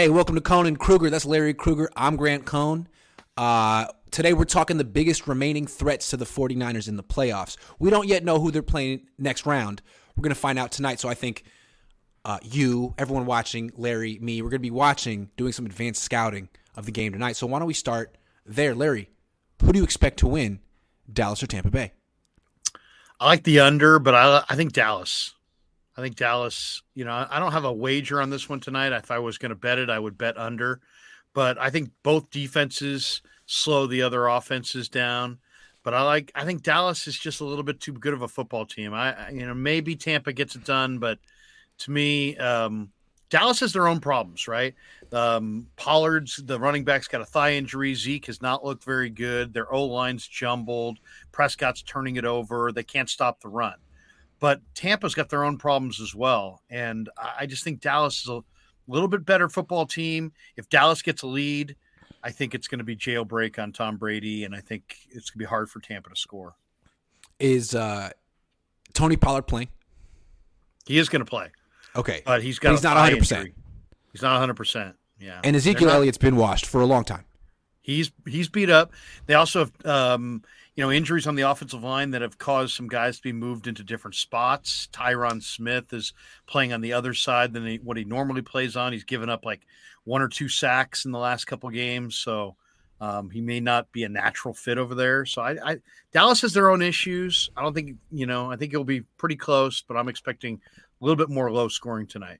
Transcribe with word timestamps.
Hey, 0.00 0.08
welcome 0.08 0.34
to 0.34 0.40
Conan 0.40 0.76
Krueger. 0.76 1.10
That's 1.10 1.26
Larry 1.26 1.52
Krueger. 1.52 1.90
I'm 1.94 2.16
Grant 2.16 2.46
Cohn. 2.46 2.88
Uh, 3.36 3.84
today 4.10 4.32
we're 4.32 4.46
talking 4.46 4.78
the 4.78 4.82
biggest 4.82 5.28
remaining 5.28 5.66
threats 5.66 6.08
to 6.08 6.16
the 6.16 6.24
49ers 6.24 6.88
in 6.88 6.96
the 6.96 7.02
playoffs. 7.02 7.58
We 7.78 7.90
don't 7.90 8.08
yet 8.08 8.24
know 8.24 8.40
who 8.40 8.50
they're 8.50 8.62
playing 8.62 9.08
next 9.18 9.44
round. 9.44 9.82
We're 10.16 10.22
going 10.22 10.34
to 10.34 10.40
find 10.40 10.58
out 10.58 10.72
tonight. 10.72 11.00
So 11.00 11.10
I 11.10 11.12
think 11.12 11.44
uh, 12.24 12.38
you, 12.42 12.94
everyone 12.96 13.26
watching, 13.26 13.72
Larry, 13.76 14.18
me, 14.22 14.40
we're 14.40 14.48
going 14.48 14.60
to 14.60 14.60
be 14.60 14.70
watching, 14.70 15.28
doing 15.36 15.52
some 15.52 15.66
advanced 15.66 16.02
scouting 16.02 16.48
of 16.76 16.86
the 16.86 16.92
game 16.92 17.12
tonight. 17.12 17.36
So 17.36 17.46
why 17.46 17.58
don't 17.58 17.68
we 17.68 17.74
start 17.74 18.16
there? 18.46 18.74
Larry, 18.74 19.10
who 19.62 19.70
do 19.70 19.80
you 19.80 19.84
expect 19.84 20.20
to 20.20 20.26
win, 20.26 20.60
Dallas 21.12 21.42
or 21.42 21.46
Tampa 21.46 21.70
Bay? 21.70 21.92
I 23.20 23.26
like 23.26 23.44
the 23.44 23.60
under, 23.60 23.98
but 23.98 24.14
I, 24.14 24.44
I 24.48 24.56
think 24.56 24.72
Dallas. 24.72 25.34
I 25.96 26.02
think 26.02 26.16
Dallas, 26.16 26.82
you 26.94 27.04
know, 27.04 27.26
I 27.28 27.38
don't 27.38 27.52
have 27.52 27.64
a 27.64 27.72
wager 27.72 28.20
on 28.20 28.30
this 28.30 28.48
one 28.48 28.60
tonight. 28.60 28.92
If 28.92 29.10
I 29.10 29.18
was 29.18 29.38
going 29.38 29.50
to 29.50 29.56
bet 29.56 29.78
it, 29.78 29.90
I 29.90 29.98
would 29.98 30.16
bet 30.16 30.38
under. 30.38 30.80
But 31.34 31.58
I 31.58 31.70
think 31.70 31.90
both 32.02 32.30
defenses 32.30 33.22
slow 33.46 33.86
the 33.86 34.02
other 34.02 34.26
offenses 34.26 34.88
down. 34.88 35.38
But 35.82 35.94
I 35.94 36.02
like 36.02 36.30
I 36.34 36.44
think 36.44 36.62
Dallas 36.62 37.06
is 37.06 37.18
just 37.18 37.40
a 37.40 37.44
little 37.44 37.64
bit 37.64 37.80
too 37.80 37.92
good 37.92 38.12
of 38.12 38.22
a 38.22 38.28
football 38.28 38.66
team. 38.66 38.92
I 38.92 39.30
you 39.30 39.46
know, 39.46 39.54
maybe 39.54 39.96
Tampa 39.96 40.32
gets 40.32 40.54
it 40.54 40.64
done, 40.64 40.98
but 40.98 41.18
to 41.78 41.90
me, 41.90 42.36
um, 42.36 42.90
Dallas 43.30 43.60
has 43.60 43.72
their 43.72 43.88
own 43.88 44.00
problems, 44.00 44.46
right? 44.46 44.74
Um, 45.12 45.68
Pollard's 45.76 46.36
the 46.36 46.58
running 46.58 46.84
back's 46.84 47.08
got 47.08 47.22
a 47.22 47.24
thigh 47.24 47.54
injury. 47.54 47.94
Zeke 47.94 48.26
has 48.26 48.42
not 48.42 48.64
looked 48.64 48.84
very 48.84 49.08
good. 49.08 49.54
Their 49.54 49.72
O 49.72 49.84
line's 49.84 50.26
jumbled. 50.26 50.98
Prescott's 51.32 51.82
turning 51.82 52.16
it 52.16 52.24
over. 52.24 52.72
They 52.72 52.82
can't 52.82 53.08
stop 53.08 53.40
the 53.40 53.48
run. 53.48 53.76
But 54.40 54.62
Tampa's 54.74 55.14
got 55.14 55.28
their 55.28 55.44
own 55.44 55.58
problems 55.58 56.00
as 56.00 56.14
well. 56.14 56.62
And 56.70 57.08
I 57.38 57.46
just 57.46 57.62
think 57.62 57.80
Dallas 57.80 58.22
is 58.22 58.28
a 58.28 58.42
little 58.88 59.08
bit 59.08 59.24
better 59.24 59.48
football 59.48 59.86
team. 59.86 60.32
If 60.56 60.68
Dallas 60.68 61.02
gets 61.02 61.22
a 61.22 61.26
lead, 61.26 61.76
I 62.22 62.30
think 62.30 62.54
it's 62.54 62.68
going 62.68 62.78
to 62.78 62.84
be 62.84 62.96
jailbreak 62.96 63.58
on 63.58 63.72
Tom 63.72 63.96
Brady, 63.96 64.44
and 64.44 64.54
I 64.54 64.60
think 64.60 64.96
it's 65.10 65.30
going 65.30 65.38
to 65.38 65.38
be 65.38 65.44
hard 65.44 65.70
for 65.70 65.80
Tampa 65.80 66.10
to 66.10 66.16
score. 66.16 66.54
Is 67.38 67.74
uh, 67.74 68.10
Tony 68.92 69.16
Pollard 69.16 69.46
playing? 69.46 69.68
He 70.86 70.98
is 70.98 71.08
going 71.08 71.24
to 71.24 71.28
play. 71.28 71.48
Okay, 71.96 72.22
but 72.24 72.42
he's 72.42 72.58
got. 72.58 72.72
He's 72.72 72.82
not 72.82 72.96
100. 72.96 73.18
percent 73.18 73.52
He's 74.12 74.22
not 74.22 74.32
100. 74.32 74.54
percent 74.54 74.96
Yeah. 75.18 75.40
And 75.42 75.56
Ezekiel 75.56 75.88
not, 75.88 75.96
Elliott's 75.96 76.18
been 76.18 76.36
washed 76.36 76.66
for 76.66 76.80
a 76.80 76.86
long 76.86 77.04
time. 77.04 77.24
He's 77.80 78.12
he's 78.26 78.48
beat 78.48 78.70
up. 78.70 78.92
They 79.26 79.34
also 79.34 79.60
have 79.60 79.86
um, 79.86 80.42
you 80.80 80.86
know 80.86 80.92
injuries 80.92 81.26
on 81.26 81.34
the 81.34 81.42
offensive 81.42 81.82
line 81.82 82.10
that 82.12 82.22
have 82.22 82.38
caused 82.38 82.74
some 82.74 82.88
guys 82.88 83.18
to 83.18 83.22
be 83.22 83.34
moved 83.34 83.66
into 83.66 83.84
different 83.84 84.14
spots. 84.14 84.88
Tyron 84.90 85.42
Smith 85.42 85.92
is 85.92 86.14
playing 86.46 86.72
on 86.72 86.80
the 86.80 86.94
other 86.94 87.12
side 87.12 87.52
than 87.52 87.66
he, 87.66 87.76
what 87.76 87.98
he 87.98 88.04
normally 88.04 88.40
plays 88.40 88.76
on. 88.76 88.94
He's 88.94 89.04
given 89.04 89.28
up 89.28 89.44
like 89.44 89.66
one 90.04 90.22
or 90.22 90.28
two 90.28 90.48
sacks 90.48 91.04
in 91.04 91.12
the 91.12 91.18
last 91.18 91.44
couple 91.44 91.68
games, 91.68 92.16
so 92.16 92.56
um, 92.98 93.28
he 93.28 93.42
may 93.42 93.60
not 93.60 93.92
be 93.92 94.04
a 94.04 94.08
natural 94.08 94.54
fit 94.54 94.78
over 94.78 94.94
there. 94.94 95.26
So 95.26 95.42
I, 95.42 95.72
I, 95.72 95.76
Dallas 96.12 96.40
has 96.40 96.54
their 96.54 96.70
own 96.70 96.80
issues. 96.80 97.50
I 97.58 97.62
don't 97.62 97.74
think 97.74 97.98
you 98.10 98.24
know. 98.24 98.50
I 98.50 98.56
think 98.56 98.72
it'll 98.72 98.82
be 98.82 99.02
pretty 99.18 99.36
close, 99.36 99.82
but 99.82 99.98
I'm 99.98 100.08
expecting 100.08 100.62
a 100.98 101.04
little 101.04 101.22
bit 101.22 101.28
more 101.28 101.52
low 101.52 101.68
scoring 101.68 102.06
tonight. 102.06 102.38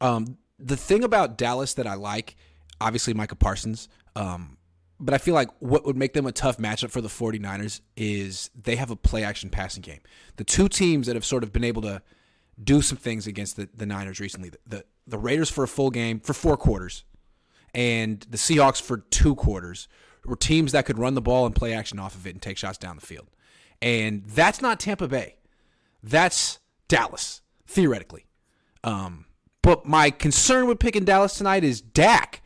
Um, 0.00 0.38
the 0.58 0.78
thing 0.78 1.04
about 1.04 1.36
Dallas 1.36 1.74
that 1.74 1.86
I 1.86 1.96
like, 1.96 2.34
obviously 2.80 3.12
Micah 3.12 3.36
Parsons, 3.36 3.90
um, 4.14 4.56
but 4.98 5.14
I 5.14 5.18
feel 5.18 5.34
like 5.34 5.50
what 5.58 5.84
would 5.84 5.96
make 5.96 6.14
them 6.14 6.26
a 6.26 6.32
tough 6.32 6.58
matchup 6.58 6.90
for 6.90 7.00
the 7.00 7.08
49ers 7.08 7.80
is 7.96 8.50
they 8.60 8.76
have 8.76 8.90
a 8.90 8.96
play 8.96 9.24
action 9.24 9.50
passing 9.50 9.82
game. 9.82 10.00
The 10.36 10.44
two 10.44 10.68
teams 10.68 11.06
that 11.06 11.16
have 11.16 11.24
sort 11.24 11.42
of 11.42 11.52
been 11.52 11.64
able 11.64 11.82
to 11.82 12.02
do 12.62 12.80
some 12.80 12.96
things 12.96 13.26
against 13.26 13.56
the, 13.56 13.68
the 13.74 13.84
Niners 13.84 14.20
recently, 14.20 14.50
the, 14.66 14.84
the, 15.06 15.18
Raiders 15.18 15.50
for 15.50 15.64
a 15.64 15.68
full 15.68 15.90
game, 15.90 16.20
for 16.20 16.32
four 16.32 16.56
quarters, 16.56 17.04
and 17.74 18.20
the 18.30 18.38
Seahawks 18.38 18.80
for 18.80 18.98
two 18.98 19.34
quarters, 19.34 19.88
were 20.24 20.36
teams 20.36 20.72
that 20.72 20.86
could 20.86 20.98
run 20.98 21.14
the 21.14 21.20
ball 21.20 21.44
and 21.44 21.54
play 21.54 21.74
action 21.74 21.98
off 21.98 22.14
of 22.14 22.26
it 22.26 22.30
and 22.30 22.40
take 22.40 22.56
shots 22.56 22.78
down 22.78 22.96
the 22.96 23.04
field. 23.04 23.28
And 23.82 24.24
that's 24.24 24.62
not 24.62 24.80
Tampa 24.80 25.06
Bay. 25.06 25.36
That's 26.02 26.58
Dallas 26.88 27.42
theoretically. 27.66 28.26
Um, 28.82 29.26
but 29.60 29.84
my 29.84 30.10
concern 30.10 30.66
with 30.66 30.78
picking 30.78 31.04
Dallas 31.04 31.36
tonight 31.36 31.64
is 31.64 31.80
Dak. 31.80 32.42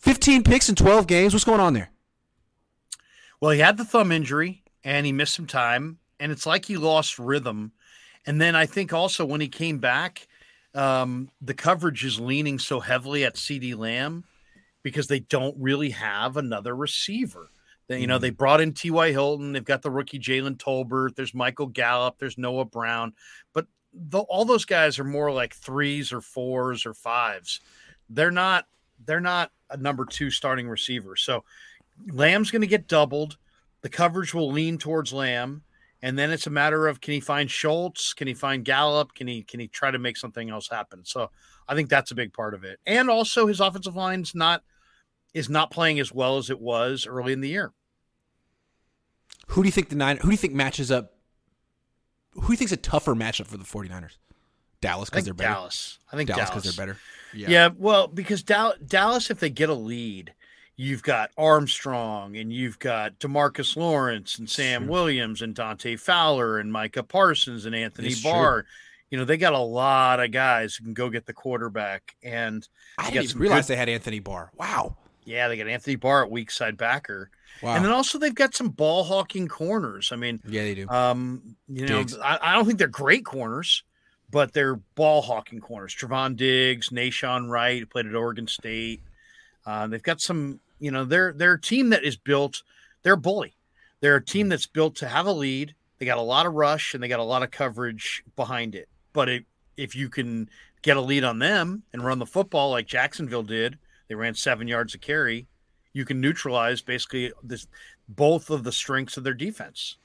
15 0.00 0.42
picks 0.42 0.68
in 0.68 0.74
12 0.74 1.06
games. 1.06 1.32
What's 1.32 1.44
going 1.44 1.60
on 1.60 1.74
there? 1.74 1.90
Well, 3.40 3.52
he 3.52 3.60
had 3.60 3.76
the 3.76 3.84
thumb 3.84 4.12
injury 4.12 4.62
and 4.84 5.06
he 5.06 5.12
missed 5.12 5.34
some 5.34 5.46
time, 5.46 5.98
and 6.18 6.32
it's 6.32 6.46
like 6.46 6.64
he 6.64 6.76
lost 6.76 7.18
rhythm. 7.18 7.72
And 8.26 8.40
then 8.40 8.54
I 8.54 8.66
think 8.66 8.92
also 8.92 9.24
when 9.24 9.40
he 9.40 9.48
came 9.48 9.78
back, 9.78 10.26
um, 10.74 11.30
the 11.40 11.54
coverage 11.54 12.04
is 12.04 12.20
leaning 12.20 12.58
so 12.58 12.80
heavily 12.80 13.24
at 13.24 13.34
CeeDee 13.34 13.76
Lamb 13.76 14.24
because 14.82 15.06
they 15.06 15.20
don't 15.20 15.56
really 15.58 15.90
have 15.90 16.36
another 16.36 16.74
receiver. 16.74 17.50
They, 17.88 18.00
you 18.00 18.06
know, 18.06 18.18
they 18.18 18.30
mm. 18.30 18.36
brought 18.36 18.60
in 18.60 18.72
T.Y. 18.72 19.10
Hilton. 19.10 19.52
They've 19.52 19.64
got 19.64 19.82
the 19.82 19.90
rookie 19.90 20.18
Jalen 20.18 20.58
Tolbert. 20.58 21.16
There's 21.16 21.34
Michael 21.34 21.66
Gallup. 21.66 22.18
There's 22.18 22.38
Noah 22.38 22.64
Brown. 22.64 23.14
But 23.52 23.66
the, 23.92 24.20
all 24.20 24.44
those 24.44 24.64
guys 24.64 24.98
are 24.98 25.04
more 25.04 25.32
like 25.32 25.54
threes 25.54 26.12
or 26.12 26.20
fours 26.20 26.86
or 26.86 26.94
fives. 26.94 27.60
They're 28.08 28.30
not. 28.30 28.66
They're 29.04 29.20
not 29.20 29.50
a 29.70 29.76
number 29.76 30.04
two 30.04 30.30
starting 30.30 30.68
receiver. 30.68 31.16
So 31.16 31.44
Lamb's 32.10 32.50
going 32.50 32.62
to 32.62 32.68
get 32.68 32.88
doubled. 32.88 33.36
The 33.82 33.88
coverage 33.88 34.34
will 34.34 34.50
lean 34.50 34.78
towards 34.78 35.12
Lamb, 35.12 35.62
and 36.02 36.18
then 36.18 36.30
it's 36.30 36.46
a 36.46 36.50
matter 36.50 36.86
of 36.86 37.00
can 37.00 37.14
he 37.14 37.20
find 37.20 37.50
Schultz? 37.50 38.12
Can 38.12 38.28
he 38.28 38.34
find 38.34 38.64
Gallup? 38.64 39.14
Can 39.14 39.26
he 39.26 39.42
can 39.42 39.60
he 39.60 39.68
try 39.68 39.90
to 39.90 39.98
make 39.98 40.16
something 40.16 40.50
else 40.50 40.68
happen? 40.68 41.04
So 41.04 41.30
I 41.66 41.74
think 41.74 41.88
that's 41.88 42.10
a 42.10 42.14
big 42.14 42.32
part 42.32 42.54
of 42.54 42.64
it. 42.64 42.78
And 42.86 43.08
also 43.08 43.46
his 43.46 43.60
offensive 43.60 43.96
line's 43.96 44.34
not 44.34 44.62
is 45.32 45.48
not 45.48 45.70
playing 45.70 46.00
as 46.00 46.12
well 46.12 46.36
as 46.36 46.50
it 46.50 46.60
was 46.60 47.06
early 47.06 47.32
in 47.32 47.40
the 47.40 47.48
year. 47.48 47.72
Who 49.48 49.62
do 49.62 49.68
you 49.68 49.72
think 49.72 49.88
the 49.88 49.96
nine? 49.96 50.18
Who 50.18 50.28
do 50.28 50.32
you 50.32 50.36
think 50.36 50.52
matches 50.52 50.90
up 50.90 51.14
who 52.34 52.46
do 52.46 52.52
you 52.52 52.56
think's 52.56 52.72
a 52.72 52.76
tougher 52.76 53.14
matchup 53.14 53.46
for 53.46 53.56
the 53.56 53.64
49ers? 53.64 54.16
Dallas 54.80 55.10
because 55.10 55.24
they're 55.24 55.34
better. 55.34 55.54
Dallas. 55.54 55.98
I 56.12 56.16
think 56.16 56.28
Dallas 56.28 56.48
because 56.48 56.64
they're 56.64 56.86
better. 56.86 56.98
Yeah. 57.34 57.48
yeah, 57.50 57.68
well, 57.76 58.08
because 58.08 58.42
Dallas, 58.42 59.30
if 59.30 59.40
they 59.40 59.50
get 59.50 59.68
a 59.68 59.74
lead, 59.74 60.34
you've 60.76 61.02
got 61.02 61.30
Armstrong 61.36 62.36
and 62.36 62.52
you've 62.52 62.78
got 62.78 63.18
Demarcus 63.18 63.76
Lawrence 63.76 64.38
and 64.38 64.48
Sam 64.48 64.84
true. 64.84 64.92
Williams 64.92 65.42
and 65.42 65.54
Dante 65.54 65.96
Fowler 65.96 66.58
and 66.58 66.72
Micah 66.72 67.02
Parsons 67.02 67.66
and 67.66 67.74
Anthony 67.74 68.08
it's 68.08 68.22
Barr. 68.22 68.62
True. 68.62 68.70
You 69.10 69.18
know, 69.18 69.24
they 69.24 69.36
got 69.36 69.52
a 69.52 69.58
lot 69.58 70.20
of 70.20 70.30
guys 70.30 70.74
who 70.74 70.84
can 70.84 70.94
go 70.94 71.10
get 71.10 71.26
the 71.26 71.32
quarterback. 71.32 72.14
And 72.22 72.66
I 72.96 73.10
didn't 73.10 73.38
realize 73.38 73.66
good... 73.66 73.74
they 73.74 73.76
had 73.76 73.88
Anthony 73.88 74.20
Barr. 74.20 74.52
Wow. 74.56 74.96
Yeah, 75.24 75.48
they 75.48 75.56
got 75.56 75.68
Anthony 75.68 75.96
Barr 75.96 76.24
at 76.24 76.30
weak 76.30 76.50
side 76.50 76.76
backer. 76.76 77.30
Wow. 77.62 77.74
And 77.74 77.84
then 77.84 77.92
also 77.92 78.18
they've 78.18 78.34
got 78.34 78.54
some 78.54 78.68
ball 78.68 79.04
hawking 79.04 79.48
corners. 79.48 80.12
I 80.12 80.16
mean, 80.16 80.40
yeah, 80.48 80.62
they 80.62 80.74
do. 80.74 80.88
Um, 80.88 81.56
you 81.68 81.86
know, 81.86 82.04
I, 82.22 82.38
I, 82.40 82.54
don't 82.54 82.64
think 82.64 82.78
they're 82.78 82.88
great 82.88 83.24
corners, 83.24 83.84
but 84.30 84.52
they're 84.52 84.76
ball 84.76 85.22
hawking 85.22 85.60
corners. 85.60 85.94
Trevon 85.94 86.36
Diggs, 86.36 86.90
Nahshon 86.90 87.48
Wright, 87.48 87.88
played 87.88 88.06
at 88.06 88.14
Oregon 88.14 88.46
State. 88.46 89.02
Uh, 89.66 89.86
they've 89.86 90.02
got 90.02 90.20
some, 90.20 90.60
you 90.78 90.90
know, 90.90 91.04
they're 91.04 91.32
they're 91.32 91.54
a 91.54 91.60
team 91.60 91.90
that 91.90 92.04
is 92.04 92.16
built. 92.16 92.62
They're 93.02 93.14
a 93.14 93.18
bully. 93.18 93.54
They're 94.00 94.16
a 94.16 94.24
team 94.24 94.48
that's 94.48 94.66
built 94.66 94.96
to 94.96 95.08
have 95.08 95.26
a 95.26 95.32
lead. 95.32 95.74
They 95.98 96.06
got 96.06 96.18
a 96.18 96.22
lot 96.22 96.46
of 96.46 96.54
rush 96.54 96.94
and 96.94 97.02
they 97.02 97.08
got 97.08 97.20
a 97.20 97.24
lot 97.24 97.42
of 97.42 97.50
coverage 97.50 98.24
behind 98.36 98.74
it. 98.74 98.88
But 99.12 99.28
it, 99.28 99.44
if 99.76 99.94
you 99.94 100.08
can 100.08 100.48
get 100.82 100.96
a 100.96 101.00
lead 101.00 101.24
on 101.24 101.38
them 101.38 101.82
and 101.92 102.02
run 102.02 102.18
the 102.18 102.26
football 102.26 102.70
like 102.70 102.86
Jacksonville 102.86 103.42
did, 103.42 103.78
they 104.08 104.14
ran 104.14 104.34
seven 104.34 104.66
yards 104.66 104.94
a 104.94 104.98
carry 104.98 105.46
you 105.92 106.04
can 106.04 106.20
neutralize 106.20 106.80
basically 106.80 107.32
this 107.42 107.66
both 108.08 108.50
of 108.50 108.64
the 108.64 108.72
strengths 108.72 109.16
of 109.16 109.24
their 109.24 109.34
defense. 109.34 109.96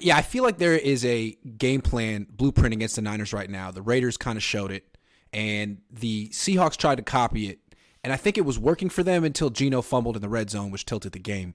Yeah, 0.00 0.16
I 0.16 0.22
feel 0.22 0.44
like 0.44 0.58
there 0.58 0.74
is 0.74 1.04
a 1.04 1.36
game 1.56 1.80
plan 1.80 2.26
blueprint 2.30 2.74
against 2.74 2.96
the 2.96 3.02
Niners 3.02 3.32
right 3.32 3.48
now. 3.48 3.70
The 3.70 3.82
Raiders 3.82 4.16
kind 4.16 4.36
of 4.36 4.42
showed 4.42 4.70
it, 4.70 4.98
and 5.32 5.78
the 5.90 6.28
Seahawks 6.28 6.76
tried 6.76 6.96
to 6.96 7.02
copy 7.02 7.48
it, 7.48 7.58
and 8.04 8.12
I 8.12 8.16
think 8.16 8.36
it 8.36 8.42
was 8.42 8.58
working 8.58 8.90
for 8.90 9.02
them 9.02 9.24
until 9.24 9.48
Geno 9.48 9.80
fumbled 9.80 10.16
in 10.16 10.22
the 10.22 10.28
red 10.28 10.50
zone, 10.50 10.70
which 10.70 10.84
tilted 10.84 11.12
the 11.12 11.18
game. 11.18 11.54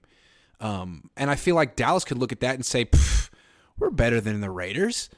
Um, 0.60 1.10
and 1.16 1.30
I 1.30 1.36
feel 1.36 1.54
like 1.54 1.76
Dallas 1.76 2.04
could 2.04 2.18
look 2.18 2.32
at 2.32 2.40
that 2.40 2.56
and 2.56 2.66
say, 2.66 2.88
"We're 3.78 3.90
better 3.90 4.20
than 4.20 4.40
the 4.40 4.50
Raiders." 4.50 5.10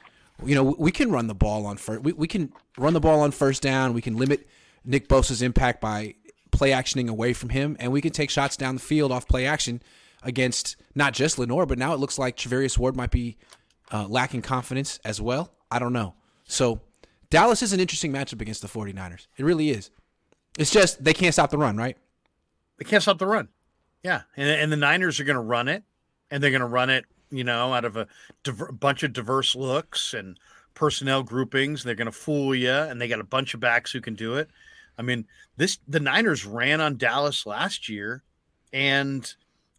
You 0.45 0.53
know, 0.53 0.75
we 0.77 0.91
can 0.91 1.11
run 1.11 1.25
the 1.25 1.35
ball 1.35 1.65
on 1.65 1.77
first. 1.77 2.03
We, 2.03 2.13
we 2.13 2.27
can 2.27 2.53
run 2.77 2.93
the 2.93 2.99
ball 2.99 3.21
on 3.21 3.31
first 3.31 3.63
down. 3.63 3.93
We 3.93 4.01
can 4.01 4.15
limit 4.15 4.47
Nick 4.85 5.07
Bosa's 5.07 5.41
impact 5.41 5.81
by 5.81 6.13
play 6.51 6.69
actioning 6.69 7.09
away 7.09 7.33
from 7.33 7.49
him, 7.49 7.75
and 7.79 7.91
we 7.91 8.01
can 8.01 8.11
take 8.11 8.29
shots 8.29 8.55
down 8.55 8.75
the 8.75 8.81
field 8.81 9.11
off 9.11 9.27
play 9.27 9.47
action 9.47 9.81
against 10.23 10.75
not 10.95 11.13
just 11.13 11.37
Lenoir, 11.37 11.65
but 11.65 11.77
now 11.77 11.93
it 11.93 11.99
looks 11.99 12.17
like 12.17 12.37
Charvarius 12.37 12.77
Ward 12.77 12.95
might 12.95 13.11
be 13.11 13.37
uh, 13.91 14.07
lacking 14.07 14.41
confidence 14.41 14.99
as 15.05 15.21
well. 15.21 15.53
I 15.71 15.79
don't 15.79 15.93
know. 15.93 16.15
So 16.45 16.81
Dallas 17.29 17.61
is 17.61 17.73
an 17.73 17.79
interesting 17.79 18.11
matchup 18.11 18.41
against 18.41 18.61
the 18.61 18.67
49ers. 18.67 19.27
It 19.37 19.45
really 19.45 19.69
is. 19.69 19.91
It's 20.57 20.71
just 20.71 21.03
they 21.03 21.13
can't 21.13 21.33
stop 21.33 21.51
the 21.51 21.57
run, 21.57 21.77
right? 21.77 21.97
They 22.77 22.85
can't 22.85 23.03
stop 23.03 23.19
the 23.19 23.27
run. 23.27 23.49
Yeah, 24.03 24.21
and, 24.35 24.49
and 24.49 24.71
the 24.71 24.77
Niners 24.77 25.19
are 25.19 25.23
going 25.23 25.35
to 25.35 25.41
run 25.41 25.67
it, 25.67 25.83
and 26.31 26.41
they're 26.41 26.51
going 26.51 26.61
to 26.61 26.67
run 26.67 26.89
it, 26.89 27.05
you 27.29 27.43
know, 27.43 27.73
out 27.73 27.85
of 27.85 27.97
a 27.97 28.07
diver- 28.43 28.71
bunch 28.71 29.03
of 29.03 29.13
diverse 29.13 29.55
looks 29.55 30.13
and 30.13 30.39
personnel 30.73 31.23
groupings. 31.23 31.83
They're 31.83 31.95
going 31.95 32.05
to 32.05 32.11
fool 32.11 32.55
you, 32.55 32.71
and 32.71 33.01
they 33.01 33.07
got 33.07 33.19
a 33.19 33.25
bunch 33.25 33.53
of 33.53 33.59
backs 33.59 33.91
who 33.91 34.01
can 34.01 34.15
do 34.15 34.35
it. 34.35 34.49
I 34.97 35.01
mean, 35.01 35.27
this 35.57 35.79
the 35.87 35.99
Niners 35.99 36.45
ran 36.45 36.81
on 36.81 36.97
Dallas 36.97 37.45
last 37.45 37.89
year, 37.89 38.23
and 38.71 39.31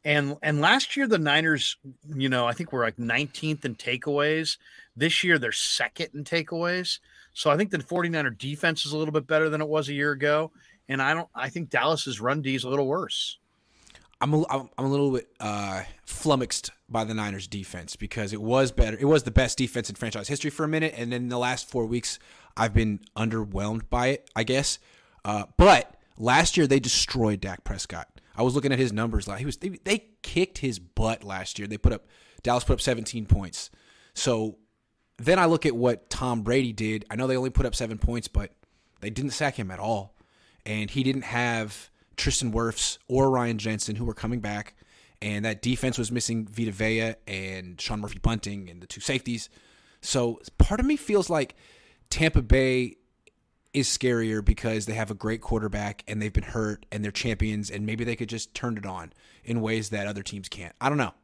and 0.05 0.37
and 0.43 0.61
last 0.61 0.97
year 0.97 1.07
the 1.07 1.19
Niners, 1.19 1.77
you 2.15 2.29
know, 2.29 2.47
I 2.47 2.53
think 2.53 2.73
we're 2.73 2.85
like 2.85 2.97
19th 2.97 3.65
in 3.65 3.75
takeaways. 3.75 4.57
This 4.97 5.23
year 5.25 5.39
they're 5.39 5.53
second 5.53 6.09
in 6.15 6.25
takeaways. 6.25 6.99
So 7.33 7.51
I 7.51 7.57
think 7.57 7.71
the 7.71 7.79
49er 7.79 8.37
defense 8.37 8.85
is 8.85 8.93
a 8.93 8.99
little 8.99 9.13
bit 9.13 9.27
better 9.27 9.49
than 9.49 9.61
it 9.61 9.69
was 9.69 9.89
a 9.89 9.95
year 9.95 10.13
ago. 10.13 10.53
And 10.89 11.03
I 11.03 11.15
don't 11.15 11.29
I 11.35 11.49
think 11.49 11.71
Dallas's 11.71 12.21
run 12.21 12.43
D 12.43 12.55
is 12.55 12.65
a 12.65 12.69
little 12.69 12.87
worse. 12.87 13.39
I'm 14.21 14.35
a, 14.35 14.45
I'm 14.49 14.85
a 14.85 14.89
little 14.89 15.13
bit 15.13 15.29
uh, 15.39 15.83
flummoxed 16.05 16.71
by 16.89 17.05
the 17.05 17.15
Niners 17.15 17.47
defense 17.47 17.95
because 17.95 18.33
it 18.33 18.43
was 18.43 18.73
better. 18.73 18.97
It 18.99 19.05
was 19.05 19.23
the 19.23 19.31
best 19.31 19.59
defense 19.59 19.89
in 19.89 19.95
franchise 19.95 20.27
history 20.27 20.51
for 20.51 20.65
a 20.65 20.69
minute, 20.69 20.95
and 20.97 21.13
then 21.13 21.29
the 21.29 21.39
last 21.39 21.71
four 21.71 21.87
weeks 21.87 22.19
I've 22.57 22.75
been 22.75 23.01
underwhelmed 23.17 23.89
by 23.89 24.09
it. 24.09 24.31
I 24.35 24.43
guess, 24.43 24.81
uh, 25.25 25.45
but 25.57 25.95
last 26.19 26.57
year 26.57 26.67
they 26.67 26.81
destroyed 26.81 27.41
Dak 27.41 27.63
Prescott. 27.63 28.09
I 28.39 28.43
was 28.43 28.55
looking 28.55 28.73
at 28.73 28.79
his 28.79 28.93
numbers. 28.93 29.27
Like 29.27 29.41
he 29.41 29.45
was, 29.45 29.57
they, 29.57 29.69
they 29.69 30.05
kicked 30.23 30.59
his 30.59 30.79
butt 30.79 31.25
last 31.25 31.59
year. 31.59 31.67
They 31.67 31.77
put 31.77 31.93
up 31.93 32.07
Dallas 32.43 32.65
put 32.65 32.75
up 32.75 32.81
17 32.81 33.27
points. 33.27 33.71
So 34.15 34.59
then 35.19 35.39
I 35.39 35.47
look 35.47 35.67
at 35.67 35.75
what 35.75 36.09
Tom 36.11 36.43
Brady 36.43 36.73
did. 36.73 37.05
I 37.11 37.17
know 37.17 37.27
they 37.27 37.37
only 37.37 37.51
put 37.51 37.67
up 37.67 37.75
seven 37.75 37.99
points, 37.99 38.29
but 38.29 38.53
they 39.01 39.11
didn't 39.11 39.33
sack 39.33 39.57
him 39.57 39.71
at 39.71 39.81
all, 39.81 40.15
and 40.65 40.91
he 40.91 41.03
didn't 41.03 41.23
have 41.23 41.91
Tristan 42.17 42.53
Wirfs 42.53 42.99
or 43.09 43.31
Ryan 43.31 43.59
Jensen 43.59 43.97
who 43.97 44.05
were 44.05 44.15
coming 44.15 44.41
back, 44.41 44.75
and 45.21 45.45
that 45.45 45.63
defense 45.63 45.99
was 45.99 46.13
missing 46.13 46.47
Vita 46.47 46.73
Vea 46.73 47.15
and 47.27 47.81
Sean 47.81 48.01
Murphy 48.01 48.19
Bunting 48.21 48.69
and 48.71 48.81
the 48.81 48.87
two 48.87 49.01
safeties. 49.01 49.49
So 50.01 50.41
part 50.59 50.81
of 50.81 50.87
me 50.87 50.97
feels 50.97 51.29
like 51.29 51.57
Tampa 52.11 52.43
Bay 52.43 52.97
is 53.73 53.89
scarier 53.89 54.45
because 54.45 54.87
they 54.87 54.95
have 54.95 55.11
a 55.11 55.15
great 55.15 55.41
quarterback 55.41 56.03
and 56.09 56.21
they've 56.21 56.33
been 56.33 56.43
hurt 56.43 56.87
and 56.91 57.05
they're 57.05 57.11
champions 57.13 57.71
and 57.71 57.85
maybe 57.85 58.05
they 58.05 58.17
could 58.17 58.29
just 58.29 58.55
turn 58.55 58.79
it 58.79 58.87
on 58.87 59.13
in 59.45 59.61
ways 59.61 59.91
that 59.91 60.07
other 60.07 60.23
teams 60.23 60.49
can't. 60.49 60.75
I 60.81 60.89
don't 60.89 60.99
know. 60.99 61.15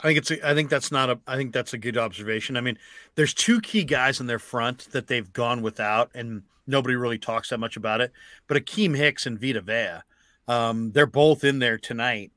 I 0.00 0.08
think 0.08 0.18
it's. 0.18 0.30
A, 0.30 0.48
I 0.50 0.54
think 0.54 0.68
that's 0.68 0.90
not 0.90 1.10
a. 1.10 1.20
I 1.26 1.36
think 1.36 1.52
that's 1.52 1.74
a 1.74 1.78
good 1.78 1.96
observation. 1.96 2.56
I 2.56 2.60
mean, 2.60 2.76
there's 3.14 3.34
two 3.34 3.60
key 3.60 3.84
guys 3.84 4.20
in 4.20 4.26
their 4.26 4.40
front 4.40 4.90
that 4.90 5.06
they've 5.06 5.32
gone 5.32 5.62
without, 5.62 6.10
and 6.14 6.42
nobody 6.66 6.96
really 6.96 7.18
talks 7.18 7.50
that 7.50 7.58
much 7.58 7.76
about 7.76 8.00
it. 8.00 8.12
But 8.48 8.56
Akiem 8.56 8.96
Hicks 8.96 9.26
and 9.26 9.40
Vita 9.40 9.60
Vea, 9.60 10.02
um, 10.48 10.90
they're 10.92 11.06
both 11.06 11.44
in 11.44 11.60
there 11.60 11.78
tonight. 11.78 12.32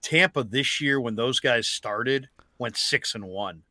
Tampa 0.00 0.42
this 0.42 0.80
year, 0.80 1.00
when 1.00 1.16
those 1.16 1.38
guys 1.38 1.66
started, 1.66 2.28
went 2.58 2.76
six 2.76 3.14
and 3.14 3.26
one. 3.26 3.62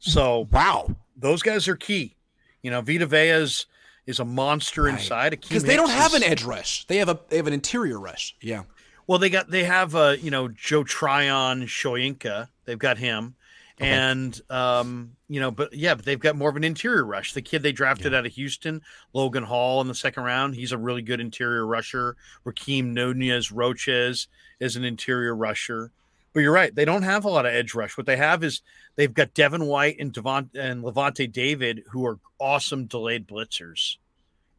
So 0.00 0.48
wow, 0.50 0.96
those 1.16 1.42
guys 1.42 1.68
are 1.68 1.76
key. 1.76 2.16
You 2.62 2.72
know, 2.72 2.80
Vita 2.80 3.06
Vea's 3.06 3.66
is 4.06 4.20
a 4.20 4.24
monster 4.24 4.82
right. 4.82 4.94
inside. 4.94 5.30
Because 5.30 5.64
they 5.64 5.76
don't 5.76 5.90
have 5.90 6.14
is, 6.14 6.22
an 6.22 6.24
edge 6.24 6.44
rush; 6.44 6.86
they 6.86 6.98
have 6.98 7.08
a 7.08 7.18
they 7.28 7.36
have 7.36 7.46
an 7.46 7.52
interior 7.52 7.98
rush. 7.98 8.36
Yeah. 8.40 8.64
Well, 9.06 9.18
they 9.18 9.30
got 9.30 9.50
they 9.50 9.64
have 9.64 9.94
uh, 9.94 10.16
you 10.20 10.30
know 10.30 10.48
Joe 10.48 10.84
Tryon 10.84 11.62
Shoyinka. 11.62 12.48
They've 12.64 12.78
got 12.78 12.98
him. 12.98 13.36
Okay. 13.80 13.90
And 13.90 14.40
um, 14.50 15.16
you 15.28 15.40
know, 15.40 15.50
but 15.50 15.74
yeah, 15.74 15.96
but 15.96 16.04
they've 16.04 16.18
got 16.18 16.36
more 16.36 16.48
of 16.48 16.56
an 16.56 16.62
interior 16.62 17.04
rush. 17.04 17.32
The 17.32 17.42
kid 17.42 17.64
they 17.64 17.72
drafted 17.72 18.12
yeah. 18.12 18.18
out 18.18 18.26
of 18.26 18.32
Houston, 18.32 18.82
Logan 19.12 19.42
Hall, 19.42 19.80
in 19.80 19.88
the 19.88 19.96
second 19.96 20.22
round, 20.22 20.54
he's 20.54 20.70
a 20.70 20.78
really 20.78 21.02
good 21.02 21.20
interior 21.20 21.66
rusher. 21.66 22.16
Rakeem 22.46 22.92
Nunez 22.92 23.50
Roches 23.50 24.28
is 24.60 24.76
an 24.76 24.84
interior 24.84 25.34
rusher. 25.34 25.90
But 26.34 26.40
you're 26.40 26.52
right, 26.52 26.74
they 26.74 26.84
don't 26.84 27.02
have 27.02 27.24
a 27.24 27.30
lot 27.30 27.46
of 27.46 27.54
edge 27.54 27.74
rush. 27.74 27.96
What 27.96 28.06
they 28.06 28.16
have 28.16 28.44
is 28.44 28.60
they've 28.96 29.14
got 29.14 29.32
Devin 29.32 29.64
White 29.64 29.96
and 29.98 30.12
Devon 30.12 30.50
and 30.54 30.82
Lavonte 30.82 31.32
David, 31.32 31.84
who 31.92 32.04
are 32.04 32.18
awesome 32.38 32.86
delayed 32.86 33.26
blitzers, 33.26 33.96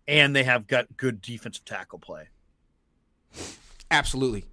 and 0.08 0.36
they 0.36 0.44
have 0.44 0.68
got 0.68 0.98
good 0.98 1.22
defensive 1.22 1.66
tackle 1.66 2.00
play. 2.00 2.30
Absolutely. 3.92 4.46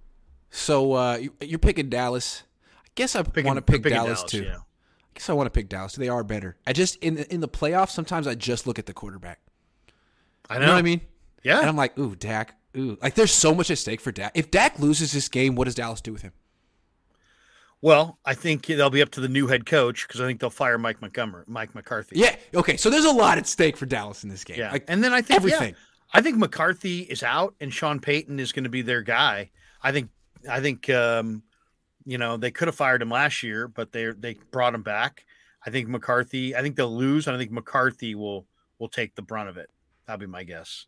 So 0.51 0.93
uh, 0.93 1.19
you're 1.41 1.59
picking 1.59 1.89
Dallas 1.89 2.43
I 2.85 2.89
guess 2.95 3.15
I 3.15 3.21
want 3.21 3.57
to 3.57 3.61
pick 3.61 3.81
Dallas, 3.81 4.19
Dallas, 4.19 4.31
too. 4.31 4.43
Yeah. 4.43 4.57
I 4.57 5.15
guess 5.15 5.29
I 5.29 5.33
want 5.33 5.47
to 5.47 5.51
pick 5.51 5.67
Dallas. 5.67 5.95
They 5.95 6.09
are 6.09 6.23
better. 6.23 6.57
I 6.67 6.73
just 6.73 6.97
in 6.97 7.15
the, 7.15 7.33
in 7.33 7.39
the 7.39 7.47
playoffs 7.47 7.89
sometimes 7.89 8.27
I 8.27 8.35
just 8.35 8.67
look 8.67 8.77
at 8.77 8.85
the 8.85 8.93
quarterback. 8.93 9.39
I 10.49 10.55
know, 10.55 10.61
you 10.61 10.65
know 10.67 10.73
what 10.73 10.79
I 10.79 10.83
mean. 10.83 11.01
Yeah, 11.43 11.59
and 11.59 11.69
I'm 11.69 11.75
like, 11.75 11.97
ooh, 11.97 12.15
Dak. 12.15 12.55
Ooh, 12.77 12.97
like 13.01 13.15
there's 13.15 13.31
so 13.31 13.55
much 13.55 13.71
at 13.71 13.77
stake 13.77 14.01
for 14.01 14.11
Dak. 14.11 14.33
If 14.35 14.51
Dak 14.51 14.77
loses 14.79 15.11
this 15.11 15.27
game, 15.27 15.55
what 15.55 15.65
does 15.65 15.75
Dallas 15.75 16.01
do 16.01 16.13
with 16.13 16.21
him? 16.21 16.33
Well, 17.83 18.17
I 18.23 18.33
think 18.33 18.65
they'll 18.65 18.89
be 18.89 19.01
up 19.01 19.11
to 19.11 19.19
the 19.19 19.27
new 19.27 19.47
head 19.47 19.65
coach 19.65 20.07
because 20.07 20.21
I 20.21 20.25
think 20.25 20.39
they'll 20.39 20.49
fire 20.49 20.77
Mike 20.77 21.01
Montgomery, 21.01 21.43
Mike 21.47 21.75
McCarthy. 21.75 22.17
Yeah. 22.17 22.33
Okay. 22.55 22.77
So 22.77 22.89
there's 22.89 23.03
a 23.03 23.11
lot 23.11 23.37
at 23.37 23.45
stake 23.45 23.75
for 23.75 23.85
Dallas 23.85 24.23
in 24.23 24.29
this 24.29 24.45
game. 24.45 24.57
Yeah. 24.57 24.71
Like, 24.71 24.85
and 24.87 25.03
then 25.03 25.11
I 25.11 25.21
think 25.21 25.35
everything. 25.35 25.71
Yeah, 25.71 26.13
I 26.13 26.21
think 26.21 26.37
McCarthy 26.37 27.01
is 27.01 27.23
out 27.23 27.55
and 27.59 27.73
Sean 27.73 27.99
Payton 27.99 28.39
is 28.39 28.53
going 28.53 28.63
to 28.63 28.69
be 28.69 28.83
their 28.83 29.01
guy. 29.01 29.51
I 29.81 29.91
think. 29.91 30.09
I 30.49 30.61
think. 30.61 30.89
Um, 30.89 31.43
you 32.05 32.17
know, 32.17 32.37
they 32.37 32.51
could 32.51 32.67
have 32.67 32.75
fired 32.75 33.01
him 33.01 33.09
last 33.09 33.43
year, 33.43 33.67
but 33.67 33.91
they 33.91 34.11
they 34.17 34.37
brought 34.51 34.75
him 34.75 34.83
back. 34.83 35.25
I 35.65 35.69
think 35.69 35.89
McCarthy. 35.89 36.55
I 36.55 36.61
think 36.61 36.77
they'll 36.77 36.95
lose, 36.95 37.27
and 37.27 37.35
I 37.35 37.39
think 37.39 37.51
McCarthy 37.51 38.15
will 38.15 38.45
will 38.79 38.89
take 38.89 39.15
the 39.15 39.21
brunt 39.21 39.49
of 39.49 39.57
it. 39.57 39.69
That'd 40.05 40.21
be 40.21 40.25
my 40.25 40.43
guess. 40.43 40.85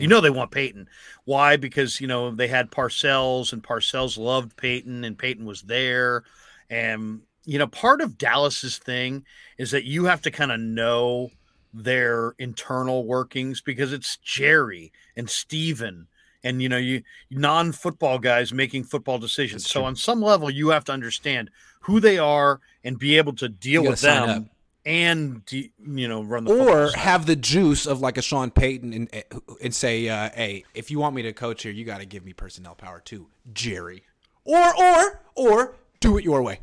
Yeah. 0.00 0.02
You 0.02 0.08
know 0.08 0.20
they 0.20 0.30
want 0.30 0.50
Peyton. 0.50 0.88
Why? 1.24 1.56
Because 1.56 2.00
you 2.00 2.06
know 2.06 2.30
they 2.30 2.48
had 2.48 2.70
Parcells, 2.70 3.52
and 3.52 3.62
Parcells 3.62 4.18
loved 4.18 4.56
Peyton, 4.56 5.04
and 5.04 5.18
Peyton 5.18 5.44
was 5.44 5.62
there. 5.62 6.24
And 6.68 7.22
you 7.44 7.58
know, 7.58 7.66
part 7.66 8.00
of 8.00 8.18
Dallas's 8.18 8.78
thing 8.78 9.24
is 9.58 9.70
that 9.70 9.84
you 9.84 10.04
have 10.04 10.22
to 10.22 10.30
kind 10.30 10.52
of 10.52 10.60
know 10.60 11.30
their 11.72 12.34
internal 12.38 13.06
workings 13.06 13.60
because 13.60 13.92
it's 13.92 14.16
Jerry 14.18 14.92
and 15.16 15.30
Stephen 15.30 16.08
and 16.42 16.62
you 16.62 16.68
know 16.68 16.76
you 16.76 17.02
non-football 17.30 18.18
guys 18.18 18.52
making 18.52 18.82
football 18.82 19.18
decisions 19.18 19.68
so 19.68 19.84
on 19.84 19.94
some 19.94 20.20
level 20.20 20.50
you 20.50 20.70
have 20.70 20.84
to 20.84 20.92
understand 20.92 21.50
who 21.80 22.00
they 22.00 22.18
are 22.18 22.60
and 22.82 22.98
be 22.98 23.16
able 23.16 23.32
to 23.34 23.48
deal 23.48 23.84
with 23.84 24.00
them 24.00 24.50
and 24.86 25.42
you 25.50 26.08
know 26.08 26.22
run 26.22 26.44
the 26.44 26.52
or 26.52 26.90
have 26.96 27.26
the 27.26 27.36
juice 27.36 27.86
of 27.86 28.00
like 28.00 28.16
a 28.16 28.22
Sean 28.22 28.50
Payton 28.50 28.92
and 28.92 29.08
eh, 29.12 29.22
and 29.62 29.74
say 29.74 30.08
uh, 30.08 30.30
hey 30.34 30.64
if 30.74 30.90
you 30.90 30.98
want 30.98 31.14
me 31.14 31.22
to 31.22 31.32
coach 31.34 31.62
here 31.62 31.72
you 31.72 31.84
got 31.84 31.98
to 32.00 32.06
give 32.06 32.24
me 32.24 32.32
personnel 32.32 32.74
power 32.74 33.00
too 33.00 33.26
Jerry. 33.52 34.04
Or 34.44 34.74
or 34.76 35.20
or 35.34 35.74
do 36.00 36.16
it 36.18 36.24
your 36.24 36.42
way. 36.42 36.60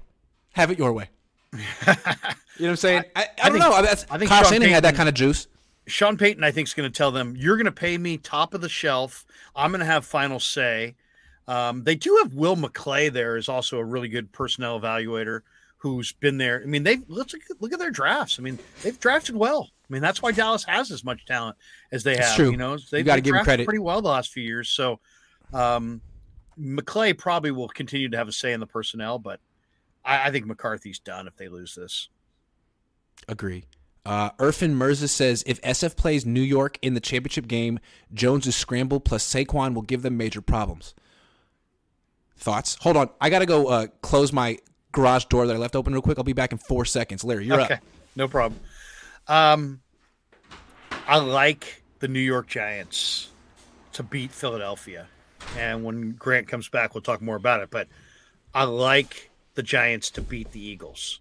Have 0.52 0.72
it 0.72 0.80
your 0.80 0.94
way. 0.94 1.10
You 1.54 1.60
know 2.66 2.70
what 2.70 2.70
I'm 2.72 2.76
saying? 2.78 3.04
I, 3.16 3.22
I, 3.22 3.28
I, 3.44 3.50
don't 3.50 3.60
think, 3.60 3.72
know. 3.72 3.82
That's, 3.82 4.06
I 4.10 4.18
think 4.18 4.30
Kyle 4.30 4.44
Shanahan 4.44 4.62
Payton, 4.62 4.74
had 4.74 4.84
that 4.84 4.96
kind 4.96 5.08
of 5.08 5.16
juice. 5.16 5.48
Sean 5.86 6.18
Payton, 6.18 6.44
I 6.44 6.52
think, 6.52 6.68
is 6.68 6.74
going 6.74 6.92
to 6.92 6.96
tell 6.96 7.12
them, 7.12 7.36
you're 7.38 7.56
going 7.56 7.66
to 7.66 7.72
pay 7.72 7.98
me 7.98 8.18
top 8.18 8.54
of 8.54 8.62
the 8.62 8.70
shelf. 8.70 9.26
I'm 9.56 9.72
going 9.72 9.80
to 9.80 9.86
have 9.86 10.06
final 10.06 10.40
say. 10.40 10.96
Um, 11.48 11.84
they 11.84 11.96
do 11.96 12.20
have 12.24 12.34
Will 12.34 12.58
McClay 12.58 13.12
there, 13.12 13.38
is 13.38 13.48
also 13.48 13.78
a 13.78 13.84
really 13.84 14.10
good 14.10 14.32
personnel 14.32 14.80
evaluator 14.80 15.42
who's 15.78 16.12
been 16.14 16.38
there. 16.38 16.62
I 16.62 16.66
mean, 16.66 16.84
they've 16.84 17.04
let's 17.08 17.34
look, 17.34 17.44
look 17.60 17.74
at 17.74 17.80
their 17.80 17.92
drafts. 17.92 18.40
I 18.40 18.44
mean, 18.44 18.60
they've 18.84 19.00
drafted 19.00 19.36
well. 19.36 19.70
I 19.90 19.94
mean, 19.94 20.02
that's 20.02 20.22
why 20.22 20.32
Dallas 20.32 20.64
has 20.66 20.92
as 20.92 21.04
much 21.04 21.26
talent 21.26 21.56
as 21.92 22.04
they 22.04 22.18
have. 22.18 22.36
True. 22.36 22.52
You 22.52 22.58
know, 22.58 22.78
they've, 22.92 23.06
got 23.06 23.16
to 23.16 23.22
give 23.22 23.36
credit 23.44 23.66
pretty 23.66 23.80
well 23.80 24.02
the 24.02 24.10
last 24.10 24.34
few 24.34 24.44
years. 24.44 24.70
So, 24.70 25.00
um, 25.54 26.02
McClay 26.60 27.18
probably 27.18 27.52
will 27.52 27.70
continue 27.70 28.10
to 28.10 28.18
have 28.18 28.28
a 28.28 28.32
say 28.32 28.52
in 28.52 28.60
the 28.60 28.68
personnel, 28.68 29.20
but 29.20 29.40
I, 30.04 30.28
I 30.28 30.32
think 30.32 30.46
McCarthy's 30.46 31.00
done 31.00 31.28
if 31.28 31.38
they 31.38 31.48
lose 31.48 31.76
this. 31.76 32.10
Agree. 33.28 33.66
Uh, 34.06 34.32
Irfin 34.40 34.72
Mirza 34.72 35.08
says 35.08 35.44
if 35.46 35.62
SF 35.62 35.96
plays 35.98 36.26
New 36.26 36.42
York 36.42 36.80
in 36.82 36.94
the 36.94 37.00
championship 37.00 37.48
game, 37.48 37.80
Jones's 38.14 38.56
scramble 38.56 39.00
plus 39.00 39.24
Saquon 39.26 39.74
will 39.74 39.82
give 39.82 40.02
them 40.02 40.18
major 40.18 40.42
problems. 40.42 40.96
Thoughts? 42.38 42.78
Hold 42.82 42.98
on. 42.98 43.10
I 43.20 43.30
got 43.30 43.40
to 43.40 43.46
go 43.46 43.68
uh, 43.68 43.88
close 44.02 44.32
my 44.32 44.60
garage 44.98 45.26
door 45.26 45.46
that 45.46 45.56
I 45.56 45.60
left 45.60 45.76
open 45.76 45.94
real 45.94 46.02
quick. 46.02 46.18
I'll 46.18 46.24
be 46.24 46.34
back 46.34 46.52
in 46.52 46.58
four 46.58 46.84
seconds. 46.84 47.24
Larry, 47.24 47.46
you're 47.46 47.62
okay. 47.62 47.76
up. 47.76 47.84
No 48.16 48.28
problem. 48.28 48.60
Um, 49.28 49.82
I 51.08 51.20
like 51.20 51.84
the 52.00 52.08
New 52.08 52.20
York 52.20 52.48
Giants 52.48 53.30
to 53.94 54.02
beat 54.02 54.32
Philadelphia. 54.32 55.08
And 55.56 55.84
when 55.84 56.14
Grant 56.14 56.48
comes 56.48 56.68
back, 56.68 56.96
we'll 56.96 57.04
talk 57.04 57.22
more 57.22 57.36
about 57.36 57.62
it. 57.62 57.70
But 57.70 57.88
I 58.56 58.64
like 58.64 59.30
the 59.54 59.62
Giants 59.62 60.10
to 60.12 60.22
beat 60.22 60.52
the 60.52 60.60
Eagles. 60.60 61.20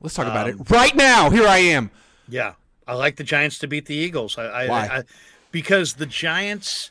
Let's 0.00 0.14
talk 0.14 0.26
um, 0.26 0.30
about 0.30 0.48
it 0.48 0.70
right 0.70 0.94
now. 0.94 1.28
Here 1.30 1.48
I 1.48 1.58
am. 1.58 1.90
Yeah, 2.28 2.54
I 2.86 2.94
like 2.94 3.16
the 3.16 3.24
Giants 3.24 3.58
to 3.58 3.66
beat 3.66 3.86
the 3.86 3.94
Eagles. 3.96 4.38
I, 4.38 4.44
I, 4.44 4.68
Why? 4.68 4.86
I 4.86 5.02
because 5.50 5.94
the 5.94 6.06
Giants, 6.06 6.90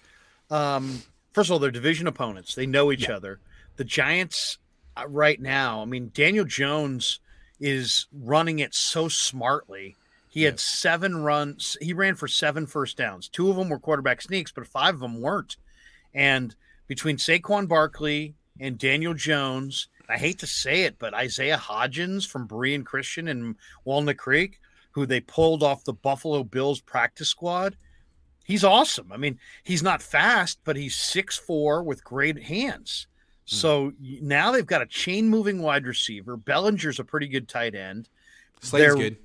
um, 0.49 1.03
first 1.31 1.49
of 1.49 1.53
all, 1.53 1.59
they're 1.59 1.71
division 1.71 2.07
opponents. 2.07 2.55
They 2.55 2.65
know 2.65 2.91
each 2.91 3.07
yeah. 3.07 3.15
other. 3.15 3.39
The 3.77 3.83
Giants 3.83 4.57
Uh, 4.97 5.07
right 5.07 5.39
now, 5.41 5.81
I 5.81 5.85
mean, 5.85 6.11
Daniel 6.13 6.45
Jones 6.45 7.19
is 7.59 8.07
running 8.13 8.59
it 8.59 8.73
so 8.73 9.07
smartly. 9.07 9.95
He 10.29 10.43
had 10.43 10.59
seven 10.59 11.23
runs. 11.23 11.77
He 11.81 11.93
ran 11.93 12.15
for 12.15 12.27
seven 12.27 12.67
first 12.67 12.97
downs. 12.97 13.29
Two 13.29 13.49
of 13.49 13.55
them 13.55 13.69
were 13.69 13.79
quarterback 13.79 14.21
sneaks, 14.21 14.51
but 14.51 14.67
five 14.67 14.95
of 14.95 14.99
them 14.99 15.21
weren't. 15.21 15.57
And 16.13 16.55
between 16.87 17.17
Saquon 17.17 17.67
Barkley 17.67 18.35
and 18.59 18.77
Daniel 18.77 19.13
Jones, 19.13 19.87
I 20.09 20.17
hate 20.17 20.39
to 20.39 20.47
say 20.47 20.83
it, 20.83 20.99
but 20.99 21.13
Isaiah 21.13 21.57
Hodgins 21.57 22.27
from 22.27 22.47
Berean 22.47 22.85
Christian 22.85 23.27
and 23.27 23.55
Walnut 23.85 24.17
Creek, 24.17 24.59
who 24.91 25.05
they 25.05 25.19
pulled 25.19 25.63
off 25.63 25.83
the 25.83 25.93
Buffalo 25.93 26.43
Bills 26.43 26.81
practice 26.81 27.29
squad. 27.29 27.75
he's 28.45 28.63
awesome. 28.63 29.11
I 29.11 29.17
mean, 29.17 29.39
he's 29.63 29.83
not 29.83 30.01
fast, 30.01 30.59
but 30.63 30.77
he's 30.77 30.95
six 30.95 31.37
four 31.37 31.83
with 31.83 32.03
great 32.03 32.43
hands. 32.43 33.07
Hmm. 33.49 33.55
So 33.55 33.91
mm. 33.91 34.21
now 34.21 34.51
they've 34.51 34.65
got 34.65 34.81
a 34.81 34.87
chain 34.87 35.29
moving 35.29 35.61
wide 35.61 35.85
receiver. 35.85 36.37
Bellinger's 36.37 36.99
a 36.99 37.03
pretty 37.03 37.27
good 37.27 37.47
tight 37.47 37.75
end. 37.75 38.09
Slayton's 38.61 38.95
good. 38.95 39.17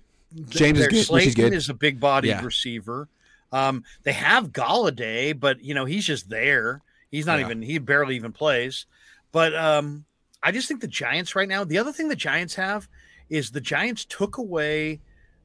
James 0.49 0.79
is 0.79 0.87
good. 0.89 1.05
Slayton 1.05 1.29
is 1.29 1.35
good. 1.35 1.53
is 1.53 1.69
a 1.69 1.75
big 1.75 1.99
bodied 1.99 2.31
yeah. 2.31 2.45
receiver. 2.45 3.09
Um, 3.53 3.85
they 4.05 4.13
have 4.13 4.53
Golladay, 4.53 5.39
but 5.39 5.63
you 5.65 5.75
know 5.75 5.85
he's 5.85 6.07
just 6.07 6.29
there. 6.29 6.83
He's 7.11 7.27
not 7.27 7.39
yeah. 7.39 7.47
even. 7.47 7.63
He 7.63 7.79
barely 7.79 8.17
even 8.17 8.33
plays. 8.33 8.87
But 9.33 9.55
um, 9.55 10.05
I 10.43 10.53
just 10.53 10.69
think 10.69 10.81
the 10.81 10.89
Giants 10.89 11.35
right 11.35 11.49
now. 11.49 11.65
The 11.65 11.79
other 11.79 11.93
thing 11.93 12.09
the 12.09 12.17
Giants 12.17 12.55
have 12.55 12.89
is 13.29 13.51
the 13.51 13.61
Giants 13.61 14.05
took 14.05 14.39
away 14.39 15.01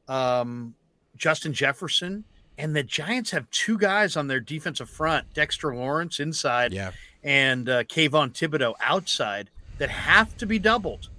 um, 0.07 0.75
Justin 1.17 1.53
Jefferson, 1.53 2.23
and 2.57 2.75
the 2.75 2.83
Giants 2.83 3.31
have 3.31 3.49
two 3.49 3.77
guys 3.77 4.15
on 4.15 4.27
their 4.27 4.39
defensive 4.39 4.89
front: 4.89 5.33
Dexter 5.33 5.75
Lawrence 5.75 6.19
inside, 6.19 6.73
yeah. 6.73 6.91
And 7.25 7.67
uh, 7.67 7.83
Kayvon 7.85 8.31
Thibodeaux 8.31 8.75
outside 8.79 9.49
that 9.79 9.89
have 9.89 10.37
to 10.37 10.45
be 10.45 10.59
doubled, 10.59 11.09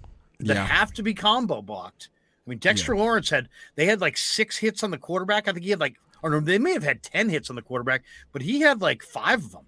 that 0.40 0.54
yeah. 0.54 0.64
have 0.64 0.92
to 0.94 1.02
be 1.02 1.12
combo 1.12 1.60
blocked. 1.60 2.08
I 2.46 2.50
mean, 2.50 2.60
Dexter 2.60 2.94
yeah. 2.94 3.02
Lawrence 3.02 3.28
had 3.28 3.48
they 3.75 3.86
had 3.86 4.00
like 4.00 4.16
six 4.16 4.56
hits 4.56 4.84
on 4.84 4.92
the 4.92 4.98
quarterback. 4.98 5.48
I 5.48 5.52
think 5.52 5.64
he 5.64 5.70
had 5.70 5.80
like, 5.80 5.96
or 6.22 6.30
no, 6.30 6.40
they 6.40 6.58
may 6.58 6.72
have 6.72 6.84
had 6.84 7.02
ten 7.02 7.28
hits 7.28 7.50
on 7.50 7.56
the 7.56 7.62
quarterback, 7.62 8.04
but 8.32 8.40
he 8.40 8.60
had 8.60 8.80
like 8.80 9.02
five 9.02 9.44
of 9.44 9.50
them. 9.50 9.64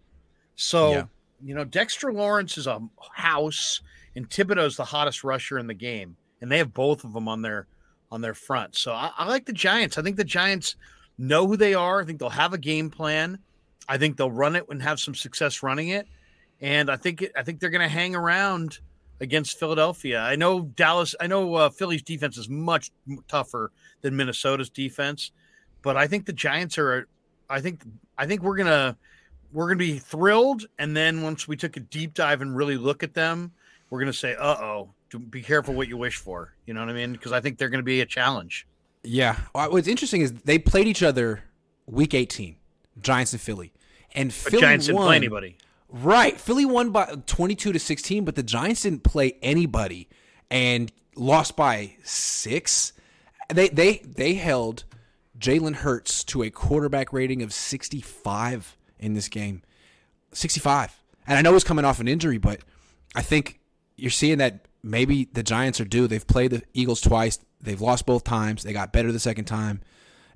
So 0.55 0.93
yeah. 0.93 1.05
you 1.45 1.55
know, 1.55 1.65
Dexter 1.65 2.13
Lawrence 2.13 2.57
is 2.57 2.69
a 2.69 2.81
house, 3.13 3.81
and 4.15 4.31
Thibodeaux's 4.31 4.77
the 4.77 4.85
hottest 4.85 5.25
rusher 5.25 5.59
in 5.59 5.67
the 5.67 5.75
game, 5.75 6.17
and 6.41 6.51
they 6.53 6.59
have 6.59 6.73
both 6.73 7.03
of 7.03 7.13
them 7.13 7.27
on 7.27 7.43
their 7.43 7.67
on 8.13 8.21
their 8.21 8.35
front. 8.35 8.77
So 8.77 8.93
I, 8.93 9.11
I 9.19 9.27
like 9.27 9.45
the 9.45 9.53
Giants. 9.53 9.99
I 9.99 10.03
think 10.03 10.17
the 10.17 10.25
Giants 10.25 10.77
know 11.19 11.49
who 11.49 11.57
they 11.57 11.75
are. 11.75 12.01
I 12.01 12.05
think 12.05 12.21
they'll 12.21 12.31
have 12.31 12.53
a 12.53 12.59
game 12.59 12.91
plan. 12.91 13.41
I 13.89 13.99
think 13.99 14.17
they'll 14.17 14.31
run 14.31 14.55
it 14.55 14.67
and 14.69 14.81
have 14.83 15.01
some 15.01 15.17
success 15.17 15.65
running 15.65 15.89
it. 15.89 16.07
And 16.61 16.91
I 16.91 16.97
think 16.97 17.25
I 17.37 17.43
think 17.43 17.61
they're 17.61 17.71
going 17.71 17.83
to 17.83 17.89
hang 17.89 18.15
around 18.15 18.79
against 19.21 19.59
Philadelphia. 19.59 20.21
I 20.21 20.37
know 20.37 20.63
Dallas. 20.63 21.15
I 21.21 21.27
know 21.27 21.55
uh, 21.55 21.71
Philly's 21.71 22.03
defense 22.03 22.37
is 22.37 22.49
much 22.49 22.91
tougher 23.29 23.73
than 24.01 24.17
Minnesota's 24.17 24.71
defense, 24.71 25.33
but 25.83 25.97
I 25.97 26.07
think 26.07 26.27
the 26.27 26.33
Giants 26.33 26.79
are. 26.79 27.07
I 27.51 27.61
think 27.61 27.83
I 28.17 28.27
think 28.27 28.43
we're 28.43 28.57
gonna 28.57 28.97
we're 29.53 29.67
gonna 29.67 29.77
be 29.77 29.99
thrilled, 29.99 30.67
and 30.79 30.97
then 30.97 31.23
once 31.23 31.49
we 31.49 31.57
took 31.57 31.77
a 31.77 31.81
deep 31.81 32.15
dive 32.15 32.43
and 32.43 32.55
really 32.57 32.77
look 32.77 33.03
at 33.03 33.15
them, 33.15 33.53
we're 33.91 34.01
gonna 34.01 34.13
say, 34.13 34.35
"Uh 34.35 34.57
oh, 34.57 34.91
be 35.31 35.43
careful 35.43 35.75
what 35.75 35.89
you 35.89 35.97
wish 35.97 36.17
for." 36.17 36.55
You 36.67 36.75
know 36.75 36.81
what 36.81 36.91
I 36.91 36.95
mean? 36.95 37.13
Because 37.13 37.33
I 37.33 37.41
think 37.41 37.59
they're 37.59 37.71
gonna 37.71 37.83
be 37.83 38.01
a 38.01 38.07
challenge. 38.07 38.67
Yeah. 39.05 39.37
What's 39.53 39.89
interesting 39.89 40.21
is 40.23 40.33
they 40.33 40.59
played 40.59 40.89
each 40.89 41.03
other 41.03 41.45
week 41.87 42.15
18, 42.15 42.57
Giants 43.01 43.33
and 43.33 43.41
Philly, 43.41 43.73
and 44.13 44.29
but 44.29 44.51
Philly 44.51 44.61
Giants 44.61 44.87
didn't 44.87 45.03
play 45.03 45.17
anybody. 45.17 45.57
Right. 45.89 46.39
Philly 46.39 46.67
won 46.67 46.91
by 46.91 47.17
22 47.27 47.73
to 47.73 47.79
16, 47.79 48.25
but 48.25 48.35
the 48.35 48.43
Giants 48.43 48.83
didn't 48.83 49.05
play 49.05 49.39
anybody 49.43 50.09
and 50.51 50.93
lost 51.17 51.57
by 51.57 51.97
6. 52.03 52.93
They 53.49 53.69
they 53.69 53.99
they 53.99 54.35
held 54.35 54.85
Jalen 55.39 55.77
Hurts 55.77 56.25
to 56.25 56.43
a 56.43 56.51
quarterback 56.51 57.13
rating 57.13 57.43
of 57.43 57.53
65 57.55 58.77
in 58.99 59.15
this 59.15 59.29
game. 59.29 59.63
65. 60.33 61.01
And 61.27 61.39
I 61.39 61.43
know 61.43 61.53
he's 61.55 61.65
coming 61.65 61.85
off 61.85 62.01
an 62.01 62.09
injury, 62.09 62.39
but 62.39 62.61
I 63.15 63.23
think 63.23 63.61
you're 63.97 64.11
seeing 64.11 64.39
that 64.39 64.67
maybe 64.83 65.29
the 65.33 65.43
Giants 65.43 65.81
are 65.81 65.87
due. 65.87 66.07
They've 66.07 66.27
played 66.27 66.51
the 66.51 66.63
Eagles 66.75 67.01
twice. 67.01 67.39
They've 67.61 67.81
lost 67.81 68.05
both 68.05 68.25
times. 68.25 68.63
They 68.63 68.75
got 68.75 68.93
better 68.93 69.11
the 69.11 69.19
second 69.19 69.47
time 69.47 69.81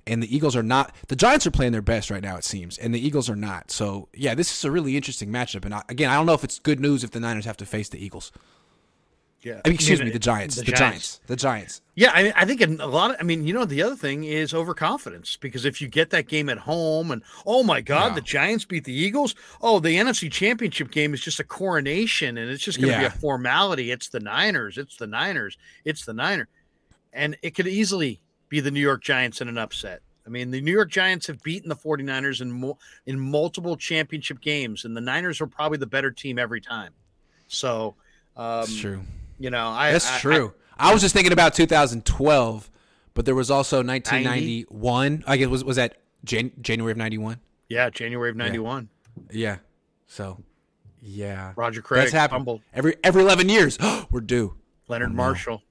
and 0.05 0.21
the 0.21 0.35
Eagles 0.35 0.55
are 0.55 0.63
not. 0.63 0.93
The 1.07 1.15
Giants 1.15 1.47
are 1.47 1.51
playing 1.51 1.71
their 1.71 1.81
best 1.81 2.09
right 2.09 2.21
now, 2.21 2.35
it 2.35 2.43
seems, 2.43 2.77
and 2.77 2.93
the 2.93 3.05
Eagles 3.05 3.29
are 3.29 3.35
not. 3.35 3.71
So 3.71 4.09
yeah, 4.13 4.35
this 4.35 4.51
is 4.51 4.63
a 4.65 4.71
really 4.71 4.95
interesting 4.95 5.29
matchup. 5.29 5.65
And 5.65 5.73
I, 5.73 5.83
again, 5.89 6.09
I 6.09 6.15
don't 6.15 6.25
know 6.25 6.33
if 6.33 6.43
it's 6.43 6.59
good 6.59 6.79
news 6.79 7.03
if 7.03 7.11
the 7.11 7.19
Niners 7.19 7.45
have 7.45 7.57
to 7.57 7.65
face 7.65 7.89
the 7.89 8.03
Eagles. 8.03 8.31
Yeah, 9.43 9.59
I 9.65 9.67
mean, 9.67 9.75
excuse 9.75 10.01
me, 10.01 10.09
the 10.09 10.19
Giants, 10.19 10.55
the, 10.55 10.61
the 10.61 10.71
Giants. 10.71 10.79
Giants. 10.79 11.19
the 11.27 11.35
Giants. 11.35 11.81
Yeah, 11.95 12.11
I, 12.13 12.23
mean, 12.23 12.33
I 12.37 12.45
think 12.45 12.61
a 12.61 12.85
lot 12.87 13.11
of. 13.11 13.17
I 13.19 13.23
mean, 13.23 13.45
you 13.45 13.53
know, 13.53 13.65
the 13.65 13.83
other 13.83 13.97
thing 13.97 14.23
is 14.23 14.53
overconfidence 14.53 15.35
because 15.35 15.65
if 15.65 15.81
you 15.81 15.89
get 15.89 16.11
that 16.11 16.29
game 16.29 16.47
at 16.47 16.59
home 16.59 17.11
and 17.11 17.21
oh 17.45 17.61
my 17.61 17.81
God, 17.81 18.11
yeah. 18.11 18.15
the 18.15 18.21
Giants 18.21 18.63
beat 18.63 18.85
the 18.85 18.93
Eagles. 18.93 19.35
Oh, 19.61 19.81
the 19.81 19.97
NFC 19.97 20.31
Championship 20.31 20.91
game 20.91 21.13
is 21.13 21.19
just 21.19 21.41
a 21.41 21.43
coronation 21.43 22.37
and 22.37 22.49
it's 22.49 22.63
just 22.63 22.79
going 22.79 22.93
to 22.93 23.01
yeah. 23.01 23.09
be 23.09 23.13
a 23.13 23.19
formality. 23.19 23.91
It's 23.91 24.07
the 24.07 24.21
Niners. 24.21 24.77
It's 24.77 24.95
the 24.95 25.07
Niners. 25.07 25.57
It's 25.83 26.05
the 26.05 26.13
Niners, 26.13 26.47
and 27.11 27.35
it 27.41 27.53
could 27.53 27.67
easily 27.67 28.21
be 28.53 28.59
the 28.59 28.69
New 28.69 28.79
York 28.79 29.01
Giants 29.01 29.41
in 29.41 29.47
an 29.47 29.57
upset. 29.57 30.03
I 30.27 30.29
mean, 30.29 30.51
the 30.51 30.61
New 30.61 30.71
York 30.71 30.91
Giants 30.91 31.25
have 31.25 31.41
beaten 31.41 31.69
the 31.69 31.75
49ers 31.75 32.39
in 32.39 32.51
mo- 32.51 32.77
in 33.07 33.19
multiple 33.19 33.75
championship 33.75 34.41
games, 34.41 34.85
and 34.85 34.95
the 34.95 35.01
Niners 35.01 35.41
are 35.41 35.47
probably 35.47 35.79
the 35.79 35.87
better 35.87 36.11
team 36.11 36.37
every 36.37 36.61
time. 36.61 36.93
So, 37.47 37.95
um, 38.37 38.59
that's 38.61 38.77
true. 38.77 39.01
You 39.39 39.49
know, 39.49 39.67
I, 39.67 39.91
that's 39.91 40.07
I, 40.07 40.19
true. 40.19 40.53
I, 40.77 40.91
I, 40.91 40.93
was 40.93 41.01
just 41.01 41.15
thinking 41.15 41.33
about 41.33 41.55
2012, 41.55 42.69
but 43.15 43.25
there 43.25 43.33
was 43.33 43.49
also 43.49 43.77
1991. 43.77 45.11
90? 45.11 45.23
I 45.27 45.37
guess 45.37 45.47
was 45.47 45.63
was 45.63 45.77
that 45.77 45.97
Jan- 46.23 46.51
January 46.61 46.91
of 46.91 46.97
91? 46.97 47.39
Yeah, 47.69 47.89
January 47.89 48.29
of 48.29 48.35
91. 48.35 48.87
Yeah. 49.31 49.31
yeah. 49.31 49.57
So, 50.05 50.37
yeah. 51.01 51.53
Roger 51.55 51.81
Craig 51.81 52.01
that's 52.01 52.11
happened. 52.11 52.61
Every 52.71 52.97
every 53.03 53.23
11 53.23 53.49
years, 53.49 53.79
we're 54.11 54.21
due. 54.21 54.55
Leonard 54.87 55.09
oh, 55.09 55.11
no. 55.11 55.17
Marshall. 55.17 55.63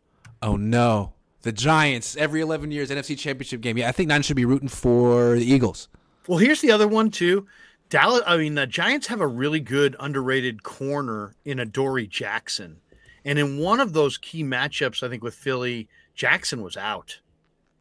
Oh 0.43 0.57
no. 0.57 1.13
The 1.43 1.53
Giants 1.53 2.17
every 2.17 2.41
11 2.41 2.71
years 2.71 2.91
NFC 2.91 3.19
Championship 3.19 3.61
game. 3.61 3.77
Yeah, 3.77 3.89
I 3.89 3.93
think 3.93 4.09
nine 4.09 4.23
should 4.23 4.37
be 4.37 4.45
rooting 4.45 4.69
for 4.69 5.37
the 5.37 5.45
Eagles. 5.45 5.89
Well, 6.29 6.39
here's 6.39 6.61
the 6.61 6.71
other 6.71 6.87
one 6.89 7.11
too. 7.11 7.47
Dallas. 7.89 8.23
I 8.27 8.37
mean, 8.37 8.55
the 8.55 8.67
Giants 8.67 9.09
have 9.09 9.21
a 9.21 9.27
really 9.27 9.61
good 9.61 9.97
underrated 10.01 10.63
corner 10.63 11.35
in 11.45 11.59
Adoree 11.59 12.07
Jackson, 12.07 12.81
and 13.25 13.39
in 13.39 13.59
one 13.59 13.81
of 13.81 13.93
those 13.93 14.19
key 14.19 14.45
matchups, 14.45 15.03
I 15.03 15.09
think 15.09 15.23
with 15.23 15.35
Philly, 15.35 15.89
Jackson 16.15 16.63
was 16.63 16.77
out. 16.77 17.19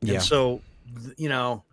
Yeah. 0.01 0.15
And 0.15 0.23
so, 0.23 0.61
you 1.17 1.29
know, 1.29 1.63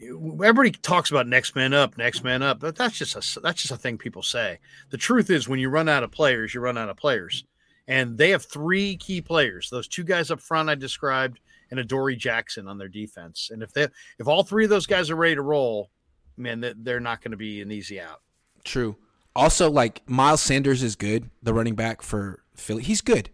everybody 0.00 0.70
talks 0.70 1.10
about 1.10 1.26
next 1.26 1.54
man 1.54 1.74
up, 1.74 1.96
next 1.98 2.24
man 2.24 2.42
up. 2.42 2.60
But 2.60 2.76
that's 2.76 2.98
just 2.98 3.14
a 3.14 3.40
that's 3.40 3.62
just 3.62 3.72
a 3.72 3.76
thing 3.76 3.98
people 3.98 4.22
say. 4.22 4.58
The 4.90 4.96
truth 4.96 5.30
is, 5.30 5.48
when 5.48 5.60
you 5.60 5.68
run 5.68 5.88
out 5.88 6.02
of 6.02 6.10
players, 6.10 6.54
you 6.54 6.60
run 6.60 6.78
out 6.78 6.88
of 6.88 6.96
players. 6.96 7.44
And 7.88 8.18
they 8.18 8.30
have 8.30 8.44
three 8.44 8.96
key 8.96 9.20
players: 9.20 9.70
those 9.70 9.88
two 9.88 10.04
guys 10.04 10.30
up 10.30 10.40
front 10.40 10.68
I 10.68 10.74
described, 10.74 11.40
and 11.70 11.80
Adoree 11.80 12.16
Jackson 12.16 12.68
on 12.68 12.78
their 12.78 12.88
defense. 12.88 13.50
And 13.52 13.62
if 13.62 13.72
they 13.72 13.88
if 14.18 14.26
all 14.26 14.42
three 14.42 14.64
of 14.64 14.70
those 14.70 14.86
guys 14.86 15.10
are 15.10 15.16
ready 15.16 15.34
to 15.34 15.42
roll, 15.42 15.90
man, 16.36 16.64
they're 16.78 17.00
not 17.00 17.22
going 17.22 17.32
to 17.32 17.36
be 17.36 17.62
an 17.62 17.70
easy 17.70 18.00
out. 18.00 18.22
True. 18.64 18.96
Also, 19.34 19.70
like 19.70 20.08
Miles 20.08 20.40
Sanders 20.40 20.82
is 20.82 20.96
good, 20.96 21.28
the 21.42 21.52
running 21.52 21.74
back 21.74 22.02
for 22.02 22.42
Philly. 22.54 22.82
He's 22.82 23.02
good. 23.02 23.30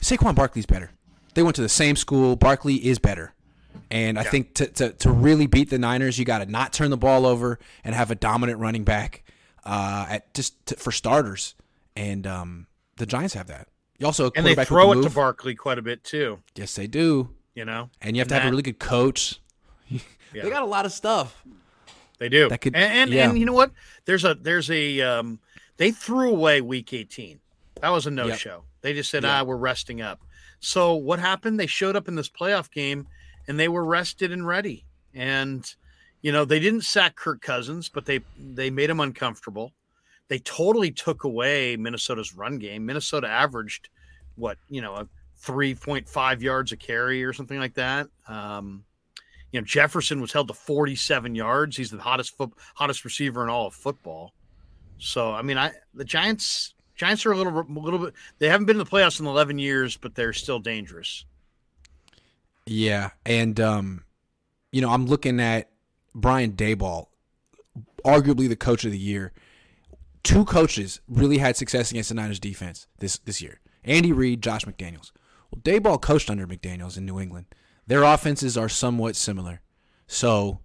Saquon 0.00 0.34
Barkley's 0.34 0.66
better. 0.66 0.90
They 1.34 1.42
went 1.42 1.56
to 1.56 1.62
the 1.62 1.68
same 1.68 1.96
school. 1.96 2.36
Barkley 2.36 2.76
is 2.76 2.98
better. 2.98 3.34
And 3.90 4.18
I 4.18 4.22
yeah. 4.22 4.30
think 4.30 4.54
to, 4.54 4.66
to, 4.66 4.92
to 4.92 5.10
really 5.10 5.46
beat 5.46 5.70
the 5.70 5.78
Niners, 5.78 6.18
you 6.18 6.24
got 6.24 6.38
to 6.38 6.46
not 6.46 6.72
turn 6.72 6.90
the 6.90 6.96
ball 6.96 7.24
over 7.24 7.58
and 7.84 7.94
have 7.94 8.10
a 8.10 8.14
dominant 8.14 8.58
running 8.58 8.84
back 8.84 9.24
uh, 9.64 10.06
at 10.08 10.34
just 10.34 10.66
to, 10.66 10.76
for 10.76 10.92
starters. 10.92 11.54
And 11.96 12.26
um, 12.26 12.66
the 12.96 13.06
Giants 13.06 13.34
have 13.34 13.46
that. 13.48 13.68
You 14.00 14.06
also 14.06 14.32
and 14.34 14.46
they 14.46 14.54
throw 14.64 14.92
it 14.92 15.02
to 15.02 15.10
Barkley 15.10 15.54
quite 15.54 15.78
a 15.78 15.82
bit 15.82 16.02
too. 16.02 16.40
Yes, 16.56 16.74
they 16.74 16.86
do. 16.86 17.28
You 17.54 17.66
know, 17.66 17.90
and 18.00 18.16
you 18.16 18.20
have 18.20 18.26
and 18.26 18.30
to 18.30 18.34
have 18.36 18.46
a 18.46 18.50
really 18.50 18.62
good 18.62 18.78
coach. 18.78 19.40
yeah. 19.88 20.00
They 20.32 20.48
got 20.48 20.62
a 20.62 20.66
lot 20.66 20.86
of 20.86 20.92
stuff. 20.92 21.44
They 22.18 22.30
do. 22.30 22.48
That 22.48 22.62
could, 22.62 22.74
and 22.74 22.92
and, 22.92 23.10
yeah. 23.10 23.28
and 23.28 23.38
you 23.38 23.44
know 23.44 23.52
what? 23.52 23.72
There's 24.06 24.24
a 24.24 24.34
there's 24.34 24.70
a 24.70 25.02
um, 25.02 25.38
they 25.76 25.90
threw 25.90 26.30
away 26.30 26.62
week 26.62 26.92
18. 26.94 27.40
That 27.82 27.90
was 27.90 28.06
a 28.06 28.10
no 28.10 28.26
yep. 28.26 28.38
show. 28.38 28.64
They 28.80 28.94
just 28.94 29.10
said, 29.10 29.22
yep. 29.22 29.32
ah, 29.32 29.44
we're 29.44 29.56
resting 29.56 30.00
up. 30.00 30.20
So 30.60 30.94
what 30.94 31.18
happened? 31.18 31.60
They 31.60 31.66
showed 31.66 31.96
up 31.96 32.08
in 32.08 32.14
this 32.14 32.28
playoff 32.28 32.70
game 32.70 33.06
and 33.48 33.58
they 33.58 33.68
were 33.68 33.84
rested 33.84 34.32
and 34.32 34.46
ready. 34.46 34.86
And 35.14 35.66
you 36.22 36.32
know, 36.32 36.44
they 36.44 36.60
didn't 36.60 36.82
sack 36.82 37.16
Kirk 37.16 37.40
Cousins, 37.42 37.88
but 37.88 38.06
they 38.06 38.20
they 38.38 38.70
made 38.70 38.90
him 38.90 39.00
uncomfortable 39.00 39.72
they 40.30 40.38
totally 40.38 40.92
took 40.92 41.24
away 41.24 41.76
Minnesota's 41.76 42.34
run 42.34 42.58
game. 42.58 42.86
Minnesota 42.86 43.26
averaged 43.26 43.88
what, 44.36 44.56
you 44.68 44.80
know, 44.80 44.94
a 44.94 45.08
3.5 45.42 46.40
yards 46.40 46.70
a 46.70 46.76
carry 46.76 47.24
or 47.24 47.32
something 47.32 47.58
like 47.58 47.74
that. 47.74 48.06
Um, 48.28 48.84
you 49.50 49.60
know, 49.60 49.64
Jefferson 49.66 50.20
was 50.20 50.32
held 50.32 50.46
to 50.46 50.54
47 50.54 51.34
yards. 51.34 51.76
He's 51.76 51.90
the 51.90 51.98
hottest 51.98 52.36
foot, 52.36 52.52
hottest 52.76 53.04
receiver 53.04 53.42
in 53.42 53.50
all 53.50 53.66
of 53.66 53.74
football. 53.74 54.32
So, 54.98 55.32
I 55.32 55.42
mean, 55.42 55.58
I 55.58 55.72
the 55.94 56.04
Giants 56.04 56.74
Giants 56.94 57.26
are 57.26 57.32
a 57.32 57.36
little 57.36 57.58
a 57.58 57.80
little 57.80 57.98
bit 57.98 58.14
they 58.38 58.48
haven't 58.48 58.66
been 58.66 58.76
in 58.76 58.84
the 58.84 58.90
playoffs 58.90 59.18
in 59.18 59.26
11 59.26 59.58
years, 59.58 59.96
but 59.96 60.14
they're 60.14 60.32
still 60.32 60.60
dangerous. 60.60 61.24
Yeah, 62.66 63.10
and 63.26 63.58
um 63.58 64.04
you 64.70 64.80
know, 64.80 64.90
I'm 64.90 65.06
looking 65.06 65.40
at 65.40 65.70
Brian 66.14 66.52
Daboll, 66.52 67.08
arguably 68.04 68.48
the 68.48 68.54
coach 68.54 68.84
of 68.84 68.92
the 68.92 68.98
year 68.98 69.32
two 70.22 70.44
coaches 70.44 71.00
really 71.08 71.38
had 71.38 71.56
success 71.56 71.90
against 71.90 72.08
the 72.10 72.14
Niners 72.14 72.40
defense 72.40 72.86
this 72.98 73.18
this 73.18 73.40
year. 73.42 73.60
Andy 73.84 74.12
Reid, 74.12 74.42
Josh 74.42 74.64
McDaniels. 74.64 75.12
Well, 75.50 75.60
Daboll 75.62 76.00
coached 76.00 76.30
under 76.30 76.46
McDaniels 76.46 76.96
in 76.96 77.04
New 77.06 77.18
England. 77.18 77.46
Their 77.86 78.02
offenses 78.02 78.56
are 78.56 78.68
somewhat 78.68 79.16
similar. 79.16 79.60
So 80.06 80.60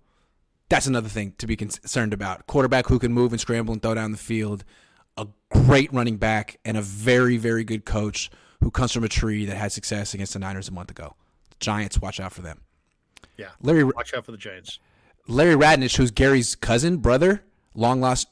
That's 0.69 0.87
another 0.87 1.09
thing 1.09 1.33
to 1.37 1.47
be 1.47 1.55
concerned 1.55 2.13
about. 2.13 2.47
Quarterback 2.47 2.87
who 2.87 2.97
can 2.99 3.13
move 3.13 3.31
and 3.31 3.39
scramble 3.39 3.71
and 3.73 3.81
throw 3.81 3.93
down 3.93 4.11
the 4.11 4.17
field. 4.17 4.63
A 5.17 5.27
great 5.49 5.93
running 5.93 6.17
back 6.17 6.57
and 6.65 6.75
a 6.75 6.81
very, 6.81 7.37
very 7.37 7.63
good 7.63 7.85
coach 7.85 8.31
who 8.61 8.71
comes 8.71 8.91
from 8.91 9.03
a 9.03 9.09
tree 9.09 9.45
that 9.45 9.55
had 9.55 9.71
success 9.71 10.13
against 10.13 10.33
the 10.33 10.39
Niners 10.39 10.67
a 10.67 10.71
month 10.71 10.89
ago. 10.89 11.15
Giants, 11.59 11.99
watch 12.01 12.19
out 12.19 12.33
for 12.33 12.41
them. 12.41 12.61
Yeah. 13.37 13.49
Larry, 13.61 13.83
watch 13.83 14.13
out 14.13 14.25
for 14.25 14.31
the 14.31 14.37
Giants. 14.37 14.79
Larry 15.27 15.55
Radnich, 15.55 15.97
who's 15.97 16.11
Gary's 16.11 16.55
cousin, 16.55 16.97
brother, 16.97 17.43
long 17.75 18.01
lost 18.01 18.27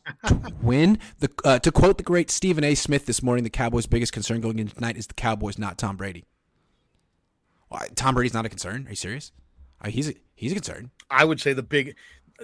twin. 0.62 1.00
The, 1.20 1.30
uh, 1.46 1.60
to 1.60 1.72
quote 1.72 1.98
the 1.98 2.04
great 2.04 2.32
Stephen 2.32 2.64
A. 2.64 2.76
Smith 2.76 3.06
this 3.06 3.22
morning, 3.22 3.44
the 3.44 3.50
Cowboys' 3.50 3.86
biggest 3.86 4.14
concern 4.14 4.42
going 4.42 4.60
into 4.60 4.74
tonight 4.74 4.98
is 4.98 5.08
the 5.08 5.14
Cowboys, 5.14 5.58
not 5.58 5.78
Tom 5.78 5.98
Brady. 5.98 6.26
Well, 7.70 7.82
Tom 7.96 8.16
Brady's 8.16 8.34
not 8.34 8.46
a 8.46 8.50
concern. 8.50 8.88
Are 8.88 8.92
you 8.92 8.96
serious? 8.96 9.32
He's 9.86 10.10
a, 10.10 10.14
he's 10.34 10.52
a 10.52 10.56
concern. 10.56 10.92
I 11.10 11.26
would 11.26 11.42
say 11.42 11.54
the 11.54 11.64
big 11.64 11.96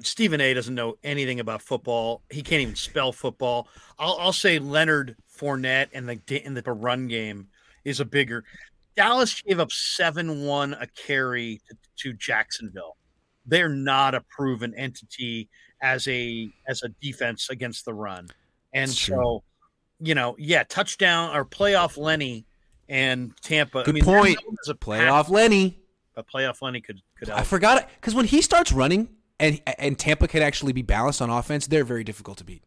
Stephen 0.03 0.41
A. 0.41 0.53
doesn't 0.53 0.75
know 0.75 0.97
anything 1.03 1.39
about 1.39 1.61
football. 1.61 2.21
He 2.29 2.41
can't 2.41 2.61
even 2.61 2.75
spell 2.75 3.11
football. 3.11 3.67
I'll, 3.97 4.17
I'll 4.19 4.33
say 4.33 4.59
Leonard 4.59 5.15
Fournette 5.37 5.87
and 5.93 6.07
the 6.07 6.45
in 6.45 6.53
the 6.53 6.61
run 6.63 7.07
game 7.07 7.47
is 7.85 7.99
a 7.99 8.05
bigger. 8.05 8.43
Dallas 8.95 9.41
gave 9.41 9.59
up 9.59 9.71
seven 9.71 10.43
one 10.43 10.73
a 10.73 10.87
carry 10.87 11.61
to, 11.69 11.77
to 11.97 12.13
Jacksonville. 12.13 12.97
They're 13.45 13.69
not 13.69 14.15
a 14.15 14.21
proven 14.29 14.73
entity 14.75 15.49
as 15.81 16.07
a 16.07 16.49
as 16.67 16.83
a 16.83 16.89
defense 17.01 17.49
against 17.49 17.85
the 17.85 17.93
run, 17.93 18.27
and 18.73 18.89
That's 18.89 18.99
so 18.99 19.15
true. 19.15 19.41
you 20.07 20.15
know, 20.15 20.35
yeah, 20.39 20.63
touchdown 20.63 21.35
or 21.35 21.45
playoff 21.45 21.97
Lenny 21.97 22.45
and 22.87 23.31
Tampa. 23.41 23.83
Good 23.83 23.89
I 23.89 23.93
mean, 23.93 24.03
point. 24.03 24.39
a 24.67 24.73
Playoff 24.73 25.29
Lenny. 25.29 25.79
but 26.15 26.27
playoff 26.27 26.61
Lenny 26.61 26.81
could 26.81 27.01
could 27.17 27.29
I 27.29 27.43
forgot 27.43 27.77
it 27.81 27.87
because 27.99 28.15
when 28.15 28.25
he 28.25 28.41
starts 28.41 28.71
running 28.71 29.09
and 29.39 29.61
and 29.77 29.97
Tampa 29.97 30.27
can 30.27 30.41
actually 30.41 30.73
be 30.73 30.81
balanced 30.81 31.21
on 31.21 31.29
offense, 31.29 31.67
they're 31.67 31.83
very 31.85 32.03
difficult 32.03 32.37
to 32.39 32.43
beat. 32.43 32.63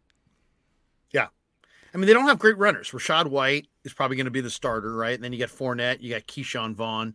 Yeah, 1.11 1.27
I 1.95 1.99
mean, 1.99 2.07
they 2.07 2.15
don't 2.15 2.27
have 2.27 2.39
great 2.39 2.57
runners. 2.57 2.91
Rachaad 2.91 3.27
White 3.27 3.67
is 3.85 3.93
probably 3.93 4.17
going 4.17 4.25
to 4.27 4.31
be 4.31 4.41
the 4.41 4.51
starter, 4.51 4.95
right? 4.95 5.15
And 5.15 5.23
then 5.23 5.33
you 5.33 5.39
got 5.39 5.51
Fournette, 5.51 6.01
you 6.01 6.11
got 6.11 6.27
Ke'Shawn 6.27 6.75
Vaughn. 6.75 7.15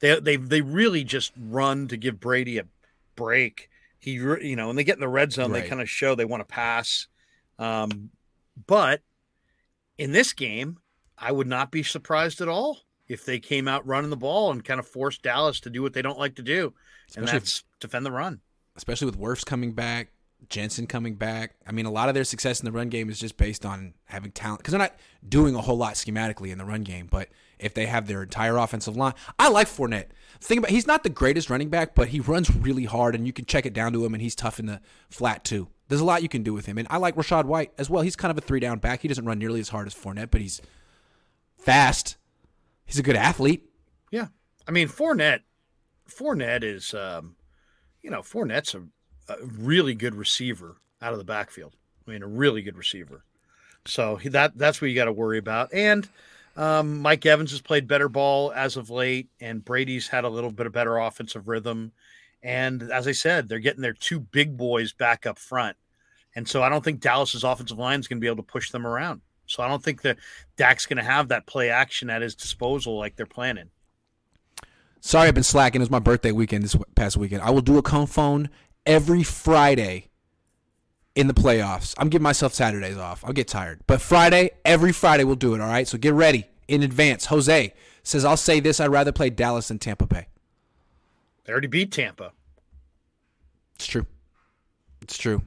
They 0.00 0.18
they 0.20 0.36
they 0.36 0.60
really 0.60 1.04
just 1.04 1.32
run 1.38 1.88
to 1.88 1.96
give 1.96 2.20
Brady 2.20 2.58
a 2.58 2.64
break. 3.16 3.70
He, 3.98 4.12
you 4.12 4.54
know, 4.56 4.68
when 4.68 4.76
they 4.76 4.84
get 4.84 4.96
in 4.96 5.00
the 5.00 5.08
red 5.08 5.32
zone, 5.32 5.50
Right. 5.52 5.62
they 5.62 5.68
kind 5.68 5.80
of 5.82 5.90
show 5.90 6.14
they 6.14 6.24
want 6.24 6.40
to 6.40 6.44
pass. 6.52 7.08
Um, 7.58 8.10
but 8.66 9.02
in 9.96 10.12
this 10.12 10.32
game, 10.32 10.78
I 11.16 11.32
would 11.32 11.48
not 11.48 11.70
be 11.72 11.82
surprised 11.82 12.40
at 12.40 12.48
all 12.48 12.82
if 13.08 13.24
they 13.24 13.40
came 13.40 13.66
out 13.66 13.86
running 13.86 14.10
the 14.10 14.16
ball 14.16 14.52
and 14.52 14.64
kind 14.64 14.78
of 14.78 14.86
forced 14.86 15.22
Dallas 15.22 15.58
to 15.60 15.70
do 15.70 15.82
what 15.82 15.94
they 15.94 16.02
don't 16.02 16.18
like 16.18 16.36
to 16.36 16.42
do, 16.42 16.74
and 17.16 17.24
Especially 17.24 17.36
if- 17.38 17.42
that's 17.42 17.64
defend 17.80 18.06
the 18.06 18.12
run. 18.12 18.40
especially 18.76 19.06
with 19.06 19.18
Wirfs 19.18 19.44
coming 19.44 19.72
back, 19.72 20.12
Jensen 20.48 20.86
coming 20.86 21.14
back. 21.14 21.56
I 21.66 21.72
mean, 21.72 21.86
a 21.86 21.90
lot 21.90 22.08
of 22.08 22.14
their 22.14 22.24
success 22.24 22.60
in 22.60 22.64
the 22.64 22.72
run 22.72 22.88
game 22.88 23.10
is 23.10 23.18
just 23.18 23.36
based 23.36 23.66
on 23.66 23.94
having 24.04 24.30
talent 24.30 24.60
because 24.60 24.72
they're 24.72 24.78
not 24.78 24.96
doing 25.28 25.54
a 25.54 25.60
whole 25.60 25.76
lot 25.76 25.94
schematically 25.94 26.50
in 26.50 26.58
the 26.58 26.64
run 26.64 26.82
game. 26.82 27.06
But 27.10 27.28
if 27.58 27.74
they 27.74 27.86
have 27.86 28.06
their 28.06 28.22
entire 28.22 28.56
offensive 28.56 28.96
line, 28.96 29.14
I 29.38 29.48
like 29.50 29.66
Fournette. 29.66 30.06
Think 30.40 30.60
about 30.60 30.70
he's 30.70 30.86
not 30.86 31.02
the 31.02 31.10
greatest 31.10 31.50
running 31.50 31.68
back, 31.68 31.94
but 31.94 32.08
he 32.08 32.20
runs 32.20 32.54
really 32.54 32.84
hard 32.84 33.14
and 33.14 33.26
you 33.26 33.32
can 33.32 33.44
check 33.44 33.66
it 33.66 33.74
down 33.74 33.92
to 33.92 34.04
him, 34.04 34.14
and 34.14 34.22
he's 34.22 34.34
tough 34.34 34.58
in 34.58 34.66
the 34.66 34.80
flat 35.10 35.44
too. 35.44 35.68
There's 35.88 36.00
a 36.00 36.04
lot 36.04 36.22
you 36.22 36.28
can 36.28 36.42
do 36.42 36.54
with 36.54 36.66
him, 36.66 36.78
and 36.78 36.86
I 36.90 36.98
like 36.98 37.16
Rachaad 37.16 37.44
White 37.44 37.72
as 37.78 37.90
well. 37.90 38.02
He's 38.02 38.16
kind 38.16 38.30
of 38.30 38.38
a 38.38 38.42
three 38.42 38.60
down 38.60 38.78
back. 38.78 39.02
He 39.02 39.08
doesn't 39.08 39.24
run 39.24 39.38
nearly 39.38 39.60
as 39.60 39.70
hard 39.70 39.86
as 39.86 39.94
Fournette, 39.94 40.30
but 40.30 40.40
he's 40.40 40.60
fast. 41.56 42.16
He's 42.84 42.98
a 42.98 43.02
good 43.02 43.16
athlete. 43.16 43.68
Yeah, 44.10 44.28
I 44.66 44.70
mean 44.70 44.88
Fournette. 44.88 45.40
Fournette 46.08 46.64
is, 46.64 46.94
um, 46.94 47.36
you 48.00 48.10
know, 48.10 48.20
Fournette's 48.20 48.74
a, 48.74 48.82
a 49.28 49.36
really 49.44 49.94
good 49.94 50.14
receiver 50.14 50.76
out 51.00 51.12
of 51.12 51.18
the 51.18 51.24
backfield. 51.24 51.74
I 52.06 52.10
mean, 52.10 52.22
a 52.22 52.26
really 52.26 52.62
good 52.62 52.76
receiver. 52.76 53.24
So 53.84 54.18
that 54.24 54.56
that's 54.56 54.80
what 54.80 54.88
you 54.88 54.94
got 54.94 55.06
to 55.06 55.12
worry 55.12 55.38
about. 55.38 55.72
And 55.72 56.08
um, 56.56 57.00
Mike 57.00 57.24
Evans 57.24 57.52
has 57.52 57.60
played 57.60 57.86
better 57.86 58.08
ball 58.08 58.52
as 58.52 58.76
of 58.76 58.90
late, 58.90 59.28
and 59.40 59.64
Brady's 59.64 60.08
had 60.08 60.24
a 60.24 60.28
little 60.28 60.50
bit 60.50 60.66
of 60.66 60.72
better 60.72 60.98
offensive 60.98 61.48
rhythm. 61.48 61.92
And 62.42 62.82
as 62.82 63.06
I 63.06 63.12
said, 63.12 63.48
they're 63.48 63.58
getting 63.58 63.82
their 63.82 63.92
two 63.92 64.20
big 64.20 64.56
boys 64.56 64.92
back 64.92 65.26
up 65.26 65.38
front. 65.38 65.76
And 66.34 66.48
so 66.48 66.62
I 66.62 66.68
don't 66.68 66.84
think 66.84 67.00
Dallas's 67.00 67.44
offensive 67.44 67.78
line 67.78 68.00
is 68.00 68.08
going 68.08 68.18
to 68.18 68.20
be 68.20 68.26
able 68.26 68.36
to 68.36 68.42
push 68.42 68.70
them 68.70 68.86
around. 68.86 69.22
So 69.46 69.62
I 69.62 69.68
don't 69.68 69.82
think 69.82 70.02
that 70.02 70.18
Dak's 70.56 70.86
going 70.86 70.98
to 70.98 71.02
have 71.02 71.28
that 71.28 71.46
play 71.46 71.70
action 71.70 72.10
at 72.10 72.22
his 72.22 72.34
disposal 72.34 72.98
like 72.98 73.16
they're 73.16 73.26
planning. 73.26 73.70
Sorry, 75.00 75.28
I've 75.28 75.34
been 75.34 75.42
slacking. 75.44 75.80
It 75.80 75.84
was 75.84 75.90
my 75.90 76.00
birthday 76.00 76.32
weekend 76.32 76.64
this 76.64 76.76
past 76.94 77.16
weekend. 77.16 77.42
I 77.42 77.50
will 77.50 77.60
do 77.60 77.78
a 77.78 77.82
cone 77.82 78.06
phone 78.06 78.50
every 78.88 79.22
Friday 79.22 80.08
in 81.14 81.28
the 81.28 81.34
playoffs. 81.34 81.94
I'm 81.98 82.08
giving 82.08 82.24
myself 82.24 82.54
Saturdays 82.54 82.96
off. 82.96 83.24
I'll 83.24 83.32
get 83.32 83.46
tired. 83.46 83.80
But 83.86 84.00
Friday, 84.00 84.50
every 84.64 84.92
Friday, 84.92 85.24
we'll 85.24 85.36
do 85.36 85.54
it, 85.54 85.60
all 85.60 85.68
right? 85.68 85.86
So 85.86 85.98
get 85.98 86.14
ready 86.14 86.46
in 86.66 86.82
advance. 86.82 87.26
Jose 87.26 87.74
says, 88.02 88.24
I'll 88.24 88.36
say 88.36 88.58
this 88.58 88.80
I'd 88.80 88.86
rather 88.88 89.12
play 89.12 89.30
Dallas 89.30 89.68
than 89.68 89.78
Tampa 89.78 90.06
Bay. 90.06 90.26
They 91.44 91.52
already 91.52 91.68
beat 91.68 91.92
Tampa. 91.92 92.32
It's 93.74 93.86
true. 93.86 94.06
It's 95.02 95.18
true. 95.18 95.42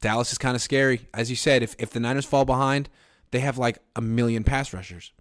Dallas 0.00 0.32
is 0.32 0.38
kind 0.38 0.56
of 0.56 0.62
scary. 0.62 1.08
As 1.12 1.30
you 1.30 1.36
said, 1.36 1.62
if, 1.62 1.76
if 1.78 1.90
the 1.90 2.00
Niners 2.00 2.24
fall 2.24 2.44
behind, 2.44 2.88
they 3.30 3.40
have 3.40 3.58
like 3.58 3.78
a 3.94 4.00
million 4.00 4.44
pass 4.44 4.72
rushers. 4.72 5.12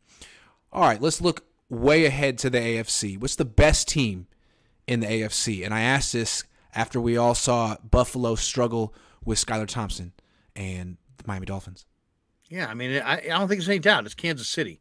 All 0.72 0.84
right, 0.84 1.02
let's 1.02 1.22
look 1.22 1.46
way 1.70 2.06
ahead 2.06 2.38
to 2.40 2.50
the 2.50 2.60
AFC. 2.60 3.20
What's 3.20 3.36
the 3.36 3.46
best 3.46 3.88
team 3.88 4.28
in 4.86 5.00
the 5.00 5.08
AFC? 5.08 5.66
And 5.66 5.74
I 5.74 5.82
asked 5.82 6.14
this 6.14 6.44
after 6.78 7.02
we 7.02 7.18
all 7.18 7.34
saw 7.36 7.76
Buffalo 7.90 8.36
struggle 8.36 8.94
with 9.26 9.44
Skylar 9.44 9.68
Thompson 9.68 10.14
and 10.56 10.96
the 11.18 11.24
Miami 11.26 11.48
Dolphins. 11.48 11.86
Yeah, 12.50 12.68
I 12.68 12.76
mean, 12.76 13.02
I, 13.04 13.18
I 13.18 13.20
don't 13.28 13.48
think 13.50 13.60
there's 13.60 13.68
any 13.68 13.80
doubt. 13.80 14.06
It's 14.06 14.14
Kansas 14.16 14.48
City. 14.48 14.80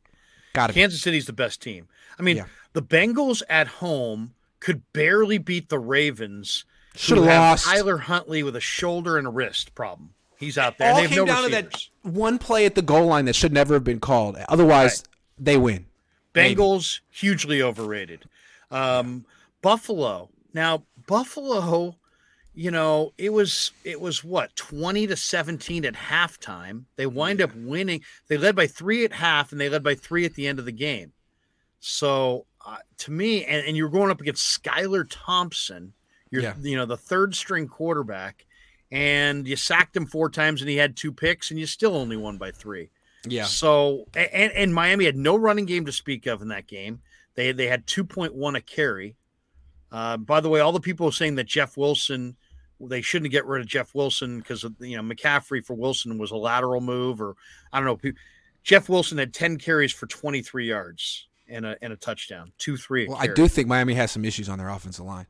Got 0.53 0.71
it. 0.71 0.75
Kansas 0.75 1.01
City's 1.03 1.27
the 1.27 1.33
best 1.33 1.61
team. 1.61 1.89
I 2.19 2.23
mean, 2.23 2.37
Yeah. 2.37 2.45
the 2.75 2.83
Bengals 2.83 3.43
at 3.49 3.67
home 3.67 4.35
could 4.61 4.83
barely 4.93 5.39
beat 5.39 5.69
the 5.71 5.79
Ravens. 5.79 6.65
Should 6.95 7.19
have 7.19 7.27
lost. 7.27 7.65
Tyler 7.67 7.97
Huntley 7.99 8.43
with 8.43 8.55
a 8.57 8.61
shoulder 8.61 9.19
and 9.19 9.27
a 9.27 9.31
wrist 9.31 9.75
problem. 9.75 10.11
He's 10.39 10.57
out 10.59 10.77
there. 10.79 10.93
all 10.93 10.99
and 10.99 11.07
they 11.07 11.09
have 11.09 11.11
came 11.17 11.27
no 11.27 11.33
down 11.33 11.45
receivers. 11.45 11.73
to 11.73 11.91
that 12.05 12.11
one 12.13 12.39
play 12.39 12.67
at 12.67 12.75
the 12.75 12.83
goal 12.83 13.07
line 13.07 13.25
that 13.25 13.35
should 13.35 13.53
never 13.53 13.75
have 13.75 13.85
been 13.85 14.01
called. 14.01 14.37
Otherwise, 14.49 15.03
they 15.39 15.57
win. 15.57 15.87
Maybe. 16.35 16.55
Bengals 16.55 17.01
hugely 17.11 17.63
overrated. 17.63 18.27
Um, 18.71 19.25
Buffalo. 19.63 20.29
Now 20.55 20.85
Buffalo, 21.07 21.97
you 22.55 22.71
know, 22.71 23.13
it 23.19 23.33
was 23.33 23.73
it 23.85 24.01
was 24.01 24.25
what 24.25 24.55
twenty 24.57 25.07
to 25.07 25.17
seventeen 25.17 25.85
at 25.85 25.95
halftime. 25.95 26.85
They 26.97 27.07
wind 27.07 27.41
up 27.41 27.55
winning. 27.55 28.03
They 28.29 28.37
led 28.39 28.57
by 28.57 28.67
three 28.67 29.05
at 29.05 29.13
half, 29.13 29.53
and 29.53 29.61
they 29.61 29.69
led 29.69 29.83
by 29.83 29.95
three 29.95 30.25
at 30.25 30.35
the 30.35 30.47
end 30.47 30.59
of 30.59 30.65
the 30.65 30.73
game. 30.73 31.13
So 31.81 32.47
uh, 32.67 32.79
to 32.99 33.11
me, 33.13 33.45
and, 33.45 33.67
and 33.67 33.77
you're 33.77 33.89
going 33.91 34.11
up 34.11 34.21
against 34.21 34.63
Skylar 34.63 35.07
Thompson, 35.09 35.93
you're 36.31 36.43
Yeah. 36.43 36.55
you 36.61 36.77
know 36.77 36.87
the 36.87 36.97
third 36.97 37.35
string 37.35 37.69
quarterback, 37.69 38.47
and 38.91 39.47
you 39.47 39.57
sacked 39.57 39.97
him 39.97 40.07
four 40.07 40.31
times, 40.31 40.61
and 40.63 40.71
he 40.71 40.77
had 40.77 40.97
two 40.97 41.13
picks, 41.13 41.51
and 41.51 41.61
you 41.61 41.67
still 41.67 41.95
only 41.97 42.17
won 42.17 42.39
by 42.39 42.51
three. 42.51 42.91
Yeah. 43.29 43.45
So 43.45 44.07
and, 44.15 44.53
and 44.53 44.75
Miami 44.75 45.05
had 45.05 45.17
no 45.17 45.37
running 45.37 45.67
game 45.67 45.85
to 45.87 45.93
speak 45.93 46.27
of 46.27 46.43
in 46.43 46.49
that 46.49 46.67
game. 46.67 47.01
They 47.35 47.53
they 47.53 47.67
had 47.67 47.87
2.1 47.87 48.57
a 48.57 48.61
carry. 48.61 49.17
Uh, 49.93 50.17
by 50.17 50.41
the 50.41 50.49
way, 50.49 50.61
all 50.61 50.73
the 50.73 50.81
people 50.81 51.11
saying 51.13 51.37
that 51.37 51.45
Jeff 51.47 51.77
Wilson, 51.77 52.37
they 52.81 53.01
shouldn't 53.01 53.31
get 53.31 53.47
rid 53.47 53.61
of 53.61 53.67
Jeff 53.67 53.95
Wilson 53.95 54.39
because 54.39 54.65
you 54.81 54.97
know 54.97 55.03
McCaffrey 55.03 55.65
for 55.65 55.75
Wilson 55.75 56.19
was 56.19 56.31
a 56.31 56.37
lateral 56.37 56.81
move, 56.81 57.21
or 57.21 57.37
I 57.73 57.81
don't 57.81 58.03
know. 58.03 58.13
Jeff 58.63 58.89
Wilson 58.89 59.17
had 59.19 59.33
10 59.33 59.59
carries 59.59 59.93
for 59.93 60.07
23 60.07 60.69
yards 60.69 61.29
and 61.49 61.65
a 61.65 61.77
and 61.81 61.93
a 61.93 61.97
touchdown, 61.97 62.53
two 62.59 62.77
three. 62.77 63.07
Well, 63.07 63.17
I 63.19 63.29
do 63.29 63.47
think 63.49 63.69
Miami 63.69 63.95
has 63.95 64.11
some 64.11 64.25
issues 64.25 64.49
on 64.49 64.59
their 64.59 64.69
offensive 64.69 65.05
line. 65.05 65.27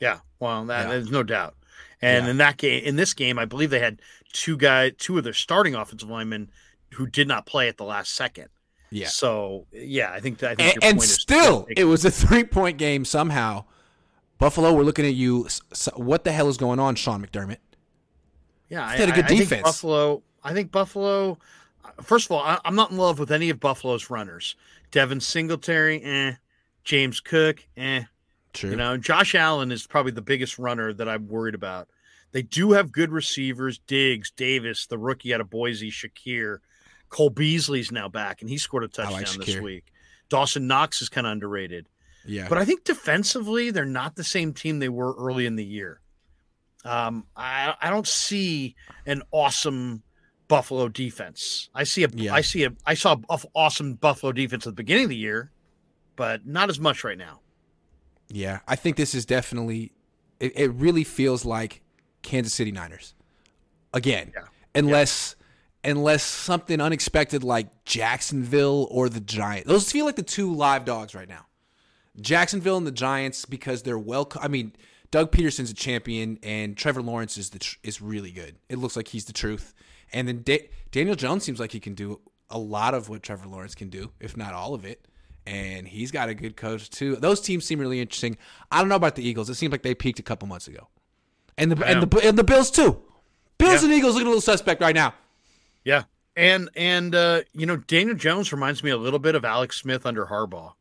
Yeah, 0.00 0.18
well, 0.38 0.64
that, 0.66 0.84
Yeah. 0.84 0.90
there's 0.90 1.10
no 1.10 1.22
doubt. 1.22 1.56
And 2.00 2.26
Yeah. 2.26 2.30
in 2.30 2.36
that 2.38 2.56
game, 2.58 2.84
in 2.84 2.96
this 2.96 3.14
game, 3.14 3.38
I 3.38 3.46
believe 3.46 3.70
they 3.70 3.80
had 3.80 4.00
two 4.32 4.56
guy, 4.56 4.90
two 4.90 5.18
of 5.18 5.24
their 5.24 5.32
starting 5.32 5.74
offensive 5.74 6.08
linemen 6.10 6.50
who 6.94 7.06
did 7.06 7.26
not 7.26 7.46
play 7.46 7.68
at 7.68 7.76
the 7.76 7.84
last 7.84 8.14
second. 8.14 8.48
Yeah. 8.90 9.08
So 9.08 9.66
yeah, 9.72 10.12
I 10.12 10.20
think 10.20 10.38
that. 10.38 10.52
I 10.52 10.54
think 10.54 10.74
and, 10.74 10.82
your 10.82 10.90
and 10.90 11.02
still, 11.02 11.66
it 11.68 11.84
was 11.84 12.04
a 12.04 12.10
three 12.10 12.44
point 12.44 12.78
game 12.78 13.04
somehow. 13.04 13.64
Buffalo, 14.38 14.72
we're 14.72 14.82
looking 14.84 15.04
at 15.06 15.14
you. 15.14 15.46
S- 15.46 15.60
s- 15.72 15.88
What 15.96 16.24
the 16.24 16.32
hell 16.32 16.48
is 16.48 16.56
going 16.56 16.78
on, 16.78 16.94
Sean 16.94 17.24
McDermott? 17.24 17.58
yeah, 18.68 18.86
I, 18.86 18.96
had 18.96 19.08
a 19.08 19.12
good 19.12 19.24
I- 19.24 19.26
I 19.26 19.28
think 19.28 19.40
defense. 19.40 19.62
Buffalo. 19.62 20.22
I 20.44 20.52
think 20.52 20.70
Buffalo. 20.70 21.38
First 22.02 22.26
of 22.26 22.32
all, 22.32 22.40
I, 22.42 22.58
I'm 22.64 22.74
not 22.76 22.90
in 22.90 22.96
love 22.96 23.18
with 23.18 23.32
any 23.32 23.50
of 23.50 23.58
Buffalo's 23.60 24.10
runners. 24.10 24.54
Devin 24.90 25.20
Singletary, 25.20 26.02
eh. 26.02 26.34
James 26.84 27.20
Cook, 27.20 27.64
eh. 27.76 28.04
True. 28.52 28.70
You 28.70 28.76
know, 28.76 28.96
Josh 28.96 29.34
Allen 29.34 29.70
is 29.72 29.86
probably 29.86 30.12
the 30.12 30.22
biggest 30.22 30.58
runner 30.58 30.92
that 30.92 31.08
I'm 31.08 31.28
worried 31.28 31.54
about. 31.54 31.88
They 32.32 32.42
do 32.42 32.72
have 32.72 32.92
good 32.92 33.10
receivers: 33.10 33.78
Diggs, 33.86 34.30
Davis, 34.30 34.86
the 34.86 34.98
rookie 34.98 35.34
out 35.34 35.40
of 35.40 35.50
Boise, 35.50 35.90
Shakir, 35.90 36.58
Cole 37.08 37.30
Beasley's 37.30 37.90
now 37.90 38.08
back, 38.08 38.40
and 38.40 38.48
he 38.50 38.58
scored 38.58 38.84
a 38.84 38.88
touchdown 38.88 39.22
like 39.38 39.46
this 39.46 39.58
week. 39.58 39.86
Dawson 40.28 40.66
Knox 40.66 41.00
is 41.02 41.08
kind 41.08 41.26
of 41.26 41.32
underrated. 41.32 41.88
Yeah. 42.24 42.48
But 42.48 42.58
I 42.58 42.64
think 42.64 42.84
defensively, 42.84 43.70
they're 43.70 43.84
not 43.84 44.16
the 44.16 44.24
same 44.24 44.52
team 44.52 44.78
they 44.78 44.88
were 44.88 45.14
early 45.18 45.46
in 45.46 45.56
the 45.56 45.64
year. 45.64 46.00
Um, 46.84 47.26
I 47.36 47.74
I 47.80 47.90
don't 47.90 48.06
see 48.06 48.76
an 49.06 49.22
awesome 49.32 50.02
Buffalo 50.46 50.88
defense. 50.88 51.68
I 51.74 51.84
see 51.84 52.04
a 52.04 52.08
Yeah. 52.14 52.34
I 52.34 52.40
see 52.40 52.64
a 52.64 52.70
I 52.86 52.94
saw 52.94 53.16
a 53.28 53.38
awesome 53.54 53.94
Buffalo 53.94 54.32
defense 54.32 54.66
at 54.66 54.70
the 54.70 54.76
beginning 54.82 55.04
of 55.04 55.10
the 55.10 55.16
year, 55.16 55.50
but 56.16 56.46
not 56.46 56.70
as 56.70 56.78
much 56.80 57.04
right 57.04 57.18
now. 57.18 57.40
Yeah, 58.30 58.60
I 58.68 58.76
think 58.76 58.96
this 58.96 59.14
is 59.14 59.24
definitely. 59.26 59.92
It, 60.38 60.52
it 60.56 60.68
really 60.72 61.02
feels 61.02 61.44
like 61.44 61.82
Kansas 62.22 62.54
City 62.54 62.70
Niners 62.70 63.14
again, 63.92 64.32
Yeah. 64.34 64.44
unless 64.74 65.34
unless 65.82 66.22
something 66.22 66.80
unexpected 66.80 67.42
like 67.42 67.84
Jacksonville 67.84 68.86
or 68.90 69.08
the 69.08 69.20
Giants. 69.20 69.66
Those 69.68 69.90
feel 69.90 70.04
like 70.04 70.16
the 70.16 70.22
two 70.22 70.54
live 70.54 70.84
dogs 70.84 71.14
right 71.14 71.28
now. 71.28 71.46
Jacksonville 72.20 72.76
and 72.76 72.86
the 72.86 72.92
Giants 72.92 73.44
because 73.44 73.82
they're 73.82 73.98
well. 73.98 74.24
co- 74.24 74.40
I 74.42 74.48
mean, 74.48 74.72
Doug 75.10 75.32
Pederson's 75.32 75.70
a 75.70 75.74
champion, 75.74 76.38
and 76.42 76.76
Trevor 76.76 77.02
Lawrence 77.02 77.36
is 77.38 77.50
the 77.50 77.58
tr- 77.60 77.76
is 77.82 78.00
really 78.02 78.30
good. 78.30 78.56
It 78.68 78.78
looks 78.78 78.96
like 78.96 79.08
he's 79.08 79.24
the 79.26 79.32
truth. 79.32 79.74
And 80.12 80.26
then 80.28 80.42
da- 80.42 80.68
Daniel 80.90 81.14
Jones 81.16 81.44
seems 81.44 81.60
like 81.60 81.72
he 81.72 81.80
can 81.80 81.94
do 81.94 82.20
a 82.50 82.58
lot 82.58 82.94
of 82.94 83.08
what 83.08 83.22
Trevor 83.22 83.46
Lawrence 83.46 83.74
can 83.74 83.88
do, 83.90 84.10
if 84.20 84.36
not 84.36 84.54
all 84.54 84.74
of 84.74 84.84
it. 84.84 85.06
And 85.46 85.88
he's 85.88 86.10
got 86.10 86.28
a 86.28 86.34
good 86.34 86.56
coach 86.56 86.90
too. 86.90 87.16
Those 87.16 87.40
teams 87.40 87.64
seem 87.64 87.78
really 87.78 88.00
interesting. 88.00 88.36
I 88.70 88.80
don't 88.80 88.88
know 88.88 88.96
about 88.96 89.14
the 89.14 89.26
Eagles. 89.26 89.48
It 89.48 89.54
seems 89.54 89.72
like 89.72 89.82
they 89.82 89.94
peaked 89.94 90.18
a 90.18 90.22
couple 90.22 90.46
months 90.48 90.68
ago, 90.68 90.88
and 91.56 91.72
the 91.72 91.86
and 91.86 92.02
the 92.02 92.18
and 92.26 92.36
the 92.36 92.44
Bills 92.44 92.70
too. 92.70 93.00
Bills 93.56 93.82
Yeah. 93.82 93.88
and 93.88 93.92
Eagles 93.98 94.14
looking 94.14 94.26
a 94.26 94.30
little 94.30 94.42
suspect 94.42 94.80
right 94.82 94.94
now. 94.94 95.14
Yeah. 95.84 96.04
And 96.36 96.68
and 96.76 97.14
uh, 97.14 97.40
you 97.54 97.64
know, 97.66 97.76
Daniel 97.78 98.14
Jones 98.14 98.52
reminds 98.52 98.84
me 98.84 98.90
a 98.90 98.96
little 98.98 99.18
bit 99.18 99.34
of 99.34 99.44
Alex 99.44 99.78
Smith 99.78 100.04
under 100.04 100.26
Harbaugh. 100.26 100.74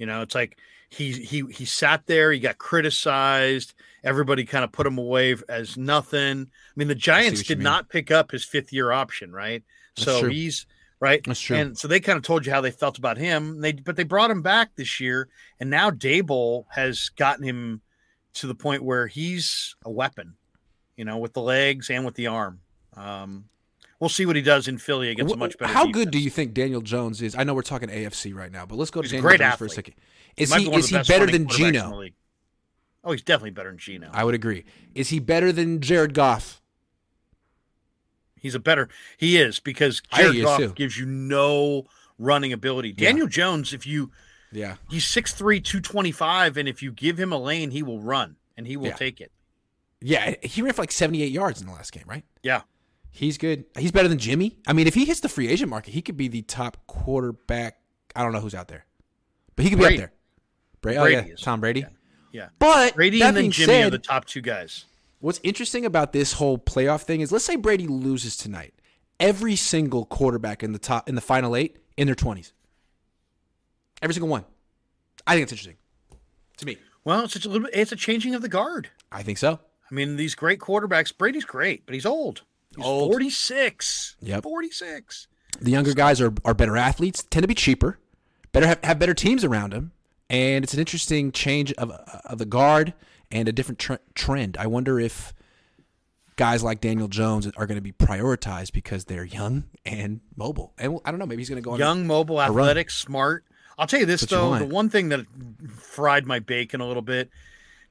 You 0.00 0.06
know, 0.06 0.22
it's 0.22 0.34
like 0.34 0.56
he 0.88 1.12
he 1.12 1.44
he 1.50 1.66
sat 1.66 2.06
there, 2.06 2.32
he 2.32 2.40
got 2.40 2.56
criticized, 2.56 3.74
everybody 4.02 4.46
kind 4.46 4.64
of 4.64 4.72
put 4.72 4.86
him 4.86 4.96
away 4.96 5.36
as 5.46 5.76
nothing. 5.76 6.48
I 6.48 6.72
mean, 6.74 6.88
the 6.88 6.94
Giants 6.94 7.42
did 7.42 7.60
not 7.60 7.90
pick 7.90 8.10
up 8.10 8.30
his 8.30 8.42
fifth 8.42 8.72
year 8.72 8.90
option, 8.90 9.30
right? 9.30 9.62
That's 9.94 10.06
so 10.06 10.20
true. 10.20 10.30
he's 10.30 10.64
right. 10.98 11.22
That's 11.22 11.38
true. 11.38 11.58
And 11.58 11.78
so 11.78 11.86
they 11.86 12.00
kind 12.00 12.16
of 12.16 12.22
told 12.22 12.46
you 12.46 12.52
how 12.52 12.62
they 12.62 12.70
felt 12.70 12.96
about 12.96 13.18
him. 13.18 13.60
They 13.60 13.72
but 13.72 13.96
they 13.96 14.04
brought 14.04 14.30
him 14.30 14.40
back 14.40 14.70
this 14.74 15.00
year, 15.00 15.28
and 15.60 15.68
now 15.68 15.90
Daboll 15.90 16.64
has 16.70 17.10
gotten 17.10 17.44
him 17.44 17.82
to 18.34 18.46
the 18.46 18.54
point 18.54 18.82
where 18.82 19.06
he's 19.06 19.76
a 19.84 19.90
weapon, 19.90 20.36
you 20.96 21.04
know, 21.04 21.18
with 21.18 21.34
the 21.34 21.42
legs 21.42 21.90
and 21.90 22.06
with 22.06 22.14
the 22.14 22.28
arm. 22.28 22.60
Um, 22.96 23.44
we'll 24.00 24.08
see 24.10 24.26
what 24.26 24.34
he 24.36 24.42
does 24.42 24.66
in 24.66 24.78
Philly 24.78 25.10
against 25.10 25.34
a 25.34 25.36
much 25.38 25.56
better. 25.58 25.72
How 25.72 25.86
good 25.86 26.10
do 26.10 26.18
you 26.18 26.30
think 26.30 26.52
Daniel 26.54 26.80
Jones 26.80 27.22
is? 27.22 27.36
I 27.36 27.44
know 27.44 27.54
we're 27.54 27.62
talking 27.62 27.88
AFC 27.88 28.34
right 28.34 28.50
now, 28.50 28.66
but 28.66 28.76
let's 28.76 28.90
go 28.90 29.00
to 29.02 29.06
He's 29.08 29.12
Daniel 29.22 29.36
Jones 29.38 29.54
for 29.56 29.66
a 29.66 29.70
second. 29.70 29.94
Is 30.36 30.52
he 30.54 30.68
be 30.68 30.76
is 30.76 30.88
he 30.88 30.96
better 31.02 31.26
than 31.26 31.46
quarterbacks 31.46 31.58
in 31.60 31.72
the 31.72 31.72
Geno? 31.80 31.96
league. 31.98 32.14
Oh, 33.04 33.12
he's 33.12 33.22
definitely 33.22 33.50
better 33.50 33.70
than 33.70 33.78
Geno. 33.78 34.10
I 34.12 34.24
would 34.24 34.34
agree. 34.34 34.64
Is 34.94 35.08
he 35.10 35.20
better 35.20 35.52
than 35.52 35.80
Jared 35.80 36.12
Goff? 36.14 36.60
He's 38.36 38.54
a 38.54 38.58
better. 38.58 38.88
He 39.18 39.36
is 39.38 39.58
because 39.60 40.00
Jared 40.14 40.36
is 40.36 40.44
Goff 40.44 40.58
too. 40.58 40.72
gives 40.74 40.98
you 40.98 41.06
no 41.06 41.84
running 42.18 42.52
ability. 42.52 42.94
Yeah. 42.96 43.08
Daniel 43.08 43.26
Jones, 43.26 43.72
if 43.74 43.86
you 43.86 44.10
Yeah. 44.52 44.76
he's 44.88 45.04
6'3", 45.06 45.60
225, 45.60 46.56
and 46.56 46.68
if 46.68 46.82
you 46.82 46.90
give 46.92 47.18
him 47.18 47.32
a 47.32 47.38
lane, 47.38 47.70
he 47.70 47.82
will 47.82 48.00
run 48.00 48.36
and 48.56 48.66
he 48.66 48.76
will 48.76 48.88
Yeah. 48.88 48.96
take 48.96 49.20
it. 49.20 49.32
Yeah, 50.02 50.34
he 50.42 50.62
ran 50.62 50.72
for 50.72 50.82
like 50.82 50.92
78 50.92 51.30
yards 51.32 51.60
in 51.60 51.66
the 51.66 51.72
last 51.74 51.92
game, 51.92 52.04
right? 52.06 52.24
Yeah. 52.42 52.62
He's 53.10 53.38
good. 53.38 53.64
He's 53.78 53.92
better 53.92 54.08
than 54.08 54.18
Jimmy. 54.18 54.58
I 54.66 54.72
mean, 54.72 54.86
if 54.86 54.94
he 54.94 55.04
hits 55.04 55.20
the 55.20 55.28
free 55.28 55.48
agent 55.48 55.70
market, 55.70 55.92
he 55.92 56.02
could 56.02 56.16
be 56.16 56.28
the 56.28 56.42
top 56.42 56.86
quarterback. 56.86 57.78
I 58.14 58.22
don't 58.22 58.32
know 58.32 58.40
who's 58.40 58.54
out 58.54 58.68
there, 58.68 58.86
but 59.56 59.64
he 59.64 59.70
could 59.70 59.78
be 59.78 59.84
Brady. 59.84 60.02
up 60.02 60.10
there. 60.10 60.12
Oh, 60.12 60.78
Brady, 60.80 60.98
oh 60.98 61.20
yeah. 61.28 61.34
Tom 61.40 61.60
Brady. 61.60 61.80
Yeah. 61.80 61.88
Yeah. 62.32 62.48
But 62.58 62.94
Brady 62.94 63.22
and 63.22 63.36
then 63.36 63.50
Jimmy 63.50 63.66
said, 63.66 63.86
are 63.88 63.90
the 63.90 63.98
top 63.98 64.24
two 64.24 64.40
guys. 64.40 64.84
what's 65.18 65.40
interesting 65.42 65.84
about 65.84 66.12
this 66.12 66.34
whole 66.34 66.58
playoff 66.58 67.02
thing 67.02 67.20
is, 67.20 67.32
let's 67.32 67.44
say 67.44 67.56
Brady 67.56 67.86
loses 67.88 68.36
tonight. 68.36 68.74
Every 69.18 69.56
single 69.56 70.06
quarterback 70.06 70.62
in 70.62 70.72
the 70.72 70.78
top 70.78 71.08
in 71.08 71.14
the 71.16 71.20
final 71.20 71.54
eight 71.56 71.78
in 71.96 72.06
their 72.06 72.14
20s. 72.14 72.52
Every 74.00 74.14
single 74.14 74.28
one. 74.30 74.44
I 75.26 75.34
think 75.34 75.42
it's 75.42 75.52
interesting. 75.52 75.76
To 76.58 76.66
me, 76.66 76.78
Well, 77.04 77.24
it's 77.24 77.36
a 77.36 77.48
little 77.48 77.66
bit. 77.66 77.74
It's 77.74 77.92
a 77.92 77.96
changing 77.96 78.34
of 78.34 78.42
the 78.42 78.48
guard. 78.48 78.88
I 79.12 79.22
think 79.22 79.38
so. 79.38 79.60
I 79.90 79.94
mean, 79.94 80.16
these 80.16 80.34
great 80.34 80.60
quarterbacks. 80.60 81.16
Brady's 81.16 81.44
great, 81.44 81.84
but 81.84 81.94
he's 81.94 82.06
old. 82.06 82.42
He's 82.76 82.84
Old. 82.84 83.10
46. 83.12 84.16
Yep. 84.20 84.42
46. 84.42 85.26
The 85.60 85.70
younger 85.70 85.92
guys 85.94 86.20
are, 86.20 86.32
are 86.44 86.54
better 86.54 86.76
athletes, 86.76 87.22
tend 87.24 87.42
to 87.42 87.48
be 87.48 87.54
cheaper, 87.54 87.98
better 88.52 88.66
have, 88.66 88.82
have 88.84 88.98
better 88.98 89.14
teams 89.14 89.44
around 89.44 89.72
them, 89.72 89.92
and 90.30 90.64
it's 90.64 90.72
an 90.72 90.80
interesting 90.80 91.32
change 91.32 91.72
of 91.74 91.90
of 91.90 92.38
the 92.38 92.46
guard 92.46 92.94
and 93.32 93.48
a 93.48 93.52
different 93.52 93.78
tre- 93.78 93.98
trend. 94.14 94.56
I 94.58 94.66
wonder 94.68 94.98
if 95.00 95.34
guys 96.36 96.62
like 96.62 96.80
Daniel 96.80 97.08
Jones 97.08 97.46
are 97.56 97.66
going 97.66 97.76
to 97.76 97.82
be 97.82 97.92
prioritized 97.92 98.72
because 98.72 99.04
they're 99.04 99.24
young 99.24 99.64
and 99.84 100.20
mobile. 100.36 100.72
And 100.78 100.98
I 101.04 101.10
don't 101.10 101.18
know, 101.18 101.26
maybe 101.26 101.42
he's 101.42 101.50
going 101.50 101.60
to 101.62 101.64
go 101.64 101.72
on 101.72 101.78
Young, 101.78 102.06
mobile, 102.06 102.36
run. 102.36 102.48
athletic, 102.50 102.90
smart. 102.90 103.44
I'll 103.78 103.86
tell 103.86 104.00
you 104.00 104.06
this 104.06 104.22
That's 104.22 104.30
though, 104.32 104.58
the 104.58 104.64
one 104.64 104.88
thing 104.88 105.10
that 105.10 105.26
fried 105.76 106.26
my 106.26 106.38
bacon 106.38 106.80
a 106.80 106.86
little 106.86 107.02
bit. 107.02 107.28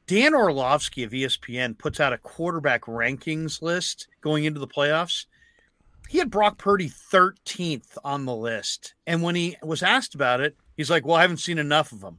Dan 0.09 0.33
Orlovsky 0.33 1.03
of 1.03 1.11
ESPN 1.11 1.77
puts 1.77 1.99
out 1.99 2.13
a 2.13 2.17
quarterback 2.17 2.85
rankings 2.85 3.61
list 3.61 4.07
going 4.21 4.43
into 4.43 4.59
the 4.59 4.67
playoffs. 4.67 5.27
He 6.09 6.17
had 6.17 6.31
Brock 6.31 6.57
Purdy 6.57 6.89
13th 6.89 7.95
on 8.03 8.25
the 8.25 8.35
list. 8.35 8.95
And 9.05 9.21
when 9.21 9.35
he 9.35 9.55
was 9.61 9.83
asked 9.83 10.15
about 10.15 10.41
it, 10.41 10.57
he's 10.75 10.89
like, 10.89 11.05
Well, 11.05 11.15
I 11.15 11.21
haven't 11.21 11.37
seen 11.37 11.59
enough 11.59 11.91
of 11.91 12.01
him. 12.01 12.17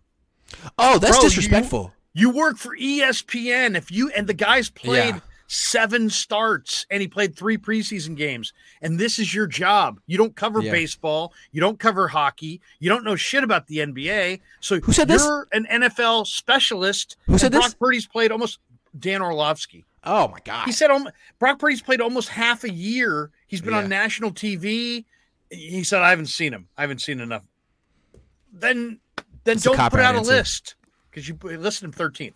Oh, 0.78 1.00
that's 1.00 1.16
Bro, 1.16 1.24
disrespectful. 1.24 1.92
You 2.12 2.30
work 2.30 2.58
for 2.58 2.76
ESPN. 2.76 3.76
If 3.76 3.90
you 3.90 4.10
and 4.10 4.28
the 4.28 4.34
guy's 4.34 4.70
played 4.70 5.16
Yeah. 5.16 5.20
Seven 5.52 6.08
starts 6.08 6.86
and 6.90 7.00
he 7.02 7.08
played 7.08 7.34
three 7.34 7.58
preseason 7.58 8.16
games, 8.16 8.52
and 8.80 9.00
this 9.00 9.18
is 9.18 9.34
your 9.34 9.48
job. 9.48 9.98
You 10.06 10.16
don't 10.16 10.36
cover 10.36 10.62
Yeah. 10.62 10.70
baseball, 10.70 11.32
you 11.50 11.60
don't 11.60 11.78
cover 11.80 12.06
hockey, 12.06 12.60
you 12.78 12.88
don't 12.88 13.02
know 13.04 13.16
shit 13.16 13.42
about 13.42 13.66
the 13.66 13.78
NBA. 13.80 14.40
So 14.60 14.78
Who 14.78 14.92
said 14.92 15.08
you're 15.08 15.18
this? 15.18 15.48
an 15.52 15.66
NFL 15.82 16.24
specialist. 16.26 17.16
Who 17.26 17.36
said 17.36 17.50
Brock 17.50 17.64
this? 17.64 17.74
Purdy's 17.74 18.06
played 18.06 18.30
almost 18.30 18.60
Dan 18.96 19.22
Orlovsky. 19.22 19.84
Oh 20.04 20.28
my 20.28 20.38
god. 20.44 20.66
He 20.66 20.72
said 20.72 20.90
um, 20.92 21.08
Brock 21.40 21.58
Purdy's 21.58 21.82
played 21.82 22.00
almost 22.00 22.28
half 22.28 22.62
a 22.62 22.70
year. 22.72 23.30
He's 23.48 23.60
been 23.60 23.72
Yeah. 23.74 23.80
on 23.80 23.88
national 23.88 24.30
TV. 24.30 25.04
He 25.50 25.82
said, 25.82 26.00
I 26.00 26.10
haven't 26.10 26.26
seen 26.26 26.52
him. 26.54 26.68
I 26.78 26.82
haven't 26.82 27.00
seen 27.00 27.18
enough. 27.20 27.42
Then 28.52 29.00
then 29.44 29.56
It's 29.56 29.64
don't 29.64 29.76
put 29.90 29.98
out 30.00 30.14
a 30.14 30.20
list 30.20 30.76
because 31.10 31.28
you 31.28 31.34
listed 31.42 31.84
him 31.86 31.92
13th. 31.92 32.34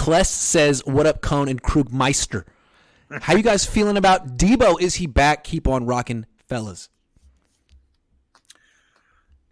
Kless 0.00 0.26
says, 0.26 0.82
"What 0.86 1.06
up, 1.06 1.20
Cohn 1.20 1.48
and 1.48 1.62
Krugmeister? 1.62 2.44
How 3.22 3.34
you 3.34 3.42
guys 3.42 3.66
feeling 3.66 3.96
about 3.96 4.38
Deebo? 4.38 4.80
Is 4.80 4.96
he 4.96 5.06
back? 5.06 5.44
Keep 5.44 5.68
on 5.68 5.84
rocking, 5.84 6.26
fellas." 6.48 6.88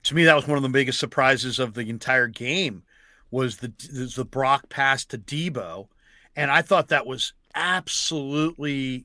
to 0.09 0.15
me 0.15 0.25
that 0.25 0.35
was 0.35 0.47
one 0.47 0.57
of 0.57 0.63
the 0.63 0.71
biggest 0.71 0.99
surprises 0.99 1.59
of 1.59 1.75
the 1.75 1.83
entire 1.83 2.29
game 2.29 2.83
was 3.31 3.59
the 3.59 3.71
was 3.93 4.15
the 4.15 4.25
Brock 4.25 4.71
pass 4.71 5.05
to 5.05 5.19
Deebo 5.19 5.89
and 6.35 6.51
I 6.51 6.63
thought 6.63 6.89
that 6.89 7.07
was 7.07 7.35
absolutely 7.55 9.05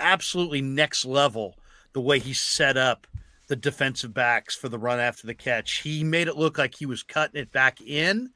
absolutely 0.00 0.60
next 0.60 1.04
level 1.04 1.56
the 1.92 2.00
way 2.00 2.18
he 2.18 2.32
set 2.32 2.76
up 2.76 3.06
the 3.46 3.54
defensive 3.54 4.12
backs 4.12 4.56
for 4.56 4.68
the 4.68 4.78
run 4.78 4.98
after 4.98 5.26
the 5.26 5.34
catch. 5.34 5.82
He 5.82 6.02
made 6.02 6.26
it 6.26 6.36
look 6.36 6.58
like 6.58 6.74
he 6.74 6.86
was 6.86 7.04
cutting 7.04 7.40
it 7.40 7.52
back 7.52 7.80
in 7.80 8.30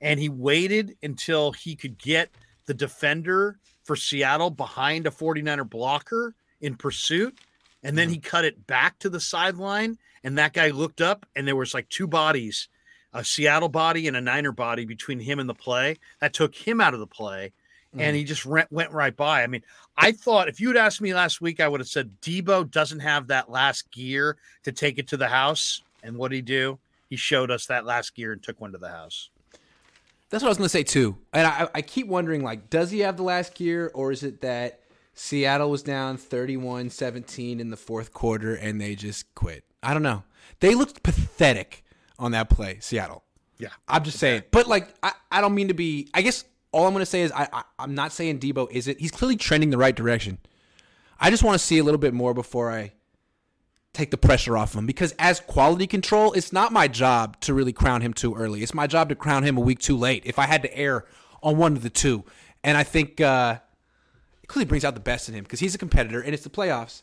and 0.00 0.20
he 0.20 0.28
waited 0.28 0.96
until 1.02 1.52
he 1.52 1.74
could 1.74 1.98
get 1.98 2.30
the 2.66 2.74
defender 2.74 3.58
for 3.84 3.96
Seattle 3.96 4.50
behind 4.50 5.06
a 5.06 5.10
49er 5.10 5.68
blocker 5.68 6.34
in 6.60 6.76
pursuit 6.76 7.38
and 7.82 7.96
then 7.96 8.08
mm-hmm. 8.08 8.14
he 8.14 8.20
cut 8.20 8.44
it 8.44 8.66
back 8.66 8.98
to 8.98 9.08
the 9.08 9.20
sideline 9.20 9.96
and 10.24 10.38
that 10.38 10.52
guy 10.52 10.70
looked 10.70 11.00
up 11.00 11.24
and 11.36 11.46
there 11.46 11.56
was 11.56 11.74
like 11.74 11.88
two 11.88 12.06
bodies 12.06 12.68
a 13.12 13.24
seattle 13.24 13.70
body 13.70 14.08
and 14.08 14.16
a 14.16 14.20
niner 14.20 14.52
body 14.52 14.84
between 14.84 15.18
him 15.18 15.38
and 15.38 15.48
the 15.48 15.54
play. 15.54 15.96
That 16.20 16.34
took 16.34 16.54
him 16.54 16.82
out 16.82 16.92
of 16.92 17.00
the 17.00 17.06
play 17.06 17.52
and 17.96 18.14
mm. 18.14 18.18
he 18.18 18.24
just 18.24 18.44
went, 18.44 18.70
went 18.70 18.92
right 18.92 19.16
by. 19.16 19.42
I 19.42 19.46
mean 19.46 19.62
i 19.96 20.12
thought 20.12 20.48
if 20.48 20.60
you 20.60 20.68
had 20.68 20.76
asked 20.76 21.00
me 21.00 21.14
last 21.14 21.40
week 21.40 21.58
i 21.58 21.66
would 21.66 21.80
have 21.80 21.88
said 21.88 22.10
deebo 22.20 22.70
doesn't 22.70 23.00
have 23.00 23.28
that 23.28 23.50
last 23.50 23.90
gear 23.90 24.36
to 24.64 24.72
take 24.72 24.98
it 24.98 25.08
to 25.08 25.16
the 25.16 25.28
house. 25.28 25.82
And 26.02 26.16
what 26.16 26.30
did 26.30 26.36
he 26.36 26.42
do? 26.42 26.78
He 27.08 27.16
showed 27.16 27.50
us 27.50 27.66
that 27.66 27.86
last 27.86 28.14
gear 28.14 28.32
and 28.32 28.42
took 28.42 28.60
one 28.60 28.72
to 28.72 28.78
the 28.78 28.90
house 28.90 29.30
That's 30.30 30.42
what 30.42 30.48
I 30.48 30.50
was 30.50 30.58
going 30.58 30.66
to 30.66 30.70
say 30.70 30.82
too. 30.82 31.16
And 31.32 31.46
I, 31.46 31.68
I 31.74 31.82
keep 31.82 32.08
wondering, 32.08 32.42
like, 32.42 32.68
does 32.70 32.90
he 32.90 33.00
have 33.00 33.16
the 33.16 33.22
last 33.22 33.54
gear, 33.54 33.90
or 33.94 34.10
is 34.12 34.22
it 34.22 34.40
that 34.40 34.80
Seattle 35.14 35.70
was 35.70 35.82
down 35.82 36.18
31-17 36.18 37.60
in 37.60 37.70
the 37.70 37.76
fourth 37.76 38.12
quarter 38.12 38.54
and 38.54 38.80
they 38.80 38.94
just 38.94 39.32
quit? 39.34 39.64
I 39.82 39.92
don't 39.94 40.02
know. 40.02 40.24
They 40.60 40.74
looked 40.74 41.02
pathetic 41.02 41.84
on 42.18 42.32
that 42.32 42.50
play, 42.50 42.78
Seattle. 42.80 43.22
yeah 43.58 43.68
I'm 43.86 44.02
just 44.02 44.18
saying. 44.18 44.44
But 44.50 44.66
like, 44.66 44.88
I, 45.02 45.12
I 45.30 45.40
don't 45.40 45.54
mean 45.54 45.68
to 45.68 45.74
be. 45.74 46.08
I 46.12 46.22
guess 46.22 46.44
all 46.72 46.86
I'm 46.86 46.92
going 46.92 47.02
to 47.02 47.06
say 47.06 47.22
is 47.22 47.32
I, 47.32 47.48
I 47.52 47.62
I'm 47.78 47.94
not 47.94 48.12
saying 48.12 48.40
Deebo 48.40 48.70
is 48.70 48.88
it. 48.88 49.00
He's 49.00 49.10
clearly 49.10 49.36
trending 49.36 49.70
the 49.70 49.78
right 49.78 49.94
direction. 49.94 50.38
I 51.20 51.30
just 51.30 51.42
want 51.42 51.58
to 51.58 51.64
see 51.64 51.78
a 51.78 51.84
little 51.84 51.98
bit 51.98 52.12
more 52.12 52.34
before 52.34 52.70
I 52.70 52.92
take 53.96 54.10
the 54.10 54.16
pressure 54.16 54.56
off 54.56 54.74
him 54.74 54.86
because 54.86 55.12
as 55.18 55.40
quality 55.40 55.86
control, 55.86 56.32
it's 56.32 56.52
not 56.52 56.72
my 56.72 56.88
job 56.88 57.40
to 57.40 57.54
really 57.54 57.72
crown 57.72 58.00
him 58.02 58.12
too 58.12 58.34
early. 58.34 58.62
It's 58.62 58.74
my 58.74 58.86
job 58.86 59.08
to 59.08 59.14
crown 59.14 59.42
him 59.42 59.56
a 59.56 59.60
week 59.60 59.78
too 59.78 59.96
late. 59.96 60.22
If 60.26 60.38
I 60.38 60.46
had 60.46 60.62
to 60.62 60.76
err 60.76 61.06
on 61.42 61.56
one 61.56 61.76
of 61.76 61.82
the 61.82 61.90
two, 61.90 62.24
and 62.62 62.76
I 62.76 62.82
think 62.82 63.20
uh, 63.20 63.58
it 64.42 64.46
clearly 64.48 64.66
brings 64.66 64.84
out 64.84 64.94
the 64.94 65.00
best 65.00 65.28
in 65.28 65.34
him 65.34 65.44
because 65.44 65.60
he's 65.60 65.74
a 65.74 65.78
competitor, 65.78 66.20
and 66.20 66.34
it's 66.34 66.44
the 66.44 66.50
playoffs. 66.50 67.02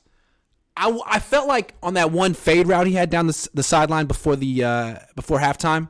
I, 0.76 1.00
I 1.06 1.20
felt 1.20 1.48
like 1.48 1.76
on 1.84 1.96
that 1.96 2.12
one 2.12 2.34
fade 2.34 2.68
route 2.68 2.88
he 2.88 2.94
had 2.94 3.10
down 3.10 3.28
the, 3.28 3.50
the 3.54 3.64
sideline 3.64 4.06
before 4.06 4.36
the 4.36 4.64
uh, 4.64 4.96
before 5.16 5.40
halftime, 5.40 5.90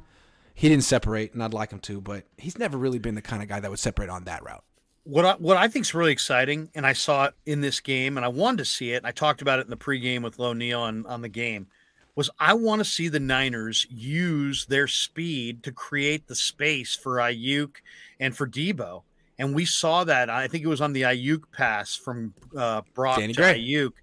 he 0.53 0.69
didn't 0.69 0.83
separate, 0.83 1.33
and 1.33 1.43
I'd 1.43 1.53
like 1.53 1.71
him 1.71 1.79
to, 1.79 2.01
but 2.01 2.25
he's 2.37 2.57
never 2.57 2.77
really 2.77 2.99
been 2.99 3.15
the 3.15 3.21
kind 3.21 3.41
of 3.41 3.49
guy 3.49 3.59
that 3.59 3.69
would 3.69 3.79
separate 3.79 4.09
on 4.09 4.25
that 4.25 4.43
route. 4.43 4.63
What 5.05 5.25
I, 5.25 5.33
what 5.33 5.57
I 5.57 5.67
think 5.67 5.85
is 5.85 5.93
really 5.93 6.13
exciting, 6.13 6.69
and 6.75 6.85
I 6.85 6.93
saw 6.93 7.25
it 7.25 7.33
in 7.45 7.59
this 7.59 7.81
game, 7.81 8.15
and 8.17 8.25
I 8.25 8.29
wanted 8.29 8.59
to 8.59 8.65
see 8.65 8.93
it. 8.93 8.97
And 8.97 9.07
I 9.07 9.11
talked 9.11 9.41
about 9.41 9.59
it 9.59 9.65
in 9.65 9.69
the 9.69 9.77
pregame 9.77 10.23
with 10.23 10.39
Low 10.39 10.53
Neal 10.53 10.79
on, 10.79 11.05
on 11.05 11.21
the 11.21 11.29
game. 11.29 11.67
Was 12.15 12.29
I 12.39 12.53
want 12.53 12.79
to 12.79 12.85
see 12.85 13.09
the 13.09 13.19
Niners 13.19 13.87
use 13.89 14.65
their 14.65 14.87
speed 14.87 15.63
to 15.63 15.71
create 15.71 16.27
the 16.27 16.35
space 16.35 16.95
for 16.95 17.17
Aiyuk 17.17 17.77
and 18.19 18.37
for 18.37 18.47
Deebo, 18.47 19.01
and 19.39 19.55
we 19.55 19.65
saw 19.65 20.03
that. 20.03 20.29
I 20.29 20.47
think 20.47 20.63
it 20.63 20.67
was 20.67 20.79
on 20.79 20.93
the 20.93 21.01
Aiyuk 21.01 21.43
pass 21.51 21.95
from 21.95 22.33
uh, 22.55 22.83
Brock 22.93 23.19
Danny 23.19 23.33
to 23.33 23.41
Gray. 23.41 23.59
Aiyuk. 23.59 23.93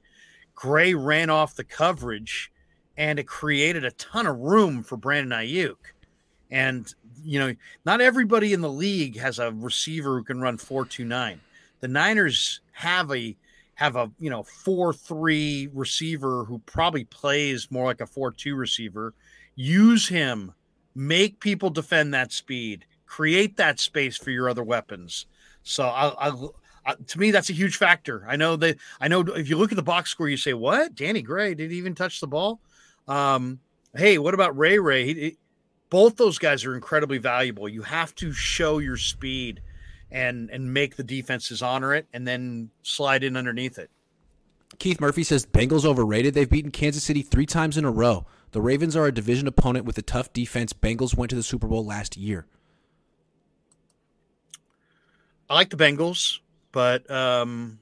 Gray 0.55 0.93
ran 0.93 1.31
off 1.31 1.55
the 1.55 1.65
coverage, 1.65 2.53
and 2.97 3.19
it 3.19 3.27
created 3.27 3.85
a 3.85 3.93
ton 3.93 4.27
of 4.27 4.37
room 4.39 4.83
for 4.83 4.97
Brandon 4.97 5.39
Aiyuk. 5.39 5.77
And 6.51 6.93
you 7.25 7.39
know, 7.39 7.55
not 7.85 8.01
everybody 8.01 8.53
in 8.53 8.61
the 8.61 8.71
league 8.71 9.19
has 9.19 9.39
a 9.39 9.53
receiver 9.53 10.19
who 10.19 10.25
can 10.25 10.41
run 10.41 10.59
four 10.59 10.85
two 10.85 11.05
nine. 11.05 11.41
The 11.81 11.89
Niners 11.89 12.61
have 12.73 13.11
a 13.11 13.37
have 13.75 13.97
a 13.97 14.11
you 14.19 14.31
know 14.31 14.43
four 14.43 14.93
three 14.93 15.69
receiver 15.73 16.45
who 16.45 16.59
probably 16.61 17.05
plays 17.05 17.71
more 17.71 17.87
like 17.87 18.01
a 18.01 18.07
four 18.07 18.31
two 18.31 18.55
receiver. 18.55 19.15
Use 19.55 20.09
him, 20.09 20.53
make 20.95 21.41
people 21.41 21.71
defend 21.71 22.15
that 22.15 22.33
speed, 22.33 22.85
create 23.07 23.57
that 23.57 23.81
space 23.81 24.17
for 24.17 24.31
your 24.31 24.49
other 24.49 24.63
weapons. 24.63 25.27
So 25.63 25.85
I, 25.85 26.29
I, 26.29 26.49
I, 26.87 26.95
to 26.95 27.19
me 27.19 27.31
that's 27.31 27.51
a 27.51 27.55
huge 27.55 27.77
factor. 27.77 28.25
I 28.29 28.37
know 28.37 28.57
that 28.57 28.77
I 29.01 29.09
know 29.09 29.21
if 29.21 29.49
you 29.49 29.57
look 29.57 29.73
at 29.73 29.77
the 29.77 29.83
box 29.83 30.11
score, 30.11 30.29
you 30.29 30.37
say 30.37 30.55
what 30.55 30.95
Danny 30.95 31.23
Gray 31.23 31.55
did 31.55 31.71
he 31.71 31.79
even 31.79 31.95
touch 31.95 32.21
the 32.21 32.27
ball? 32.27 32.61
Um, 33.09 33.61
hey, 33.97 34.19
what 34.19 34.35
about 34.35 34.57
Ray 34.57 34.79
Ray? 34.79 35.07
He, 35.07 35.37
both 35.91 36.17
those 36.17 36.39
guys 36.39 36.65
are 36.65 36.75
incredibly 36.75 37.19
valuable. 37.19 37.69
You 37.69 37.83
have 37.83 38.15
to 38.17 38.33
show 38.33 38.79
your 38.79 38.97
speed 38.97 39.61
and 40.11 40.51
and 40.51 40.73
make 40.73 40.97
the 40.97 41.05
defenses 41.05 41.63
honor 41.63 41.95
it 41.95 42.07
and 42.13 42.27
then 42.27 42.71
slide 42.83 43.23
in 43.23 43.37
underneath 43.37 43.79
it. 43.79 43.91
Keith 44.79 45.01
Murphy 45.01 45.25
says 45.25 45.45
Bengals 45.45 45.85
overrated. 45.85 46.33
They've 46.33 46.49
beaten 46.49 46.71
Kansas 46.71 47.03
City 47.03 47.23
3 47.23 47.45
times 47.45 47.77
in 47.77 47.85
a 47.85 47.91
row. 47.91 48.25
The 48.53 48.61
Ravens 48.61 48.97
are 48.97 49.07
a 49.07 49.13
division 49.13 49.47
opponent 49.47 49.85
with 49.85 49.99
a 49.99 50.03
tough 50.03 50.33
defense. 50.33 50.73
Bengals 50.73 51.17
went 51.17 51.31
to 51.31 51.37
the 51.37 51.43
Super 51.43 51.67
Bowl 51.67 51.85
last 51.85 52.17
year. 52.17 52.47
I 55.49 55.55
like 55.55 55.71
the 55.71 55.77
Bengals, 55.77 56.39
but 56.71 57.11
um 57.11 57.81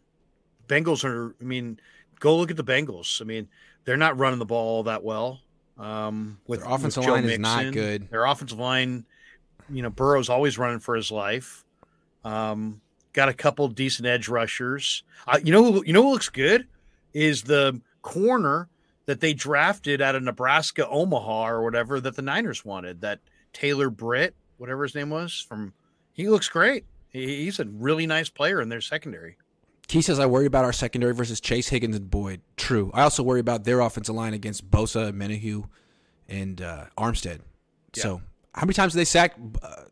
Bengals 0.66 1.04
are 1.04 1.34
I 1.40 1.44
mean, 1.44 1.78
go 2.20 2.36
look 2.36 2.50
at 2.50 2.56
the 2.56 2.64
Bengals. 2.64 3.20
I 3.20 3.24
mean, 3.24 3.48
they're 3.84 3.96
not 3.96 4.18
running 4.18 4.38
the 4.38 4.46
ball 4.46 4.76
all 4.76 4.82
that 4.84 5.04
well. 5.04 5.40
Um, 5.78 6.38
with 6.46 6.60
their 6.60 6.70
offensive 6.70 7.04
with 7.04 7.10
line 7.10 7.26
Mixon. 7.26 7.44
is 7.44 7.64
not 7.64 7.72
good. 7.72 8.10
Their 8.10 8.24
offensive 8.24 8.58
line, 8.58 9.06
you 9.70 9.82
know, 9.82 9.90
Burrow's 9.90 10.28
always 10.28 10.58
running 10.58 10.80
for 10.80 10.96
his 10.96 11.10
life. 11.10 11.64
Um, 12.24 12.80
got 13.12 13.28
a 13.28 13.34
couple 13.34 13.68
decent 13.68 14.06
edge 14.06 14.28
rushers. 14.28 15.04
Uh, 15.26 15.38
you 15.42 15.52
know, 15.52 15.64
who, 15.64 15.84
you 15.86 15.92
know 15.92 16.02
who 16.02 16.10
looks 16.10 16.28
good 16.28 16.66
is 17.12 17.42
the 17.42 17.80
corner 18.02 18.68
that 19.06 19.20
they 19.20 19.32
drafted 19.32 20.02
out 20.02 20.14
of 20.14 20.22
Nebraska, 20.22 20.86
Omaha, 20.86 21.48
or 21.48 21.62
whatever 21.62 22.00
that 22.00 22.16
the 22.16 22.22
Niners 22.22 22.64
wanted. 22.64 23.00
That 23.00 23.20
Taylor 23.52 23.88
Britt, 23.88 24.34
whatever 24.58 24.82
his 24.82 24.94
name 24.94 25.10
was, 25.10 25.40
from 25.48 25.72
he 26.12 26.28
looks 26.28 26.48
great. 26.48 26.84
He, 27.10 27.44
he's 27.44 27.60
a 27.60 27.64
really 27.64 28.06
nice 28.06 28.28
player 28.28 28.60
in 28.60 28.68
their 28.68 28.80
secondary. 28.80 29.36
Key 29.88 30.03
says, 30.03 30.18
I 30.18 30.27
worry 30.27 30.44
about 30.44 30.66
our 30.66 30.72
secondary 30.72 31.14
versus 31.14 31.40
Chase 31.40 31.68
Higgins 31.68 31.96
and 31.96 32.11
Boyd. 32.11 32.42
True. 32.57 32.90
I 32.92 33.03
also 33.03 33.22
worry 33.22 33.40
about 33.40 33.64
their 33.64 33.81
offensive 33.81 34.14
line 34.14 34.35
against 34.35 34.70
Bosa, 34.70 35.12
Menahu, 35.12 35.64
and 36.29 36.61
uh, 36.61 36.85
Armstead. 36.98 37.40
Yeah. 37.94 38.03
So, 38.03 38.22
how 38.55 38.62
many 38.66 38.74
times 38.74 38.92
did 38.92 38.98
they 38.98 39.07
sack? 39.07 39.35
Uh, 39.62 39.85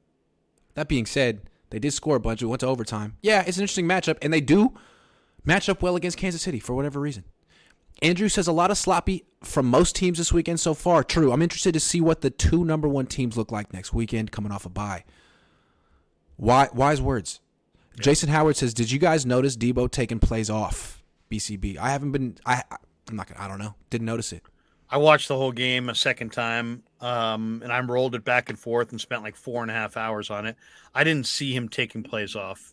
that 0.74 0.88
being 0.88 1.06
said, 1.06 1.48
they 1.70 1.78
did 1.78 1.92
score 1.92 2.16
a 2.16 2.20
bunch. 2.20 2.42
We 2.42 2.48
went 2.48 2.60
to 2.60 2.66
overtime. 2.66 3.16
Yeah, 3.22 3.42
it's 3.46 3.56
an 3.56 3.62
interesting 3.62 3.86
matchup, 3.86 4.18
and 4.20 4.32
they 4.32 4.42
do 4.42 4.74
match 5.44 5.68
up 5.70 5.82
well 5.82 5.96
against 5.96 6.18
Kansas 6.18 6.42
City 6.42 6.60
for 6.60 6.74
whatever 6.74 7.00
reason. 7.00 7.24
Andrew 8.02 8.28
says 8.28 8.46
a 8.46 8.52
lot 8.52 8.70
of 8.70 8.76
sloppy 8.76 9.24
from 9.42 9.64
most 9.64 9.96
teams 9.96 10.18
this 10.18 10.30
weekend 10.30 10.60
so 10.60 10.74
far. 10.74 11.02
True. 11.02 11.32
I'm 11.32 11.40
interested 11.40 11.72
to 11.72 11.80
see 11.80 12.02
what 12.02 12.20
the 12.20 12.28
two 12.28 12.64
number 12.64 12.86
one 12.86 13.06
teams 13.06 13.38
look 13.38 13.50
like 13.50 13.72
next 13.72 13.94
weekend 13.94 14.30
coming 14.30 14.52
off 14.52 14.66
a 14.66 14.68
bye. 14.68 15.04
Why, 16.36 16.68
wise 16.74 17.00
words. 17.00 17.40
Jason 17.98 18.28
Howard 18.28 18.56
says, 18.56 18.74
"Did 18.74 18.90
you 18.90 18.98
guys 18.98 19.24
notice 19.24 19.56
Deebo 19.56 19.90
taking 19.90 20.18
plays 20.18 20.50
off 20.50 21.02
BCB? 21.30 21.78
I 21.78 21.90
haven't 21.90 22.12
been. 22.12 22.36
I 22.44 22.62
I'm 23.08 23.16
not. 23.16 23.28
gonna 23.28 23.40
I 23.40 23.48
don't 23.48 23.58
know. 23.58 23.74
Didn't 23.90 24.06
notice 24.06 24.32
it. 24.32 24.42
I 24.88 24.98
watched 24.98 25.28
the 25.28 25.36
whole 25.36 25.52
game 25.52 25.88
a 25.88 25.94
second 25.94 26.32
time, 26.32 26.84
um, 27.00 27.60
and 27.64 27.72
I 27.72 27.80
rolled 27.80 28.14
it 28.14 28.24
back 28.24 28.48
and 28.48 28.58
forth 28.58 28.92
and 28.92 29.00
spent 29.00 29.22
like 29.22 29.34
four 29.34 29.62
and 29.62 29.70
a 29.70 29.74
half 29.74 29.96
hours 29.96 30.30
on 30.30 30.46
it. 30.46 30.56
I 30.94 31.02
didn't 31.02 31.26
see 31.26 31.54
him 31.54 31.68
taking 31.68 32.04
plays 32.04 32.36
off. 32.36 32.72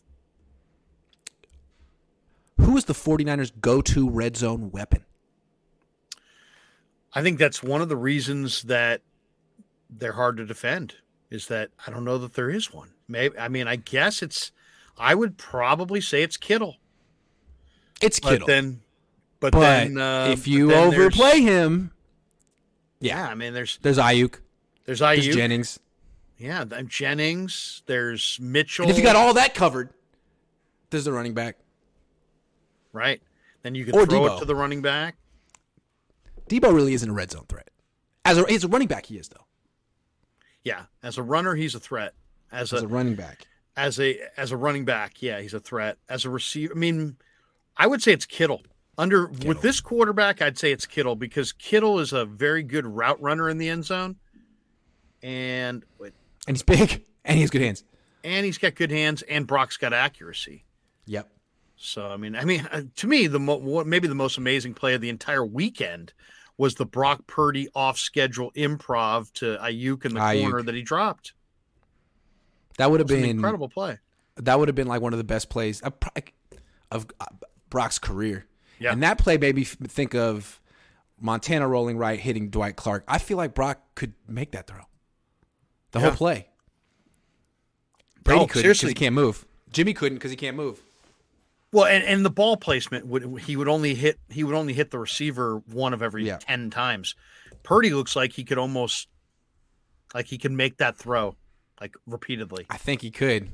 Who 2.60 2.76
is 2.76 2.84
the 2.84 2.94
49ers' 2.94 3.52
go-to 3.60 4.08
red 4.08 4.36
zone 4.36 4.70
weapon? 4.70 5.04
I 7.12 7.22
think 7.22 7.38
that's 7.38 7.62
one 7.62 7.82
of 7.82 7.88
the 7.88 7.96
reasons 7.96 8.62
that 8.62 9.00
they're 9.90 10.12
hard 10.12 10.36
to 10.36 10.46
defend. 10.46 10.94
Is 11.30 11.48
that 11.48 11.70
I 11.84 11.90
don't 11.90 12.04
know 12.04 12.18
that 12.18 12.34
there 12.34 12.50
is 12.50 12.72
one. 12.72 12.90
Maybe 13.08 13.36
I 13.36 13.48
mean 13.48 13.66
I 13.66 13.76
guess 13.76 14.22
it's 14.22 14.52
I 14.98 15.14
would 15.14 15.36
probably 15.36 16.00
say 16.00 16.22
it's 16.22 16.36
Kittle. 16.36 16.76
It's 18.00 18.20
but 18.20 18.30
Kittle. 18.30 18.46
Then, 18.46 18.80
but, 19.40 19.52
but 19.52 19.60
then 19.60 19.98
uh, 19.98 20.28
if 20.30 20.46
you 20.46 20.68
then 20.68 20.92
overplay 20.92 21.40
him, 21.40 21.92
yeah, 23.00 23.28
I 23.28 23.34
mean, 23.34 23.54
there's 23.54 23.78
there's 23.82 23.98
Aiyuk, 23.98 24.38
there's 24.84 25.00
Aiyuk, 25.00 25.22
there's 25.22 25.34
Jennings, 25.34 25.78
yeah, 26.38 26.64
Jennings, 26.86 27.82
there's 27.86 28.38
Mitchell. 28.40 28.84
And 28.84 28.90
if 28.90 28.98
you 28.98 29.02
got 29.02 29.16
all 29.16 29.34
that 29.34 29.54
covered, 29.54 29.90
there's 30.90 31.04
the 31.04 31.12
running 31.12 31.34
back, 31.34 31.56
right? 32.92 33.20
Then 33.62 33.74
you 33.74 33.84
can 33.84 33.94
or 33.94 34.06
throw 34.06 34.20
Deebo. 34.20 34.36
it 34.36 34.38
to 34.40 34.44
the 34.44 34.54
running 34.54 34.82
back. 34.82 35.16
Deebo 36.48 36.74
really 36.74 36.94
isn't 36.94 37.08
a 37.08 37.12
red 37.12 37.30
zone 37.30 37.46
threat. 37.48 37.70
As 38.24 38.38
a, 38.38 38.44
he's 38.46 38.64
a 38.64 38.68
running 38.68 38.88
back, 38.88 39.06
he 39.06 39.16
is 39.16 39.28
though. 39.28 39.46
Yeah, 40.62 40.84
as 41.02 41.18
a 41.18 41.22
runner, 41.22 41.54
he's 41.54 41.74
a 41.74 41.80
threat. 41.80 42.14
As, 42.52 42.72
as 42.72 42.82
a, 42.82 42.84
a 42.84 42.88
running 42.88 43.14
back, 43.14 43.46
as 43.76 43.98
a 43.98 44.18
as 44.36 44.52
a 44.52 44.56
running 44.56 44.84
back, 44.84 45.22
yeah, 45.22 45.40
he's 45.40 45.54
a 45.54 45.60
threat. 45.60 45.98
As 46.08 46.24
a 46.24 46.30
receiver, 46.30 46.72
I 46.74 46.78
mean, 46.78 47.16
I 47.76 47.86
would 47.86 48.02
say 48.02 48.12
it's 48.12 48.26
Kittle. 48.26 48.62
Under 48.96 49.26
Kittle. 49.26 49.48
with 49.48 49.62
this 49.62 49.80
quarterback, 49.80 50.40
I'd 50.40 50.58
say 50.58 50.70
it's 50.72 50.86
Kittle 50.86 51.16
because 51.16 51.52
Kittle 51.52 51.98
is 51.98 52.12
a 52.12 52.24
very 52.24 52.62
good 52.62 52.86
route 52.86 53.20
runner 53.20 53.48
in 53.48 53.58
the 53.58 53.68
end 53.68 53.84
zone, 53.84 54.16
and 55.22 55.84
and 56.00 56.12
he's 56.56 56.62
big 56.62 57.04
and 57.24 57.36
he 57.36 57.40
has 57.40 57.50
good 57.50 57.62
hands, 57.62 57.84
and 58.22 58.46
he's 58.46 58.58
got 58.58 58.74
good 58.74 58.90
hands, 58.90 59.22
and 59.22 59.46
Brock's 59.46 59.76
got 59.76 59.92
accuracy. 59.92 60.64
Yep. 61.06 61.28
So 61.76 62.06
I 62.06 62.16
mean, 62.16 62.36
I 62.36 62.44
mean, 62.44 62.68
uh, 62.70 62.82
to 62.96 63.06
me, 63.06 63.26
the 63.26 63.40
mo- 63.40 63.84
maybe 63.84 64.06
the 64.06 64.14
most 64.14 64.38
amazing 64.38 64.74
play 64.74 64.94
of 64.94 65.00
the 65.00 65.08
entire 65.08 65.44
weekend 65.44 66.12
was 66.56 66.76
the 66.76 66.86
Brock 66.86 67.26
Purdy 67.26 67.68
off 67.74 67.98
schedule 67.98 68.52
improv 68.52 69.32
to 69.34 69.56
Aiyuk 69.60 70.04
in 70.04 70.14
the 70.14 70.20
Aiyuk. 70.20 70.40
corner 70.40 70.62
that 70.62 70.74
he 70.74 70.82
dropped. 70.82 71.34
That 72.78 72.90
would 72.90 73.00
have 73.00 73.06
been 73.06 73.24
incredible 73.24 73.68
play. 73.68 73.98
That 74.36 74.58
would 74.58 74.68
have 74.68 74.74
been 74.74 74.88
like 74.88 75.00
one 75.00 75.12
of 75.12 75.18
the 75.18 75.24
best 75.24 75.48
plays 75.48 75.80
of, 75.80 75.94
of 76.90 77.06
uh, 77.20 77.26
Brock's 77.70 77.98
career. 77.98 78.46
Yeah. 78.78 78.92
And 78.92 79.02
that 79.02 79.18
play 79.18 79.38
made 79.38 79.54
me 79.54 79.64
think 79.64 80.14
of 80.14 80.60
Montana 81.20 81.68
rolling 81.68 81.96
right, 81.96 82.18
hitting 82.18 82.50
Dwight 82.50 82.76
Clark. 82.76 83.04
I 83.06 83.18
feel 83.18 83.36
like 83.36 83.54
Brock 83.54 83.80
could 83.94 84.14
make 84.28 84.52
that 84.52 84.66
throw. 84.66 84.82
The 85.92 86.00
yeah. 86.00 86.06
whole 86.06 86.16
play. 86.16 86.48
Brady 88.24 88.40
no, 88.40 88.46
couldn't 88.46 88.72
because 88.72 88.88
he 88.88 88.94
can't 88.94 89.14
move. 89.14 89.46
Jimmy 89.70 89.94
couldn't 89.94 90.16
because 90.16 90.30
he 90.30 90.36
can't 90.36 90.56
move. 90.56 90.80
Well, 91.72 91.86
and, 91.86 92.04
and 92.04 92.24
the 92.24 92.30
ball 92.30 92.56
placement 92.56 93.06
would 93.06 93.40
he 93.40 93.56
would 93.56 93.68
only 93.68 93.94
hit 93.94 94.18
he 94.28 94.44
would 94.44 94.54
only 94.54 94.72
hit 94.72 94.90
the 94.90 94.98
receiver 94.98 95.56
one 95.66 95.92
of 95.92 96.02
every 96.02 96.24
yeah. 96.24 96.38
ten 96.38 96.70
times. 96.70 97.14
Purdy 97.62 97.90
looks 97.90 98.14
like 98.14 98.32
he 98.32 98.44
could 98.44 98.58
almost 98.58 99.08
like 100.14 100.26
he 100.26 100.38
can 100.38 100.56
make 100.56 100.76
that 100.76 100.96
throw 100.96 101.36
like 101.80 101.94
repeatedly. 102.06 102.66
I 102.70 102.76
think 102.76 103.02
he 103.02 103.10
could. 103.10 103.50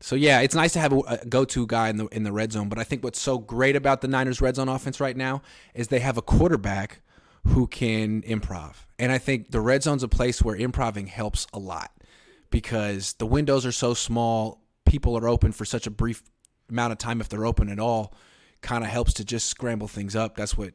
So 0.00 0.14
yeah, 0.14 0.40
it's 0.40 0.54
nice 0.54 0.72
to 0.74 0.78
have 0.78 0.92
a, 0.92 1.24
go-to 1.26 1.66
guy 1.66 1.88
in 1.88 1.96
the 1.96 2.06
in 2.08 2.22
the 2.22 2.32
red 2.32 2.52
zone. 2.52 2.68
But 2.68 2.78
I 2.78 2.84
think 2.84 3.02
what's 3.02 3.20
so 3.20 3.38
great 3.38 3.76
about 3.76 4.02
the 4.02 4.08
Niners' 4.08 4.40
red 4.40 4.56
zone 4.56 4.68
offense 4.68 5.00
right 5.00 5.16
now 5.16 5.42
is 5.74 5.88
they 5.88 6.00
have 6.00 6.18
a 6.18 6.22
quarterback 6.22 7.00
who 7.46 7.66
can 7.66 8.22
improv, 8.22 8.74
and 8.98 9.10
I 9.10 9.18
think 9.18 9.52
the 9.52 9.60
red 9.60 9.82
zone's 9.82 10.02
a 10.02 10.08
place 10.08 10.42
where 10.42 10.56
improving 10.56 11.06
helps 11.06 11.46
a 11.52 11.58
lot 11.58 11.92
because 12.50 13.14
the 13.14 13.26
windows 13.26 13.64
are 13.64 13.72
so 13.72 13.94
small. 13.94 14.62
People 14.84 15.16
are 15.16 15.28
open 15.28 15.52
for 15.52 15.64
such 15.64 15.86
a 15.86 15.90
brief 15.90 16.22
amount 16.68 16.92
of 16.92 16.98
time 16.98 17.20
if 17.20 17.28
they're 17.28 17.46
open 17.46 17.68
at 17.68 17.78
all. 17.78 18.14
Kind 18.60 18.84
of 18.84 18.90
helps 18.90 19.14
to 19.14 19.24
just 19.24 19.48
scramble 19.48 19.88
things 19.88 20.14
up. 20.14 20.36
That's 20.36 20.56
what 20.56 20.74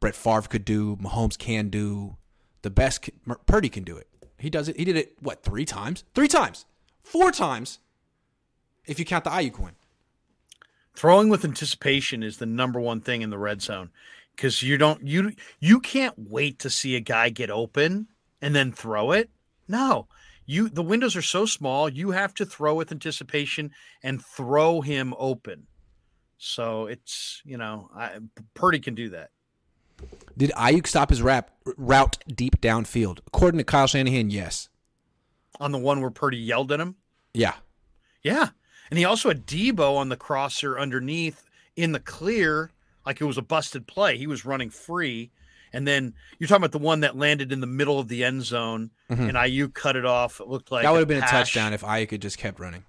Brett 0.00 0.14
Favre 0.14 0.42
could 0.42 0.64
do. 0.64 0.96
Mahomes 0.96 1.38
can 1.38 1.68
do. 1.68 2.16
The 2.62 2.70
best 2.70 3.08
Purdy 3.46 3.68
can 3.68 3.84
do 3.84 3.96
it. 3.96 4.08
He 4.38 4.50
does 4.50 4.68
it. 4.68 4.76
He 4.76 4.84
did 4.84 4.96
it 4.96 5.16
what 5.20 5.42
three 5.42 5.64
times? 5.64 6.04
Three 6.14 6.28
times, 6.28 6.64
four 7.02 7.30
times 7.30 7.80
if 8.86 8.98
you 8.98 9.04
count 9.04 9.24
the 9.24 9.30
Aiyuk 9.30 9.58
win. 9.58 9.72
Throwing 10.94 11.28
with 11.28 11.44
anticipation 11.44 12.24
is 12.24 12.38
the 12.38 12.46
number 12.46 12.80
one 12.80 13.00
thing 13.00 13.22
in 13.22 13.30
the 13.30 13.38
red 13.38 13.62
zone 13.62 13.90
because 14.34 14.62
you 14.62 14.78
don't 14.78 15.06
you 15.06 15.32
you 15.60 15.78
can't 15.78 16.14
wait 16.16 16.58
to 16.60 16.70
see 16.70 16.96
a 16.96 17.00
guy 17.00 17.28
get 17.28 17.50
open 17.50 18.08
and 18.40 18.54
then 18.54 18.72
throw 18.72 19.12
it. 19.12 19.30
No, 19.68 20.08
you 20.46 20.68
the 20.68 20.82
windows 20.82 21.14
are 21.14 21.22
so 21.22 21.46
small. 21.46 21.88
You 21.88 22.10
have 22.12 22.34
to 22.34 22.46
throw 22.46 22.74
with 22.74 22.90
anticipation 22.90 23.70
and 24.02 24.24
throw 24.24 24.80
him 24.80 25.14
open. 25.18 25.66
So 26.38 26.86
it's 26.86 27.42
you 27.44 27.58
know 27.58 27.90
I, 27.94 28.18
Purdy 28.54 28.80
can 28.80 28.94
do 28.94 29.10
that. 29.10 29.30
Did 30.36 30.50
Aiyuk 30.50 30.86
stop 30.86 31.10
his 31.10 31.20
rap, 31.20 31.50
route 31.76 32.18
deep 32.28 32.60
downfield? 32.60 33.18
According 33.26 33.58
to 33.58 33.64
Kyle 33.64 33.86
Shanahan, 33.86 34.30
yes. 34.30 34.68
On 35.60 35.72
the 35.72 35.78
one 35.78 36.00
where 36.00 36.10
Purdy 36.10 36.38
yelled 36.38 36.70
at 36.70 36.80
him. 36.80 36.96
Yeah. 37.34 37.54
Yeah. 38.22 38.50
And 38.90 38.98
he 38.98 39.04
also 39.04 39.28
had 39.28 39.46
Deebo 39.46 39.96
on 39.96 40.08
the 40.08 40.16
crosser 40.16 40.78
underneath 40.78 41.44
in 41.76 41.92
the 41.92 42.00
clear, 42.00 42.70
like 43.04 43.20
it 43.20 43.24
was 43.24 43.38
a 43.38 43.42
busted 43.42 43.86
play. 43.86 44.16
He 44.16 44.26
was 44.26 44.44
running 44.44 44.70
free. 44.70 45.30
And 45.72 45.86
then 45.86 46.14
you're 46.38 46.48
talking 46.48 46.62
about 46.62 46.72
the 46.72 46.78
one 46.78 47.00
that 47.00 47.16
landed 47.16 47.52
in 47.52 47.60
the 47.60 47.66
middle 47.66 47.98
of 47.98 48.08
the 48.08 48.24
end 48.24 48.42
zone, 48.42 48.90
mm-hmm. 49.10 49.22
and 49.22 49.32
Aiyuk 49.32 49.74
cut 49.74 49.96
it 49.96 50.06
off. 50.06 50.40
It 50.40 50.48
looked 50.48 50.72
like 50.72 50.84
that 50.84 50.90
would 50.90 51.00
have 51.00 51.08
been 51.08 51.20
pass. 51.20 51.30
a 51.30 51.32
touchdown 51.32 51.72
if 51.74 51.82
Aiyuk 51.82 52.10
had 52.10 52.22
just 52.22 52.38
kept 52.38 52.58
running. 52.58 52.84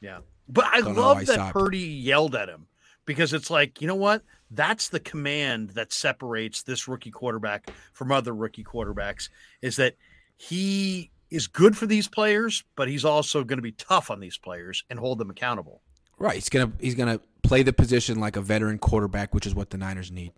Yeah, 0.00 0.18
but 0.48 0.64
I 0.64 0.80
Don't 0.80 0.96
love 0.96 1.18
that 1.26 1.34
stopped. 1.34 1.52
Purdy 1.52 1.78
yelled 1.78 2.34
at 2.34 2.48
him 2.48 2.66
because 3.06 3.32
it's 3.32 3.50
like 3.50 3.80
you 3.80 3.86
know 3.86 3.94
what? 3.94 4.22
That's 4.50 4.88
the 4.88 5.00
command 5.00 5.70
that 5.70 5.92
separates 5.92 6.62
this 6.62 6.86
rookie 6.86 7.10
quarterback 7.10 7.70
from 7.92 8.12
other 8.12 8.34
rookie 8.34 8.64
quarterbacks. 8.64 9.28
Is 9.62 9.76
that 9.76 9.96
he 10.36 11.10
is 11.30 11.46
good 11.46 11.76
for 11.76 11.86
these 11.86 12.08
players, 12.08 12.64
but 12.76 12.88
he's 12.88 13.04
also 13.04 13.42
going 13.42 13.58
to 13.58 13.62
be 13.62 13.72
tough 13.72 14.10
on 14.10 14.20
these 14.20 14.38
players 14.38 14.84
and 14.90 14.98
hold 14.98 15.18
them 15.18 15.30
accountable. 15.30 15.80
Right. 16.18 16.34
He's 16.34 16.48
gonna 16.48 16.72
he's 16.80 16.94
gonna 16.94 17.20
play 17.42 17.62
the 17.62 17.72
position 17.72 18.20
like 18.20 18.36
a 18.36 18.40
veteran 18.40 18.78
quarterback, 18.78 19.34
which 19.34 19.46
is 19.46 19.54
what 19.54 19.70
the 19.70 19.78
Niners 19.78 20.10
need. 20.10 20.32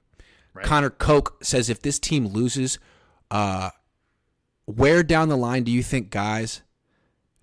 Right. 0.55 0.65
Connor 0.65 0.91
Koch 0.91 1.37
says 1.43 1.71
if 1.71 1.83
this 1.83 1.99
team 1.99 2.27
loses, 2.27 2.79
uh, 3.31 3.71
where 4.65 5.03
down 5.03 5.29
the 5.29 5.37
line 5.37 5.63
do 5.63 5.71
you 5.71 5.83
think 5.83 6.11
guys? 6.11 6.63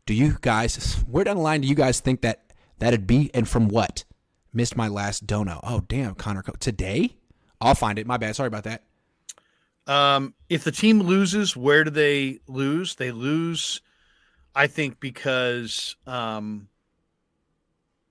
Do 0.05 0.13
you 0.13 0.37
guys 0.41 1.03
where 1.09 1.23
down 1.23 1.37
the 1.37 1.41
line 1.41 1.61
do 1.61 1.67
you 1.67 1.75
guys 1.75 1.99
think 1.99 2.21
that 2.21 2.51
that'd 2.79 3.07
be, 3.07 3.31
and 3.33 3.47
from 3.47 3.69
what? 3.69 4.03
Missed 4.55 4.77
my 4.77 4.87
last 4.87 5.27
dono. 5.27 5.59
Oh 5.63 5.81
damn, 5.81 6.15
Connor 6.15 6.41
today. 6.59 7.17
I'll 7.59 7.75
find 7.75 7.99
it. 7.99 8.07
My 8.07 8.15
bad. 8.15 8.37
Sorry 8.37 8.47
about 8.47 8.63
that. 8.63 8.83
Um, 9.85 10.33
if 10.49 10.63
the 10.63 10.71
team 10.71 11.01
loses, 11.01 11.57
where 11.57 11.83
do 11.83 11.91
they 11.91 12.39
lose? 12.47 12.95
They 12.95 13.11
lose, 13.11 13.81
I 14.55 14.67
think, 14.67 15.01
because 15.01 15.97
um, 16.07 16.69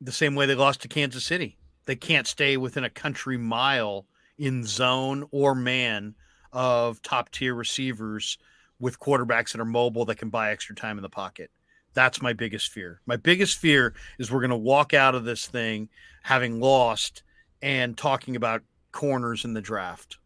the 0.02 0.12
same 0.12 0.34
way 0.34 0.44
they 0.44 0.54
lost 0.54 0.82
to 0.82 0.88
Kansas 0.88 1.24
City. 1.24 1.56
They 1.86 1.96
can't 1.96 2.26
stay 2.26 2.58
within 2.58 2.84
a 2.84 2.90
country 2.90 3.38
mile 3.38 4.06
in 4.36 4.64
zone 4.64 5.26
or 5.30 5.54
man 5.54 6.14
of 6.52 7.00
top 7.00 7.30
tier 7.30 7.54
receivers 7.54 8.36
with 8.78 9.00
quarterbacks 9.00 9.52
that 9.52 9.60
are 9.62 9.66
mobile 9.66 10.04
that 10.04 10.16
can 10.16 10.28
buy 10.28 10.50
extra 10.50 10.76
time 10.76 10.98
in 10.98 11.02
the 11.02 11.08
pocket. 11.08 11.50
That's 11.94 12.20
my 12.20 12.32
biggest 12.32 12.70
fear. 12.70 13.00
My 13.06 13.16
biggest 13.16 13.58
fear 13.58 13.94
is 14.18 14.30
we're 14.30 14.40
going 14.40 14.50
to 14.50 14.56
walk 14.56 14.92
out 14.92 15.14
of 15.14 15.24
this 15.24 15.46
thing 15.46 15.88
having 16.22 16.60
lost 16.60 17.22
and 17.62 17.96
talking 17.96 18.36
about 18.36 18.62
corners 18.92 19.44
in 19.44 19.54
the 19.54 19.60
draft 19.60 20.18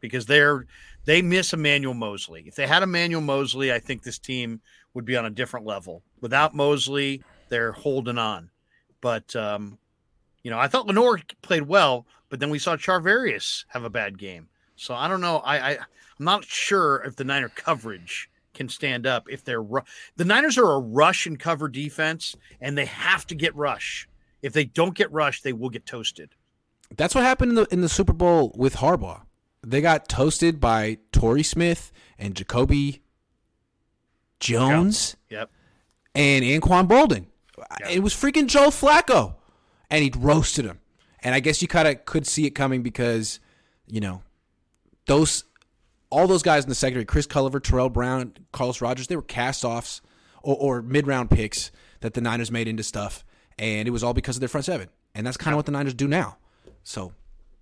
because 0.00 0.26
they're 0.26 0.66
they 1.04 1.22
miss 1.22 1.52
Emmanuel 1.52 1.94
Moseley. 1.94 2.44
If 2.46 2.56
they 2.56 2.66
had 2.66 2.82
Emmanuel 2.82 3.22
Moseley, 3.22 3.72
I 3.72 3.78
think 3.78 4.02
this 4.02 4.18
team 4.18 4.60
would 4.92 5.04
be 5.04 5.16
on 5.16 5.24
a 5.24 5.30
different 5.30 5.66
level. 5.66 6.02
Without 6.20 6.54
Moseley, 6.54 7.22
they're 7.48 7.72
holding 7.72 8.18
on. 8.18 8.50
But 9.00 9.34
um, 9.34 9.78
you 10.42 10.50
know, 10.50 10.58
I 10.58 10.68
thought 10.68 10.86
Lenoir 10.86 11.20
played 11.42 11.62
well, 11.62 12.06
but 12.28 12.40
then 12.40 12.50
we 12.50 12.58
saw 12.58 12.76
Charvarius 12.76 13.64
have 13.68 13.84
a 13.84 13.90
bad 13.90 14.18
game. 14.18 14.48
So 14.76 14.94
I 14.94 15.08
don't 15.08 15.20
know. 15.20 15.38
I, 15.38 15.70
I 15.70 15.70
I'm 15.72 16.24
not 16.24 16.44
sure 16.44 17.02
if 17.06 17.16
the 17.16 17.24
Niner 17.24 17.48
coverage 17.48 18.30
can 18.60 18.68
stand 18.68 19.06
up 19.06 19.26
if 19.30 19.42
they're 19.42 19.62
ru- 19.62 19.82
the 20.16 20.24
Niners 20.24 20.58
are 20.58 20.72
a 20.72 20.78
rush 20.78 21.26
and 21.26 21.38
cover 21.38 21.68
defense, 21.68 22.36
and 22.60 22.76
they 22.76 22.86
have 22.86 23.26
to 23.28 23.34
get 23.34 23.54
rush. 23.56 24.08
If 24.42 24.52
they 24.52 24.64
don't 24.64 24.94
get 24.94 25.10
rush, 25.12 25.42
they 25.42 25.52
will 25.52 25.70
get 25.70 25.86
toasted. 25.86 26.34
That's 26.96 27.14
what 27.14 27.24
happened 27.24 27.50
in 27.50 27.54
the 27.56 27.66
in 27.70 27.80
the 27.80 27.88
Super 27.88 28.12
Bowl 28.12 28.52
with 28.56 28.76
Harbaugh 28.76 29.22
they 29.62 29.80
got 29.80 30.08
toasted 30.08 30.60
by 30.60 30.98
Torrey 31.12 31.42
Smith 31.42 31.92
and 32.18 32.34
Jacoby 32.34 33.02
Jones. 34.38 35.16
Yep. 35.28 35.50
And 36.14 36.44
Anquan 36.44 36.88
Boldin. 36.88 37.26
Yep. 37.80 37.90
It 37.90 38.02
was 38.02 38.14
freaking 38.14 38.46
Joe 38.46 38.68
Flacco. 38.68 39.34
And 39.90 40.02
he 40.02 40.12
roasted 40.16 40.64
him. 40.64 40.80
And 41.20 41.34
I 41.34 41.40
guess 41.40 41.60
you 41.60 41.68
kind 41.68 41.88
of 41.88 42.04
could 42.06 42.26
see 42.26 42.46
it 42.46 42.50
coming 42.50 42.82
because, 42.82 43.40
you 43.86 44.00
know, 44.00 44.22
those 45.06 45.44
all 46.10 46.26
those 46.26 46.42
guys 46.42 46.64
in 46.64 46.68
the 46.68 46.74
secondary, 46.74 47.04
Chris 47.04 47.26
Culliver, 47.26 47.62
Terrell 47.62 47.88
Brown, 47.88 48.34
Carlos 48.52 48.80
Rogers, 48.80 49.06
they 49.06 49.16
were 49.16 49.22
cast 49.22 49.64
offs 49.64 50.00
or, 50.42 50.56
or 50.56 50.82
mid 50.82 51.06
round 51.06 51.30
picks 51.30 51.70
that 52.00 52.14
the 52.14 52.20
Niners 52.20 52.50
made 52.50 52.68
into 52.68 52.82
stuff. 52.82 53.24
And 53.58 53.86
it 53.86 53.90
was 53.90 54.02
all 54.02 54.14
because 54.14 54.36
of 54.36 54.40
their 54.40 54.48
front 54.48 54.64
seven. 54.64 54.88
And 55.14 55.26
that's 55.26 55.36
kind 55.36 55.54
of 55.54 55.56
what 55.56 55.66
the 55.66 55.72
Niners 55.72 55.94
do 55.94 56.08
now. 56.08 56.38
So 56.82 57.12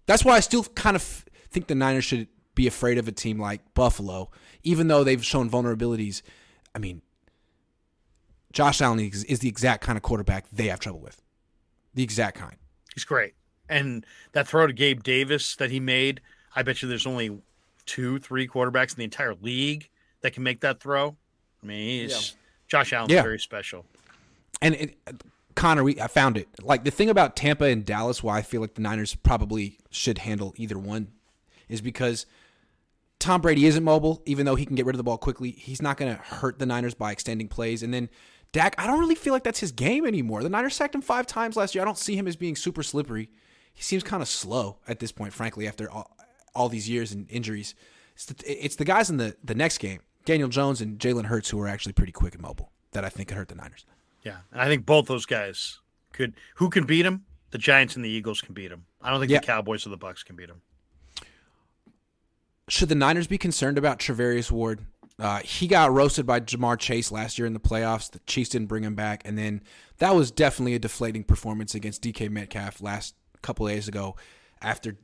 that's 0.06 0.24
why 0.24 0.37
I 0.37 0.40
still 0.40 0.64
kind 0.64 0.96
of 0.96 1.02
think 1.50 1.66
the 1.66 1.74
Niners 1.74 2.04
should 2.04 2.28
be 2.54 2.66
afraid 2.66 2.98
of 2.98 3.08
a 3.08 3.12
team 3.12 3.38
like 3.38 3.74
Buffalo, 3.74 4.30
even 4.62 4.88
though 4.88 5.04
they've 5.04 5.24
shown 5.24 5.50
vulnerabilities. 5.50 6.22
I 6.74 6.78
mean, 6.78 7.02
Josh 8.52 8.80
Allen 8.80 9.00
is, 9.00 9.24
is 9.24 9.40
the 9.40 9.48
exact 9.48 9.82
kind 9.84 9.96
of 9.96 10.02
quarterback 10.02 10.46
they 10.50 10.68
have 10.68 10.80
trouble 10.80 11.00
with. 11.00 11.22
The 11.94 12.02
exact 12.02 12.38
kind. 12.38 12.56
He's 12.94 13.04
great. 13.04 13.34
And 13.68 14.04
that 14.32 14.48
throw 14.48 14.66
to 14.66 14.72
Gabe 14.72 15.02
Davis 15.02 15.56
that 15.56 15.70
he 15.70 15.80
made, 15.80 16.20
I 16.54 16.62
bet 16.62 16.80
you 16.80 16.88
there's 16.88 17.06
only 17.06 17.38
two, 17.88 18.20
three 18.20 18.46
quarterbacks 18.46 18.92
in 18.92 18.98
the 18.98 19.05
entire 19.05 19.35
league 19.35 19.88
that 20.20 20.33
can 20.33 20.44
make 20.44 20.61
that 20.61 20.81
throw. 20.81 21.16
I 21.62 21.66
mean, 21.66 22.03
he's, 22.03 22.12
yeah. 22.12 22.37
Josh 22.68 22.92
Allen's 22.92 23.12
yeah. 23.12 23.22
very 23.22 23.40
special. 23.40 23.85
And 24.62 24.74
it, 24.74 24.98
Connor, 25.55 25.83
we 25.83 26.01
I 26.01 26.07
found 26.07 26.37
it. 26.37 26.48
Like 26.62 26.85
the 26.85 26.90
thing 26.92 27.11
about 27.11 27.35
Tampa 27.35 27.64
and 27.64 27.85
Dallas, 27.85 28.22
why 28.22 28.38
I 28.38 28.42
feel 28.42 28.61
like 28.61 28.74
the 28.74 28.83
Niners 28.83 29.14
probably 29.16 29.79
should 29.90 30.18
handle 30.18 30.55
either 30.57 30.79
one 30.79 31.09
is 31.68 31.81
because 31.81 32.27
Tom 33.18 33.40
Brady 33.40 33.66
isn't 33.66 33.83
mobile, 33.83 34.22
even 34.27 34.46
though 34.46 34.55
he 34.55 34.64
can 34.64 34.77
get 34.77 34.87
rid 34.87 34.94
of 34.94 34.98
the 34.98 35.05
ball 35.05 35.18
quickly. 35.18 35.51
He's 35.51 35.83
not 35.83 35.96
going 35.96 36.14
to 36.14 36.22
hurt 36.22 36.59
the 36.59 36.66
Niners 36.66 36.94
by 36.94 37.11
extending 37.11 37.48
plays. 37.48 37.83
And 37.83 37.92
then 37.92 38.09
Dak, 38.53 38.74
I 38.79 38.87
don't 38.87 39.01
really 39.01 39.16
feel 39.16 39.33
like 39.33 39.42
that's 39.44 39.61
his 39.61 39.72
game 39.72 40.07
anymore. 40.07 40.42
The 40.42 40.48
Niners 40.48 40.77
sacked 40.77 40.94
him 40.94 41.03
five 41.03 41.27
times 41.27 41.57
last 41.57 41.74
year. 41.74 41.83
I 41.83 41.85
don't 41.85 41.98
see 41.98 42.16
him 42.16 42.29
as 42.29 42.37
being 42.37 42.55
super 42.55 42.83
slippery. 42.83 43.31
He 43.74 43.83
seems 43.83 44.03
kind 44.03 44.22
of 44.22 44.29
slow 44.29 44.79
at 44.87 45.01
this 45.01 45.12
point, 45.12 45.33
frankly, 45.33 45.66
after 45.66 45.90
all, 45.90 46.16
all 46.54 46.68
these 46.68 46.88
years 46.88 47.12
and 47.12 47.30
injuries. 47.30 47.74
It's 48.14 48.24
the, 48.26 48.64
it's 48.64 48.76
the, 48.76 48.84
guys 48.84 49.11
in 49.11 49.16
the, 49.16 49.37
the 49.44 49.54
next 49.54 49.78
game, 49.78 50.00
Daniel 50.24 50.48
Jones 50.48 50.80
and 50.80 50.98
Jalen 50.98 51.26
Hurts, 51.26 51.50
who 51.50 51.61
are 51.61 51.68
actually 51.68 51.92
pretty 51.92 52.12
quick 52.12 52.34
and 52.34 52.42
mobile, 52.42 52.72
that 52.92 53.04
I 53.04 53.08
think 53.08 53.28
could 53.28 53.37
hurt 53.37 53.48
the 53.48 53.54
Niners. 53.54 53.87
Yeah, 54.24 54.38
and 54.52 54.61
I 54.61 54.66
think 54.66 54.84
both 54.84 55.06
those 55.06 55.26
guys 55.26 55.78
could. 56.12 56.34
Who 56.56 56.68
can 56.68 56.84
beat 56.84 57.06
him? 57.06 57.24
The 57.50 57.58
Giants 57.58 57.96
and 57.96 58.04
the 58.04 58.11
Eagles 58.11 58.40
can 58.40 58.54
beat 58.54 58.70
him. 58.70 58.84
I 59.00 59.11
don't 59.11 59.20
think 59.20 59.30
yeah. 59.30 59.38
the 59.38 59.46
Cowboys 59.46 59.87
or 59.87 59.90
the 59.90 59.96
Bucks 59.96 60.22
can 60.22 60.37
beat 60.37 60.50
him 60.50 60.61
should 62.68 62.88
the 62.88 62.94
Niners 62.94 63.26
be 63.26 63.38
concerned 63.38 63.78
about 63.78 63.98
Charvarius 63.98 64.50
Ward? 64.50 64.80
Uh, 65.18 65.40
he 65.40 65.66
got 65.66 65.92
roasted 65.92 66.26
by 66.26 66.38
Ja'Marr 66.38 66.78
Chase 66.78 67.11
last 67.11 67.38
year 67.38 67.46
in 67.46 67.52
the 67.52 67.61
playoffs. 67.61 68.11
The 68.11 68.20
Chiefs 68.20 68.51
didn't 68.51 68.68
bring 68.68 68.84
him 68.84 68.94
back, 68.94 69.22
and 69.24 69.36
then 69.36 69.62
that 69.99 70.14
was 70.14 70.30
definitely 70.30 70.74
a 70.74 70.78
deflating 70.78 71.24
performance 71.24 71.74
against 71.74 72.03
DK 72.03 72.30
Metcalf 72.30 72.80
last 72.80 73.16
couple 73.42 73.66
days 73.66 73.88
ago, 73.88 74.14
after 74.62 74.96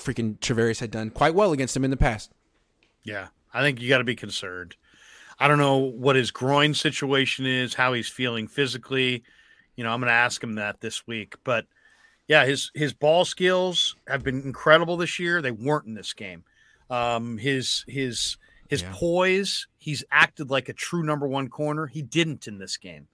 freaking 0.00 0.38
Charvarius 0.38 0.80
had 0.80 0.90
done 0.90 1.10
quite 1.10 1.34
well 1.34 1.52
against 1.52 1.76
him 1.76 1.84
in 1.84 1.90
the 1.90 1.96
past. 1.96 2.32
Yeah, 3.04 3.28
I 3.52 3.62
think 3.62 3.80
you 3.80 3.88
got 3.88 3.98
to 3.98 4.04
be 4.04 4.16
concerned. 4.16 4.76
I 5.38 5.48
don't 5.48 5.58
know 5.58 5.78
what 5.78 6.16
his 6.16 6.30
groin 6.30 6.74
situation 6.74 7.46
is, 7.46 7.74
how 7.74 7.92
he's 7.92 8.08
feeling 8.08 8.46
physically. 8.46 9.22
You 9.76 9.84
know, 9.84 9.90
I'm 9.90 10.00
going 10.00 10.08
to 10.08 10.14
ask 10.14 10.42
him 10.42 10.56
that 10.56 10.80
this 10.80 11.06
week, 11.06 11.36
but 11.44 11.66
yeah, 12.28 12.44
his 12.44 12.70
his 12.74 12.92
ball 12.92 13.24
skills 13.24 13.96
have 14.06 14.22
been 14.22 14.42
incredible 14.42 14.96
this 14.96 15.18
year. 15.18 15.42
They 15.42 15.50
weren't 15.50 15.86
in 15.86 15.94
this 15.94 16.12
game. 16.12 16.44
Um, 16.88 17.38
his 17.38 17.84
his 17.88 18.36
his 18.68 18.82
yeah. 18.82 18.92
poise. 18.94 19.66
He's 19.78 20.04
acted 20.12 20.48
like 20.50 20.68
a 20.68 20.72
true 20.72 21.02
number 21.02 21.26
one 21.26 21.48
corner. 21.48 21.86
He 21.86 22.02
didn't 22.02 22.46
in 22.46 22.58
this 22.58 22.76
game. 22.76 23.08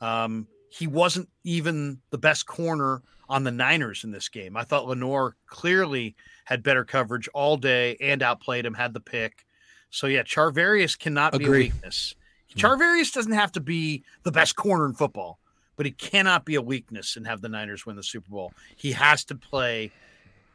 Um, 0.00 0.46
he 0.70 0.86
wasn't 0.86 1.28
even 1.44 2.00
the 2.08 2.18
best 2.18 2.46
corner 2.46 3.02
on 3.34 3.44
the 3.44 3.50
Niners 3.50 4.04
in 4.04 4.10
this 4.10 4.28
game. 4.28 4.56
I 4.56 4.64
thought 4.64 4.86
Lenoir 4.86 5.36
clearly 5.46 6.14
had 6.44 6.62
better 6.62 6.84
coverage 6.84 7.28
all 7.34 7.56
day 7.56 7.96
and 8.00 8.22
outplayed 8.22 8.64
him, 8.64 8.74
had 8.74 8.94
the 8.94 9.00
pick. 9.00 9.44
So 9.90 10.06
yeah, 10.06 10.22
Charvarius 10.22 10.98
cannot 10.98 11.34
Agree. 11.34 11.44
be 11.44 11.52
a 11.52 11.72
weakness. 11.72 12.14
Charvarius 12.56 13.12
doesn't 13.12 13.32
have 13.32 13.50
to 13.52 13.60
be 13.60 14.04
the 14.22 14.30
best 14.30 14.54
corner 14.54 14.86
in 14.86 14.94
football, 14.94 15.40
but 15.76 15.86
he 15.86 15.92
cannot 15.92 16.44
be 16.44 16.54
a 16.54 16.62
weakness 16.62 17.16
and 17.16 17.26
have 17.26 17.40
the 17.40 17.48
Niners 17.48 17.84
win 17.84 17.96
the 17.96 18.02
Super 18.02 18.30
Bowl. 18.30 18.52
He 18.76 18.92
has 18.92 19.24
to 19.24 19.34
play 19.34 19.90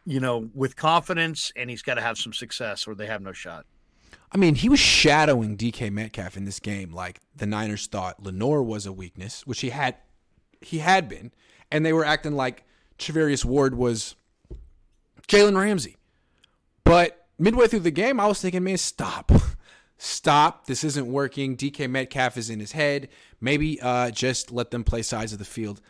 you 0.09 0.19
know, 0.19 0.49
with 0.55 0.75
confidence, 0.75 1.51
and 1.55 1.69
he's 1.69 1.83
got 1.83 1.93
to 1.93 2.01
have 2.01 2.17
some 2.17 2.33
success, 2.33 2.87
or 2.87 2.95
they 2.95 3.05
have 3.05 3.21
no 3.21 3.31
shot. 3.31 3.67
I 4.31 4.37
mean, 4.37 4.55
he 4.55 4.67
was 4.67 4.79
shadowing 4.79 5.55
DK 5.55 5.91
Metcalf 5.91 6.35
in 6.35 6.45
this 6.45 6.59
game. 6.59 6.91
Like 6.91 7.19
the 7.35 7.45
Niners 7.45 7.85
thought 7.85 8.23
Lenoir 8.23 8.63
was 8.63 8.87
a 8.87 8.91
weakness, 8.91 9.45
which 9.45 9.61
he 9.61 9.69
had 9.69 9.97
he 10.61 10.79
had 10.79 11.07
been, 11.09 11.31
and 11.71 11.85
they 11.85 11.93
were 11.93 12.05
acting 12.05 12.33
like 12.33 12.63
Charvarius 12.99 13.43
Ward 13.43 13.75
was 13.75 14.15
Jalen 15.27 15.57
Ramsey. 15.57 15.97
But 16.83 17.27
midway 17.37 17.67
through 17.67 17.81
the 17.81 17.91
game, 17.91 18.19
I 18.19 18.27
was 18.27 18.41
thinking, 18.41 18.63
man, 18.63 18.77
stop. 18.77 19.31
Stop. 20.01 20.65
This 20.65 20.85
isn't 20.85 21.11
working. 21.11 21.57
DK 21.57 21.89
Metcalf 21.89 22.37
is 22.37 22.49
in 22.49 22.61
his 22.61 22.71
head. 22.71 23.09
Maybe 23.41 23.81
uh, 23.81 24.11
just 24.11 24.49
let 24.49 24.71
them 24.71 24.85
play 24.85 25.01
sides 25.01 25.33
of 25.33 25.39
the 25.39 25.45
field. 25.45 25.81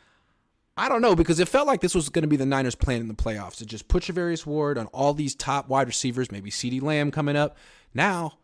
I 0.75 0.89
don't 0.89 1.03
know 1.03 1.15
because 1.15 1.39
it 1.39 1.47
felt 1.47 1.67
like 1.67 1.81
this 1.81 1.93
was 1.93 2.09
going 2.09 2.23
to 2.23 2.27
be 2.27 2.35
the 2.35 2.45
Niners' 2.45 2.73
plan 2.73 3.01
in 3.01 3.07
the 3.07 3.13
playoffs 3.13 3.57
to 3.57 3.67
just 3.67 3.87
put 3.87 4.01
Charvarius 4.01 4.47
Ward 4.47 4.79
on 4.79 4.87
all 4.87 5.13
these 5.13 5.35
top 5.35 5.69
wide 5.69 5.85
receivers, 5.85 6.31
maybe 6.31 6.49
CeeDee 6.49 6.81
Lamb 6.81 7.11
coming 7.11 7.35
up. 7.35 7.55
Now, 7.93 8.39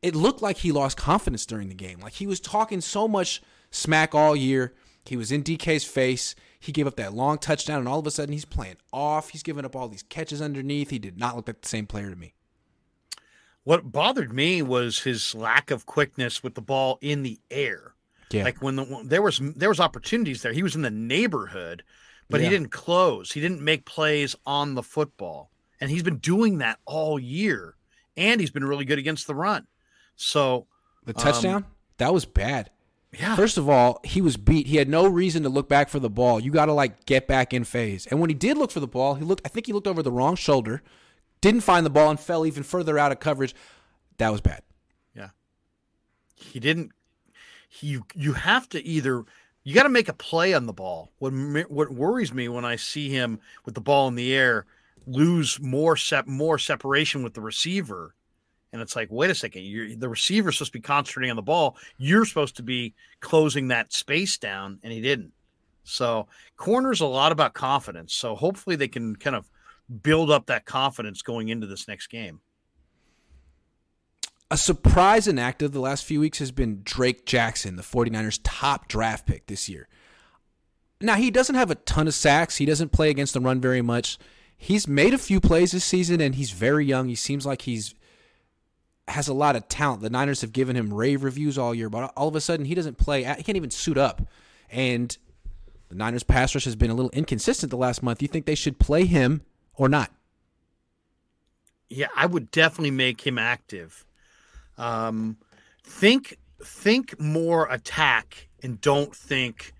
it 0.00 0.14
looked 0.14 0.40
like 0.40 0.58
he 0.58 0.72
lost 0.72 0.96
confidence 0.96 1.44
during 1.44 1.68
the 1.68 1.74
game. 1.74 2.00
Like 2.00 2.14
he 2.14 2.26
was 2.26 2.40
talking 2.40 2.80
so 2.80 3.06
much 3.06 3.42
smack 3.70 4.14
all 4.14 4.34
year. 4.34 4.72
He 5.04 5.16
was 5.16 5.30
in 5.30 5.42
DK's 5.42 5.84
face. 5.84 6.34
He 6.62 6.70
gave 6.70 6.86
up 6.86 6.94
that 6.94 7.12
long 7.12 7.38
touchdown, 7.38 7.80
and 7.80 7.88
all 7.88 7.98
of 7.98 8.06
a 8.06 8.10
sudden 8.12 8.32
he's 8.32 8.44
playing 8.44 8.76
off. 8.92 9.30
He's 9.30 9.42
giving 9.42 9.64
up 9.64 9.74
all 9.74 9.88
these 9.88 10.04
catches 10.04 10.40
underneath. 10.40 10.90
He 10.90 11.00
did 11.00 11.18
not 11.18 11.34
look 11.34 11.48
like 11.48 11.60
the 11.60 11.68
same 11.68 11.88
player 11.88 12.08
to 12.08 12.14
me. 12.14 12.34
What 13.64 13.90
bothered 13.90 14.32
me 14.32 14.62
was 14.62 15.00
his 15.00 15.34
lack 15.34 15.72
of 15.72 15.86
quickness 15.86 16.44
with 16.44 16.54
the 16.54 16.60
ball 16.60 16.98
in 17.00 17.24
the 17.24 17.40
air. 17.50 17.94
Yeah. 18.30 18.44
Like 18.44 18.62
when, 18.62 18.76
the, 18.76 19.02
there 19.04 19.22
was 19.22 19.40
there 19.56 19.70
was 19.70 19.80
opportunities 19.80 20.42
there, 20.42 20.52
he 20.52 20.62
was 20.62 20.76
in 20.76 20.82
the 20.82 20.90
neighborhood, 20.90 21.82
but 22.30 22.40
yeah. 22.40 22.44
he 22.44 22.50
didn't 22.50 22.70
close. 22.70 23.32
He 23.32 23.40
didn't 23.40 23.60
make 23.60 23.84
plays 23.84 24.36
on 24.46 24.76
the 24.76 24.84
football, 24.84 25.50
and 25.80 25.90
he's 25.90 26.04
been 26.04 26.18
doing 26.18 26.58
that 26.58 26.78
all 26.84 27.18
year. 27.18 27.74
And 28.16 28.40
he's 28.40 28.52
been 28.52 28.64
really 28.64 28.84
good 28.84 29.00
against 29.00 29.26
the 29.26 29.34
run. 29.34 29.66
So 30.14 30.68
the 31.04 31.12
touchdown 31.12 31.56
um, 31.56 31.66
that 31.98 32.14
was 32.14 32.24
bad. 32.24 32.70
Yeah. 33.18 33.36
First 33.36 33.58
of 33.58 33.68
all, 33.68 34.00
he 34.04 34.22
was 34.22 34.36
beat. 34.36 34.66
He 34.66 34.76
had 34.76 34.88
no 34.88 35.06
reason 35.06 35.42
to 35.42 35.50
look 35.50 35.68
back 35.68 35.90
for 35.90 35.98
the 35.98 36.08
ball. 36.08 36.40
You 36.40 36.50
got 36.50 36.66
to 36.66 36.72
like 36.72 37.04
get 37.04 37.28
back 37.28 37.52
in 37.52 37.64
phase. 37.64 38.06
And 38.06 38.20
when 38.20 38.30
he 38.30 38.34
did 38.34 38.56
look 38.56 38.70
for 38.70 38.80
the 38.80 38.86
ball, 38.86 39.14
he 39.16 39.24
looked. 39.24 39.42
I 39.44 39.48
think 39.48 39.66
he 39.66 39.72
looked 39.72 39.86
over 39.86 40.02
the 40.02 40.12
wrong 40.12 40.34
shoulder 40.34 40.82
didn't 41.42 41.60
find 41.60 41.84
the 41.84 41.90
ball 41.90 42.08
and 42.08 42.18
fell 42.18 42.46
even 42.46 42.62
further 42.62 42.98
out 42.98 43.12
of 43.12 43.20
coverage. 43.20 43.54
That 44.16 44.32
was 44.32 44.40
bad. 44.40 44.62
Yeah. 45.14 45.30
He 46.36 46.58
didn't 46.58 46.92
you 47.80 48.06
you 48.14 48.32
have 48.32 48.68
to 48.70 48.82
either 48.82 49.24
you 49.64 49.74
got 49.74 49.82
to 49.82 49.88
make 49.90 50.08
a 50.08 50.14
play 50.14 50.54
on 50.54 50.66
the 50.66 50.72
ball. 50.72 51.12
What 51.18 51.32
what 51.70 51.92
worries 51.92 52.32
me 52.32 52.48
when 52.48 52.64
I 52.64 52.76
see 52.76 53.10
him 53.10 53.40
with 53.66 53.74
the 53.74 53.80
ball 53.82 54.08
in 54.08 54.14
the 54.14 54.34
air 54.34 54.64
lose 55.06 55.60
more 55.60 55.96
sep- 55.96 56.26
more 56.26 56.58
separation 56.58 57.22
with 57.22 57.34
the 57.34 57.40
receiver 57.40 58.14
and 58.72 58.80
it's 58.80 58.96
like 58.96 59.08
wait 59.10 59.30
a 59.30 59.34
second 59.34 59.62
you're, 59.62 59.94
the 59.96 60.08
receiver's 60.08 60.56
supposed 60.56 60.72
to 60.72 60.78
be 60.78 60.82
concentrating 60.82 61.30
on 61.30 61.36
the 61.36 61.42
ball 61.42 61.76
you're 61.98 62.24
supposed 62.24 62.56
to 62.56 62.62
be 62.62 62.94
closing 63.20 63.68
that 63.68 63.92
space 63.92 64.38
down 64.38 64.78
and 64.82 64.92
he 64.92 65.00
didn't 65.00 65.32
so 65.84 66.26
corners 66.56 67.00
a 67.00 67.06
lot 67.06 67.32
about 67.32 67.54
confidence 67.54 68.14
so 68.14 68.34
hopefully 68.34 68.76
they 68.76 68.88
can 68.88 69.16
kind 69.16 69.36
of 69.36 69.48
build 70.02 70.30
up 70.30 70.46
that 70.46 70.64
confidence 70.64 71.22
going 71.22 71.48
into 71.48 71.66
this 71.66 71.86
next 71.86 72.06
game. 72.08 72.40
A 74.50 74.56
surprise 74.56 75.26
inactive 75.26 75.72
the 75.72 75.80
last 75.80 76.04
few 76.04 76.20
weeks 76.20 76.38
has 76.38 76.52
been 76.52 76.80
Drake 76.84 77.24
Jackson, 77.24 77.76
the 77.76 77.82
49ers' 77.82 78.40
top 78.42 78.86
draft 78.86 79.26
pick 79.26 79.46
this 79.46 79.68
year. 79.68 79.88
Now, 81.00 81.16
he 81.16 81.30
doesn't 81.30 81.54
have 81.54 81.70
a 81.70 81.74
ton 81.74 82.06
of 82.06 82.14
sacks. 82.14 82.58
He 82.58 82.66
doesn't 82.66 82.92
play 82.92 83.10
against 83.10 83.34
the 83.34 83.40
run 83.40 83.60
very 83.60 83.82
much. 83.82 84.18
He's 84.56 84.86
made 84.86 85.14
a 85.14 85.18
few 85.18 85.40
plays 85.40 85.72
this 85.72 85.84
season 85.84 86.20
and 86.20 86.34
he's 86.34 86.50
very 86.52 86.86
young. 86.86 87.08
He 87.08 87.14
seems 87.14 87.44
like 87.44 87.62
he's 87.62 87.94
has 89.08 89.28
a 89.28 89.34
lot 89.34 89.56
of 89.56 89.68
talent. 89.68 90.02
The 90.02 90.10
Niners 90.10 90.40
have 90.40 90.52
given 90.52 90.76
him 90.76 90.92
rave 90.92 91.24
reviews 91.24 91.58
all 91.58 91.74
year, 91.74 91.88
but 91.88 92.12
all 92.16 92.28
of 92.28 92.36
a 92.36 92.40
sudden 92.40 92.66
he 92.66 92.74
doesn't 92.74 92.98
play. 92.98 93.24
He 93.24 93.42
can't 93.42 93.56
even 93.56 93.70
suit 93.70 93.98
up. 93.98 94.22
And 94.70 95.16
the 95.88 95.96
Niners 95.96 96.22
pass 96.22 96.54
rush 96.54 96.64
has 96.64 96.76
been 96.76 96.90
a 96.90 96.94
little 96.94 97.10
inconsistent 97.10 97.70
the 97.70 97.76
last 97.76 98.02
month. 98.02 98.22
You 98.22 98.28
think 98.28 98.46
they 98.46 98.54
should 98.54 98.78
play 98.78 99.04
him 99.04 99.42
or 99.74 99.88
not? 99.88 100.10
Yeah, 101.90 102.08
I 102.16 102.26
would 102.26 102.50
definitely 102.50 102.92
make 102.92 103.26
him 103.26 103.38
active. 103.38 104.06
Um, 104.78 105.36
think 105.84 106.38
think 106.64 107.18
more 107.20 107.66
attack 107.70 108.48
and 108.62 108.80
don't 108.80 109.14
think 109.14 109.74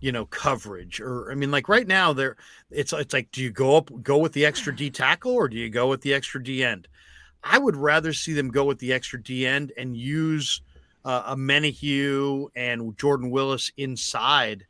you 0.00 0.12
know 0.12 0.26
coverage 0.26 1.00
or 1.00 1.32
i 1.32 1.34
mean 1.34 1.50
like 1.50 1.68
right 1.68 1.86
now 1.86 2.12
there 2.12 2.36
it's 2.70 2.92
it's 2.92 3.14
like 3.14 3.30
do 3.32 3.42
you 3.42 3.50
go 3.50 3.76
up 3.76 3.90
go 4.02 4.18
with 4.18 4.32
the 4.32 4.44
extra 4.44 4.74
d 4.74 4.90
tackle 4.90 5.32
or 5.32 5.48
do 5.48 5.56
you 5.56 5.70
go 5.70 5.88
with 5.88 6.02
the 6.02 6.12
extra 6.12 6.42
d 6.42 6.62
end 6.62 6.86
i 7.42 7.58
would 7.58 7.76
rather 7.76 8.12
see 8.12 8.32
them 8.32 8.50
go 8.50 8.64
with 8.64 8.78
the 8.78 8.92
extra 8.92 9.22
d 9.22 9.46
end 9.46 9.72
and 9.76 9.96
use 9.96 10.62
uh, 11.04 11.34
Omenihu 11.34 12.48
and 12.56 12.96
jordan 12.96 13.30
willis 13.30 13.72
inside 13.76 14.66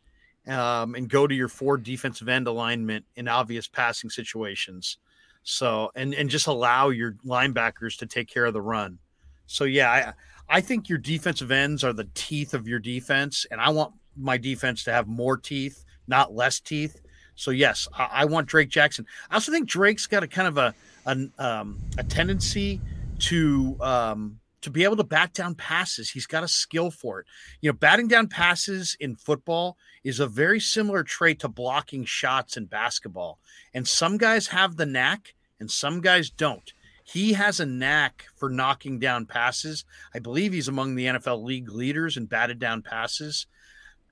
um, 0.48 0.94
and 0.94 1.08
go 1.08 1.26
to 1.26 1.34
your 1.34 1.48
four 1.48 1.76
defensive 1.76 2.28
end 2.28 2.46
alignment 2.46 3.04
in 3.16 3.28
obvious 3.28 3.68
passing 3.68 4.10
situations. 4.10 4.96
So 5.42 5.90
and 5.94 6.14
and 6.14 6.28
just 6.28 6.46
allow 6.46 6.88
your 6.88 7.12
linebackers 7.24 7.98
to 7.98 8.06
take 8.06 8.28
care 8.28 8.46
of 8.46 8.54
the 8.54 8.62
run. 8.62 8.98
So 9.46 9.64
yeah, 9.64 9.90
I 9.90 10.12
I 10.56 10.60
think 10.60 10.88
your 10.88 10.98
defensive 10.98 11.50
ends 11.50 11.84
are 11.84 11.92
the 11.92 12.08
teeth 12.14 12.54
of 12.54 12.66
your 12.66 12.78
defense, 12.78 13.46
and 13.50 13.60
I 13.60 13.68
want 13.70 13.92
my 14.16 14.36
defense 14.36 14.84
to 14.84 14.92
have 14.92 15.06
more 15.06 15.36
teeth, 15.36 15.84
not 16.06 16.34
less 16.34 16.60
teeth. 16.60 17.00
So 17.34 17.50
yes, 17.50 17.86
I, 17.96 18.08
I 18.12 18.24
want 18.24 18.48
Drake 18.48 18.68
Jackson. 18.68 19.06
I 19.30 19.34
also 19.34 19.52
think 19.52 19.68
Drake's 19.68 20.06
got 20.06 20.22
a 20.22 20.26
kind 20.26 20.48
of 20.48 20.58
a 20.58 20.74
a, 21.08 21.16
um, 21.38 21.78
a 21.96 22.04
tendency 22.04 22.80
to 23.18 23.76
um, 23.80 24.38
to 24.60 24.70
be 24.70 24.84
able 24.84 24.96
to 24.96 25.04
bat 25.04 25.32
down 25.32 25.54
passes. 25.54 26.10
He's 26.10 26.26
got 26.26 26.44
a 26.44 26.48
skill 26.48 26.90
for 26.90 27.20
it. 27.20 27.26
You 27.60 27.70
know, 27.70 27.74
batting 27.74 28.08
down 28.08 28.28
passes 28.28 28.96
in 29.00 29.16
football 29.16 29.76
is 30.04 30.20
a 30.20 30.26
very 30.26 30.60
similar 30.60 31.02
trait 31.02 31.40
to 31.40 31.48
blocking 31.48 32.04
shots 32.04 32.56
in 32.56 32.66
basketball. 32.66 33.38
And 33.72 33.86
some 33.86 34.18
guys 34.18 34.48
have 34.48 34.76
the 34.76 34.86
knack 34.86 35.34
and 35.60 35.70
some 35.70 36.00
guys 36.00 36.30
don't. 36.30 36.72
He 37.04 37.32
has 37.32 37.58
a 37.58 37.66
knack 37.66 38.26
for 38.36 38.50
knocking 38.50 38.98
down 38.98 39.26
passes. 39.26 39.84
I 40.12 40.18
believe 40.18 40.52
he's 40.52 40.68
among 40.68 40.94
the 40.94 41.06
NFL 41.06 41.42
league 41.42 41.70
leaders 41.70 42.16
in 42.16 42.26
batted 42.26 42.58
down 42.58 42.82
passes. 42.82 43.46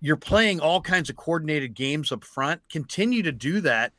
You're 0.00 0.16
playing 0.16 0.60
all 0.60 0.80
kinds 0.80 1.10
of 1.10 1.16
coordinated 1.16 1.74
games 1.74 2.12
up 2.12 2.24
front. 2.24 2.62
Continue 2.70 3.22
to 3.22 3.32
do 3.32 3.60
that 3.62 3.92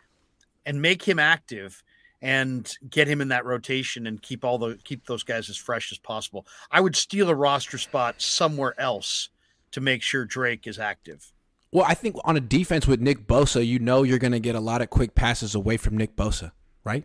and 0.66 0.82
make 0.82 1.04
him 1.04 1.20
active 1.20 1.84
and 2.22 2.78
get 2.90 3.08
him 3.08 3.22
in 3.22 3.28
that 3.28 3.46
rotation 3.46 4.08
and 4.08 4.22
keep 4.22 4.44
all 4.44 4.58
the 4.58 4.78
keep 4.84 5.06
those 5.06 5.24
guys 5.24 5.50
as 5.50 5.58
fresh 5.58 5.92
as 5.92 5.98
possible. 5.98 6.46
I 6.72 6.82
would 6.82 6.96
steal 6.96 7.30
a 7.30 7.36
roster 7.36 7.78
spot 7.78 8.22
somewhere 8.22 8.80
else 8.80 9.30
to 9.72 9.82
make 9.82 10.02
sure 10.02 10.26
Drake 10.26 10.66
is 10.66 10.80
active. 10.80 11.32
Well, 11.72 11.86
I 11.88 11.94
think 11.94 12.16
on 12.24 12.38
a 12.38 12.40
defense 12.40 12.88
with 12.88 13.02
Nick 13.02 13.28
Bosa, 13.28 13.66
you 13.66 13.78
know 13.78 14.04
you're 14.04 14.20
going 14.20 14.32
to 14.32 14.40
get 14.40 14.56
a 14.56 14.60
lot 14.60 14.82
of 14.82 14.90
quick 14.90 15.16
passes 15.16 15.54
away 15.54 15.78
from 15.78 15.98
Nick 15.98 16.16
Bosa, 16.16 16.52
right? 16.84 17.04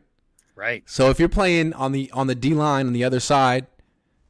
Right. 0.54 0.84
So 0.86 1.10
if 1.10 1.18
you're 1.18 1.28
playing 1.28 1.72
on 1.74 1.92
the 1.92 2.10
on 2.12 2.26
the 2.26 2.34
D 2.34 2.54
line 2.54 2.86
on 2.86 2.92
the 2.92 3.04
other 3.04 3.20
side, 3.20 3.66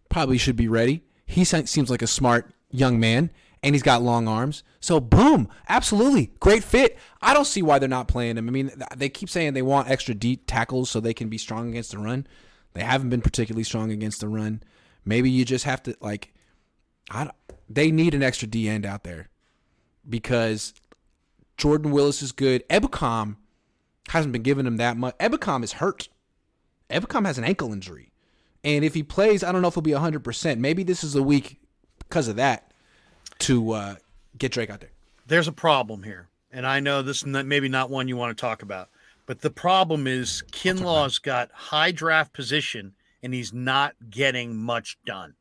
probably 0.08 0.38
should 0.38 0.56
be 0.56 0.68
ready. 0.68 1.04
He 1.26 1.44
seems 1.44 1.90
like 1.90 2.02
a 2.02 2.06
smart 2.06 2.52
young 2.70 2.98
man 2.98 3.30
and 3.62 3.74
he's 3.74 3.82
got 3.82 4.02
long 4.02 4.26
arms. 4.26 4.64
So 4.80 4.98
boom, 5.00 5.48
absolutely 5.68 6.32
great 6.40 6.64
fit. 6.64 6.98
I 7.20 7.32
don't 7.32 7.46
see 7.46 7.62
why 7.62 7.78
they're 7.78 7.88
not 7.88 8.08
playing 8.08 8.36
him. 8.36 8.48
I 8.48 8.50
mean, 8.50 8.72
they 8.96 9.08
keep 9.08 9.30
saying 9.30 9.54
they 9.54 9.62
want 9.62 9.88
extra 9.88 10.14
deep 10.14 10.44
tackles 10.46 10.90
so 10.90 11.00
they 11.00 11.14
can 11.14 11.28
be 11.28 11.38
strong 11.38 11.68
against 11.68 11.92
the 11.92 11.98
run. 11.98 12.26
They 12.74 12.82
haven't 12.82 13.10
been 13.10 13.20
particularly 13.20 13.64
strong 13.64 13.90
against 13.92 14.20
the 14.20 14.28
run. 14.28 14.62
Maybe 15.04 15.30
you 15.30 15.44
just 15.44 15.64
have 15.64 15.82
to 15.84 15.96
like, 16.00 16.32
I 17.10 17.30
they 17.68 17.90
need 17.90 18.14
an 18.14 18.22
extra 18.22 18.48
D 18.48 18.68
end 18.68 18.84
out 18.84 19.04
there 19.04 19.28
because 20.08 20.74
Jordan 21.56 21.92
Willis 21.92 22.22
is 22.22 22.32
good. 22.32 22.68
Ebukam 22.68 23.36
hasn't 24.08 24.32
been 24.32 24.42
giving 24.42 24.66
him 24.66 24.76
that 24.78 24.96
much. 24.96 25.16
Ebukam 25.18 25.62
is 25.62 25.74
hurt. 25.74 26.08
Ebukam 26.90 27.24
has 27.26 27.38
an 27.38 27.44
ankle 27.44 27.72
injury. 27.72 28.12
And 28.64 28.84
if 28.84 28.94
he 28.94 29.02
plays, 29.02 29.42
I 29.42 29.52
don't 29.52 29.62
know 29.62 29.68
if 29.68 29.74
he'll 29.74 29.82
be 29.82 29.90
100%. 29.90 30.58
Maybe 30.58 30.82
this 30.82 31.02
is 31.02 31.14
a 31.14 31.22
week 31.22 31.58
because 31.98 32.28
of 32.28 32.36
that 32.36 32.71
to 33.40 33.72
uh, 33.72 33.94
get 34.38 34.52
Drake 34.52 34.70
out 34.70 34.80
there. 34.80 34.90
There's 35.26 35.48
a 35.48 35.52
problem 35.52 36.02
here, 36.02 36.28
and 36.52 36.66
I 36.66 36.80
know 36.80 37.02
this 37.02 37.18
is 37.18 37.26
not, 37.26 37.46
maybe 37.46 37.68
not 37.68 37.90
one 37.90 38.08
you 38.08 38.16
want 38.16 38.36
to 38.36 38.40
talk 38.40 38.62
about, 38.62 38.88
but 39.26 39.40
the 39.40 39.50
problem 39.50 40.06
is 40.06 40.42
Kinlaw's 40.52 41.18
got 41.18 41.50
high 41.52 41.92
draft 41.92 42.32
position 42.32 42.94
and 43.22 43.32
he's 43.32 43.52
not 43.52 43.94
getting 44.10 44.56
much 44.56 44.98
done. 45.06 45.34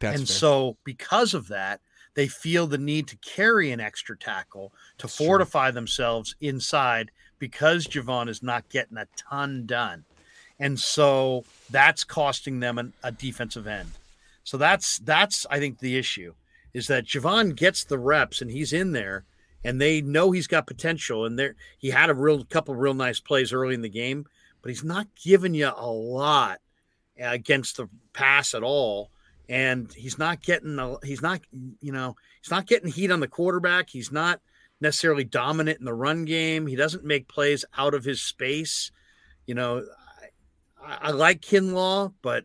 That's 0.00 0.18
and 0.18 0.28
fair. 0.28 0.36
so 0.36 0.76
because 0.84 1.34
of 1.34 1.48
that, 1.48 1.80
they 2.14 2.28
feel 2.28 2.66
the 2.66 2.78
need 2.78 3.08
to 3.08 3.16
carry 3.16 3.72
an 3.72 3.80
extra 3.80 4.16
tackle 4.16 4.72
to 4.98 5.06
That's 5.06 5.16
fortify 5.16 5.68
true. 5.68 5.74
themselves 5.74 6.36
inside 6.40 7.10
because 7.38 7.86
Javon 7.86 8.28
is 8.28 8.42
not 8.42 8.68
getting 8.68 8.98
a 8.98 9.08
ton 9.16 9.66
done. 9.66 10.04
And 10.60 10.78
so 10.78 11.44
that's 11.70 12.04
costing 12.04 12.60
them 12.60 12.78
an, 12.78 12.92
a 13.02 13.10
defensive 13.10 13.66
end. 13.66 13.90
So 14.44 14.56
that's 14.56 14.98
that's 14.98 15.46
I 15.50 15.58
think 15.58 15.78
the 15.78 15.96
issue 15.96 16.34
is 16.74 16.88
that 16.88 17.06
Javon 17.06 17.56
gets 17.56 17.84
the 17.84 17.98
reps 17.98 18.42
and 18.42 18.50
he's 18.50 18.72
in 18.72 18.92
there 18.92 19.24
and 19.64 19.80
they 19.80 20.02
know 20.02 20.32
he's 20.32 20.46
got 20.46 20.66
potential 20.66 21.24
and 21.24 21.38
there 21.38 21.54
he 21.78 21.90
had 21.90 22.10
a 22.10 22.14
real 22.14 22.44
couple 22.44 22.74
real 22.74 22.92
nice 22.92 23.20
plays 23.20 23.52
early 23.52 23.74
in 23.74 23.82
the 23.82 23.88
game, 23.88 24.26
but 24.60 24.68
he's 24.68 24.84
not 24.84 25.06
giving 25.22 25.54
you 25.54 25.70
a 25.74 25.90
lot 25.90 26.60
against 27.18 27.76
the 27.76 27.88
pass 28.12 28.54
at 28.54 28.62
all 28.62 29.10
and 29.48 29.92
he's 29.94 30.18
not 30.18 30.42
getting 30.42 30.76
the 30.76 30.98
he's 31.04 31.22
not 31.22 31.40
you 31.80 31.92
know 31.92 32.16
he's 32.42 32.50
not 32.50 32.66
getting 32.66 32.90
heat 32.90 33.10
on 33.10 33.20
the 33.20 33.28
quarterback 33.28 33.88
he's 33.88 34.10
not 34.10 34.40
necessarily 34.80 35.24
dominant 35.24 35.78
in 35.78 35.84
the 35.84 35.94
run 35.94 36.24
game. 36.24 36.66
He 36.66 36.76
doesn't 36.76 37.04
make 37.04 37.28
plays 37.28 37.64
out 37.76 37.94
of 37.94 38.04
his 38.04 38.22
space. 38.22 38.90
You 39.46 39.54
know, 39.54 39.84
I, 40.82 41.08
I 41.08 41.10
like 41.10 41.40
Kinlaw, 41.40 42.12
but 42.22 42.44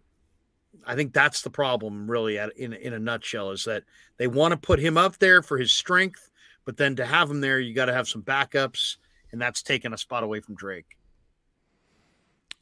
I 0.89 0.95
think 0.95 1.13
that's 1.13 1.43
the 1.43 1.51
problem, 1.51 2.09
really, 2.09 2.37
in 2.37 2.73
in 2.73 2.93
a 2.93 2.99
nutshell, 2.99 3.51
is 3.51 3.63
that 3.65 3.83
they 4.17 4.25
want 4.25 4.53
to 4.53 4.57
put 4.57 4.79
him 4.79 4.97
up 4.97 5.19
there 5.19 5.43
for 5.43 5.59
his 5.59 5.71
strength, 5.71 6.31
but 6.65 6.77
then 6.77 6.95
to 6.95 7.05
have 7.05 7.29
him 7.29 7.41
there, 7.41 7.59
you 7.59 7.75
got 7.75 7.85
to 7.85 7.93
have 7.93 8.07
some 8.07 8.23
backups, 8.23 8.97
and 9.31 9.39
that's 9.39 9.61
taking 9.61 9.93
a 9.93 9.97
spot 9.99 10.23
away 10.23 10.39
from 10.39 10.55
Drake. 10.55 10.97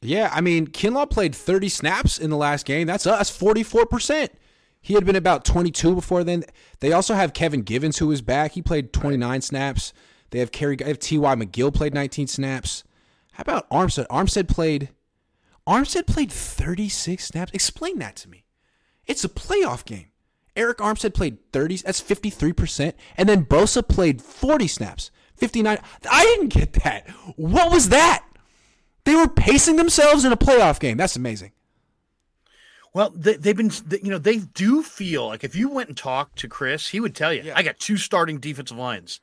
Yeah, 0.01 0.29
I 0.33 0.41
mean, 0.41 0.67
Kinlaw 0.67 1.09
played 1.09 1.33
30 1.33 1.69
snaps 1.69 2.19
in 2.19 2.29
the 2.29 2.35
last 2.35 2.65
game. 2.65 2.85
That's 2.85 3.07
us, 3.07 3.35
44%. 3.35 4.27
He 4.81 4.93
had 4.93 5.05
been 5.05 5.15
about 5.15 5.45
22 5.45 5.95
before 5.95 6.25
then. 6.25 6.43
They 6.81 6.91
also 6.91 7.13
have 7.13 7.33
Kevin 7.33 7.61
Givens, 7.61 7.97
who 7.97 8.11
is 8.11 8.21
back. 8.21 8.51
He 8.51 8.61
played 8.61 8.91
29 8.91 9.39
snaps. 9.39 9.93
They 10.31 10.39
have 10.39 10.51
Kerry, 10.51 10.75
have 10.85 10.99
T.Y. 10.99 11.35
McGill 11.35 11.73
played 11.73 11.93
19 11.93 12.27
snaps. 12.27 12.83
How 13.31 13.41
about 13.43 13.69
Armstead? 13.69 14.07
Armstead 14.07 14.49
played 14.49 14.89
Armstead 15.67 16.07
played 16.07 16.31
36 16.31 17.23
snaps. 17.23 17.51
Explain 17.53 17.99
that 17.99 18.15
to 18.17 18.29
me. 18.29 18.45
It's 19.05 19.23
a 19.23 19.29
playoff 19.29 19.85
game. 19.85 20.07
Arik 20.55 20.75
Armstead 20.75 21.13
played 21.13 21.37
30, 21.51 21.77
that's 21.77 22.01
53%. 22.01 22.93
And 23.15 23.29
then 23.29 23.45
Bosa 23.45 23.87
played 23.87 24.21
40 24.21 24.67
snaps, 24.67 25.11
59. 25.35 25.77
I 26.09 26.23
didn't 26.23 26.49
get 26.49 26.73
that. 26.83 27.07
What 27.35 27.71
was 27.71 27.89
that? 27.89 28.25
They 29.03 29.15
were 29.15 29.27
pacing 29.27 29.75
themselves 29.75 30.25
in 30.25 30.31
a 30.31 30.37
playoff 30.37 30.79
game. 30.79 30.97
That's 30.97 31.15
amazing. 31.15 31.51
Well, 32.93 33.11
they, 33.15 33.33
have 33.33 33.57
been, 33.57 33.71
you 34.01 34.09
know, 34.09 34.17
they 34.17 34.37
do 34.37 34.81
feel 34.81 35.27
like 35.27 35.43
if 35.43 35.55
you 35.55 35.69
went 35.69 35.89
and 35.89 35.97
talked 35.97 36.39
to 36.39 36.47
Chris, 36.47 36.87
he 36.87 36.99
would 36.99 37.15
tell 37.15 37.31
you, 37.31 37.43
yeah. 37.43 37.53
I 37.55 37.61
got 37.61 37.77
two 37.77 37.97
starting 37.97 38.39
defensive 38.39 38.77
lines. 38.77 39.19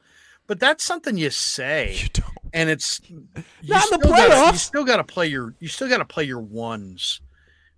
But 0.47 0.61
that's 0.61 0.85
something 0.85 1.17
you 1.17 1.31
say. 1.31 1.97
You 2.03 2.09
don't 2.13 2.35
and 2.55 2.71
it's 2.71 3.01
not 3.11 3.93
in 3.93 4.01
the 4.01 4.07
playoffs. 4.07 4.29
Gotta, 4.29 4.53
you 4.53 4.59
still 4.59 4.85
got 4.85 4.97
to 4.97 5.05
play 5.05 5.27
your 5.27 5.55
you 5.59 5.69
still 5.69 5.89
got 5.89 5.99
to 5.99 6.05
play 6.05 6.25
your 6.25 6.41
ones. 6.41 7.21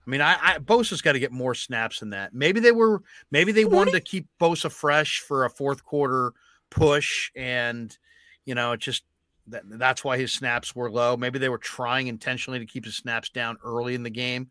I 0.06 0.10
mean, 0.10 0.20
I, 0.20 0.36
I 0.40 0.58
Bosa's 0.58 1.02
got 1.02 1.12
to 1.12 1.18
get 1.18 1.32
more 1.32 1.54
snaps 1.54 1.98
than 1.98 2.10
that. 2.10 2.32
Maybe 2.32 2.60
they 2.60 2.72
were 2.72 3.02
maybe 3.32 3.50
they 3.50 3.64
40? 3.64 3.76
wanted 3.76 3.90
to 3.92 4.00
keep 4.00 4.28
Bosa 4.38 4.70
fresh 4.70 5.20
for 5.20 5.44
a 5.44 5.50
fourth 5.50 5.84
quarter 5.84 6.34
push, 6.70 7.32
and 7.34 7.96
you 8.44 8.54
know, 8.54 8.72
it 8.72 8.80
just 8.80 9.02
that, 9.48 9.62
that's 9.66 10.04
why 10.04 10.18
his 10.18 10.32
snaps 10.32 10.76
were 10.76 10.90
low. 10.90 11.16
Maybe 11.16 11.38
they 11.38 11.48
were 11.48 11.58
trying 11.58 12.06
intentionally 12.06 12.58
to 12.58 12.66
keep 12.66 12.84
his 12.84 12.96
snaps 12.96 13.30
down 13.30 13.56
early 13.64 13.94
in 13.94 14.02
the 14.02 14.10
game. 14.10 14.50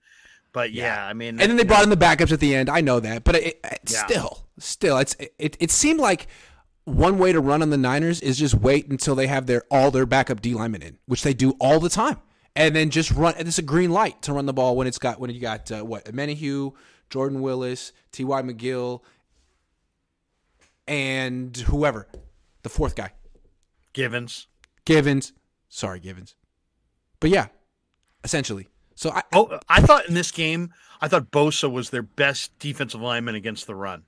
But 0.54 0.72
yeah, 0.72 0.96
yeah 0.96 1.08
I 1.08 1.14
mean, 1.14 1.40
and 1.40 1.52
then 1.52 1.56
they 1.56 1.64
brought 1.64 1.84
in 1.84 1.90
the 1.90 1.98
backups 1.98 2.32
at 2.32 2.40
the 2.40 2.56
end. 2.56 2.70
I 2.70 2.82
know 2.82 3.00
that, 3.00 3.24
but 3.24 3.36
it, 3.36 3.60
it, 3.64 3.80
yeah. 3.92 4.06
still, 4.06 4.48
still, 4.58 4.98
it's 4.98 5.16
it, 5.38 5.56
it 5.60 5.70
seemed 5.70 6.00
like 6.00 6.28
one 6.86 7.18
way 7.18 7.32
to 7.32 7.40
run 7.40 7.62
on 7.62 7.72
the 7.72 7.78
Niners 7.78 8.22
is 8.22 8.38
just 8.38 8.54
wait 8.54 8.90
until 8.90 9.16
they 9.16 9.28
have 9.28 9.48
their 9.48 9.64
all 9.70 9.92
their 9.92 10.06
backup 10.06 10.42
D 10.42 10.54
linemen 10.54 10.82
in, 10.82 10.98
which 11.08 11.24
they 11.24 11.34
do 11.34 11.52
all 11.60 11.80
the 11.80 11.90
time, 11.90 12.22
and 12.56 12.76
then 12.76 12.92
just 12.92 13.12
run. 13.12 13.34
And 13.38 13.48
it's 13.48 13.58
a 13.58 13.64
green 13.64 13.92
light 13.92 14.22
to 14.24 14.34
run 14.34 14.46
the 14.46 14.54
ball 14.54 14.76
when 14.76 14.88
it's 14.88 15.00
got 15.00 15.20
when 15.20 15.32
you 15.32 15.42
got 15.42 15.72
uh, 15.72 15.84
what 15.84 16.06
Omenihu, 16.06 16.74
Jordan 17.10 17.42
Willis, 17.42 17.92
T. 18.12 18.24
Y. 18.24 18.42
McGill, 18.44 19.02
and 20.88 21.58
whoever, 21.58 22.08
the 22.64 22.70
fourth 22.70 22.96
guy, 22.96 23.12
Givens. 23.94 24.48
Givens, 24.86 25.34
sorry 25.68 26.00
Givens, 26.00 26.36
but 27.20 27.32
yeah, 27.32 27.48
essentially. 28.24 28.68
So 28.94 29.10
I, 29.10 29.24
oh, 29.34 29.60
I 29.68 29.82
thought 29.82 30.08
in 30.08 30.14
this 30.14 30.32
game, 30.32 30.72
I 31.02 31.08
thought 31.08 31.32
Bosa 31.32 31.70
was 31.70 31.90
their 31.90 32.04
best 32.04 32.58
defensive 32.60 33.02
lineman 33.02 33.36
against 33.36 33.68
the 33.68 33.76
run. 33.76 34.04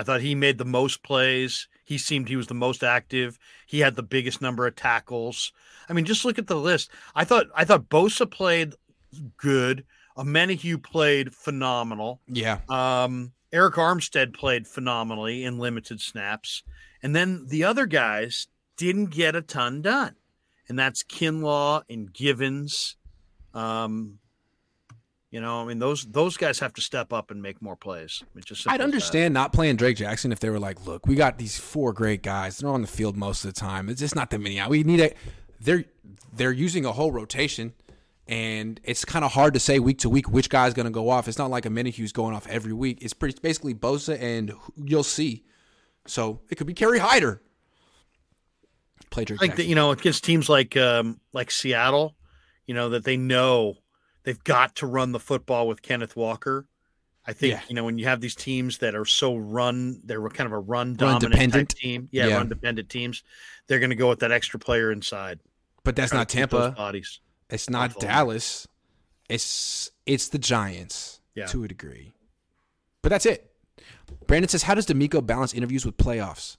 I 0.00 0.02
thought 0.02 0.22
he 0.22 0.34
made 0.34 0.56
the 0.56 0.64
most 0.64 1.02
plays. 1.02 1.68
He 1.84 1.98
seemed 1.98 2.30
he 2.30 2.36
was 2.36 2.46
the 2.46 2.54
most 2.54 2.82
active. 2.82 3.38
He 3.66 3.80
had 3.80 3.96
the 3.96 4.02
biggest 4.02 4.40
number 4.40 4.66
of 4.66 4.74
tackles. 4.74 5.52
I 5.90 5.92
mean, 5.92 6.06
just 6.06 6.24
look 6.24 6.38
at 6.38 6.46
the 6.46 6.56
list. 6.56 6.90
I 7.14 7.24
thought 7.24 7.48
I 7.54 7.66
thought 7.66 7.90
Bosa 7.90 8.30
played 8.30 8.72
good. 9.36 9.84
Omenihu 10.16 10.82
played 10.82 11.34
phenomenal. 11.34 12.22
Yeah. 12.26 12.60
Um, 12.70 13.32
Arik 13.52 13.74
Armstead 13.74 14.32
played 14.32 14.66
phenomenally 14.66 15.44
in 15.44 15.58
limited 15.58 16.00
snaps. 16.00 16.62
And 17.02 17.14
then 17.14 17.44
the 17.48 17.64
other 17.64 17.84
guys 17.84 18.46
didn't 18.78 19.10
get 19.10 19.36
a 19.36 19.42
ton 19.42 19.82
done. 19.82 20.16
And 20.66 20.78
that's 20.78 21.02
Kinlaw 21.02 21.82
and 21.90 22.10
Givens. 22.10 22.96
Um, 23.52 24.18
you 25.30 25.40
know, 25.40 25.62
I 25.62 25.64
mean 25.64 25.78
those 25.78 26.04
those 26.06 26.36
guys 26.36 26.58
have 26.58 26.72
to 26.74 26.80
step 26.80 27.12
up 27.12 27.30
and 27.30 27.40
make 27.40 27.62
more 27.62 27.76
plays. 27.76 28.22
It's 28.34 28.46
just 28.46 28.68
I'd 28.68 28.80
understand 28.80 29.32
not 29.32 29.52
playing 29.52 29.76
Drake 29.76 29.96
Jackson 29.96 30.32
if 30.32 30.40
they 30.40 30.50
were 30.50 30.58
like, 30.58 30.86
look, 30.86 31.06
we 31.06 31.14
got 31.14 31.38
these 31.38 31.56
four 31.56 31.92
great 31.92 32.22
guys. 32.22 32.58
They're 32.58 32.70
on 32.70 32.82
the 32.82 32.88
field 32.88 33.16
most 33.16 33.44
of 33.44 33.54
the 33.54 33.60
time. 33.60 33.88
It's 33.88 34.00
just 34.00 34.16
not 34.16 34.30
that 34.30 34.40
many. 34.40 34.60
We 34.68 34.82
need 34.82 35.00
a 35.00 35.12
they're 35.60 35.84
they're 36.32 36.52
using 36.52 36.84
a 36.84 36.92
whole 36.92 37.12
rotation 37.12 37.74
and 38.26 38.80
it's 38.82 39.04
kind 39.04 39.24
of 39.24 39.32
hard 39.32 39.54
to 39.54 39.60
say 39.60 39.78
week 39.78 39.98
to 39.98 40.08
week 40.08 40.28
which 40.28 40.50
guy's 40.50 40.74
going 40.74 40.86
to 40.86 40.90
go 40.90 41.08
off. 41.08 41.28
It's 41.28 41.38
not 41.38 41.50
like 41.50 41.64
Omenihu's 41.64 42.12
going 42.12 42.34
off 42.34 42.48
every 42.48 42.72
week. 42.72 42.98
It's 43.00 43.12
pretty 43.12 43.38
basically 43.40 43.74
Bosa 43.74 44.20
and 44.20 44.52
you'll 44.76 45.04
see. 45.04 45.44
So 46.06 46.40
it 46.50 46.56
could 46.56 46.66
be 46.66 46.74
Kerry 46.74 46.98
Hyder. 46.98 47.40
Play 49.10 49.24
Drake. 49.24 49.40
Like 49.40 49.56
that, 49.56 49.66
you 49.66 49.74
know, 49.74 49.90
against 49.90 50.24
teams 50.24 50.48
like 50.48 50.76
um, 50.76 51.20
like 51.32 51.50
Seattle, 51.50 52.16
you 52.66 52.74
know 52.74 52.90
that 52.90 53.04
they 53.04 53.16
know 53.16 53.76
they've 54.24 54.42
got 54.44 54.76
to 54.76 54.86
run 54.86 55.12
the 55.12 55.20
football 55.20 55.68
with 55.68 55.82
Kenneth 55.82 56.16
Walker. 56.16 56.66
I 57.26 57.32
think 57.32 57.52
yeah. 57.52 57.60
you 57.68 57.74
know 57.74 57.84
when 57.84 57.98
you 57.98 58.06
have 58.06 58.20
these 58.20 58.34
teams 58.34 58.78
that 58.78 58.94
are 58.94 59.04
so 59.04 59.36
run, 59.36 60.00
they're 60.04 60.26
kind 60.30 60.46
of 60.46 60.52
a 60.52 60.58
run 60.58 60.94
dominant 60.94 61.68
team. 61.68 62.08
Yeah, 62.10 62.28
yeah, 62.28 62.36
run 62.36 62.48
dependent 62.48 62.88
teams. 62.88 63.22
They're 63.66 63.78
going 63.78 63.90
to 63.90 63.96
go 63.96 64.08
with 64.08 64.20
that 64.20 64.32
extra 64.32 64.58
player 64.58 64.90
inside. 64.90 65.38
But 65.84 65.96
that's 65.96 66.12
not 66.12 66.28
Tampa. 66.28 66.72
Bodies. 66.76 67.20
It's 67.50 67.68
not 67.68 67.94
Buffalo. 67.94 68.12
Dallas. 68.12 68.66
It's 69.28 69.90
it's 70.06 70.28
the 70.28 70.38
Giants 70.38 71.20
yeah. 71.34 71.46
to 71.46 71.64
a 71.64 71.68
degree. 71.68 72.12
But 73.02 73.10
that's 73.10 73.26
it. 73.26 73.52
Brandon 74.26 74.48
says, 74.48 74.62
"How 74.62 74.74
does 74.74 74.86
DeMeco 74.86 75.24
balance 75.24 75.54
interviews 75.54 75.84
with 75.84 75.96
playoffs? 75.96 76.56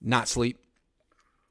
Not 0.00 0.28
sleep. 0.28 0.58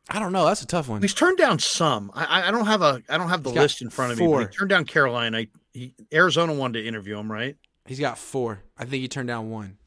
I 0.10 0.20
don't 0.20 0.32
know. 0.32 0.46
That's 0.46 0.62
a 0.62 0.68
tough 0.68 0.90
one. 0.90 1.02
He's 1.02 1.14
turned 1.14 1.38
down 1.38 1.60
some. 1.60 2.12
I, 2.14 2.48
I 2.48 2.52
don't 2.52 2.66
have 2.66 2.82
a 2.82 3.02
I 3.08 3.18
don't 3.18 3.30
have 3.30 3.44
the 3.44 3.50
list 3.50 3.82
in 3.82 3.90
front 3.90 4.12
of 4.12 4.18
four. 4.18 4.40
me. 4.40 4.46
he 4.46 4.52
turned 4.52 4.70
down 4.70 4.86
Carolina. 4.86 5.46
He, 5.72 5.94
Arizona 6.14 6.54
wanted 6.54 6.82
to 6.82 6.88
interview 6.88 7.18
him, 7.18 7.32
right? 7.32 7.56
He's 7.86 8.00
got 8.00 8.18
four. 8.18 8.64
I 8.78 8.86
think 8.86 9.02
he 9.02 9.08
turned 9.08 9.28
down 9.28 9.50
one. 9.50 9.78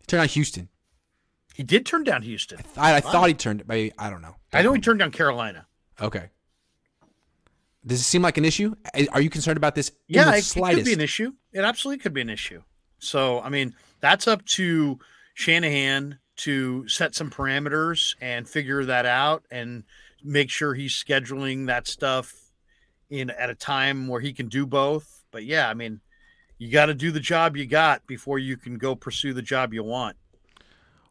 He 0.00 0.06
turned 0.06 0.20
down 0.22 0.28
Houston. 0.28 0.68
He 1.54 1.62
did 1.62 1.86
turn 1.86 2.04
down 2.04 2.22
Houston. 2.22 2.60
I, 2.76 2.92
I, 2.92 2.96
I 2.96 3.00
thought 3.00 3.28
he 3.28 3.34
turned. 3.34 3.66
Maybe 3.66 3.92
I 3.98 4.10
don't 4.10 4.22
know. 4.22 4.36
I 4.52 4.62
know 4.62 4.72
he 4.72 4.80
turned 4.80 4.98
down 4.98 5.12
Carolina. 5.12 5.66
Okay. 6.00 6.30
Does 7.86 8.00
it 8.00 8.04
seem 8.04 8.22
like 8.22 8.36
an 8.36 8.44
issue? 8.44 8.74
Eh, 8.94 9.06
are 9.12 9.20
you 9.20 9.30
concerned 9.30 9.56
about 9.56 9.74
this? 9.74 9.92
Yeah, 10.08 10.34
it, 10.34 10.56
it 10.56 10.74
could 10.74 10.84
be 10.84 10.92
an 10.92 11.00
issue. 11.00 11.32
It 11.52 11.60
absolutely 11.60 12.02
could 12.02 12.12
be 12.12 12.20
an 12.20 12.28
issue. 12.28 12.62
So, 12.98 13.40
I 13.40 13.48
mean, 13.48 13.74
that's 14.00 14.28
up 14.28 14.44
to 14.56 14.98
Shanahan 15.34 16.18
to 16.38 16.88
set 16.88 17.14
some 17.14 17.30
parameters 17.30 18.14
and 18.20 18.48
figure 18.48 18.84
that 18.84 19.06
out 19.06 19.44
and 19.50 19.84
make 20.22 20.50
sure 20.50 20.74
he's 20.74 20.92
scheduling 20.92 21.66
that 21.66 21.86
stuff 21.86 22.34
in 23.10 23.30
at 23.30 23.50
a 23.50 23.54
time 23.54 24.08
where 24.08 24.20
he 24.20 24.32
can 24.32 24.48
do 24.48 24.66
both. 24.66 25.24
But 25.30 25.44
yeah, 25.44 25.68
I 25.68 25.74
mean, 25.74 26.00
you 26.58 26.70
got 26.70 26.86
to 26.86 26.94
do 26.94 27.10
the 27.10 27.20
job 27.20 27.56
you 27.56 27.66
got 27.66 28.06
before 28.06 28.38
you 28.38 28.56
can 28.56 28.78
go 28.78 28.94
pursue 28.94 29.32
the 29.32 29.42
job 29.42 29.72
you 29.72 29.84
want. 29.84 30.16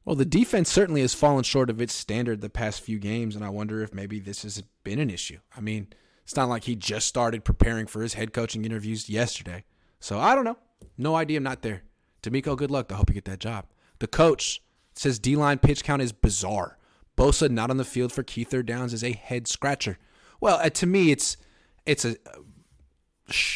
Well, 0.05 0.15
the 0.15 0.25
defense 0.25 0.69
certainly 0.69 1.01
has 1.01 1.13
fallen 1.13 1.43
short 1.43 1.69
of 1.69 1.81
its 1.81 1.93
standard 1.93 2.39
the 2.39 2.49
past 2.49 2.81
few 2.81 2.97
games, 2.97 3.35
and 3.35 3.43
I 3.43 3.49
wonder 3.49 3.83
if 3.83 3.93
maybe 3.93 4.19
this 4.19 4.43
has 4.43 4.63
been 4.83 4.99
an 4.99 5.09
issue. 5.09 5.39
I 5.55 5.59
mean, 5.59 5.87
it's 6.23 6.35
not 6.35 6.47
like 6.47 6.63
he 6.63 6.75
just 6.75 7.07
started 7.07 7.43
preparing 7.43 7.87
for 7.87 8.01
his 8.01 8.13
head 8.13 8.33
coaching 8.33 8.63
interviews 8.63 9.09
yesterday. 9.09 9.65
So 9.99 10.19
I 10.19 10.35
don't 10.35 10.45
know. 10.45 10.57
No 10.97 11.15
idea. 11.15 11.37
I'm 11.37 11.43
not 11.43 11.61
there. 11.61 11.83
DeMeco, 12.23 12.57
good 12.57 12.71
luck. 12.71 12.91
I 12.91 12.95
hope 12.95 13.09
you 13.09 13.13
get 13.13 13.25
that 13.25 13.39
job. 13.39 13.65
The 13.99 14.07
coach 14.07 14.61
says 14.97 15.19
D 15.19 15.35
line 15.35 15.59
pitch 15.59 15.83
count 15.83 16.01
is 16.01 16.11
bizarre. 16.11 16.77
Bosa 17.17 17.49
not 17.49 17.69
on 17.69 17.77
the 17.77 17.85
field 17.85 18.11
for 18.11 18.23
key 18.23 18.43
third 18.43 18.65
downs 18.65 18.93
is 18.93 19.03
a 19.03 19.11
head 19.11 19.47
scratcher. 19.47 19.97
Well, 20.39 20.57
uh, 20.57 20.69
to 20.69 20.85
me, 20.85 21.11
it's 21.11 21.37
it's 21.85 22.05
a 22.05 22.15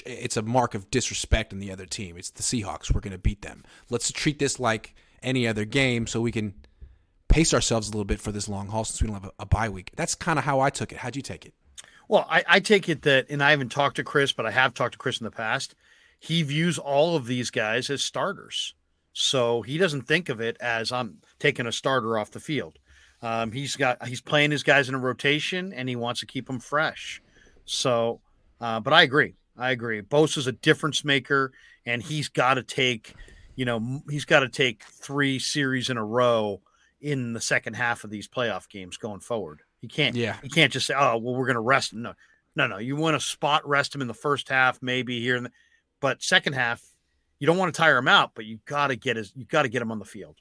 it's 0.05 0.37
a 0.37 0.41
mark 0.41 0.73
of 0.73 0.89
disrespect 0.89 1.53
in 1.53 1.59
the 1.59 1.71
other 1.71 1.85
team. 1.85 2.17
It's 2.17 2.31
the 2.31 2.43
Seahawks. 2.43 2.93
We're 2.93 3.01
going 3.01 3.11
to 3.13 3.17
beat 3.19 3.41
them. 3.41 3.63
Let's 3.89 4.11
treat 4.11 4.39
this 4.39 4.59
like 4.59 4.95
any 5.23 5.47
other 5.47 5.65
game 5.65 6.07
so 6.07 6.19
we 6.19 6.31
can 6.31 6.53
pace 7.29 7.53
ourselves 7.53 7.87
a 7.87 7.91
little 7.91 8.05
bit 8.05 8.19
for 8.19 8.31
this 8.31 8.49
long 8.49 8.67
haul 8.67 8.83
since 8.83 9.01
we 9.01 9.07
don't 9.07 9.21
have 9.21 9.31
a, 9.39 9.43
a 9.43 9.45
bye 9.45 9.69
week. 9.69 9.91
That's 9.95 10.15
kind 10.15 10.37
of 10.37 10.45
how 10.45 10.59
I 10.59 10.69
took 10.69 10.91
it. 10.91 10.97
How'd 10.97 11.15
you 11.15 11.21
take 11.21 11.45
it? 11.45 11.53
Well, 12.09 12.27
I, 12.29 12.43
I 12.47 12.59
take 12.59 12.89
it 12.89 13.03
that, 13.03 13.27
and 13.29 13.41
I 13.41 13.51
haven't 13.51 13.71
talked 13.71 13.95
to 13.95 14.03
Chris, 14.03 14.33
but 14.33 14.45
I 14.45 14.51
have 14.51 14.73
talked 14.73 14.93
to 14.93 14.97
Chris 14.97 15.21
in 15.21 15.23
the 15.23 15.31
past. 15.31 15.75
He 16.19 16.43
views 16.43 16.77
all 16.77 17.15
of 17.15 17.25
these 17.25 17.49
guys 17.49 17.89
as 17.89 18.03
starters. 18.03 18.73
So 19.13 19.61
he 19.61 19.77
doesn't 19.77 20.03
think 20.03 20.29
of 20.29 20.41
it 20.41 20.57
as 20.59 20.91
I'm 20.91 21.19
taking 21.41 21.67
a 21.67 21.71
starter 21.71 22.17
off 22.17 22.31
the 22.31 22.39
field. 22.39 22.79
Um, 23.21 23.51
he's 23.51 23.75
got 23.75 24.07
he's 24.07 24.21
playing 24.21 24.51
his 24.51 24.63
guys 24.63 24.89
in 24.89 24.95
a 24.95 24.99
rotation 24.99 25.73
and 25.73 25.89
he 25.89 25.95
wants 25.95 26.21
to 26.21 26.25
keep 26.25 26.47
them 26.47 26.59
fresh. 26.59 27.21
So, 27.65 28.21
uh, 28.59 28.79
but 28.79 28.93
I 28.93 29.03
agree. 29.03 29.35
I 29.57 29.71
agree. 29.71 30.01
Bosa's 30.01 30.47
a 30.47 30.53
difference 30.53 31.03
maker, 31.03 31.51
and 31.85 32.01
he's 32.01 32.29
got 32.29 32.55
to 32.55 32.63
take 32.63 33.13
you 33.55 33.65
know, 33.65 34.01
he's 34.09 34.25
got 34.25 34.39
to 34.39 34.49
take 34.49 34.83
three 34.83 35.39
series 35.39 35.89
in 35.89 35.97
a 35.97 36.03
row 36.03 36.61
in 36.99 37.33
the 37.33 37.41
second 37.41 37.75
half 37.75 38.03
of 38.03 38.09
these 38.09 38.27
playoff 38.27 38.69
games 38.69 38.97
going 38.97 39.19
forward. 39.19 39.61
He 39.81 39.87
can't. 39.87 40.15
Yeah. 40.15 40.37
He 40.41 40.49
can't 40.49 40.71
just 40.71 40.87
say, 40.87 40.93
"Oh, 40.97 41.17
well, 41.17 41.35
we're 41.35 41.45
going 41.45 41.55
to 41.55 41.61
rest. 41.61 41.93
No, 41.93 42.13
no, 42.55 42.67
no. 42.67 42.77
You 42.77 42.95
want 42.95 43.19
to 43.19 43.25
spot 43.25 43.67
rest 43.67 43.93
him 43.93 44.01
in 44.01 44.07
the 44.07 44.13
first 44.13 44.49
half, 44.49 44.81
maybe 44.81 45.19
here, 45.19 45.35
and 45.35 45.49
but 45.99 46.23
second 46.23 46.53
half, 46.53 46.83
you 47.39 47.47
don't 47.47 47.57
want 47.57 47.73
to 47.73 47.77
tire 47.77 47.97
him 47.97 48.07
out, 48.07 48.31
but 48.35 48.45
you 48.45 48.59
got 48.65 48.87
to 48.87 48.95
get 48.95 49.17
his. 49.17 49.33
You 49.35 49.45
got 49.45 49.63
to 49.63 49.69
get 49.69 49.81
him 49.81 49.91
on 49.91 49.99
the 49.99 50.05
field. 50.05 50.37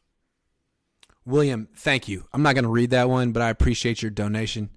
William, 1.25 1.69
thank 1.77 2.09
you. 2.09 2.27
I'm 2.33 2.43
not 2.43 2.55
going 2.55 2.65
to 2.65 2.71
read 2.71 2.91
that 2.91 3.09
one, 3.09 3.33
but 3.33 3.43
I 3.43 3.51
appreciate 3.51 4.03
your 4.03 4.11
donation. 4.11 4.71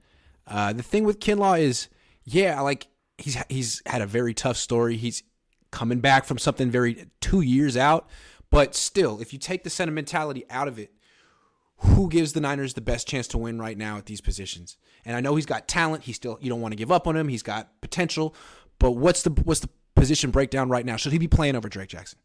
Uh, 0.46 0.74
the 0.74 0.84
thing 0.84 1.04
with 1.04 1.20
Kinlaw 1.20 1.60
is, 1.60 1.88
yeah, 2.26 2.60
like 2.62 2.88
he's 3.18 3.38
he's 3.50 3.82
had 3.86 4.02
a 4.02 4.06
very 4.06 4.34
tough 4.34 4.58
story. 4.58 4.98
He's 4.98 5.24
coming 5.72 6.00
back 6.00 6.26
from 6.26 6.38
something 6.38 6.70
very 6.70 7.08
two 7.22 7.41
years 7.41 7.78
out, 7.78 8.10
but 8.50 8.76
still, 8.76 9.20
if 9.20 9.34
you 9.34 9.39
take 9.39 9.64
the 9.64 9.70
sentimentality 9.70 10.46
out 10.50 10.68
of 10.68 10.78
it, 10.78 10.91
who 11.78 12.10
gives 12.10 12.34
the 12.34 12.41
Niners 12.41 12.74
the 12.74 12.82
best 12.82 13.08
chance 13.08 13.28
to 13.30 13.38
win 13.38 13.60
right 13.60 13.78
now 13.78 13.98
at 13.98 14.06
these 14.06 14.22
positions? 14.22 14.78
And 15.06 15.16
I 15.16 15.22
know 15.22 15.36
he's 15.36 15.46
got 15.46 15.68
talent. 15.68 16.04
He 16.04 16.14
still 16.14 16.38
you 16.41 16.50
don't 16.50 16.62
want 16.62 16.74
to 16.74 16.78
give 16.78 16.91
up 16.91 17.08
on 17.08 17.16
him. 17.16 17.30
He's 17.30 17.44
got 17.44 17.82
potential, 17.82 18.36
but 18.80 18.91
what's 18.91 19.24
the 19.24 19.32
what's 19.44 19.62
the 19.62 19.70
position 19.96 20.32
breakdown 20.32 20.70
right 20.70 20.86
now? 20.86 20.98
Should 20.98 21.14
he 21.14 21.18
be 21.18 21.28
playing 21.28 21.56
over 21.56 21.70
Drake 21.70 21.89
Jackson? 21.89 22.20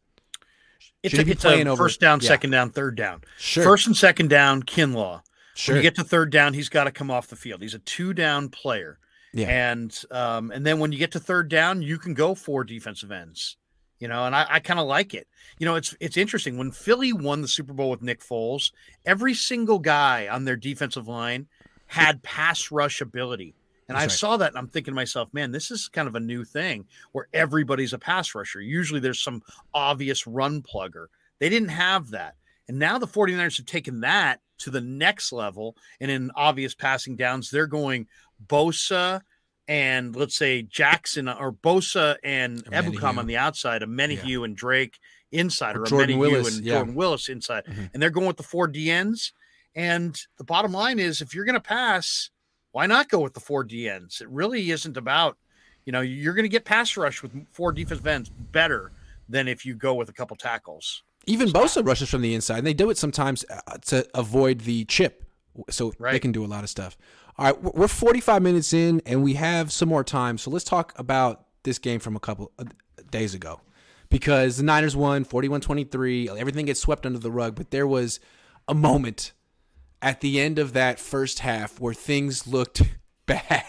It's 1.03 1.15
a, 1.15 1.29
it's 1.29 1.45
a 1.45 1.77
first 1.77 2.01
down, 2.01 2.21
yeah. 2.21 2.29
second 2.29 2.51
down, 2.51 2.71
third 2.71 2.97
down. 2.97 3.23
Sure. 3.39 3.65
First 3.65 3.87
and 3.87 3.97
second 3.97 4.29
down, 4.29 4.63
Kinlaw. 4.63 5.23
Sure. 5.55 5.75
When 5.75 5.83
you 5.83 5.83
get 5.83 5.97
to 5.97 6.05
third 6.05 6.31
down, 6.31 6.55
he's 6.55 6.69
got 6.69 6.85
to 6.85 6.91
come 6.91 7.11
off 7.11 7.29
the 7.29 7.37
field. 7.37 7.63
He's 7.63 7.75
a 7.75 7.81
two 7.81 8.13
down 8.15 8.49
player. 8.49 8.99
Yeah. 9.33 9.49
And 9.49 9.97
um, 10.11 10.51
and 10.51 10.65
then 10.65 10.79
when 10.79 10.93
you 10.93 10.99
get 10.99 11.13
to 11.13 11.21
third 11.21 11.49
down, 11.49 11.83
you 11.83 11.99
can 11.99 12.15
go 12.15 12.35
four 12.35 12.65
defensive 12.65 13.11
ends. 13.11 13.57
You 13.99 14.07
know, 14.07 14.25
and 14.25 14.37
I, 14.37 14.47
I 14.49 14.61
kind 14.61 14.79
of 14.79 14.87
like 14.87 15.15
it. 15.15 15.27
You 15.59 15.67
know, 15.67 15.75
it's 15.75 15.97
it's 16.01 16.17
interesting. 16.17 16.57
When 16.57 16.71
Philly 16.71 17.13
won 17.13 17.43
the 17.43 17.49
Super 17.49 17.73
Bowl 17.73 17.91
with 17.91 18.03
Nick 18.03 18.21
Foles, 18.21 18.71
every 19.05 19.35
single 19.35 19.81
guy 19.81 20.29
on 20.29 20.45
their 20.45 20.57
defensive 20.57 21.09
line 21.09 21.49
had 21.87 22.23
pass 22.23 22.71
rush 22.71 23.01
ability. 23.01 23.55
And 23.89 23.97
I 23.97 24.03
right. 24.03 24.11
saw 24.11 24.37
that 24.37 24.51
and 24.51 24.59
I'm 24.59 24.69
thinking 24.69 24.93
to 24.93 24.97
myself, 24.97 25.33
man, 25.33 25.51
this 25.51 25.71
is 25.71 25.89
kind 25.89 26.09
of 26.09 26.15
a 26.15 26.21
new 26.21 26.45
thing 26.45 26.87
where 27.13 27.29
everybody's 27.33 27.93
a 27.93 27.99
pass 27.99 28.35
rusher. 28.35 28.61
Usually 28.61 29.01
there's 29.01 29.23
some 29.23 29.43
obvious 29.73 30.27
run 30.27 30.63
plugger. 30.63 31.07
They 31.39 31.49
didn't 31.49 31.71
have 31.71 32.11
that. 32.11 32.35
And 32.69 32.79
now 32.79 32.99
the 32.99 33.07
49ers 33.07 33.57
have 33.57 33.67
taken 33.67 34.01
that 34.01 34.41
to 34.59 34.71
the 34.71 34.81
next 34.81 35.33
level. 35.33 35.77
And 36.01 36.11
in 36.11 36.31
obvious 36.35 36.75
passing 36.75 37.17
downs, 37.17 37.51
they're 37.51 37.67
going 37.67 38.07
Bosa 38.47 39.23
and 39.67 40.17
let's 40.17 40.35
say 40.35 40.63
Jackson 40.63 41.29
or 41.29 41.53
Bosa 41.53 42.17
and 42.25 42.65
Ebukam 42.67 43.19
on 43.19 43.27
the 43.27 43.37
outside, 43.37 43.83
Omenihu 43.83 44.45
and 44.45 44.57
Drake 44.57 44.99
inside, 45.31 45.77
Or 45.77 45.81
or, 45.81 45.85
a 45.85 45.89
Jordan 45.89 46.17
Menahue 46.17 46.19
Willis, 46.19 46.57
and 46.57 46.67
yeah. 46.67 46.75
Jordan 46.75 46.95
Willis 46.95 47.29
inside. 47.29 47.65
Mhm. 47.67 47.91
And 47.93 48.03
they're 48.03 48.11
going 48.11 48.27
with 48.27 48.39
the 48.39 48.43
four 48.43 48.67
DNs. 48.67 49.33
And 49.75 50.19
the 50.39 50.45
bottom 50.45 50.73
line 50.73 50.99
is 50.99 51.21
if 51.21 51.35
you're 51.35 51.45
going 51.45 51.55
to 51.55 51.61
pass, 51.61 52.31
why 52.79 52.87
not 52.87 53.09
go 53.09 53.19
with 53.19 53.35
the 53.35 53.41
four 53.41 53.65
DNs? 53.65 54.21
It 54.21 54.29
really 54.29 54.71
isn't 54.71 54.97
about, 54.97 55.37
you 55.85 55.91
know, 55.91 56.01
you're 56.01 56.33
going 56.33 56.45
to 56.45 56.49
get 56.49 56.65
pass 56.65 56.97
rush 56.97 57.25
with 57.25 57.33
four 57.51 57.73
defensive 57.73 58.07
ends 58.07 58.29
better 58.29 58.93
than 59.29 59.49
if 59.49 59.67
you 59.67 59.75
go 59.75 59.95
with 59.95 60.09
a 60.09 60.13
couple 60.13 60.37
tackles. 60.37 61.03
Even 61.27 61.49
Bosa 61.49 61.85
rushes 61.85 62.09
from 62.09 62.23
the 62.23 62.37
inside, 62.37 62.59
and 62.59 62.67
they 62.69 62.73
do 62.75 62.89
it 62.89 62.97
sometimes 62.97 63.45
uh, 63.51 63.79
to 63.87 64.07
avoid 64.15 64.61
the 64.61 64.85
chip, 64.85 65.25
so 65.69 65.93
they 65.99 66.21
can 66.21 66.31
do 66.31 66.45
a 66.45 66.47
lot 66.47 66.63
of 66.63 66.71
stuff. 66.71 66.97
All 67.37 67.47
right, 67.47 67.61
we're- 67.61 67.73
we're 67.75 67.89
45 67.89 68.43
minutes 68.43 68.73
in, 68.73 69.03
and 69.05 69.25
we 69.25 69.35
have 69.35 69.73
some 69.73 69.89
more 69.89 70.05
time, 70.05 70.39
so 70.39 70.49
let's 70.49 70.65
talk 70.65 70.97
about 70.97 71.47
this 71.65 71.81
game 71.81 71.99
from 71.99 72.15
a 72.15 72.21
couple 72.21 72.53
of 72.61 72.69
days 73.11 73.35
ago, 73.35 73.61
because 74.09 74.57
the 74.57 74.63
Niners 74.63 74.95
won 74.95 75.25
41-23. 75.25 76.29
Everything 76.29 76.67
gets 76.67 76.79
swept 76.79 77.05
under 77.07 77.19
the 77.19 77.33
rug, 77.33 77.57
but 77.57 77.73
there 77.73 77.89
was 77.89 78.21
a 78.69 78.75
moment 78.75 79.33
at 80.01 80.21
the 80.21 80.41
end 80.41 80.59
of 80.59 80.73
that 80.73 80.99
first 80.99 81.41
half 81.41 81.81
where 81.81 81.95
things 81.95 82.47
looked 82.47 82.83
bad. 83.27 83.65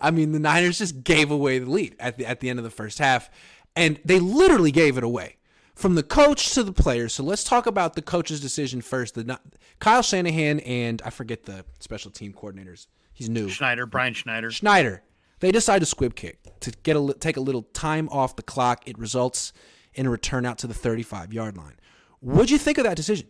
I 0.00 0.10
mean, 0.10 0.32
the 0.32 0.40
Niners 0.40 0.78
just 0.78 1.04
gave 1.04 1.30
away 1.30 1.58
the 1.58 1.70
lead 1.70 1.94
at 2.00 2.16
the 2.16 2.26
at 2.26 2.40
the 2.40 2.50
end 2.50 2.58
of 2.58 2.64
the 2.64 2.70
first 2.70 2.98
half, 2.98 3.30
and 3.76 4.00
they 4.04 4.18
literally 4.18 4.72
gave 4.72 4.98
it 4.98 5.04
away 5.04 5.36
from 5.74 5.94
the 5.94 6.02
coach 6.02 6.52
to 6.54 6.62
the 6.62 6.72
players. 6.72 7.12
So 7.12 7.22
let's 7.22 7.44
talk 7.44 7.66
about 7.66 7.94
the 7.94 8.02
coach's 8.02 8.40
decision 8.40 8.80
first. 8.80 9.14
The 9.14 9.38
Kyle 9.78 10.02
Shanahan 10.02 10.60
and 10.60 11.00
I 11.04 11.10
forget 11.10 11.44
the 11.44 11.64
special 11.78 12.10
team 12.10 12.32
coordinators. 12.32 12.88
He's 13.12 13.28
new. 13.28 13.48
Schneider, 13.48 13.86
Brian 13.86 14.14
Schneider. 14.14 14.50
Schneider. 14.50 15.02
They 15.40 15.52
decide 15.52 15.80
to 15.80 15.86
squib 15.86 16.14
kick 16.14 16.38
to 16.60 16.70
get 16.82 16.96
a 16.96 17.14
take 17.18 17.36
a 17.36 17.40
little 17.40 17.62
time 17.62 18.08
off 18.10 18.36
the 18.36 18.42
clock. 18.42 18.86
It 18.86 18.98
results 18.98 19.52
in 19.94 20.06
a 20.06 20.10
return 20.10 20.46
out 20.46 20.58
to 20.58 20.66
the 20.66 20.74
35 20.74 21.32
yard 21.32 21.56
line. 21.56 21.76
What'd 22.20 22.50
you 22.50 22.58
think 22.58 22.78
of 22.78 22.84
that 22.84 22.96
decision? 22.96 23.26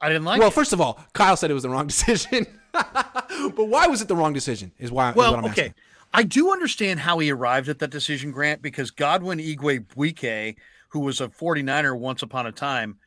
I 0.00 0.08
didn't 0.08 0.24
like 0.24 0.38
well, 0.38 0.48
it. 0.48 0.54
first 0.54 0.72
of 0.72 0.80
all, 0.80 0.98
Kyle 1.12 1.36
said 1.36 1.50
it 1.50 1.54
was 1.54 1.62
the 1.62 1.70
wrong 1.70 1.86
decision. 1.94 2.46
but 2.72 3.66
why 3.68 3.86
was 3.86 4.02
it 4.02 4.08
the 4.08 4.16
wrong 4.16 4.32
decision? 4.32 4.72
Is 4.78 4.90
why. 4.90 5.10
is 5.10 5.16
Well, 5.16 5.34
I'm 5.34 5.44
okay. 5.46 5.50
asking. 5.50 5.74
I 6.12 6.22
do 6.22 6.52
understand 6.52 7.00
how 7.00 7.18
he 7.18 7.32
arrived 7.32 7.68
at 7.68 7.80
that 7.80 7.90
decision, 7.90 8.30
Grant, 8.30 8.62
because 8.62 8.90
Godwin 8.92 9.38
Igwebuike, 9.40 10.56
who 10.90 11.00
was 11.00 11.20
a 11.20 11.28
49er 11.28 11.98
once 11.98 12.22
upon 12.22 12.46
a 12.46 12.52
time, 12.52 12.98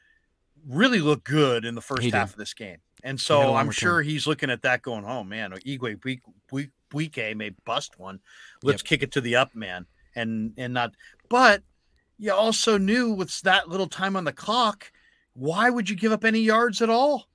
really 0.68 1.00
looked 1.00 1.24
good 1.24 1.64
in 1.64 1.76
the 1.76 1.82
first 1.82 2.02
He 2.04 2.12
did. 2.12 2.18
half 2.18 2.32
of 2.32 2.38
this 2.38 2.54
game. 2.54 2.78
And 3.04 3.20
He 3.20 3.34
had 3.34 3.42
a 3.42 3.46
so 3.46 3.56
I'm 3.56 3.72
sure 3.72 4.02
he's 4.02 4.28
looking 4.28 4.50
at 4.50 4.64
that 4.64 4.82
going, 4.82 5.06
oh, 5.06 5.24
man, 5.24 5.52
Igwe 5.52 6.02
Bui- 6.02 6.22
Bui- 6.50 6.72
Buike 6.92 7.36
may 7.38 7.52
bust 7.66 7.98
one. 8.00 8.20
Let's 8.64 8.82
kick 8.82 9.04
it 9.04 9.12
to 9.14 9.22
the 9.22 9.36
up 9.36 9.56
man 9.56 9.86
and 10.16 10.54
and 10.58 10.74
not. 10.74 10.94
But 11.30 11.64
you 12.18 12.34
also 12.34 12.78
knew 12.78 13.12
with 13.12 13.42
that 13.42 13.70
little 13.70 13.88
time 13.88 14.16
on 14.16 14.24
the 14.26 14.34
clock, 14.34 14.92
why 15.38 15.70
would 15.70 15.88
you 15.88 15.96
give 15.96 16.12
up 16.12 16.26
any 16.26 16.40
yards 16.40 16.82
at 16.82 16.90
all? 16.90 17.28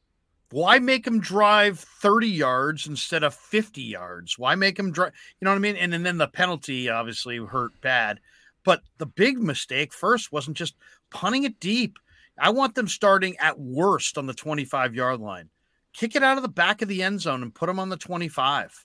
Why 0.50 0.80
make 0.80 1.07
him 1.07 1.20
drive 1.20 1.78
30 1.78 2.26
yards 2.28 2.88
instead 2.88 3.22
of 3.22 3.32
50 3.32 3.80
yards? 3.80 4.36
Why 4.36 4.57
make 4.57 4.76
him 4.76 4.90
drive? 4.90 5.12
You 5.40 5.44
know 5.44 5.53
what 5.53 5.57
I 5.57 5.61
mean? 5.61 5.76
And, 5.76 5.94
and 5.94 6.05
then 6.05 6.18
the 6.18 6.26
penalty 6.26 6.90
obviously 6.90 7.38
hurt 7.38 7.80
bad. 7.80 8.18
But 8.64 8.82
the 8.98 9.07
big 9.07 9.38
mistake 9.38 9.92
first 9.92 10.32
wasn't 10.32 10.57
just 10.57 10.74
punting 11.11 11.44
it 11.44 11.61
deep. 11.61 11.96
I 12.38 12.50
want 12.50 12.74
them 12.74 12.88
starting 12.88 13.36
at 13.38 13.61
worst 13.61 14.18
on 14.18 14.26
the 14.26 14.34
25 14.34 14.96
yard 14.96 15.20
line. 15.20 15.48
Kick 15.92 16.16
it 16.16 16.24
out 16.24 16.36
of 16.36 16.42
the 16.42 16.48
back 16.48 16.82
of 16.82 16.88
the 16.88 17.05
end 17.05 17.20
zone 17.20 17.42
and 17.42 17.55
put 17.55 17.66
them 17.66 17.78
on 17.78 17.88
the 17.88 17.96
25 17.96 18.84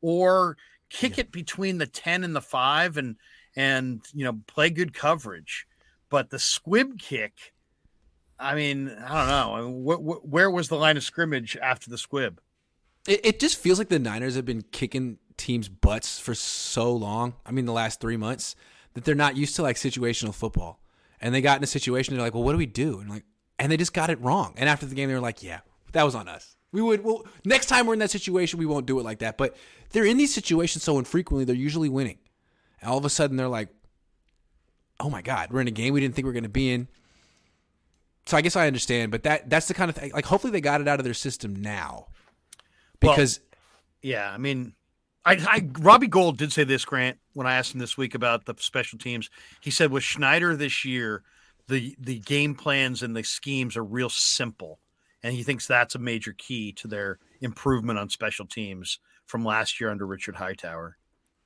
or 0.00 0.56
kick 0.90 1.18
it 1.18 1.30
between 1.30 1.78
the 1.78 1.86
10 1.86 2.24
and 2.24 2.34
the 2.34 2.40
5 2.40 2.96
and 2.96 3.16
and 3.54 4.02
you 4.12 4.24
know 4.24 4.40
play 4.48 4.70
good 4.70 4.92
coverage. 4.92 5.68
But 6.10 6.30
the 6.30 6.38
squib 6.38 6.98
kick 6.98 7.54
I 8.38 8.54
mean, 8.54 8.88
I 8.88 9.18
don't 9.18 9.28
know. 9.28 9.54
I 9.54 9.60
mean, 9.62 9.84
wh- 9.84 10.18
wh- 10.18 10.24
where 10.26 10.50
was 10.50 10.68
the 10.68 10.76
line 10.76 10.96
of 10.96 11.02
scrimmage 11.02 11.56
after 11.56 11.90
the 11.90 11.98
squib? 11.98 12.40
It, 13.08 13.24
it 13.24 13.40
just 13.40 13.58
feels 13.58 13.78
like 13.78 13.88
the 13.88 13.98
Niners 13.98 14.34
have 14.36 14.44
been 14.44 14.62
kicking 14.72 15.18
teams' 15.36 15.68
butts 15.68 16.18
for 16.18 16.34
so 16.34 16.92
long. 16.92 17.34
I 17.44 17.52
mean, 17.52 17.64
the 17.64 17.72
last 17.72 18.00
three 18.00 18.16
months 18.16 18.56
that 18.94 19.04
they're 19.04 19.14
not 19.14 19.36
used 19.36 19.56
to 19.56 19.62
like 19.62 19.76
situational 19.76 20.34
football, 20.34 20.80
and 21.20 21.34
they 21.34 21.40
got 21.40 21.58
in 21.58 21.64
a 21.64 21.66
situation. 21.66 22.14
They're 22.14 22.24
like, 22.24 22.34
"Well, 22.34 22.42
what 22.42 22.52
do 22.52 22.58
we 22.58 22.66
do?" 22.66 23.00
And 23.00 23.08
like, 23.08 23.24
and 23.58 23.70
they 23.70 23.76
just 23.76 23.94
got 23.94 24.10
it 24.10 24.20
wrong. 24.20 24.54
And 24.56 24.68
after 24.68 24.86
the 24.86 24.94
game, 24.94 25.08
they 25.08 25.14
were 25.14 25.20
like, 25.20 25.42
"Yeah, 25.42 25.60
that 25.92 26.02
was 26.02 26.14
on 26.14 26.28
us. 26.28 26.56
We 26.72 26.82
would. 26.82 27.04
Well, 27.04 27.24
next 27.44 27.66
time 27.66 27.86
we're 27.86 27.94
in 27.94 28.00
that 28.00 28.10
situation, 28.10 28.58
we 28.58 28.66
won't 28.66 28.86
do 28.86 28.98
it 28.98 29.02
like 29.02 29.20
that." 29.20 29.38
But 29.38 29.56
they're 29.90 30.04
in 30.04 30.16
these 30.18 30.34
situations 30.34 30.82
so 30.84 30.98
infrequently. 30.98 31.44
They're 31.44 31.54
usually 31.54 31.88
winning. 31.88 32.18
And 32.80 32.90
all 32.90 32.98
of 32.98 33.04
a 33.04 33.10
sudden, 33.10 33.36
they're 33.36 33.48
like, 33.48 33.68
"Oh 35.00 35.08
my 35.08 35.22
God, 35.22 35.52
we're 35.52 35.60
in 35.62 35.68
a 35.68 35.72
game 35.72 35.94
we 35.94 36.00
didn't 36.00 36.14
think 36.14 36.24
we 36.24 36.30
were 36.30 36.34
going 36.34 36.42
to 36.42 36.48
be 36.48 36.70
in." 36.70 36.88
So 38.26 38.36
I 38.36 38.40
guess 38.40 38.56
I 38.56 38.66
understand, 38.66 39.12
but 39.12 39.22
that 39.22 39.48
that's 39.48 39.68
the 39.68 39.74
kind 39.74 39.88
of 39.88 39.96
thing. 39.96 40.10
Like, 40.12 40.26
hopefully, 40.26 40.50
they 40.50 40.60
got 40.60 40.80
it 40.80 40.88
out 40.88 40.98
of 40.98 41.04
their 41.04 41.14
system 41.14 41.54
now 41.54 42.08
Well, 43.02 43.12
because. 43.14 43.40
Yeah, 44.02 44.30
I 44.30 44.38
mean, 44.38 44.74
I, 45.24 45.32
I 45.32 45.68
Robbie 45.80 46.06
Gould 46.06 46.38
did 46.38 46.52
say 46.52 46.62
this, 46.62 46.84
Grant, 46.84 47.18
when 47.32 47.46
I 47.46 47.56
asked 47.56 47.74
him 47.74 47.80
this 47.80 47.96
week 47.96 48.14
about 48.14 48.44
the 48.44 48.54
special 48.58 48.98
teams. 48.98 49.28
He 49.60 49.72
said 49.72 49.90
with 49.90 50.04
Schneider 50.04 50.54
this 50.54 50.84
year, 50.84 51.24
the 51.66 51.96
the 51.98 52.20
game 52.20 52.54
plans 52.54 53.02
and 53.02 53.16
the 53.16 53.24
schemes 53.24 53.76
are 53.76 53.84
real 53.84 54.08
simple, 54.08 54.78
and 55.22 55.34
he 55.34 55.42
thinks 55.42 55.66
that's 55.66 55.96
a 55.96 55.98
major 55.98 56.32
key 56.32 56.72
to 56.72 56.86
their 56.86 57.18
improvement 57.40 57.98
on 57.98 58.08
special 58.08 58.46
teams 58.46 59.00
from 59.24 59.44
last 59.44 59.80
year 59.80 59.90
under 59.90 60.06
Richard 60.06 60.36
Hightower. 60.36 60.96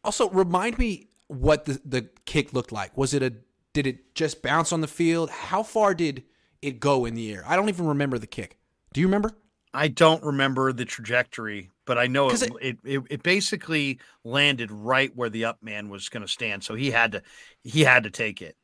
Also, 0.04 0.28
remind 0.28 0.78
me 0.78 1.08
what 1.28 1.64
the, 1.64 1.80
the 1.84 2.08
kick 2.26 2.52
looked 2.52 2.72
like. 2.72 2.96
Was 2.98 3.14
it 3.14 3.22
a 3.22 3.32
did 3.72 3.86
it 3.86 4.14
just 4.14 4.42
bounce 4.42 4.72
on 4.72 4.82
the 4.82 4.88
field? 4.88 5.30
How 5.30 5.62
far 5.62 5.94
did 5.94 6.24
it 6.62 6.80
go 6.80 7.04
in 7.04 7.14
the 7.14 7.32
air? 7.32 7.44
I 7.46 7.56
don't 7.56 7.68
even 7.68 7.86
remember 7.86 8.18
the 8.18 8.26
kick. 8.26 8.58
Do 8.92 9.00
you 9.00 9.06
remember? 9.06 9.32
I 9.72 9.88
don't 9.88 10.22
remember 10.24 10.72
the 10.72 10.84
trajectory, 10.84 11.70
but 11.84 11.96
I 11.96 12.06
know 12.08 12.28
'Cause 12.30 12.42
it, 12.42 12.52
it, 12.60 12.78
it 12.84 13.02
it 13.08 13.22
basically 13.22 14.00
landed 14.24 14.70
right 14.70 15.14
where 15.14 15.30
the 15.30 15.44
up 15.44 15.62
man 15.62 15.88
was 15.88 16.08
going 16.08 16.22
to 16.22 16.28
stand, 16.28 16.64
so 16.64 16.74
he 16.74 16.90
had 16.90 17.12
to 17.12 17.22
he 17.62 17.82
had 17.82 18.02
to 18.02 18.10
take 18.10 18.42
it. 18.42 18.56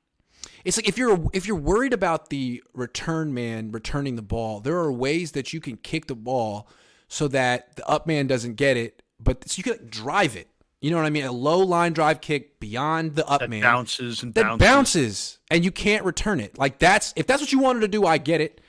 It's 0.64 0.76
like 0.76 0.88
if 0.88 0.99
you're 0.99 1.28
if 1.32 1.47
you're 1.47 1.57
worried 1.57 1.92
about 1.92 2.30
the 2.30 2.62
return 2.74 3.32
man 3.32 3.70
returning 3.70 4.16
the 4.16 4.22
ball, 4.22 4.61
there 4.61 4.76
are 4.78 4.92
ways 4.92 5.32
that 5.32 5.53
you 5.53 5.61
can 5.61 5.76
kick 5.76 6.07
the 6.07 6.16
ball 6.16 6.68
so 7.09 7.28
that 7.28 7.76
the 7.76 7.86
up 7.88 8.07
man 8.09 8.26
doesn't 8.26 8.55
get 8.55 8.76
it, 8.76 9.03
but 9.20 9.49
so 9.49 9.59
you 9.59 9.62
can 9.62 9.88
drive 9.88 10.34
it 10.34 10.49
You 10.81 10.91
know 10.91 10.99
what 10.99 11.07
I 11.07 11.11
mean? 11.11 11.24
A 11.24 11.33
low 11.33 11.59
line 11.61 11.93
drive 11.95 12.20
kick 12.20 12.61
beyond 12.61 13.14
the 13.14 13.27
up 13.27 13.41
That 13.41 13.51
man 13.51 13.62
bounces 13.62 14.22
and 14.22 14.35
that 14.35 14.43
bounces. 14.43 14.66
bounces 14.68 15.39
and 15.51 15.64
you 15.64 15.70
can't 15.70 16.05
return 16.05 16.39
it. 16.39 16.59
Like 16.59 16.79
that's 16.79 17.12
if 17.16 17.27
that's 17.27 17.41
what 17.43 17.51
you 17.53 17.59
wanted 17.59 17.81
to 17.81 17.89
do, 17.89 18.05
I 18.05 18.18
get 18.18 18.41
it. 18.41 18.61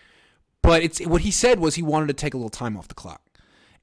But 0.62 0.84
it's 0.84 1.06
what 1.06 1.22
he 1.22 1.32
said 1.32 1.60
was 1.60 1.76
he 1.76 1.82
wanted 1.84 2.08
to 2.08 2.14
take 2.14 2.34
a 2.34 2.38
little 2.38 2.50
time 2.50 2.76
off 2.78 2.88
the 2.88 2.96
clock, 2.96 3.22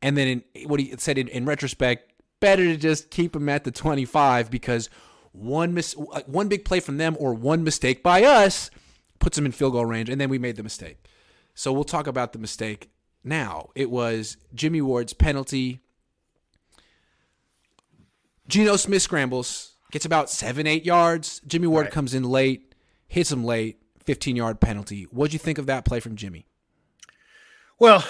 and 0.03 0.16
then 0.16 0.43
in, 0.55 0.68
what 0.68 0.81
he 0.81 0.95
said 0.99 1.16
in, 1.18 1.29
in 1.29 1.45
retrospect, 1.47 2.12
better 2.41 2.64
to 2.64 2.77
just 2.77 3.11
keep 3.11 3.35
him 3.37 3.49
at 3.49 3.64
the 3.64 3.70
twenty 3.70 4.05
five 4.05 4.51
because 4.51 4.91
one 5.33 5.72
mis- 5.72 5.97
uh, 6.12 6.20
one 6.27 6.49
big 6.49 6.64
play 6.64 6.81
from 6.81 6.97
them 6.99 7.16
or 7.18 7.33
one 7.35 7.62
mistake 7.64 8.03
by 8.03 8.25
us 8.25 8.70
puts 9.18 9.39
him 9.39 9.47
in 9.47 9.53
field 9.53 9.72
goal 9.72 9.87
range, 9.87 10.09
and 10.11 10.20
then 10.20 10.29
we 10.29 10.39
made 10.39 10.57
the 10.57 10.62
mistake. 10.62 11.07
So 11.55 11.72
we'll 11.72 11.85
talk 11.85 12.07
about 12.07 12.33
the 12.33 12.39
mistake 12.39 12.91
now. 13.22 13.70
It 13.75 13.91
was 13.91 14.37
Jimmy 14.55 14.83
Ward's 14.83 15.12
penalty. 15.14 15.81
Geno 18.49 18.76
Smith 18.76 19.03
scrambles, 19.03 19.76
gets 19.90 20.05
about 20.05 20.30
seven, 20.30 20.66
eight 20.66 20.84
yards. 20.84 21.40
Jimmy 21.47 21.66
Ward 21.66 21.86
Right. 21.86 21.92
comes 21.92 22.14
in 22.14 22.24
late, 22.24 22.74
hits 23.09 23.32
him 23.32 23.45
late, 23.45 23.78
15 24.05 24.36
yard 24.36 24.61
penalty. 24.61 25.05
What'd 25.05 25.32
you 25.32 25.38
think 25.38 25.59
of 25.59 25.66
that 25.66 25.84
play 25.84 26.01
from 26.01 26.16
Jimmy? 26.16 26.47
Well, 27.78 28.07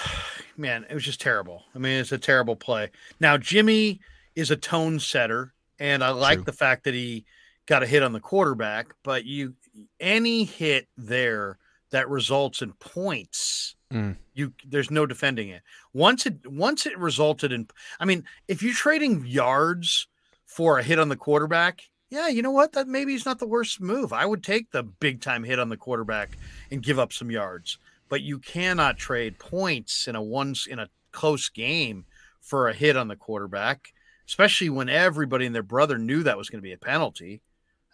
man, 0.57 0.85
it 0.89 0.93
was 0.93 1.03
just 1.03 1.21
terrible. 1.21 1.63
I 1.73 1.79
mean, 1.79 1.99
it's 1.99 2.11
a 2.11 2.17
terrible 2.17 2.55
play. 2.55 2.91
Now, 3.19 3.37
Jimmy 3.37 4.01
is 4.35 4.51
a 4.51 4.55
tone 4.55 4.99
setter, 4.99 5.53
and 5.79 6.03
I 6.03 6.09
like 6.09 6.39
True. 6.39 6.45
the 6.45 6.53
fact 6.53 6.83
that 6.83 6.93
he 6.93 7.25
got 7.65 7.81
a 7.81 7.87
hit 7.87 8.03
on 8.03 8.13
the 8.13 8.19
quarterback, 8.19 8.93
but 9.03 9.25
you 9.25 9.55
any 9.99 10.43
hit 10.43 10.87
there 10.97 11.57
that 11.91 12.09
results 12.09 12.61
in 12.61 12.73
points, 12.73 13.75
Mm. 13.91 14.17
you 14.33 14.53
there's 14.65 14.89
no 14.91 15.05
defending 15.05 15.49
it. 15.49 15.61
Once 15.93 16.25
it 16.25 16.45
once 16.47 16.85
it 16.85 16.97
resulted 16.97 17.51
in 17.51 17.67
I 17.99 18.05
mean, 18.05 18.23
if 18.47 18.61
you're 18.63 18.73
trading 18.73 19.25
yards 19.25 20.07
for 20.55 20.79
a 20.79 20.83
hit 20.83 20.99
on 20.99 21.09
the 21.09 21.15
quarterback, 21.15 21.81
yeah, 22.09 22.27
you 22.27 22.41
know 22.41 22.51
what? 22.51 22.71
That 22.73 22.87
maybe 22.87 23.13
is 23.13 23.25
not 23.25 23.39
the 23.39 23.47
worst 23.47 23.81
move. 23.81 24.13
I 24.13 24.25
would 24.25 24.43
take 24.43 24.71
the 24.71 24.83
big 24.83 25.21
time 25.21 25.43
hit 25.43 25.59
on 25.59 25.69
the 25.69 25.77
quarterback 25.77 26.37
and 26.71 26.81
give 26.83 26.99
up 26.99 27.11
some 27.13 27.29
yards 27.31 27.77
but 28.07 28.21
you 28.21 28.37
cannot 28.37 28.97
trade 28.97 29.39
points 29.39 30.07
in 30.07 30.15
a 30.15 30.21
once 30.21 30.67
in 30.67 30.77
a 30.77 30.87
close 31.11 31.49
game 31.49 32.05
for 32.39 32.69
a 32.69 32.73
hit 32.73 32.95
on 32.95 33.07
the 33.07 33.15
quarterback, 33.15 33.91
especially 34.27 34.69
when 34.69 34.87
everybody 34.89 35.45
and 35.47 35.55
their 35.55 35.63
brother 35.63 35.97
knew 35.97 36.21
that 36.21 36.37
was 36.37 36.47
going 36.47 36.59
to 36.59 36.63
be 36.63 36.71
a 36.71 36.77
penalty. 36.77 37.41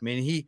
I 0.02 0.06
mean, 0.06 0.22
he, 0.22 0.48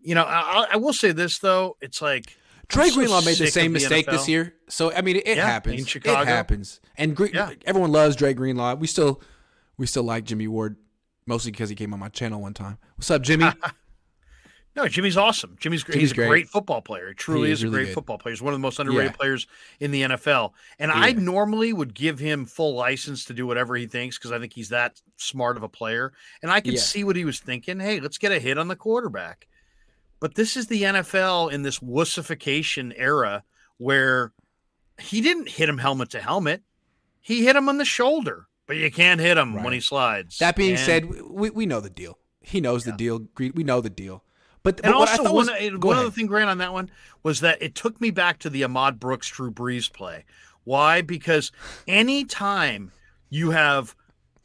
you 0.00 0.16
know, 0.16 0.24
I, 0.24 0.66
I 0.72 0.76
will 0.78 0.92
say 0.92 1.12
this 1.12 1.38
though, 1.38 1.76
it's 1.80 2.02
like 2.02 2.36
Trey 2.66 2.88
so 2.88 2.96
Greenlaw 2.96 3.20
made 3.20 3.36
the 3.38 3.46
same 3.46 3.72
the 3.72 3.78
mistake 3.78 4.06
this 4.06 4.28
year. 4.28 4.54
So 4.68 4.92
I 4.92 5.00
mean, 5.00 5.14
it, 5.16 5.28
it 5.28 5.36
Yeah, 5.36 5.46
happens. 5.46 5.78
in 5.78 5.86
Chicago. 5.86 6.22
It 6.22 6.26
happens. 6.28 6.80
And 6.96 7.14
Gre- 7.14 7.26
Yeah. 7.32 7.52
everyone 7.66 7.92
loves 7.92 8.16
Dre 8.16 8.34
Greenlaw. 8.34 8.74
We 8.74 8.88
still 8.88 9.22
we 9.76 9.86
still 9.86 10.02
like 10.04 10.24
Jimmy 10.24 10.48
Ward 10.48 10.76
mostly 11.26 11.50
because 11.52 11.68
he 11.68 11.74
came 11.74 11.92
on 11.92 12.00
my 12.00 12.08
channel 12.08 12.40
one 12.40 12.54
time. 12.54 12.78
What's 12.96 13.10
up, 13.10 13.22
Jimmy? 13.22 13.46
No, 14.76 14.88
Jimmy's 14.88 15.16
awesome. 15.16 15.54
Jimmy's 15.60 15.84
great. 15.84 15.92
Jimmy's 15.94 16.10
He's 16.10 16.18
a 16.18 16.28
great. 16.28 16.48
football 16.48 16.82
player. 16.82 17.06
He 17.10 17.14
truly 17.14 17.46
He 17.46 17.52
is, 17.52 17.60
is 17.60 17.62
a 17.62 17.66
really 17.66 17.76
great 17.76 17.84
good. 17.90 17.94
football 17.94 18.18
player. 18.18 18.32
He's 18.32 18.42
one 18.42 18.52
of 18.54 18.58
the 18.58 18.62
most 18.62 18.80
underrated 18.80 19.12
Yeah. 19.12 19.16
players 19.16 19.46
in 19.78 19.92
the 19.92 20.02
NFL. 20.02 20.52
And 20.80 20.90
I 20.90 21.12
normally 21.12 21.72
would 21.72 21.94
give 21.94 22.18
him 22.18 22.44
full 22.44 22.74
license 22.74 23.24
to 23.26 23.34
do 23.34 23.46
whatever 23.46 23.76
he 23.76 23.86
thinks 23.86 24.18
because 24.18 24.32
I 24.32 24.40
think 24.40 24.52
he's 24.52 24.70
that 24.70 25.00
smart 25.16 25.56
of 25.56 25.62
a 25.62 25.68
player. 25.68 26.12
And 26.42 26.50
I 26.50 26.60
could 26.60 26.74
Yeah. 26.74 26.80
see 26.80 27.04
what 27.04 27.14
he 27.14 27.24
was 27.24 27.38
thinking. 27.38 27.78
Hey, 27.78 28.00
let's 28.00 28.18
get 28.18 28.32
a 28.32 28.40
hit 28.40 28.58
on 28.58 28.66
the 28.66 28.74
quarterback. 28.74 29.46
But 30.18 30.34
this 30.34 30.56
is 30.56 30.66
the 30.66 30.82
NFL 30.82 31.50
in 31.52 31.62
this 31.62 31.78
wussification 31.78 32.92
era 32.96 33.44
where 33.76 34.32
he 34.98 35.20
didn't 35.20 35.50
hit 35.50 35.68
him 35.68 35.78
helmet 35.78 36.10
to 36.10 36.20
helmet. 36.20 36.64
He 37.20 37.44
hit 37.44 37.54
him 37.54 37.68
on 37.68 37.78
the 37.78 37.84
shoulder, 37.84 38.48
but 38.66 38.76
you 38.76 38.90
can't 38.90 39.20
hit 39.20 39.36
him 39.36 39.62
when 39.62 39.72
he 39.72 39.80
slides. 39.80 40.38
that 40.38 40.56
being 40.56 40.72
And- 40.72 40.80
said, 40.80 41.22
we, 41.22 41.50
we 41.50 41.66
know 41.66 41.80
the 41.80 41.90
deal. 41.90 42.18
He 42.40 42.60
knows 42.60 42.84
the 42.84 42.92
deal. 42.92 43.26
We 43.38 43.50
know 43.64 43.80
the 43.80 43.88
deal. 43.90 44.22
But, 44.62 44.80
And 44.84 44.92
but 44.92 45.08
also, 45.10 45.22
one, 45.24 45.34
was, 45.34 45.48
one 45.82 45.96
other 45.96 46.10
thing, 46.10 46.26
Grant, 46.26 46.48
on 46.50 46.58
that 46.58 46.72
one 46.72 46.90
was 47.22 47.40
that 47.40 47.60
it 47.62 47.74
took 47.74 48.00
me 48.00 48.10
back 48.10 48.38
to 48.40 48.50
the 48.50 48.64
Ahmad 48.64 48.98
Brooks 48.98 49.28
Drew 49.28 49.50
Brees 49.50 49.92
play. 49.92 50.24
Why? 50.64 51.02
Because 51.02 51.52
anytime 51.86 52.92
you 53.30 53.50
have 53.50 53.94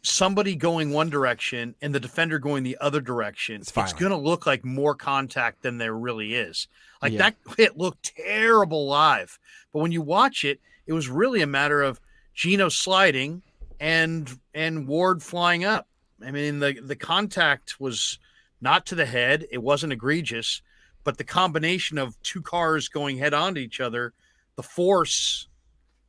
somebody 0.01 0.55
going 0.55 0.91
one 0.91 1.09
direction 1.09 1.75
and 1.81 1.93
the 1.93 1.99
defender 1.99 2.39
going 2.39 2.63
the 2.63 2.77
other 2.79 3.01
direction, 3.01 3.61
It's 3.61 3.71
it's, 3.75 3.93
going 3.93 4.11
to 4.11 4.17
look 4.17 4.45
like 4.45 4.63
more 4.63 4.95
contact 4.95 5.61
than 5.61 5.77
there 5.77 5.93
really 5.93 6.35
is. 6.35 6.67
Like 7.01 7.13
Yeah. 7.13 7.17
that 7.19 7.35
hit 7.57 7.77
looked 7.77 8.13
terrible 8.15 8.87
live, 8.87 9.39
but 9.73 9.79
when 9.79 9.91
you 9.91 10.01
watch 10.01 10.43
it, 10.43 10.59
it 10.87 10.93
was 10.93 11.09
really 11.09 11.41
a 11.41 11.47
matter 11.47 11.81
of 11.81 11.99
Geno 12.33 12.69
sliding 12.69 13.41
and 13.79 14.29
and 14.53 14.87
Ward 14.87 15.23
flying 15.23 15.63
up. 15.63 15.87
I 16.25 16.31
mean, 16.31 16.59
the 16.59 16.79
the 16.81 16.95
contact 16.95 17.79
was 17.79 18.19
not 18.61 18.85
to 18.87 18.95
the 18.95 19.05
head. 19.05 19.45
It 19.51 19.63
wasn't 19.63 19.93
egregious, 19.93 20.61
but 21.03 21.17
the 21.17 21.23
combination 21.23 21.97
of 21.97 22.21
two 22.21 22.41
cars 22.41 22.89
going 22.89 23.17
head 23.17 23.33
on 23.33 23.55
to 23.55 23.61
each 23.61 23.79
other, 23.79 24.13
the 24.55 24.63
force, 24.63 25.47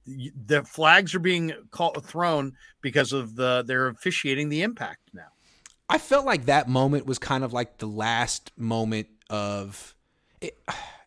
the 0.07 0.65
flags 0.65 1.15
are 1.15 1.21
being 1.21 1.53
thrown 2.03 2.53
because 2.81 3.13
of 3.13 3.37
the 3.37 3.63
they're 3.67 3.89
officiating 3.89 4.49
the 4.49 4.63
impact 4.63 5.11
now. 5.13 5.29
I 5.89 5.99
felt 5.99 6.25
like 6.25 6.47
that 6.47 6.69
moment 6.69 7.07
was 7.07 7.19
kind 7.19 7.43
of 7.43 7.53
like 7.53 7.79
the 7.79 7.87
last 7.87 8.53
moment 8.57 9.09
of 9.29 9.95
it. 10.41 10.59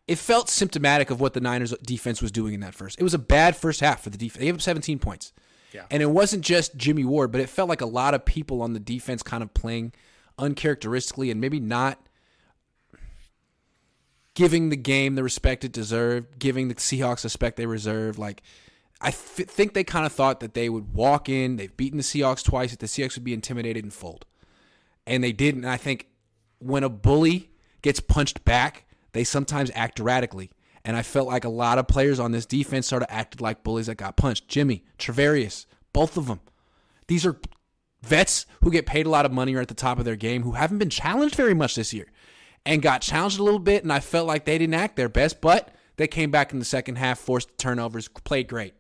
It 0.05 0.18
felt 0.18 0.49
symptomatic 0.49 1.11
of 1.11 1.22
what 1.22 1.34
the 1.34 1.39
Niners 1.39 1.74
defense 1.82 2.22
was 2.22 2.30
doing 2.30 2.53
in 2.53 2.59
that 2.59 2.76
first. 2.76 2.99
It 2.99 3.03
was 3.03 3.14
a 3.14 3.20
bad 3.20 3.55
first 3.55 3.80
half 3.80 4.01
for 4.01 4.09
the 4.09 4.18
defense. 4.18 4.39
They 4.39 4.45
gave 4.45 4.55
up 4.55 4.61
17 4.61 4.99
points. 4.99 5.32
And 5.91 6.01
it 6.01 6.11
wasn't 6.11 6.43
just 6.43 6.76
Jimmy 6.76 7.05
Ward, 7.05 7.32
but 7.32 7.41
it 7.41 7.49
felt 7.49 7.69
like 7.69 7.82
a 7.82 7.86
lot 7.86 8.13
of 8.13 8.26
people 8.26 8.61
on 8.61 8.74
the 8.74 8.80
defense 8.80 9.24
kind 9.24 9.43
of 9.43 9.53
playing 9.53 9.93
uncharacteristically 10.38 11.32
and 11.32 11.39
maybe 11.39 11.59
not 11.59 11.99
giving 14.36 14.69
the 14.69 14.76
game 14.76 15.15
the 15.15 15.24
respect 15.24 15.63
it 15.63 15.71
deserved, 15.71 16.39
giving 16.39 16.67
the 16.67 16.76
Seahawks 16.76 17.21
the 17.21 17.28
respect 17.28 17.57
they 17.57 17.65
reserve. 17.65 18.17
Like, 18.17 18.41
I 19.01 19.11
think 19.11 19.74
they 19.74 19.84
kind 19.84 20.05
of 20.05 20.11
thought 20.11 20.39
that 20.39 20.53
they 20.53 20.69
would 20.69 20.93
walk 20.93 21.30
in, 21.30 21.57
they've 21.57 21.76
beaten 21.76 21.97
the 21.97 22.03
Seahawks 22.03 22.43
twice, 22.43 22.71
that 22.71 22.80
the 22.80 22.88
Seahawks 22.88 23.15
would 23.15 23.24
be 23.24 23.34
intimidated 23.34 23.84
and 23.84 23.93
fold 23.93 24.26
and 25.05 25.24
they 25.24 25.32
didn't. 25.32 25.63
And 25.63 25.71
I 25.71 25.78
think 25.78 26.07
when 26.59 26.84
a 26.84 26.89
bully 26.89 27.51
gets 27.82 27.99
punched 27.99 28.43
back, 28.45 28.86
they 29.11 29.24
sometimes 29.24 29.71
act 29.76 29.99
erratically. 29.99 30.49
And 30.86 30.97
I 30.97 31.01
felt 31.01 31.27
like 31.27 31.45
a 31.45 31.49
lot 31.49 31.77
of 31.77 31.88
players 31.88 32.19
on 32.19 32.31
this 32.31 32.45
defense 32.45 32.88
sort 32.88 33.03
of 33.03 33.07
acted 33.09 33.39
like 33.41 33.63
bullies 33.63 33.88
that 33.88 33.95
got 33.95 34.17
punched. 34.17 34.47
Jimmy, 34.47 34.84
Travarius, 34.97 35.65
both 35.93 36.17
of 36.17 36.27
them. 36.27 36.41
These 37.07 37.25
are 37.25 37.39
vets 38.01 38.45
who 38.61 38.71
get 38.71 38.86
paid 38.86 39.05
a 39.05 39.09
lot 39.09 39.25
of 39.25 39.31
money 39.31 39.55
or 39.55 39.61
at 39.61 39.69
the 39.69 39.73
top 39.73 39.97
of 39.97 40.05
their 40.05 40.17
game 40.17 40.43
who 40.43 40.51
haven't 40.51 40.79
been 40.79 40.89
challenged 40.89 41.36
very 41.36 41.53
much 41.53 41.75
this 41.75 41.93
year 41.93 42.07
and 42.65 42.81
got 42.81 43.01
challenged 43.01 43.39
a 43.39 43.43
little 43.43 43.59
bit. 43.59 43.84
And 43.84 43.93
I 43.93 44.01
felt 44.01 44.27
like 44.27 44.45
they 44.45 44.57
didn't 44.57 44.73
act 44.73 44.95
their 44.95 45.09
best, 45.09 45.39
but 45.39 45.73
they 45.95 46.07
came 46.07 46.31
back 46.31 46.51
in 46.51 46.59
the 46.59 46.65
second 46.65 46.97
half, 46.97 47.19
forced 47.19 47.57
turnovers, 47.57 48.07
played 48.07 48.47
great. 48.47 48.73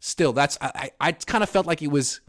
Still, 0.00 0.32
that's 0.32 0.56
I, 0.60 0.90
I, 1.00 1.08
I 1.08 1.12
kind 1.12 1.42
of 1.42 1.50
felt 1.50 1.66
like 1.66 1.82
it 1.82 1.88
was 1.88 2.20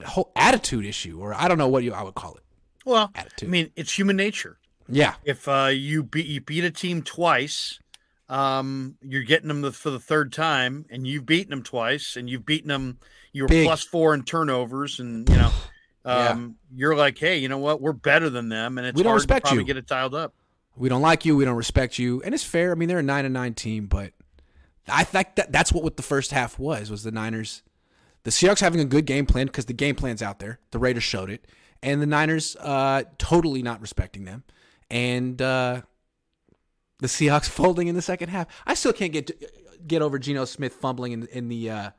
a 0.00 0.08
whole 0.08 0.32
attitude 0.34 0.86
issue, 0.86 1.20
or 1.20 1.34
I 1.34 1.48
don't 1.48 1.58
know 1.58 1.68
what 1.68 1.84
you 1.84 1.92
I 1.92 2.02
would 2.02 2.14
call 2.14 2.34
it. 2.34 2.42
Well, 2.86 3.10
Attitude. 3.14 3.48
I 3.48 3.50
mean, 3.50 3.70
it's 3.76 3.92
human 3.92 4.16
nature. 4.16 4.58
Yeah. 4.88 5.14
If 5.24 5.46
uh, 5.46 5.70
you 5.70 6.02
beat 6.02 6.26
you 6.26 6.40
beat 6.40 6.64
a 6.64 6.70
team 6.70 7.02
twice, 7.02 7.78
um, 8.30 8.96
you're 9.02 9.24
getting 9.24 9.48
them 9.48 9.60
the, 9.60 9.72
for 9.72 9.90
the 9.90 9.98
third 10.00 10.32
time, 10.32 10.86
and 10.90 11.06
you've 11.06 11.26
beaten 11.26 11.50
them 11.50 11.62
twice, 11.62 12.16
and 12.16 12.30
you've 12.30 12.46
beaten 12.46 12.68
them. 12.68 12.98
You 13.32 13.42
were 13.44 13.48
Big. 13.48 13.66
plus 13.66 13.82
four 13.84 14.14
in 14.14 14.22
turnovers, 14.22 15.00
and 15.00 15.28
you 15.28 15.36
know, 15.36 15.50
Yeah. 16.06 16.28
um, 16.30 16.56
you're 16.74 16.96
like, 16.96 17.18
hey, 17.18 17.36
you 17.38 17.48
know 17.48 17.58
what? 17.58 17.80
We're 17.82 17.92
better 17.92 18.30
than 18.30 18.48
them, 18.48 18.78
and 18.78 18.86
it's 18.86 18.96
We 18.96 19.02
don't 19.02 19.10
hard 19.10 19.20
respect 19.20 19.52
you. 19.52 19.62
get 19.64 19.76
it 19.76 19.86
dialed 19.86 20.14
up. 20.14 20.32
We 20.76 20.88
don't 20.88 21.02
like 21.02 21.26
you. 21.26 21.36
We 21.36 21.44
don't 21.44 21.56
respect 21.56 21.98
you, 21.98 22.22
and 22.24 22.32
it's 22.34 22.44
fair. 22.44 22.72
I 22.72 22.74
mean, 22.74 22.88
they're 22.88 23.00
a 23.00 23.02
nine 23.02 23.24
and 23.26 23.34
nine 23.34 23.52
team, 23.52 23.86
but 23.86 24.12
I 24.88 25.04
think 25.04 25.34
that 25.34 25.52
that's 25.52 25.72
what, 25.74 25.84
what 25.84 25.96
the 25.98 26.02
first 26.02 26.30
half 26.30 26.58
was. 26.58 26.90
Was 26.90 27.02
the 27.02 27.10
Niners, 27.10 27.62
the 28.22 28.30
Seahawks 28.30 28.60
having 28.60 28.80
a 28.80 28.84
good 28.86 29.04
game 29.04 29.26
plan 29.26 29.46
because 29.46 29.66
the 29.66 29.72
game 29.74 29.94
plan's 29.94 30.22
out 30.22 30.38
there. 30.38 30.58
The 30.70 30.78
Raiders 30.78 31.02
showed 31.04 31.28
it, 31.28 31.46
and 31.82 32.00
the 32.00 32.06
Niners 32.06 32.56
uh, 32.60 33.02
totally 33.18 33.62
not 33.62 33.80
respecting 33.82 34.24
them, 34.24 34.44
and 34.90 35.42
uh, 35.42 35.82
the 37.00 37.06
Seahawks 37.06 37.48
folding 37.48 37.88
in 37.88 37.94
the 37.94 38.02
second 38.02 38.28
half. 38.28 38.46
I 38.66 38.74
still 38.74 38.92
can't 38.92 39.12
get 39.12 39.30
get 39.86 40.02
over 40.02 40.18
Geno 40.18 40.44
Smith 40.44 40.74
fumbling 40.74 41.12
in 41.12 41.26
in 41.28 41.48
the 41.48 41.70
uh, 41.70 41.90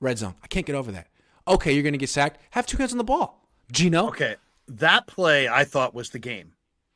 red 0.00 0.18
zone. 0.18 0.34
I 0.42 0.46
can't 0.46 0.66
get 0.66 0.74
over 0.76 0.92
that. 0.92 1.08
Okay, 1.46 1.72
you're 1.72 1.82
going 1.82 1.92
to 1.92 1.98
get 1.98 2.08
sacked. 2.08 2.40
Have 2.50 2.66
two 2.66 2.76
hands 2.78 2.92
on 2.92 2.98
the 2.98 3.04
ball, 3.04 3.46
Geno. 3.70 4.08
Okay, 4.08 4.36
that 4.68 5.06
play 5.06 5.48
I 5.48 5.64
thought 5.64 5.94
was 5.94 6.10
the 6.10 6.18
game. 6.18 6.52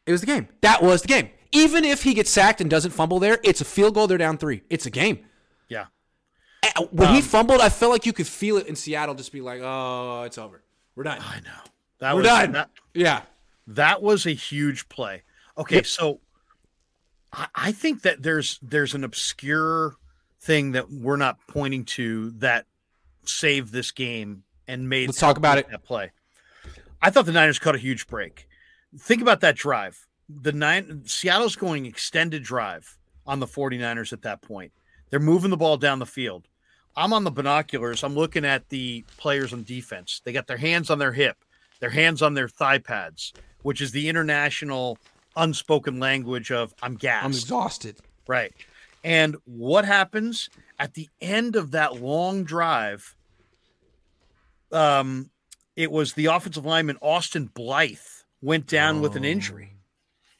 It 0.06 0.12
was 0.12 0.20
the 0.22 0.26
game. 0.26 0.48
That 0.62 0.82
was 0.82 1.02
the 1.02 1.08
game. 1.08 1.30
Even 1.52 1.84
if 1.84 2.02
he 2.02 2.14
gets 2.14 2.30
sacked 2.30 2.60
and 2.60 2.70
doesn't 2.70 2.92
fumble 2.92 3.18
there, 3.18 3.38
it's 3.44 3.60
a 3.60 3.64
field 3.64 3.94
goal. 3.94 4.06
They're 4.06 4.16
down 4.18 4.38
three. 4.38 4.62
It's 4.70 4.86
a 4.86 4.90
game. 4.90 5.18
Yeah, 5.68 5.86
Uh, 6.76 6.82
When 6.90 7.08
he 7.10 7.16
Um, 7.16 7.22
fumbled, 7.22 7.60
I 7.60 7.68
felt 7.68 7.92
like 7.92 8.04
you 8.06 8.12
could 8.14 8.26
feel 8.26 8.56
it 8.58 8.66
in 8.66 8.74
Seattle 8.76 9.14
just 9.14 9.32
be 9.32 9.40
like, 9.42 9.60
oh, 9.62 10.22
it's 10.24 10.38
over. 10.38 10.62
We're 10.94 11.04
done. 11.04 11.18
I 11.20 11.40
know. 11.40 11.50
That 12.00 12.14
We're 12.14 12.20
was 12.22 12.26
done. 12.28 12.52
That, 12.52 12.70
Yeah. 12.94 13.22
that 13.66 14.02
was 14.02 14.24
a 14.26 14.30
huge 14.30 14.88
play. 14.88 15.22
Okay, 15.58 15.76
Yep. 15.76 15.86
so 15.86 16.20
I, 17.32 17.46
I 17.54 17.72
think 17.72 18.02
that 18.02 18.22
there's 18.22 18.58
there's 18.62 18.94
an 18.94 19.04
obscure 19.04 19.96
thing 20.40 20.72
that 20.72 20.90
we're 20.90 21.16
not 21.16 21.38
pointing 21.48 21.84
to 21.84 22.30
that 22.32 22.66
saved 23.24 23.72
this 23.72 23.90
game 23.90 24.44
and 24.66 24.88
made 24.88 25.08
Let's 25.08 25.18
talk 25.18 25.36
about 25.36 25.58
it. 25.58 25.68
that 25.70 25.84
play. 25.84 26.12
I 27.00 27.10
thought 27.10 27.26
the 27.26 27.32
Niners 27.32 27.58
caught 27.58 27.74
a 27.74 27.78
huge 27.78 28.06
break. 28.06 28.48
Think 28.98 29.22
about 29.22 29.40
that 29.40 29.56
drive. 29.56 30.06
The 30.28 30.52
nine 30.52 31.02
Seattle's 31.06 31.56
going 31.56 31.86
extended 31.86 32.42
drive 32.42 32.98
on 33.26 33.40
the 33.40 33.46
49ers 33.46 34.12
at 34.12 34.22
that 34.22 34.42
point. 34.42 34.72
They're 35.10 35.20
moving 35.20 35.50
the 35.50 35.56
ball 35.56 35.76
down 35.76 35.98
the 35.98 36.06
field. 36.06 36.48
I'm 36.96 37.12
on 37.12 37.24
the 37.24 37.30
binoculars. 37.30 38.02
I'm 38.02 38.14
looking 38.14 38.44
at 38.44 38.68
the 38.68 39.04
players 39.16 39.52
on 39.52 39.62
defense. 39.62 40.20
They 40.24 40.32
got 40.32 40.46
their 40.46 40.56
hands 40.56 40.90
on 40.90 40.98
their 40.98 41.12
hip, 41.12 41.36
their 41.80 41.90
hands 41.90 42.22
on 42.22 42.34
their 42.34 42.48
thigh 42.48 42.78
pads, 42.78 43.32
which 43.62 43.80
is 43.80 43.92
the 43.92 44.08
international 44.08 44.98
unspoken 45.36 46.00
language 46.00 46.50
of 46.50 46.74
I'm 46.82 46.96
gassed. 46.96 47.24
I'm 47.24 47.30
exhausted. 47.30 47.96
Right. 48.26 48.52
And 49.04 49.36
what 49.44 49.84
happens 49.84 50.50
at 50.78 50.94
the 50.94 51.08
end 51.20 51.56
of 51.56 51.70
that 51.72 52.00
long 52.02 52.44
drive? 52.44 53.16
Um, 54.72 55.30
it 55.76 55.90
was 55.90 56.12
the 56.12 56.26
offensive 56.26 56.66
lineman 56.66 56.98
Austin 57.00 57.46
Blythe 57.46 57.98
went 58.42 58.66
down 58.66 58.98
oh. 58.98 59.00
with 59.00 59.16
an 59.16 59.24
injury. 59.24 59.72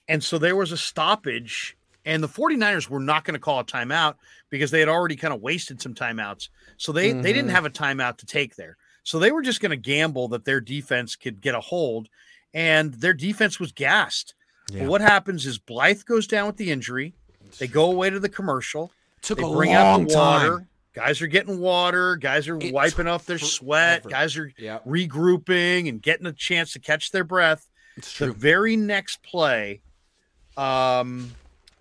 And 0.09 0.23
so 0.25 0.39
there 0.39 0.57
was 0.57 0.73
a 0.73 0.77
stoppage, 0.77 1.77
and 2.05 2.23
the 2.23 2.29
49ers 2.29 2.89
were 2.89 3.01
not 3.01 3.25
going 3.25 3.35
to 3.35 3.41
call 3.41 3.61
a 3.61 3.65
timeout 3.65 4.15
because 4.51 4.71
they 4.71 4.81
had 4.81 4.89
already 4.89 5.17
kind 5.17 5.35
of 5.35 5.43
wasted 5.43 5.81
some 5.83 5.95
timeouts. 5.95 6.49
So 6.79 6.93
they, 6.93 7.11
mm-hmm. 7.11 7.23
they 7.23 7.33
didn't 7.33 7.49
mm-hmm. 7.49 7.55
have 7.55 7.67
a 7.67 7.71
timeout 7.71 8.17
to 8.19 8.27
take 8.27 8.57
there. 8.57 8.77
So 9.03 9.19
they 9.19 9.31
were 9.31 9.43
just 9.43 9.61
going 9.61 9.71
to 9.71 9.77
gamble 9.77 10.29
that 10.29 10.45
their 10.45 10.61
defense 10.61 11.15
could 11.17 11.41
get 11.41 11.55
a 11.55 11.61
hold, 11.61 12.09
and 12.53 12.95
their 12.95 13.15
defense 13.15 13.61
was 13.61 13.73
gassed. 13.73 14.35
Yeah. 14.73 14.87
what 14.87 15.01
happens 15.01 15.47
is 15.47 15.59
Blythe 15.59 16.05
goes 16.05 16.27
down 16.27 16.47
with 16.47 16.57
the 16.57 16.71
injury. 16.71 17.15
They 17.59 17.67
go 17.67 17.91
away 17.91 18.11
to 18.11 18.21
the 18.21 18.29
commercial. 18.29 18.93
Took 19.23 19.39
they 19.39 19.45
a 19.45 19.49
bring 19.49 19.71
long 19.73 20.03
out 20.03 20.09
the 20.09 20.15
water. 20.15 20.57
time. 20.59 20.69
Guys 20.95 21.23
are 21.23 21.27
getting 21.27 21.59
water. 21.59 22.17
Guys 22.17 22.49
are 22.49 22.59
it 22.61 22.73
wiping 22.73 23.07
off 23.07 23.25
their 23.25 23.39
sweat. 23.39 24.05
Guys 24.05 24.37
are 24.37 24.53
yep. 24.59 24.85
regrouping 24.85 25.89
and 25.89 26.03
getting 26.03 26.27
a 26.27 26.33
chance 26.33 26.73
to 26.73 26.81
catch 26.81 27.13
their 27.13 27.25
breath. 27.25 27.69
The 28.19 28.33
very 28.33 28.77
next 28.77 29.23
play, 29.23 29.81
um, 30.57 31.33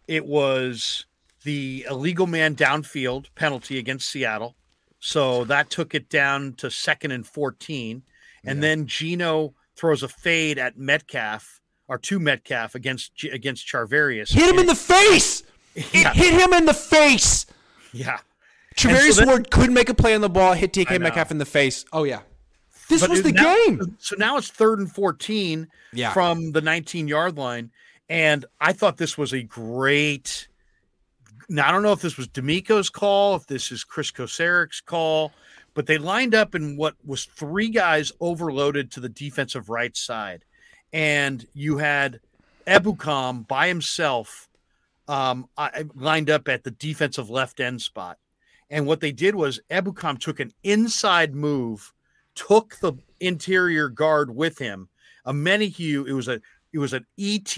it 0.07 0.25
was 0.25 1.05
the 1.43 1.85
illegal 1.89 2.27
man 2.27 2.55
downfield 2.55 3.27
penalty 3.35 3.77
against 3.77 4.09
Seattle. 4.09 4.55
So 4.99 5.45
that 5.45 5.69
took 5.69 5.93
it 5.93 6.09
down 6.09 6.53
to 6.57 6.71
second 6.71 7.11
and 7.11 7.25
14. 7.25 8.03
And 8.43 8.57
yeah. 8.57 8.61
then 8.61 8.87
Geno 8.87 9.53
throws 9.75 10.03
a 10.03 10.07
fade 10.07 10.57
at 10.57 10.77
Metcalf 10.77 11.61
or 11.87 11.97
to 11.97 12.19
Metcalf 12.19 12.75
against 12.75 13.23
against 13.23 13.67
Charvarius. 13.67 14.31
Hit 14.31 14.49
him 14.49 14.59
in 14.59 14.67
the 14.67 14.75
face. 14.75 15.43
Yeah. 15.93 16.11
Hit 16.11 16.33
him 16.33 16.53
in 16.53 16.65
the 16.65 16.73
face. 16.73 17.45
Yeah. 17.93 18.17
Charvarius 18.75 19.17
so 19.17 19.27
Ward 19.27 19.51
couldn't 19.51 19.75
make 19.75 19.89
a 19.89 19.93
play 19.93 20.15
on 20.15 20.21
the 20.21 20.29
ball, 20.29 20.53
hit 20.53 20.73
DK 20.73 20.99
Metcalf 20.99 21.29
in 21.29 21.37
the 21.37 21.45
face. 21.45 21.85
Oh 21.93 22.03
yeah. 22.03 22.21
This 22.89 23.01
but 23.01 23.11
was 23.11 23.21
the 23.21 23.31
now, 23.31 23.43
game. 23.43 23.97
So 23.99 24.15
now 24.17 24.37
it's 24.37 24.49
third 24.49 24.79
and 24.79 24.91
14 24.91 25.67
yeah. 25.93 26.13
from 26.13 26.51
the 26.51 26.61
19 26.61 27.07
yard 27.07 27.37
line. 27.37 27.71
And 28.09 28.45
I 28.61 28.73
thought 28.73 28.97
this 28.97 29.17
was 29.17 29.33
a 29.33 29.43
great. 29.43 30.47
Now, 31.49 31.69
I 31.69 31.71
don't 31.71 31.83
know 31.83 31.93
if 31.93 32.01
this 32.01 32.17
was 32.17 32.27
DeMeco's 32.27 32.89
call, 32.89 33.35
if 33.35 33.47
this 33.47 33.71
is 33.71 33.83
Chris 33.83 34.11
Kocurek's 34.11 34.81
call, 34.81 35.31
but 35.73 35.85
they 35.85 35.97
lined 35.97 36.35
up 36.35 36.55
in 36.55 36.75
what 36.75 36.95
was 37.05 37.25
three 37.25 37.69
guys 37.69 38.11
overloaded 38.19 38.91
to 38.91 38.99
the 38.99 39.09
defensive 39.09 39.69
right 39.69 39.95
side. 39.95 40.43
And 40.97 41.45
you 41.53 41.77
had 41.77 42.21
Ebukam 42.65 43.47
by 43.47 43.67
himself 43.67 44.49
um, 45.07 45.47
lined 45.93 46.31
up 46.31 46.47
at 46.47 46.63
the 46.63 46.71
defensive 46.71 47.29
left 47.29 47.59
end 47.59 47.83
spot. 47.83 48.17
And 48.71 48.87
what 48.87 48.99
they 48.99 49.11
did 49.11 49.35
was 49.35 49.59
Ebukam 49.69 50.19
took 50.19 50.39
an 50.39 50.53
inside 50.63 51.35
move, 51.35 51.93
took 52.33 52.79
the 52.79 52.93
interior 53.19 53.89
guard 53.89 54.35
with 54.35 54.57
him. 54.57 54.89
Omenihu, 55.27 56.07
it 56.07 56.13
was 56.13 56.27
a 56.27 56.41
it 56.73 56.79
was 56.79 56.93
an 56.93 57.05
ET 57.19 57.55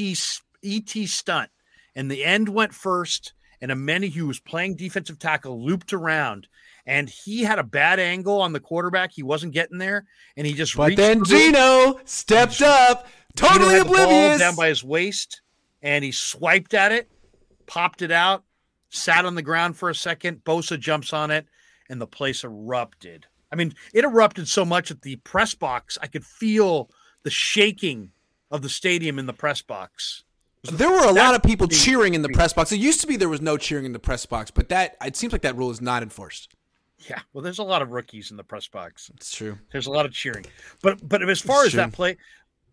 ET 0.61 0.89
stunt, 1.07 1.49
and 1.95 2.11
the 2.11 2.25
end 2.25 2.49
went 2.49 2.73
first. 2.73 3.31
And 3.61 3.71
a 3.73 3.75
Menahue 3.75 4.25
was 4.25 4.39
playing 4.39 4.75
defensive 4.75 5.19
tackle, 5.19 5.61
looped 5.61 5.91
around, 5.91 6.47
and 6.85 7.09
he 7.09 7.43
had 7.43 7.59
a 7.59 7.63
bad 7.63 7.99
angle 7.99 8.41
on 8.41 8.53
the 8.53 8.59
quarterback. 8.59 9.11
He 9.11 9.21
wasn't 9.21 9.53
getting 9.53 9.77
there, 9.77 10.05
and 10.37 10.47
he 10.47 10.53
just. 10.53 10.75
But 10.75 10.95
then 10.95 11.23
Geno 11.23 11.99
stepped 12.05 12.61
up, 12.61 13.07
totally 13.35 13.75
Geno 13.75 13.81
oblivious, 13.81 14.39
down 14.39 14.55
by 14.55 14.69
his 14.69 14.83
waist, 14.83 15.41
and 15.81 16.03
he 16.03 16.11
swiped 16.11 16.73
at 16.73 16.91
it, 16.91 17.09
popped 17.65 18.01
it 18.01 18.11
out, 18.11 18.43
sat 18.89 19.25
on 19.25 19.35
the 19.35 19.41
ground 19.41 19.77
for 19.77 19.89
a 19.89 19.95
second. 19.95 20.43
Bosa 20.43 20.79
jumps 20.79 21.13
on 21.13 21.31
it, 21.31 21.45
and 21.89 22.01
the 22.01 22.07
place 22.07 22.43
erupted. 22.43 23.25
I 23.51 23.55
mean, 23.55 23.73
it 23.93 24.03
erupted 24.03 24.47
so 24.47 24.63
much 24.63 24.91
at 24.91 25.01
the 25.01 25.15
press 25.17 25.55
box, 25.55 25.97
I 26.01 26.07
could 26.07 26.25
feel 26.25 26.89
the 27.23 27.29
shaking 27.29 28.11
of 28.51 28.61
the 28.61 28.69
stadium 28.69 29.19
in 29.19 29.25
the 29.25 29.33
press 29.33 29.61
box. 29.61 30.23
There 30.63 30.89
were 30.89 31.05
a 31.05 31.11
lot 31.11 31.35
of 31.35 31.43
people 31.43 31.67
cheering 31.67 32.15
in 32.15 32.21
the 32.21 32.29
press 32.29 32.51
box. 32.51 32.71
It 32.71 32.79
used 32.79 32.99
to 33.01 33.07
be 33.07 33.15
there 33.15 33.29
was 33.29 33.41
no 33.41 33.57
cheering 33.57 33.85
in 33.85 33.93
the 33.93 33.99
press 33.99 34.25
box, 34.25 34.51
but 34.51 34.69
that 34.69 34.97
it 35.03 35.15
seems 35.15 35.31
like 35.31 35.41
that 35.43 35.55
rule 35.55 35.71
is 35.71 35.81
not 35.81 36.03
enforced. 36.03 36.55
Yeah, 37.09 37.19
well, 37.31 37.41
there's 37.41 37.59
a 37.59 37.63
lot 37.63 37.81
of 37.81 37.91
rookies 37.91 38.29
in 38.29 38.35
the 38.35 38.43
press 38.43 38.67
box. 38.67 39.09
It's 39.15 39.33
true. 39.33 39.57
There's 39.71 39.87
a 39.87 39.91
lot 39.91 40.05
of 40.05 40.11
cheering, 40.11 40.45
but 40.81 41.07
but 41.07 41.27
as 41.27 41.39
far 41.39 41.59
it's 41.59 41.67
as 41.67 41.71
true. 41.71 41.77
that 41.77 41.93
play, 41.93 42.17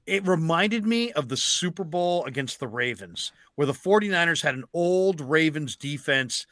it 0.06 0.26
reminded 0.26 0.86
me 0.86 1.12
of 1.12 1.28
the 1.28 1.36
Super 1.36 1.84
Bowl 1.84 2.24
against 2.24 2.60
the 2.60 2.68
Ravens, 2.68 3.32
where 3.56 3.66
the 3.66 3.72
49ers 3.72 4.42
had 4.42 4.54
an 4.54 4.64
old 4.72 5.20
Ravens 5.20 5.76
defense 5.76 6.46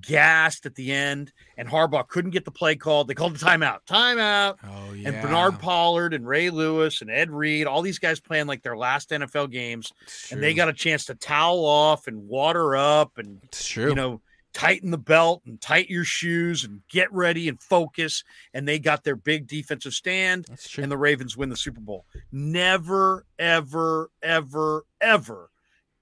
gassed 0.00 0.66
at 0.66 0.74
the 0.74 0.92
end, 0.92 1.32
and 1.56 1.68
Harbaugh 1.68 2.08
couldn't 2.08 2.32
get 2.32 2.44
the 2.44 2.50
play 2.50 2.74
called. 2.74 3.08
They 3.08 3.14
called 3.14 3.36
the 3.36 3.44
timeout. 3.44 3.80
Timeout. 3.88 4.56
Oh, 4.64 4.92
yeah. 4.92 5.10
And 5.10 5.22
Bernard 5.22 5.60
Pollard 5.60 6.12
and 6.12 6.26
Ray 6.26 6.50
Lewis 6.50 7.02
and 7.02 7.10
Ed 7.10 7.30
Reed, 7.30 7.66
all 7.66 7.82
these 7.82 7.98
guys 7.98 8.18
playing 8.18 8.46
like 8.46 8.62
their 8.62 8.76
last 8.76 9.10
NFL 9.10 9.50
games, 9.50 9.92
and 10.30 10.42
they 10.42 10.54
got 10.54 10.68
a 10.68 10.72
chance 10.72 11.04
to 11.06 11.14
towel 11.14 11.64
off 11.64 12.08
and 12.08 12.26
water 12.28 12.76
up 12.76 13.18
and 13.18 13.40
you 13.88 13.94
know 13.94 14.20
tighten 14.56 14.90
the 14.90 14.96
belt 14.96 15.42
and 15.44 15.60
tighten 15.60 15.92
your 15.92 16.04
shoes 16.04 16.64
and 16.64 16.80
get 16.88 17.12
ready 17.12 17.46
and 17.46 17.62
focus. 17.62 18.24
And 18.54 18.66
they 18.66 18.78
got 18.78 19.04
their 19.04 19.14
big 19.14 19.46
defensive 19.46 19.92
stand, 19.92 20.46
and 20.78 20.90
the 20.90 20.96
Ravens 20.96 21.36
win 21.36 21.50
the 21.50 21.56
Super 21.56 21.80
Bowl. 21.80 22.06
Never, 22.32 23.26
ever, 23.38 24.10
ever, 24.22 24.86
ever 25.00 25.50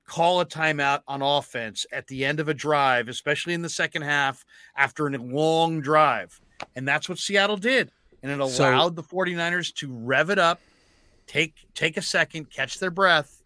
call 0.07 0.41
a 0.41 0.47
timeout 0.47 1.01
on 1.09 1.21
offense 1.21 1.85
at 1.91 2.07
the 2.07 2.25
end 2.25 2.39
of 2.39 2.49
a 2.49 2.55
drive, 2.55 3.09
especially 3.09 3.55
in 3.55 3.63
the 3.63 3.69
second 3.69 4.03
half 4.03 4.45
after 4.77 5.09
a 5.09 5.19
long 5.19 5.81
drive. 5.81 6.41
And 6.77 6.87
that's 6.87 7.09
what 7.09 7.19
Seattle 7.19 7.57
did. 7.57 7.91
And 8.23 8.31
it 8.31 8.39
allowed 8.39 8.51
so, 8.53 8.91
the 8.91 9.03
49ers 9.03 9.75
to 9.77 9.93
rev 9.93 10.31
it 10.31 10.39
up, 10.39 10.61
take 11.27 11.55
take 11.75 11.97
a 11.97 12.03
second, 12.03 12.51
catch 12.51 12.79
their 12.79 12.93
breath, 12.93 13.43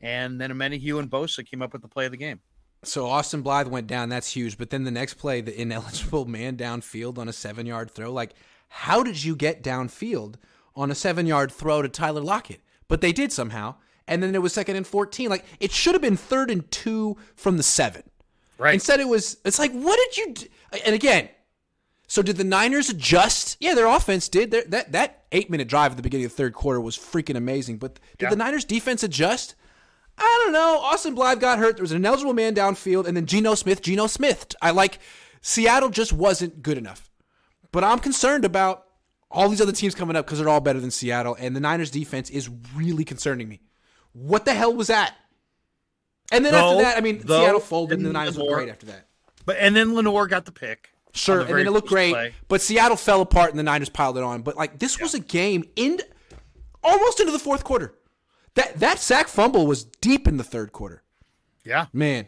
and 0.00 0.40
then 0.40 0.72
Hugh 0.72 0.98
and 0.98 1.10
Bosa 1.10 1.44
came 1.46 1.60
up 1.60 1.74
with 1.74 1.82
the 1.82 1.88
play 1.88 2.06
of 2.06 2.10
the 2.10 2.16
game. 2.16 2.40
So 2.82 3.06
Austin 3.06 3.42
Blythe 3.42 3.68
went 3.68 3.86
down, 3.86 4.08
that's 4.08 4.32
huge. 4.32 4.58
But 4.58 4.70
then 4.70 4.84
the 4.84 4.90
next 4.90 5.14
play, 5.14 5.40
the 5.40 5.60
ineligible 5.60 6.24
man 6.26 6.56
downfield 6.56 7.18
on 7.18 7.28
a 7.28 7.32
seven 7.32 7.66
yard 7.66 7.90
throw. 7.90 8.12
Like, 8.12 8.34
how 8.68 9.02
did 9.02 9.24
you 9.24 9.34
get 9.34 9.62
downfield 9.62 10.36
on 10.74 10.90
a 10.90 10.94
seven 10.94 11.26
yard 11.26 11.50
throw 11.50 11.82
to 11.82 11.88
Tyler 11.88 12.20
Lockett? 12.20 12.60
But 12.88 13.00
they 13.00 13.12
did 13.12 13.32
somehow 13.32 13.76
and 14.08 14.22
then 14.22 14.34
it 14.34 14.42
was 14.42 14.52
second 14.52 14.76
and 14.76 14.86
14. 14.86 15.28
Like 15.28 15.44
it 15.60 15.72
should 15.72 15.94
have 15.94 16.02
been 16.02 16.16
third 16.16 16.50
and 16.50 16.70
two 16.70 17.16
from 17.34 17.56
the 17.56 17.62
seven. 17.62 18.02
Right. 18.58 18.74
Instead, 18.74 19.00
it 19.00 19.08
was, 19.08 19.36
it's 19.44 19.58
like, 19.58 19.72
what 19.72 19.98
did 19.98 20.16
you 20.16 20.34
do? 20.34 20.46
And 20.86 20.94
again, 20.94 21.28
so 22.06 22.22
did 22.22 22.36
the 22.36 22.44
Niners 22.44 22.88
adjust? 22.88 23.56
Yeah, 23.60 23.74
their 23.74 23.86
offense 23.86 24.28
did. 24.28 24.50
Their, 24.50 24.62
that 24.64 24.92
that 24.92 25.24
eight 25.32 25.50
minute 25.50 25.68
drive 25.68 25.90
at 25.90 25.96
the 25.96 26.02
beginning 26.02 26.26
of 26.26 26.32
the 26.32 26.36
third 26.36 26.54
quarter 26.54 26.80
was 26.80 26.96
freaking 26.96 27.36
amazing. 27.36 27.78
But 27.78 27.98
did 28.16 28.26
yeah. 28.26 28.30
the 28.30 28.36
Niners 28.36 28.64
defense 28.64 29.02
adjust? 29.02 29.56
I 30.18 30.42
don't 30.44 30.52
know. 30.52 30.80
Austin 30.82 31.14
Blythe 31.14 31.40
got 31.40 31.58
hurt. 31.58 31.76
There 31.76 31.82
was 31.82 31.92
an 31.92 31.98
ineligible 31.98 32.32
man 32.32 32.54
downfield, 32.54 33.06
and 33.06 33.16
then 33.16 33.26
Geno 33.26 33.54
Smith, 33.54 33.82
Geno 33.82 34.06
Smith. 34.06 34.54
I 34.62 34.70
like 34.70 34.98
Seattle 35.40 35.90
just 35.90 36.12
wasn't 36.12 36.62
good 36.62 36.78
enough. 36.78 37.10
But 37.72 37.84
I'm 37.84 37.98
concerned 37.98 38.44
about 38.44 38.86
all 39.30 39.48
these 39.48 39.60
other 39.60 39.72
teams 39.72 39.94
coming 39.94 40.16
up 40.16 40.24
because 40.24 40.38
they're 40.38 40.48
all 40.48 40.60
better 40.60 40.80
than 40.80 40.90
Seattle, 40.90 41.36
and 41.38 41.54
the 41.54 41.60
Niners 41.60 41.90
defense 41.90 42.30
is 42.30 42.48
really 42.74 43.04
concerning 43.04 43.48
me. 43.48 43.60
What 44.12 44.44
the 44.44 44.54
hell 44.54 44.74
was 44.74 44.86
that? 44.86 45.14
And 46.32 46.44
then 46.44 46.52
though, 46.52 46.72
after 46.72 46.82
that, 46.82 46.96
I 46.96 47.00
mean, 47.00 47.20
though, 47.24 47.40
Seattle 47.40 47.60
folded, 47.60 47.98
and 47.98 48.06
the 48.06 48.12
Niners 48.12 48.36
looked 48.36 48.52
great 48.52 48.68
after 48.68 48.86
that. 48.86 49.06
But 49.44 49.58
and 49.58 49.76
then 49.76 49.94
Lenoir 49.94 50.26
got 50.26 50.44
the 50.44 50.52
pick. 50.52 50.90
Sure, 51.12 51.44
the 51.44 51.50
and 51.50 51.58
then 51.58 51.66
it 51.66 51.70
looked 51.70 51.88
great. 51.88 52.12
Play. 52.12 52.34
But 52.48 52.60
Seattle 52.62 52.96
fell 52.96 53.20
apart, 53.20 53.50
and 53.50 53.58
the 53.58 53.62
Niners 53.62 53.88
piled 53.88 54.16
it 54.16 54.24
on. 54.24 54.42
But 54.42 54.56
like 54.56 54.78
this 54.78 54.98
yeah. 54.98 55.04
was 55.04 55.14
a 55.14 55.20
game 55.20 55.64
in 55.76 56.00
almost 56.82 57.20
into 57.20 57.32
the 57.32 57.38
fourth 57.38 57.62
quarter. 57.64 57.94
That 58.56 58.80
that 58.80 58.98
sack 58.98 59.28
fumble 59.28 59.66
was 59.66 59.84
deep 59.84 60.26
in 60.26 60.36
the 60.36 60.44
third 60.44 60.72
quarter. 60.72 61.02
Yeah, 61.64 61.86
man, 61.92 62.26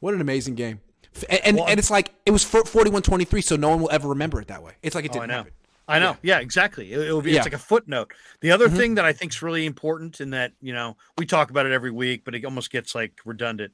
what 0.00 0.14
an 0.14 0.20
amazing 0.20 0.54
game. 0.54 0.80
And 1.28 1.40
and, 1.44 1.56
well, 1.58 1.66
and 1.68 1.78
it's 1.78 1.90
like 1.90 2.12
it 2.26 2.32
was 2.32 2.44
41-23, 2.44 3.44
so 3.44 3.54
no 3.56 3.68
one 3.68 3.80
will 3.80 3.90
ever 3.92 4.08
remember 4.08 4.40
it 4.40 4.48
that 4.48 4.62
way. 4.62 4.72
It's 4.82 4.94
like 4.94 5.04
it 5.04 5.10
oh, 5.12 5.20
didn't 5.20 5.30
oh, 5.30 5.34
happen. 5.34 5.52
I 5.86 5.98
know. 5.98 6.16
Yeah, 6.22 6.36
yeah 6.36 6.40
exactly. 6.40 6.92
It, 6.92 7.12
will 7.12 7.22
be 7.22 7.32
yeah. 7.32 7.38
it's 7.38 7.46
like 7.46 7.52
a 7.52 7.58
footnote. 7.58 8.12
The 8.40 8.50
other 8.50 8.68
mm-hmm. 8.68 8.76
thing 8.76 8.94
that 8.94 9.04
I 9.04 9.12
think 9.12 9.32
is 9.32 9.42
really 9.42 9.66
important 9.66 10.20
in 10.20 10.30
that, 10.30 10.52
you 10.60 10.72
know, 10.72 10.96
we 11.18 11.26
talk 11.26 11.50
about 11.50 11.66
it 11.66 11.72
every 11.72 11.90
week, 11.90 12.22
but 12.24 12.34
it 12.34 12.44
almost 12.44 12.70
gets 12.70 12.94
like 12.94 13.12
redundant. 13.24 13.72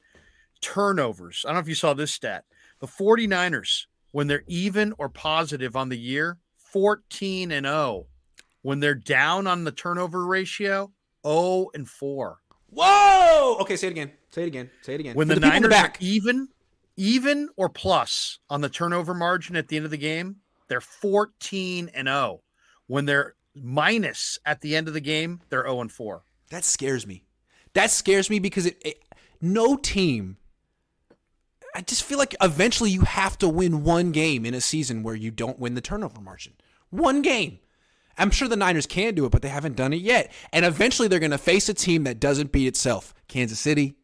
Turnovers. 0.61 1.45
I 1.47 1.51
don't 1.51 1.57
know 1.57 1.61
if 1.61 1.69
you 1.69 1.75
saw 1.75 1.95
this 1.95 2.13
stat. 2.13 2.45
The 2.81 2.87
49ers, 2.87 3.87
when 4.11 4.27
they're 4.27 4.45
even 4.49 4.93
or 4.99 5.09
positive 5.09 5.77
on 5.77 5.89
the 5.89 5.99
year, 5.99 6.39
14 6.57 7.53
and 7.53 7.67
0 7.67 8.07
when 8.63 8.81
they're 8.81 8.95
down 8.95 9.47
on 9.47 9.65
the 9.65 9.73
turnover 9.73 10.27
ratio, 10.27 10.93
0 11.27 11.69
and 11.75 11.89
4. 11.89 12.39
Whoa! 12.71 13.57
Okay, 13.61 13.77
say 13.77 13.89
it 13.89 13.91
again. 13.91 14.13
Say 14.31 14.43
it 14.43 14.49
again. 14.49 14.71
Say 14.83 14.95
it 14.95 15.01
again. 15.01 15.17
When 15.17 15.29
For 15.29 15.35
the, 15.35 15.47
in 15.47 15.49
Niners 15.49 15.71
back. 15.71 15.97
are 15.97 16.05
even, 16.05 16.49
even 16.97 17.49
or 17.57 17.69
plus 17.69 18.39
on 18.49 18.61
the 18.61 18.69
turnover 18.69 19.15
margin 19.15 19.57
at 19.57 19.69
the 19.69 19.77
end 19.77 19.85
of 19.85 19.91
the 19.91 19.97
game, 19.97 20.37
they're 20.69 20.81
14 20.81 21.91
and 21.95 22.07
0. 22.07 22.43
When 22.87 23.07
they're 23.07 23.35
minus 23.55 24.39
at 24.45 24.61
the 24.61 24.77
end 24.77 24.89
of 24.89 24.95
the 24.95 25.01
game, 25.01 25.41
they're 25.49 25.65
0 25.65 25.81
and 25.81 25.93
4. 25.93 26.23
That 26.51 26.65
scares 26.65 27.07
me. 27.07 27.25
That 27.75 27.91
scares 27.91 28.31
me 28.31 28.39
because 28.39 28.67
it, 28.67 28.81
it 28.85 29.03
no 29.41 29.77
team 29.77 30.37
I 31.75 31.83
just 31.83 32.03
feel 32.03 32.19
like 32.19 32.35
eventually 32.41 32.91
you 32.91 33.03
have 33.03 33.39
to 33.39 33.49
win 33.49 33.85
one 33.85 34.13
game 34.13 34.45
in 34.45 34.55
a 34.55 34.61
season 34.61 35.03
where 35.03 35.15
you 35.15 35.31
don't 35.31 35.59
win 35.59 35.75
the 35.75 35.81
turnover 35.81 36.21
margin. 36.21 36.55
One 36.91 37.23
game. 37.23 37.61
I'm 38.21 38.31
sure 38.31 38.49
the 38.49 38.57
Niners 38.57 38.87
can 38.87 39.15
do 39.15 39.25
it, 39.25 39.33
but 39.33 39.43
they 39.43 39.49
haven't 39.49 39.77
done 39.77 39.93
it 39.93 40.01
yet. 40.01 40.31
And 40.53 40.65
eventually 40.65 41.09
they're 41.09 41.19
going 41.19 41.31
to 41.31 41.39
face 41.39 41.69
a 41.69 41.75
team 41.75 42.05
that 42.05 42.21
doesn't 42.21 42.53
beat 42.53 42.67
itself. 42.67 43.15
Kansas 43.29 43.59
City. 43.59 43.97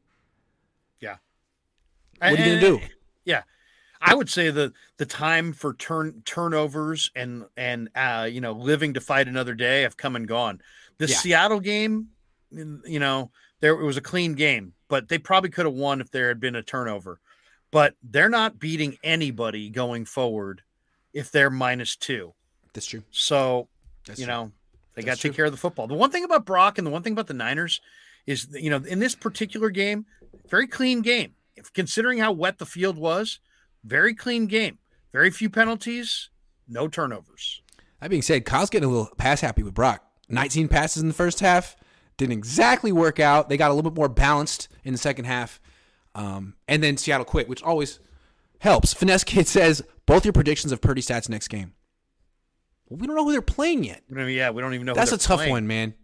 Yeah. 1.01 1.17
What 2.19 2.33
are 2.33 2.37
you 2.37 2.61
going 2.61 2.61
to 2.61 2.61
do? 2.61 2.81
Yeah. 3.25 3.43
I 4.01 4.15
would 4.15 4.29
say 4.29 4.51
the 4.51 4.73
the 4.99 5.07
time 5.07 5.53
for 5.53 5.75
turn 5.75 6.23
turnovers 6.25 7.11
and 7.15 7.45
and 7.57 7.89
uh, 7.95 8.29
you 8.31 8.41
know 8.41 8.53
living 8.53 8.95
to 8.95 9.01
fight 9.01 9.27
another 9.29 9.55
day 9.55 9.83
have 9.83 9.97
come 9.97 10.17
and 10.17 10.27
gone. 10.29 10.61
The 10.99 11.07
Yeah. 11.07 11.17
Seattle 11.17 11.61
game, 11.61 12.09
you 12.51 13.01
know, 13.01 13.31
there 13.61 13.73
it 13.73 13.85
was 13.85 13.97
a 13.97 14.03
clean 14.03 14.35
game, 14.35 14.75
but 14.89 15.09
they 15.09 15.19
probably 15.19 15.51
could 15.51 15.67
have 15.67 15.75
won 15.75 16.01
if 16.01 16.11
there 16.11 16.29
had 16.29 16.41
been 16.41 16.55
a 16.55 16.63
turnover. 16.63 17.21
But 17.71 17.95
they're 18.03 18.29
not 18.29 18.59
beating 18.59 18.97
anybody 19.03 19.69
going 19.71 20.05
forward 20.05 20.63
if 21.13 21.31
they're 21.33 21.51
minus 21.51 21.97
two. 21.97 22.33
That's 22.73 22.87
true. 22.87 23.03
So 23.11 23.69
That's 24.07 24.21
you 24.21 24.27
true. 24.27 24.35
know 24.35 24.53
they 24.95 25.03
got 25.03 25.17
to 25.17 25.23
take 25.23 25.33
true. 25.33 25.37
care 25.37 25.45
of 25.47 25.53
the 25.53 25.59
football. 25.59 25.87
The 25.87 25.95
one 25.95 26.11
thing 26.11 26.25
about 26.25 26.47
Brock 26.47 26.79
and 26.79 26.87
the 26.87 26.91
one 26.91 27.03
thing 27.03 27.13
about 27.13 27.27
the 27.27 27.35
Niners 27.35 27.81
is 28.27 28.49
you 28.53 28.71
know 28.71 28.79
in 28.79 28.99
this 28.99 29.15
particular 29.15 29.71
game, 29.71 30.07
very 30.49 30.67
clean 30.67 31.03
game. 31.03 31.35
If 31.55 31.73
considering 31.73 32.19
how 32.19 32.33
wet 32.33 32.59
the 32.59 32.67
field 32.67 32.99
was, 32.99 33.41
very 33.85 34.15
clean 34.15 34.47
game. 34.47 34.79
Very 35.13 35.31
few 35.31 35.49
penalties, 35.49 36.29
no 36.69 36.89
turnovers. 36.89 37.63
That 38.01 38.11
being 38.11 38.23
said, 38.23 38.45
Kyle's 38.45 38.69
getting 38.69 38.89
a 38.89 38.93
little 38.93 39.15
pass 39.17 39.41
happy 39.41 39.63
with 39.63 39.73
Brock. 39.73 40.05
19 40.29 40.69
passes 40.69 41.01
in 41.01 41.09
the 41.09 41.15
first 41.15 41.41
half. 41.41 41.77
Didn't 42.17 42.33
exactly 42.33 42.93
work 42.93 43.21
out. 43.21 43.49
They 43.49 43.57
got 43.57 43.71
a 43.71 43.75
little 43.75 43.91
bit 43.91 43.97
more 43.97 44.09
balanced 44.09 44.69
in 44.85 44.93
the 44.93 44.99
second 44.99 45.25
half. 45.25 45.61
Um, 46.15 46.55
and 46.69 46.83
then 46.83 46.97
Seattle 46.97 47.25
quit, 47.25 47.49
which 47.49 47.63
always 47.63 48.01
helps. 48.59 48.93
Finesse 48.93 49.25
Kid 49.25 49.47
says, 49.47 49.83
both 50.07 50.25
your 50.25 50.33
predictions 50.33 50.73
of 50.73 50.81
Purdy 50.81 51.03
stats 51.03 51.29
next 51.29 51.49
game. 51.49 51.75
Well, 52.89 52.99
we 52.99 53.07
don't 53.07 53.17
know 53.17 53.25
who 53.25 53.33
they're 53.33 53.43
playing 53.43 53.85
yet. 53.85 54.03
You 54.09 54.17
know, 54.17 54.27
yeah, 54.27 54.51
we 54.51 54.63
don't 54.63 54.75
even 54.75 54.87
know. 54.87 54.95
That's 54.95 55.13
a 55.13 55.19
tough 55.19 55.39
playing. 55.39 55.51
one, 55.53 55.67
man. 55.67 55.95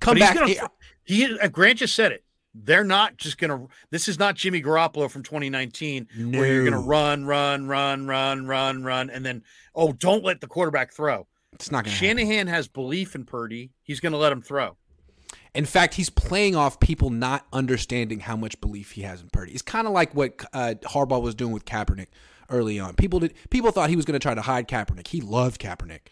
Come 0.00 0.14
But 0.14 0.20
back. 0.20 0.34
gonna- 0.34 0.70
he 1.04 1.38
uh, 1.38 1.48
Grant 1.48 1.78
just 1.80 1.94
said 1.94 2.12
it. 2.12 2.24
They're 2.54 2.84
not 2.84 3.16
just 3.16 3.36
gonna. 3.38 3.66
This 3.90 4.06
is 4.06 4.16
not 4.18 4.36
Jimmy 4.36 4.62
Garoppolo 4.62 5.10
from 5.10 5.24
2019, 5.24 6.06
where 6.32 6.46
you're 6.46 6.64
gonna 6.64 6.80
run, 6.80 7.24
run, 7.24 7.66
run, 7.66 8.06
run, 8.06 8.46
run, 8.46 8.84
run, 8.84 9.10
and 9.10 9.26
then 9.26 9.42
oh, 9.74 9.92
don't 9.92 10.22
let 10.24 10.40
the 10.40 10.46
quarterback 10.46 10.92
throw. 10.92 11.26
it's 11.52 11.72
not 11.72 11.84
going 11.84 11.96
to 11.96 12.06
happen. 12.06 12.18
Shanahan 12.18 12.46
has 12.46 12.68
belief 12.68 13.16
in 13.16 13.24
Purdy. 13.24 13.72
He's 13.82 13.98
going 13.98 14.12
to 14.12 14.18
let 14.18 14.30
him 14.30 14.40
throw. 14.40 14.76
In 15.52 15.64
fact, 15.64 15.94
he's 15.94 16.10
playing 16.10 16.54
off 16.54 16.78
people 16.78 17.10
not 17.10 17.46
understanding 17.52 18.20
how 18.20 18.36
much 18.36 18.60
belief 18.60 18.92
he 18.92 19.02
has 19.02 19.20
in 19.20 19.30
Purdy. 19.30 19.52
It's 19.52 19.62
kind 19.62 19.88
of 19.88 19.92
like 19.92 20.14
what 20.14 20.44
uh, 20.52 20.74
Harbaugh 20.84 21.20
was 21.22 21.34
doing 21.34 21.50
with 21.52 21.64
Kaepernick 21.64 22.06
early 22.54 22.78
on. 22.80 22.94
People 22.94 23.20
did 23.20 23.34
people 23.50 23.70
thought 23.70 23.90
he 23.90 23.96
was 23.96 24.04
going 24.04 24.14
to 24.18 24.18
try 24.18 24.34
to 24.34 24.42
hide 24.42 24.68
Kaepernick. 24.68 25.08
He 25.08 25.20
loved 25.20 25.60
Kaepernick, 25.60 26.08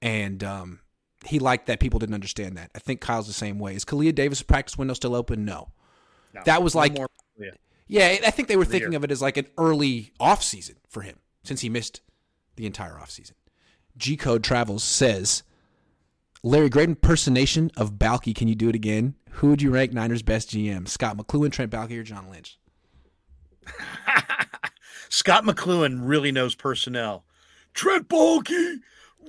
and 0.00 0.42
um, 0.44 0.80
he 1.24 1.38
liked 1.38 1.66
that 1.66 1.80
people 1.80 1.98
didn't 1.98 2.14
understand 2.14 2.56
that. 2.56 2.70
I 2.74 2.78
think 2.78 3.00
Kyle's 3.00 3.26
the 3.26 3.32
same 3.32 3.58
way. 3.58 3.74
Is 3.74 3.84
Kalia 3.84 4.14
Davis' 4.14 4.42
practice 4.42 4.76
window 4.78 4.94
still 4.94 5.14
open? 5.14 5.44
No. 5.44 5.70
No, 6.34 6.40
That 6.46 6.62
was 6.62 6.74
no 6.74 6.80
like- 6.80 6.94
more- 6.96 7.08
yeah. 7.38 7.50
Yeah, 7.88 8.16
I 8.26 8.30
think 8.30 8.48
they 8.48 8.56
were 8.56 8.64
thinking 8.64 8.92
year. 8.92 8.96
of 8.96 9.04
it 9.04 9.10
as 9.10 9.20
like 9.20 9.36
an 9.36 9.46
early 9.58 10.12
off 10.18 10.42
season 10.42 10.76
for 10.88 11.02
him 11.02 11.18
since 11.44 11.60
he 11.60 11.68
missed 11.68 12.00
the 12.56 12.64
entire 12.64 12.98
off 12.98 13.10
season. 13.10 13.36
G 13.98 14.16
Code 14.16 14.42
Travels 14.42 14.82
says, 14.82 15.42
Larry, 16.42 16.70
great 16.70 16.88
impersonation 16.88 17.70
of 17.76 17.94
Baalke. 17.98 18.34
Can 18.34 18.48
you 18.48 18.54
do 18.54 18.70
it 18.70 18.74
again? 18.74 19.14
Who 19.32 19.48
would 19.48 19.60
you 19.60 19.70
rank 19.70 19.92
Niners 19.92 20.22
best 20.22 20.50
GM? 20.50 20.88
Scott 20.88 21.18
McCloughan, 21.18 21.52
Trent 21.52 21.70
Baalke, 21.70 21.98
or 21.98 22.02
John 22.02 22.30
Lynch? 22.30 22.58
Scott 25.12 25.44
McCloughan 25.44 26.00
really 26.00 26.32
knows 26.32 26.54
personnel. 26.54 27.26
Trent 27.74 28.08
Baalke, 28.08 28.78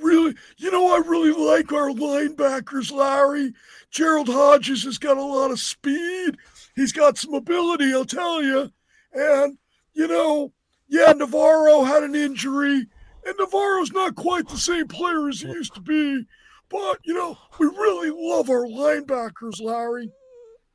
really, 0.02 0.34
you 0.56 0.72
know, 0.72 0.96
I 0.96 1.06
really 1.06 1.34
like 1.34 1.74
our 1.74 1.90
linebackers, 1.90 2.90
Larry. 2.90 3.52
Gerald 3.92 4.30
Hodges 4.30 4.86
has 4.86 4.98
got 4.98 5.18
a 5.18 5.22
lot 5.22 5.52
of 5.52 5.60
speed. 5.60 6.38
He's 6.74 6.94
got 6.94 7.18
some 7.18 7.34
ability, 7.34 7.94
I'll 7.94 8.06
tell 8.06 8.42
you. 8.42 8.72
And, 9.12 9.58
you 9.92 10.08
know, 10.08 10.54
yeah, 10.88 11.12
NaVorro 11.12 11.86
had 11.86 12.04
an 12.04 12.16
injury, 12.16 12.88
and 13.26 13.38
NaVorro's 13.38 13.92
not 13.92 14.16
quite 14.16 14.48
the 14.48 14.58
same 14.58 14.88
player 14.88 15.28
as 15.28 15.42
he 15.42 15.50
used 15.50 15.76
to 15.76 15.82
be. 15.82 16.26
But, 16.70 17.00
you 17.04 17.14
know, 17.14 17.38
we 17.60 17.66
really 17.66 18.10
love 18.10 18.50
our 18.50 18.66
linebackers, 18.66 19.62
Larry. 19.62 20.10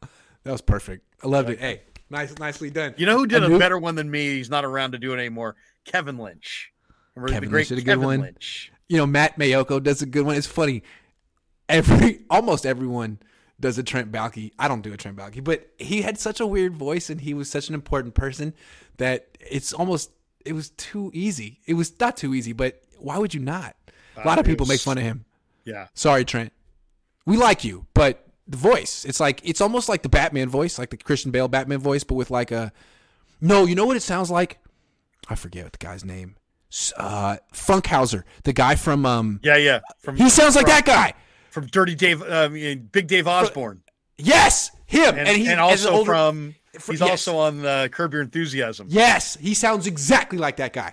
That 0.02 0.52
was 0.52 0.60
perfect. 0.60 1.06
I 1.24 1.28
loved 1.28 1.48
it. 1.48 1.60
Hey, 1.60 1.80
nice, 2.10 2.36
nicely 2.38 2.70
done. 2.70 2.94
You 2.96 3.06
know 3.06 3.16
who 3.18 3.26
did 3.26 3.42
I 3.42 3.46
a 3.46 3.48
knew- 3.48 3.58
better 3.58 3.78
one 3.78 3.94
than 3.94 4.10
me? 4.10 4.34
He's 4.36 4.50
not 4.50 4.64
around 4.64 4.92
to 4.92 4.98
do 4.98 5.12
it 5.12 5.18
anymore. 5.18 5.56
Kevin 5.84 6.18
Lynch. 6.18 6.72
Remember 7.14 7.32
Kevin 7.32 7.48
the 7.48 7.50
great 7.50 7.58
Lynch 7.60 7.68
did 7.70 7.78
a 7.78 7.80
good 7.82 7.90
Kevin 7.92 8.06
one. 8.06 8.20
Lynch. 8.20 8.72
you 8.88 8.96
know, 8.96 9.06
Matt 9.06 9.38
Maiocco 9.38 9.82
does 9.82 10.02
a 10.02 10.06
good 10.06 10.24
one. 10.26 10.36
It's 10.36 10.46
funny. 10.46 10.82
Every 11.68 12.20
almost 12.30 12.64
everyone 12.64 13.18
does 13.60 13.76
a 13.76 13.82
Trent 13.82 14.10
Baalke. 14.12 14.52
I 14.58 14.68
don't 14.68 14.82
do 14.82 14.92
a 14.92 14.96
Trent 14.96 15.16
Baalke, 15.16 15.42
but 15.42 15.68
he 15.78 16.02
had 16.02 16.18
such 16.18 16.40
a 16.40 16.46
weird 16.46 16.76
voice 16.76 17.10
and 17.10 17.20
he 17.20 17.34
was 17.34 17.50
such 17.50 17.68
an 17.68 17.74
important 17.74 18.14
person 18.14 18.54
that 18.98 19.28
it's 19.40 19.72
almost 19.72 20.10
it 20.46 20.52
was 20.52 20.70
too 20.70 21.10
easy. 21.12 21.58
It 21.66 21.74
was 21.74 21.92
not 22.00 22.16
too 22.16 22.34
easy, 22.34 22.52
but 22.52 22.80
why 22.98 23.18
would 23.18 23.34
you 23.34 23.40
not? 23.40 23.76
A 24.16 24.26
lot 24.26 24.38
Uh, 24.38 24.40
of 24.40 24.46
people 24.46 24.66
it 24.66 24.70
make 24.70 24.80
fun 24.80 24.96
of 24.96 25.04
him. 25.04 25.24
Yeah. 25.64 25.88
Sorry, 25.94 26.24
Trent. 26.24 26.52
We 27.26 27.36
like 27.36 27.64
you, 27.64 27.86
but 27.94 28.26
the 28.48 28.56
voice, 28.56 29.04
it's 29.04 29.20
like 29.20 29.40
it's 29.44 29.60
almost 29.60 29.88
like 29.88 30.02
the 30.02 30.08
Batman 30.08 30.48
voice, 30.48 30.78
like 30.78 30.90
the 30.90 30.96
Christian 30.96 31.30
Bale 31.30 31.48
Batman 31.48 31.78
voice, 31.80 32.02
but 32.04 32.14
with 32.14 32.30
like 32.30 32.50
a 32.50 32.72
No, 33.40 33.64
you 33.66 33.74
know 33.74 33.86
what 33.86 33.96
it 33.96 34.02
sounds 34.02 34.30
like? 34.30 34.58
I 35.28 35.34
forget 35.34 35.64
what 35.64 35.72
the 35.72 35.78
guy's 35.78 36.04
name. 36.04 36.36
Uh 36.96 37.36
Funkhouser, 37.52 38.22
the 38.44 38.52
guy 38.52 38.74
from 38.74 39.04
um 39.06 39.40
Yeah, 39.42 39.56
yeah. 39.56 39.80
From 40.00 40.16
he 40.16 40.28
sounds 40.30 40.54
like 40.56 40.66
from, 40.66 40.70
that 40.74 40.84
guy. 40.86 41.14
from 41.50 41.66
Dirty 41.66 41.94
Dave, 41.94 42.22
um, 42.22 42.52
Big 42.92 43.06
Dave 43.06 43.26
Osborne, 43.26 43.82
Yes, 44.16 44.70
him. 44.86 45.16
and, 45.16 45.28
And, 45.28 45.36
he 45.36 45.48
and 45.48 45.60
also 45.60 45.90
older- 45.90 46.12
from 46.12 46.54
he's 46.86 47.00
yes. 47.00 47.10
also 47.10 47.36
on 47.38 47.62
the 47.62 47.88
Curb 47.92 48.12
Your 48.12 48.22
Enthusiasm. 48.22 48.86
Yes, 48.90 49.36
he 49.40 49.54
sounds 49.54 49.86
exactly 49.86 50.38
like 50.38 50.56
that 50.58 50.72
guy. 50.72 50.92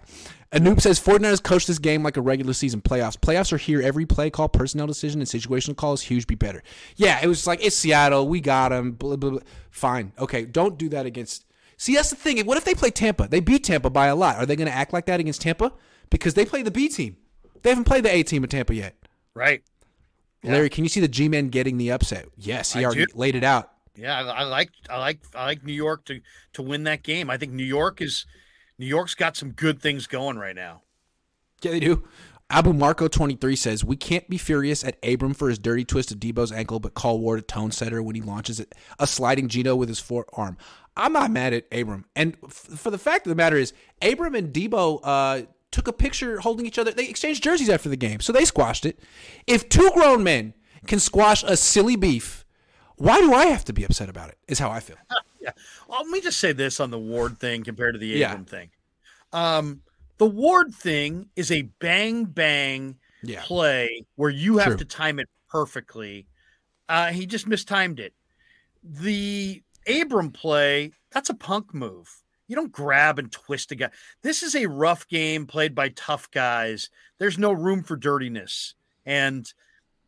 Anoop 0.52 0.80
says 0.80 1.00
49ers 1.00 1.43
coach 1.43 1.66
this 1.66 1.80
game 1.80 2.04
like 2.04 2.18
a 2.18 2.22
regular 2.22 2.54
season 2.54 2.82
playoffs. 2.82 3.18
Playoffs 3.18 3.52
are 3.52 3.58
here. 3.58 3.82
Every 3.82 4.06
play 4.06 4.30
call, 4.30 4.48
personnel 4.48 4.88
decision, 4.88 5.20
and 5.20 5.30
situational 5.30 5.76
call 5.76 5.93
is 5.93 6.02
huge. 6.02 6.28
Be 6.28 6.36
better. 6.36 6.64
Yeah, 6.96 7.20
it 7.22 7.28
was 7.28 7.46
like 7.46 7.64
it's 7.64 7.76
Seattle. 7.76 8.28
We 8.28 8.39
got 8.39 8.70
them. 8.70 8.93
Blah, 8.93 9.18
blah, 9.18 9.32
blah. 9.32 9.39
Fine. 9.70 10.14
Okay, 10.18 10.46
don't 10.46 10.78
do 10.78 10.88
that 10.89 11.06
against. 11.06 11.46
See, 11.78 11.96
that's 11.96 12.10
the 12.10 12.16
thing. 12.16 12.46
What 12.46 12.58
if 12.58 12.64
they 12.64 12.74
play 12.74 12.89
Tampa? 12.89 13.28
They 13.28 13.41
beat 13.41 13.66
Tampa 13.66 13.89
by 13.89 14.08
a 14.08 14.16
lot. 14.16 14.38
Are 14.38 14.46
they 14.46 14.56
going 14.56 14.70
to 14.70 14.74
act 14.74 14.93
like 14.93 15.08
that 15.08 15.20
against 15.20 15.41
Tampa? 15.41 15.74
Because 16.10 16.36
they 16.36 16.46
play 16.46 16.62
the 16.62 16.72
B 16.72 16.88
team. 16.88 17.18
They 17.64 17.70
haven't 17.70 17.84
played 17.86 18.06
the 18.06 18.14
A 18.16 18.24
team 18.24 18.43
of 18.43 18.50
Tampa 18.50 18.74
yet. 18.74 18.96
Right. 19.34 19.62
Yeah. 20.41 20.52
Larry, 20.52 20.70
can 20.70 20.86
you 20.86 20.89
see 20.89 21.00
the 21.02 21.08
G 21.08 21.28
men 21.28 21.50
getting 21.50 21.78
the 21.78 21.91
upset? 21.91 22.28
Yes, 22.38 22.72
he 22.74 22.82
I 22.82 22.86
already 22.86 23.08
do. 23.08 23.12
laid 23.16 23.36
it 23.36 23.43
out. 23.43 23.72
Yeah, 23.98 24.22
I, 24.22 24.41
I 24.41 24.43
like 24.43 24.72
I 24.89 24.98
like 25.00 25.20
I 25.34 25.46
like 25.46 25.64
New 25.64 25.74
York 25.74 26.06
to 26.06 26.22
to 26.54 26.62
win 26.62 26.84
that 26.84 27.02
game. 27.02 27.30
I 27.30 27.38
think 27.38 27.54
New 27.54 27.64
York 27.66 28.02
is 28.02 28.26
New 28.78 28.86
York's 28.86 29.15
got 29.15 29.38
some 29.38 29.51
good 29.51 29.82
things 29.82 30.07
going 30.07 30.38
right 30.38 30.55
now. 30.55 30.82
Yeah, 31.61 31.71
they 31.71 31.80
do. 31.80 32.07
Abu 32.49 32.73
Marco 32.73 33.07
23 33.07 33.55
says, 33.55 33.84
We 33.84 33.95
can't 33.95 34.30
be 34.30 34.38
furious 34.38 34.84
at 34.84 34.97
Abram 35.03 35.34
for 35.34 35.49
his 35.49 35.57
dirty 35.57 35.84
twist 35.84 36.11
of 36.11 36.19
Deebo's 36.19 36.51
ankle, 36.51 36.80
but 36.80 36.93
call 36.93 37.19
Ward 37.19 37.39
a 37.39 37.41
tone 37.41 37.71
setter 37.71 38.03
when 38.03 38.15
he 38.15 38.21
launches 38.21 38.59
it, 38.59 38.76
a 38.99 39.07
sliding 39.07 39.47
Geno 39.47 39.76
with 39.76 39.89
his 39.89 39.99
forearm. 39.99 40.57
I'm 40.95 41.13
not 41.13 41.32
mad 41.32 41.53
at 41.53 41.65
Abram. 41.71 42.05
And 42.15 42.38
f- 42.43 42.51
for 42.51 42.91
the 42.91 42.97
fact 42.97 43.26
of 43.26 43.30
the 43.30 43.36
matter 43.36 43.57
is, 43.57 43.73
Abram 44.01 44.36
and 44.36 44.53
Deebo 44.53 44.99
uh, 45.03 45.41
took 45.71 45.88
a 45.88 45.93
picture 45.93 46.39
holding 46.39 46.65
each 46.65 46.78
other. 46.78 46.91
They 46.91 47.07
exchanged 47.09 47.43
jerseys 47.43 47.69
after 47.69 47.89
the 47.89 47.97
game, 47.97 48.19
so 48.19 48.32
they 48.32 48.45
squashed 48.45 48.86
it. 48.86 48.99
If 49.47 49.67
two 49.67 49.89
grown 49.93 50.23
men 50.23 50.53
can 50.86 50.99
squash 50.99 51.43
a 51.43 51.57
silly 51.57 51.95
beef, 51.95 52.45
why 52.98 53.20
do 53.22 53.34
I 53.34 53.46
have 53.48 53.66
to 53.66 53.74
be 53.74 53.84
upset 53.84 54.10
about 54.10 54.30
it? 54.30 54.38
Is 54.48 54.60
how 54.60 54.70
I 54.72 54.80
feel. 54.80 54.98
Yeah. 55.41 55.52
Well, 55.88 56.00
let 56.02 56.10
me 56.10 56.22
just 56.22 56.39
say 56.39 56.54
this 56.54 56.80
on 56.80 56.89
the 56.89 56.98
Ward 56.98 57.38
thing 57.38 57.64
compared 57.64 57.93
to 57.93 58.00
the 58.00 58.08
Yeah. 58.08 58.32
Abram 58.32 58.46
thing. 58.46 58.70
Um, 59.32 59.82
the 60.18 60.26
Ward 60.26 60.74
thing 60.74 61.30
is 61.36 61.52
a 61.52 61.62
bang 61.80 62.26
bang 62.26 62.96
Yeah. 63.22 63.43
play 63.43 64.06
where 64.16 64.32
you 64.32 64.58
have 64.58 64.70
True. 64.70 64.78
to 64.78 64.86
time 64.86 65.20
it 65.20 65.30
perfectly. 65.48 66.26
Uh, 66.89 67.12
he 67.12 67.28
just 67.28 67.46
mistimed 67.46 68.00
it. 68.00 68.16
The 68.84 69.62
Abram 69.88 70.32
play, 70.32 70.93
that's 71.12 71.30
a 71.30 71.36
punk 71.36 71.76
move. 71.76 72.24
You 72.48 72.56
don't 72.56 72.72
grab 72.72 73.20
and 73.20 73.32
twist 73.32 73.72
a 73.72 73.76
guy. 73.76 73.91
This 74.24 74.41
is 74.41 74.56
a 74.56 74.66
rough 74.66 75.08
game 75.08 75.46
played 75.46 75.76
by 75.76 75.89
tough 75.89 76.32
guys. 76.32 76.89
There's 77.20 77.38
no 77.38 77.52
room 77.52 77.84
for 77.84 77.96
dirtiness. 77.96 78.74
And 79.06 79.52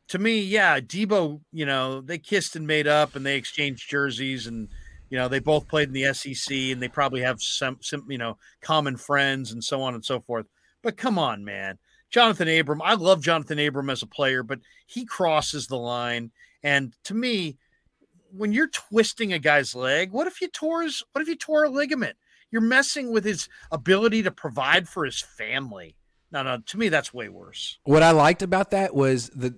to 0.10 0.20
me, 0.20 0.39
yeah, 0.39 0.80
Deebo, 0.80 1.41
you 1.51 1.66
know, 1.66 2.01
they 2.01 2.18
kissed 2.18 2.55
and 2.55 2.66
made 2.66 2.88
up 2.88 3.16
and 3.16 3.26
they 3.26 3.36
exchanged 3.36 3.89
jerseys 3.89 4.47
and 4.47 4.70
you 5.10 5.18
know, 5.18 5.28
they 5.28 5.39
both 5.39 5.68
played 5.68 5.88
in 5.88 5.93
the 5.93 6.14
SEC 6.14 6.53
and 6.53 6.82
they 6.82 6.88
probably 6.88 7.22
have 7.22 7.41
some 7.41 7.78
some, 7.82 8.05
you 8.10 8.18
know, 8.18 8.38
common 8.62 8.97
friends 8.97 9.51
and 9.51 9.64
so 9.64 9.82
on 9.82 9.93
and 9.93 10.03
so 10.03 10.20
forth. 10.20 10.45
But 10.84 10.97
come 10.97 11.18
on, 11.18 11.45
man. 11.45 11.78
Jonathan 12.10 12.47
Abram, 12.47 12.82
I 12.82 12.93
love 12.93 13.22
Jonathan 13.22 13.60
Abram 13.60 13.89
as 13.89 14.01
a 14.01 14.08
player, 14.08 14.43
but 14.43 14.60
he 14.86 15.05
crosses 15.05 15.68
the 15.68 15.78
line. 15.78 16.32
And 16.64 16.93
to 17.03 17.14
me, 17.14 17.58
when 18.32 18.51
you're 18.51 18.70
twisting 18.70 19.34
a 19.34 19.39
guy's 19.39 19.76
leg, 19.76 20.12
what 20.12 20.28
if 20.28 20.41
you 20.41 20.47
tore 20.47 20.84
his 20.84 21.03
what 21.12 21.22
if 21.22 21.28
you 21.28 21.36
tore 21.36 21.64
a 21.64 21.70
ligament? 21.70 22.18
You're 22.49 22.62
messing 22.62 23.12
with 23.12 23.26
his 23.26 23.49
ability 23.72 24.24
to 24.24 24.32
provide 24.32 24.88
for 24.88 25.03
his 25.03 25.22
family. 25.22 25.95
No, 26.32 26.43
no, 26.43 26.60
to 26.66 26.78
me 26.78 26.89
that's 26.89 27.14
way 27.14 27.30
worse. 27.30 27.80
What 27.84 28.03
I 28.03 28.12
liked 28.12 28.41
about 28.41 28.72
that 28.72 28.93
was 28.93 29.30
the 29.30 29.55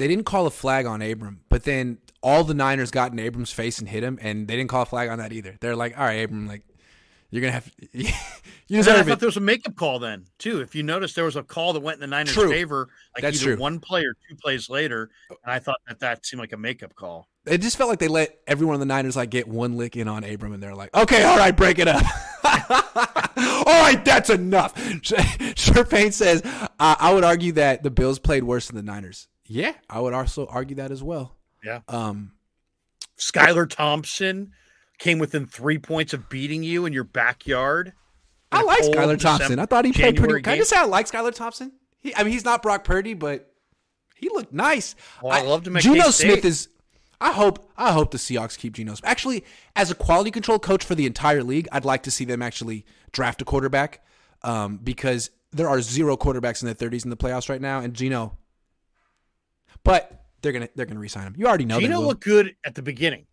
they 0.00 0.08
didn't 0.08 0.24
call 0.24 0.46
a 0.46 0.50
flag 0.50 0.86
on 0.86 1.02
Abram, 1.02 1.40
but 1.50 1.64
then 1.64 1.98
all 2.22 2.42
the 2.42 2.54
Niners 2.54 2.90
got 2.90 3.12
in 3.12 3.18
Abram's 3.18 3.52
face 3.52 3.78
and 3.78 3.86
hit 3.86 4.02
him, 4.02 4.18
and 4.22 4.48
they 4.48 4.56
didn't 4.56 4.70
call 4.70 4.82
a 4.82 4.86
flag 4.86 5.10
on 5.10 5.18
that 5.18 5.30
either. 5.30 5.58
They're 5.60 5.76
like, 5.76 5.98
"All 5.98 6.04
right, 6.04 6.24
Abram, 6.24 6.48
like 6.48 6.62
you're 7.30 7.42
gonna 7.42 7.52
have 7.52 7.70
you 7.92 8.08
deserve 8.68 8.96
I 8.96 9.02
thought 9.02 9.20
there 9.20 9.26
was 9.26 9.36
a 9.36 9.40
makeup 9.40 9.76
call 9.76 9.98
then 9.98 10.24
too. 10.38 10.62
If 10.62 10.74
you 10.74 10.82
notice, 10.82 11.12
there 11.12 11.26
was 11.26 11.36
a 11.36 11.42
call 11.42 11.74
that 11.74 11.80
went 11.80 11.96
in 11.96 12.00
the 12.00 12.06
Niners' 12.06 12.32
true. 12.32 12.48
favor, 12.48 12.88
like 13.14 13.22
That's 13.22 13.42
either 13.42 13.56
true. 13.56 13.62
one 13.62 13.78
play 13.78 14.00
or 14.06 14.14
two 14.26 14.36
plays 14.36 14.70
later, 14.70 15.10
and 15.28 15.52
I 15.52 15.58
thought 15.58 15.76
that 15.86 16.00
that 16.00 16.24
seemed 16.24 16.40
like 16.40 16.54
a 16.54 16.56
makeup 16.56 16.94
call. 16.94 17.28
It 17.44 17.58
just 17.58 17.76
felt 17.76 17.90
like 17.90 17.98
they 17.98 18.08
let 18.08 18.38
everyone 18.46 18.74
in 18.76 18.80
the 18.80 18.86
Niners 18.86 19.16
like 19.16 19.28
get 19.28 19.46
one 19.46 19.76
lick 19.76 19.96
in 19.96 20.08
on 20.08 20.24
Abram, 20.24 20.54
and 20.54 20.62
they're 20.62 20.74
like, 20.74 20.96
"Okay, 20.96 21.24
all 21.24 21.36
right, 21.36 21.54
break 21.54 21.78
it 21.78 21.88
up." 21.88 22.02
all 22.44 23.82
right, 23.82 24.00
that's 24.02 24.30
enough. 24.30 24.72
Sure, 25.02 25.18
Sherpain 25.18 26.12
says, 26.12 26.40
uh, 26.44 26.68
"I 26.78 27.12
would 27.12 27.24
argue 27.24 27.52
that 27.52 27.82
the 27.82 27.90
Bills 27.90 28.18
played 28.18 28.44
worse 28.44 28.66
than 28.68 28.76
the 28.76 28.82
Niners." 28.82 29.28
Yeah, 29.52 29.72
I 29.90 29.98
would 29.98 30.14
also 30.14 30.46
argue 30.46 30.76
that 30.76 30.92
as 30.92 31.02
well. 31.02 31.36
Yeah. 31.64 31.80
Um, 31.88 32.34
Skylar 33.18 33.68
Thompson 33.68 34.52
came 35.00 35.18
within 35.18 35.44
three 35.44 35.76
points 35.76 36.12
of 36.12 36.28
beating 36.28 36.62
you 36.62 36.86
in 36.86 36.92
your 36.92 37.02
backyard. 37.02 37.92
I 38.52 38.62
like 38.62 38.82
Skylar 38.82 39.18
Thompson. 39.18 39.58
I 39.58 39.66
thought 39.66 39.84
he 39.84 39.90
January 39.90 40.14
played 40.14 40.28
pretty. 40.28 40.42
Can 40.44 40.52
I 40.52 40.56
just 40.56 40.70
say 40.70 40.76
I 40.76 40.84
like 40.84 41.10
Skylar 41.10 41.34
Thompson? 41.34 41.72
He, 41.98 42.14
I 42.14 42.22
mean, 42.22 42.32
he's 42.32 42.44
not 42.44 42.62
Brock 42.62 42.84
Purdy, 42.84 43.14
but 43.14 43.52
he 44.14 44.28
looked 44.28 44.52
nice. 44.52 44.94
Well, 45.20 45.32
I, 45.32 45.40
I 45.40 45.42
love 45.42 45.64
to 45.64 45.70
make 45.70 45.82
Geno 45.82 46.10
Smith 46.10 46.44
is. 46.44 46.68
I 47.20 47.32
hope. 47.32 47.68
I 47.76 47.90
hope 47.90 48.12
the 48.12 48.18
Seahawks 48.18 48.56
keep 48.56 48.74
Geno. 48.74 48.94
Actually, 49.02 49.44
as 49.74 49.90
a 49.90 49.96
quality 49.96 50.30
control 50.30 50.60
coach 50.60 50.84
for 50.84 50.94
the 50.94 51.06
entire 51.06 51.42
league, 51.42 51.66
I'd 51.72 51.84
like 51.84 52.04
to 52.04 52.12
see 52.12 52.24
them 52.24 52.40
actually 52.40 52.86
draft 53.10 53.42
a 53.42 53.44
quarterback, 53.44 54.04
um, 54.44 54.76
because 54.76 55.30
there 55.50 55.68
are 55.68 55.82
zero 55.82 56.16
quarterbacks 56.16 56.62
in 56.62 56.68
the 56.68 56.74
30s 56.76 57.02
in 57.02 57.10
the 57.10 57.16
playoffs 57.16 57.48
right 57.48 57.60
now, 57.60 57.80
and 57.80 57.94
Geno 57.94 58.38
they're 60.42 60.52
gonna 60.52 60.68
they're 60.74 60.86
gonna 60.86 61.00
resign 61.00 61.26
him. 61.26 61.34
You 61.36 61.46
already 61.46 61.64
know. 61.64 61.80
Geno 61.80 62.00
looked 62.00 62.24
good 62.24 62.56
at 62.64 62.74
the 62.74 62.82
beginning, 62.82 63.26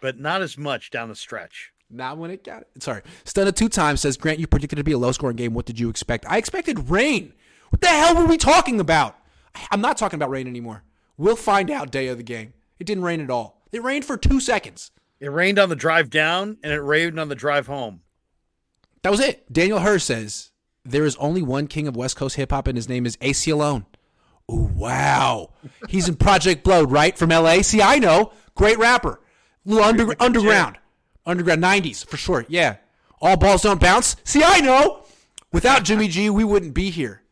but 0.00 0.18
not 0.18 0.42
as 0.42 0.56
much 0.58 0.90
down 0.90 1.08
the 1.08 1.16
stretch. 1.16 1.72
Not 1.90 2.18
when 2.18 2.30
it 2.30 2.44
got 2.44 2.62
it. 2.62 2.82
Sorry. 2.82 3.02
Stunna 3.24 3.54
two 3.54 3.68
times 3.68 4.00
says 4.00 4.16
Grant, 4.16 4.38
you 4.38 4.46
predicted 4.46 4.76
to 4.76 4.84
be 4.84 4.92
a 4.92 4.98
low 4.98 5.12
scoring 5.12 5.36
game. 5.36 5.54
What 5.54 5.66
did 5.66 5.80
you 5.80 5.88
expect? 5.88 6.26
I 6.28 6.36
expected 6.36 6.90
rain. 6.90 7.32
What 7.70 7.80
the 7.80 7.88
hell 7.88 8.14
were 8.14 8.26
we 8.26 8.36
talking 8.36 8.80
about? 8.80 9.16
I'm 9.70 9.80
not 9.80 9.96
talking 9.96 10.16
about 10.18 10.30
rain 10.30 10.46
anymore. 10.46 10.84
We'll 11.16 11.36
find 11.36 11.70
out 11.70 11.90
day 11.90 12.08
of 12.08 12.16
the 12.18 12.22
game. 12.22 12.52
It 12.78 12.84
didn't 12.86 13.04
rain 13.04 13.20
at 13.20 13.30
all. 13.30 13.62
It 13.72 13.82
rained 13.82 14.04
for 14.04 14.16
two 14.16 14.40
seconds. 14.40 14.90
It 15.20 15.28
rained 15.28 15.58
on 15.58 15.68
the 15.68 15.76
drive 15.76 16.10
down 16.10 16.58
and 16.62 16.72
it 16.72 16.80
rained 16.80 17.18
on 17.18 17.28
the 17.28 17.34
drive 17.34 17.66
home. 17.66 18.02
That 19.02 19.10
was 19.10 19.20
it. 19.20 19.52
Daniel 19.52 19.80
Hurst 19.80 20.06
says 20.06 20.52
there 20.84 21.04
is 21.04 21.16
only 21.16 21.42
one 21.42 21.66
king 21.66 21.88
of 21.88 21.96
West 21.96 22.16
Coast 22.16 22.36
hip 22.36 22.50
hop, 22.50 22.66
and 22.66 22.76
his 22.76 22.88
name 22.88 23.06
is 23.06 23.16
Aceyalone. 23.18 23.84
Ooh, 24.50 24.70
wow. 24.74 25.50
He's 25.88 26.08
in 26.08 26.16
Project 26.16 26.64
Blowed, 26.64 26.90
right? 26.90 27.16
From 27.16 27.30
LA. 27.30 27.62
See, 27.62 27.82
I 27.82 27.98
know. 27.98 28.32
Great 28.54 28.78
rapper. 28.78 29.20
Little 29.64 29.84
under, 29.84 30.14
underground. 30.20 30.78
Underground 31.26 31.62
90s, 31.62 32.06
for 32.06 32.16
sure. 32.16 32.46
Yeah. 32.48 32.76
All 33.20 33.36
balls 33.36 33.62
don't 33.62 33.80
bounce. 33.80 34.16
See, 34.24 34.42
I 34.44 34.60
know. 34.60 35.04
Without 35.52 35.84
Jimmy 35.84 36.08
G, 36.08 36.30
we 36.30 36.44
wouldn't 36.44 36.74
be 36.74 36.90
here. 36.90 37.22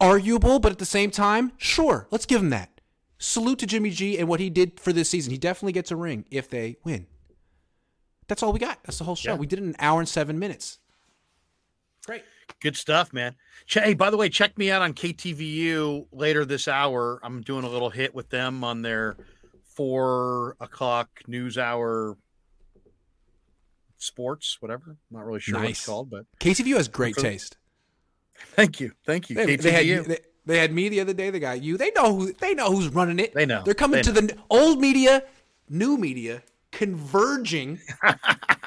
Arguable, 0.00 0.60
but 0.60 0.72
at 0.72 0.78
the 0.78 0.86
same 0.86 1.10
time, 1.10 1.52
sure. 1.56 2.06
Let's 2.10 2.26
give 2.26 2.40
him 2.40 2.50
that. 2.50 2.80
Salute 3.18 3.58
to 3.58 3.66
Jimmy 3.66 3.90
G 3.90 4.18
and 4.18 4.28
what 4.28 4.40
he 4.40 4.48
did 4.48 4.80
for 4.80 4.92
this 4.92 5.10
season. 5.10 5.30
He 5.32 5.38
definitely 5.38 5.72
gets 5.72 5.90
a 5.90 5.96
ring 5.96 6.24
if 6.30 6.48
they 6.48 6.76
win. 6.84 7.06
That's 8.28 8.42
all 8.42 8.52
we 8.52 8.58
got. 8.58 8.78
That's 8.84 8.98
the 8.98 9.04
whole 9.04 9.16
show. 9.16 9.32
Yeah. 9.32 9.36
We 9.36 9.46
did 9.46 9.58
it 9.58 9.62
in 9.62 9.68
an 9.70 9.76
hour 9.78 9.98
and 9.98 10.08
seven 10.08 10.38
minutes. 10.38 10.78
Great. 12.06 12.22
Good 12.60 12.76
stuff, 12.76 13.12
man. 13.12 13.36
Hey, 13.66 13.94
by 13.94 14.10
the 14.10 14.18
way, 14.18 14.28
check 14.28 14.58
me 14.58 14.70
out 14.70 14.82
on 14.82 14.92
KTVU 14.92 16.06
later 16.12 16.44
this 16.44 16.68
hour. 16.68 17.18
I'm 17.22 17.40
doing 17.40 17.64
a 17.64 17.68
little 17.68 17.88
hit 17.88 18.14
with 18.14 18.28
them 18.28 18.62
on 18.62 18.82
their 18.82 19.16
four 19.64 20.56
o'clock 20.60 21.08
news 21.26 21.56
hour 21.56 22.18
sports, 23.96 24.58
whatever. 24.60 24.90
I'm 24.90 24.98
Not 25.10 25.24
really 25.24 25.40
sure 25.40 25.54
nice. 25.54 25.62
what 25.62 25.70
it's 25.70 25.86
called, 25.86 26.10
but 26.10 26.26
KTVU 26.38 26.76
has 26.76 26.88
great 26.88 27.16
taste. 27.16 27.56
Thank 28.52 28.80
you, 28.80 28.92
thank 29.06 29.30
you. 29.30 29.36
They, 29.36 29.56
they 29.56 29.70
had 29.70 30.04
they, 30.04 30.18
they, 30.46 30.58
had 30.58 30.72
me 30.72 30.88
the 30.88 31.00
other 31.00 31.12
day. 31.12 31.30
They 31.30 31.40
got 31.40 31.62
you. 31.62 31.76
They 31.76 31.90
know 31.92 32.14
who 32.14 32.32
they 32.32 32.54
know 32.54 32.70
who's 32.70 32.88
running 32.88 33.18
it. 33.18 33.34
They 33.34 33.46
know. 33.46 33.62
They're 33.64 33.74
coming 33.74 33.98
they 33.98 34.12
to 34.12 34.12
know. 34.12 34.20
the 34.20 34.36
old 34.48 34.80
media, 34.80 35.24
new 35.68 35.96
media, 35.96 36.42
converging. 36.72 37.80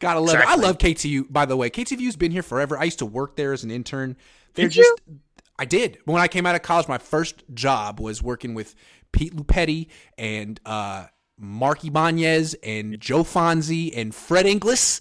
Gotta 0.00 0.20
love 0.20 0.34
exactly. 0.34 0.52
it. 0.52 0.58
I 0.58 0.66
love 0.66 0.78
KTU, 0.78 1.32
by 1.32 1.46
the 1.46 1.56
way. 1.56 1.70
KTU's 1.70 2.16
been 2.16 2.32
here 2.32 2.42
forever. 2.42 2.78
I 2.78 2.84
used 2.84 2.98
to 2.98 3.06
work 3.06 3.36
there 3.36 3.52
as 3.52 3.64
an 3.64 3.70
intern. 3.70 4.16
They're 4.54 4.66
did 4.66 4.74
just 4.74 5.00
you? 5.06 5.20
I 5.58 5.64
did. 5.64 5.98
When 6.04 6.20
I 6.20 6.28
came 6.28 6.46
out 6.46 6.54
of 6.54 6.62
college, 6.62 6.88
my 6.88 6.98
first 6.98 7.44
job 7.54 8.00
was 8.00 8.22
working 8.22 8.54
with 8.54 8.74
Pete 9.12 9.34
Lupetti 9.34 9.88
and 10.18 10.60
uh, 10.66 11.06
Mark 11.38 11.84
Ibanez 11.84 12.56
and 12.62 13.00
Joe 13.00 13.22
Fonzi 13.22 13.96
and 13.96 14.14
Fred 14.14 14.46
Inglis. 14.46 15.00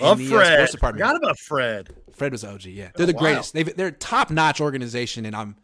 Love 0.00 0.18
the, 0.18 0.28
Fred. 0.28 0.52
Uh, 0.52 0.56
sports 0.56 0.72
department. 0.72 1.04
Forgot 1.04 1.16
about 1.16 1.38
Fred. 1.38 1.94
Fred 2.14 2.32
was 2.32 2.42
OG. 2.42 2.64
Yeah, 2.64 2.90
they're 2.94 3.06
the 3.06 3.12
wow. 3.12 3.20
greatest. 3.20 3.52
they 3.52 3.82
are 3.82 3.88
a 3.88 3.92
top 3.92 4.30
notch 4.30 4.60
organization, 4.60 5.26
and 5.26 5.36
I'm 5.36 5.56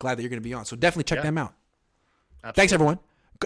glad 0.00 0.18
that 0.18 0.22
you're 0.22 0.30
going 0.30 0.42
to 0.42 0.48
be 0.48 0.54
on. 0.54 0.64
So 0.64 0.74
definitely 0.74 1.04
check 1.04 1.18
yeah. 1.18 1.22
them 1.22 1.38
out. 1.38 1.54
Absolutely. 2.42 2.60
Thanks, 2.60 2.72
everyone. 2.72 2.98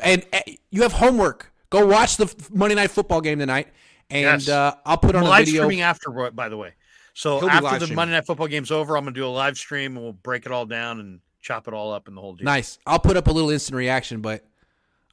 And 0.03 0.27
uh, 0.33 0.41
you 0.71 0.83
have 0.83 0.93
homework. 0.93 1.53
Go 1.69 1.87
watch 1.87 2.17
the 2.17 2.35
Monday 2.53 2.75
Night 2.75 2.91
Football 2.91 3.21
game 3.21 3.39
tonight 3.39 3.69
and 4.11 4.41
yes. 4.41 4.49
uh, 4.49 4.75
I'll 4.85 4.99
put 4.99 5.15
on 5.15 5.23
I'm 5.23 5.27
a 5.27 5.31
live 5.31 5.47
video. 5.47 5.63
streaming 5.63 5.83
after, 5.83 6.11
by 6.31 6.49
the 6.49 6.57
way. 6.57 6.75
So 7.15 7.49
after 7.49 7.87
the 7.87 7.95
Monday 7.95 8.15
Night 8.15 8.27
Football 8.27 8.49
game's 8.49 8.71
over, 8.71 8.97
I'm 8.97 9.05
gonna 9.05 9.15
do 9.15 9.27
a 9.27 9.29
live 9.29 9.57
stream 9.57 9.97
and 9.97 10.05
we'll 10.05 10.13
break 10.13 10.47
it 10.47 10.53
all 10.53 10.67
down 10.67 11.01
and 11.01 11.21
chop 11.41 11.69
it 11.69 11.75
all 11.75 11.93
up 11.93 12.09
in 12.09 12.15
the 12.15 12.21
whole 12.21 12.35
deal. 12.35 12.45
Nice. 12.45 12.79
I'll 12.87 12.99
put 12.99 13.17
up 13.17 13.29
a 13.29 13.31
little 13.31 13.51
instant 13.51 13.77
reaction, 13.77 14.21
but 14.21 14.45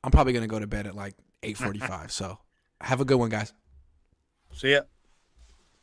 I'm 0.03 0.11
probably 0.11 0.33
gonna 0.33 0.47
go 0.47 0.59
to 0.59 0.67
bed 0.67 0.87
at 0.87 0.95
like 0.95 1.15
8:45. 1.43 2.11
so 2.11 2.39
have 2.81 3.01
a 3.01 3.05
good 3.05 3.17
one, 3.17 3.29
guys. 3.29 3.53
See 4.53 4.71
ya. 4.71 4.81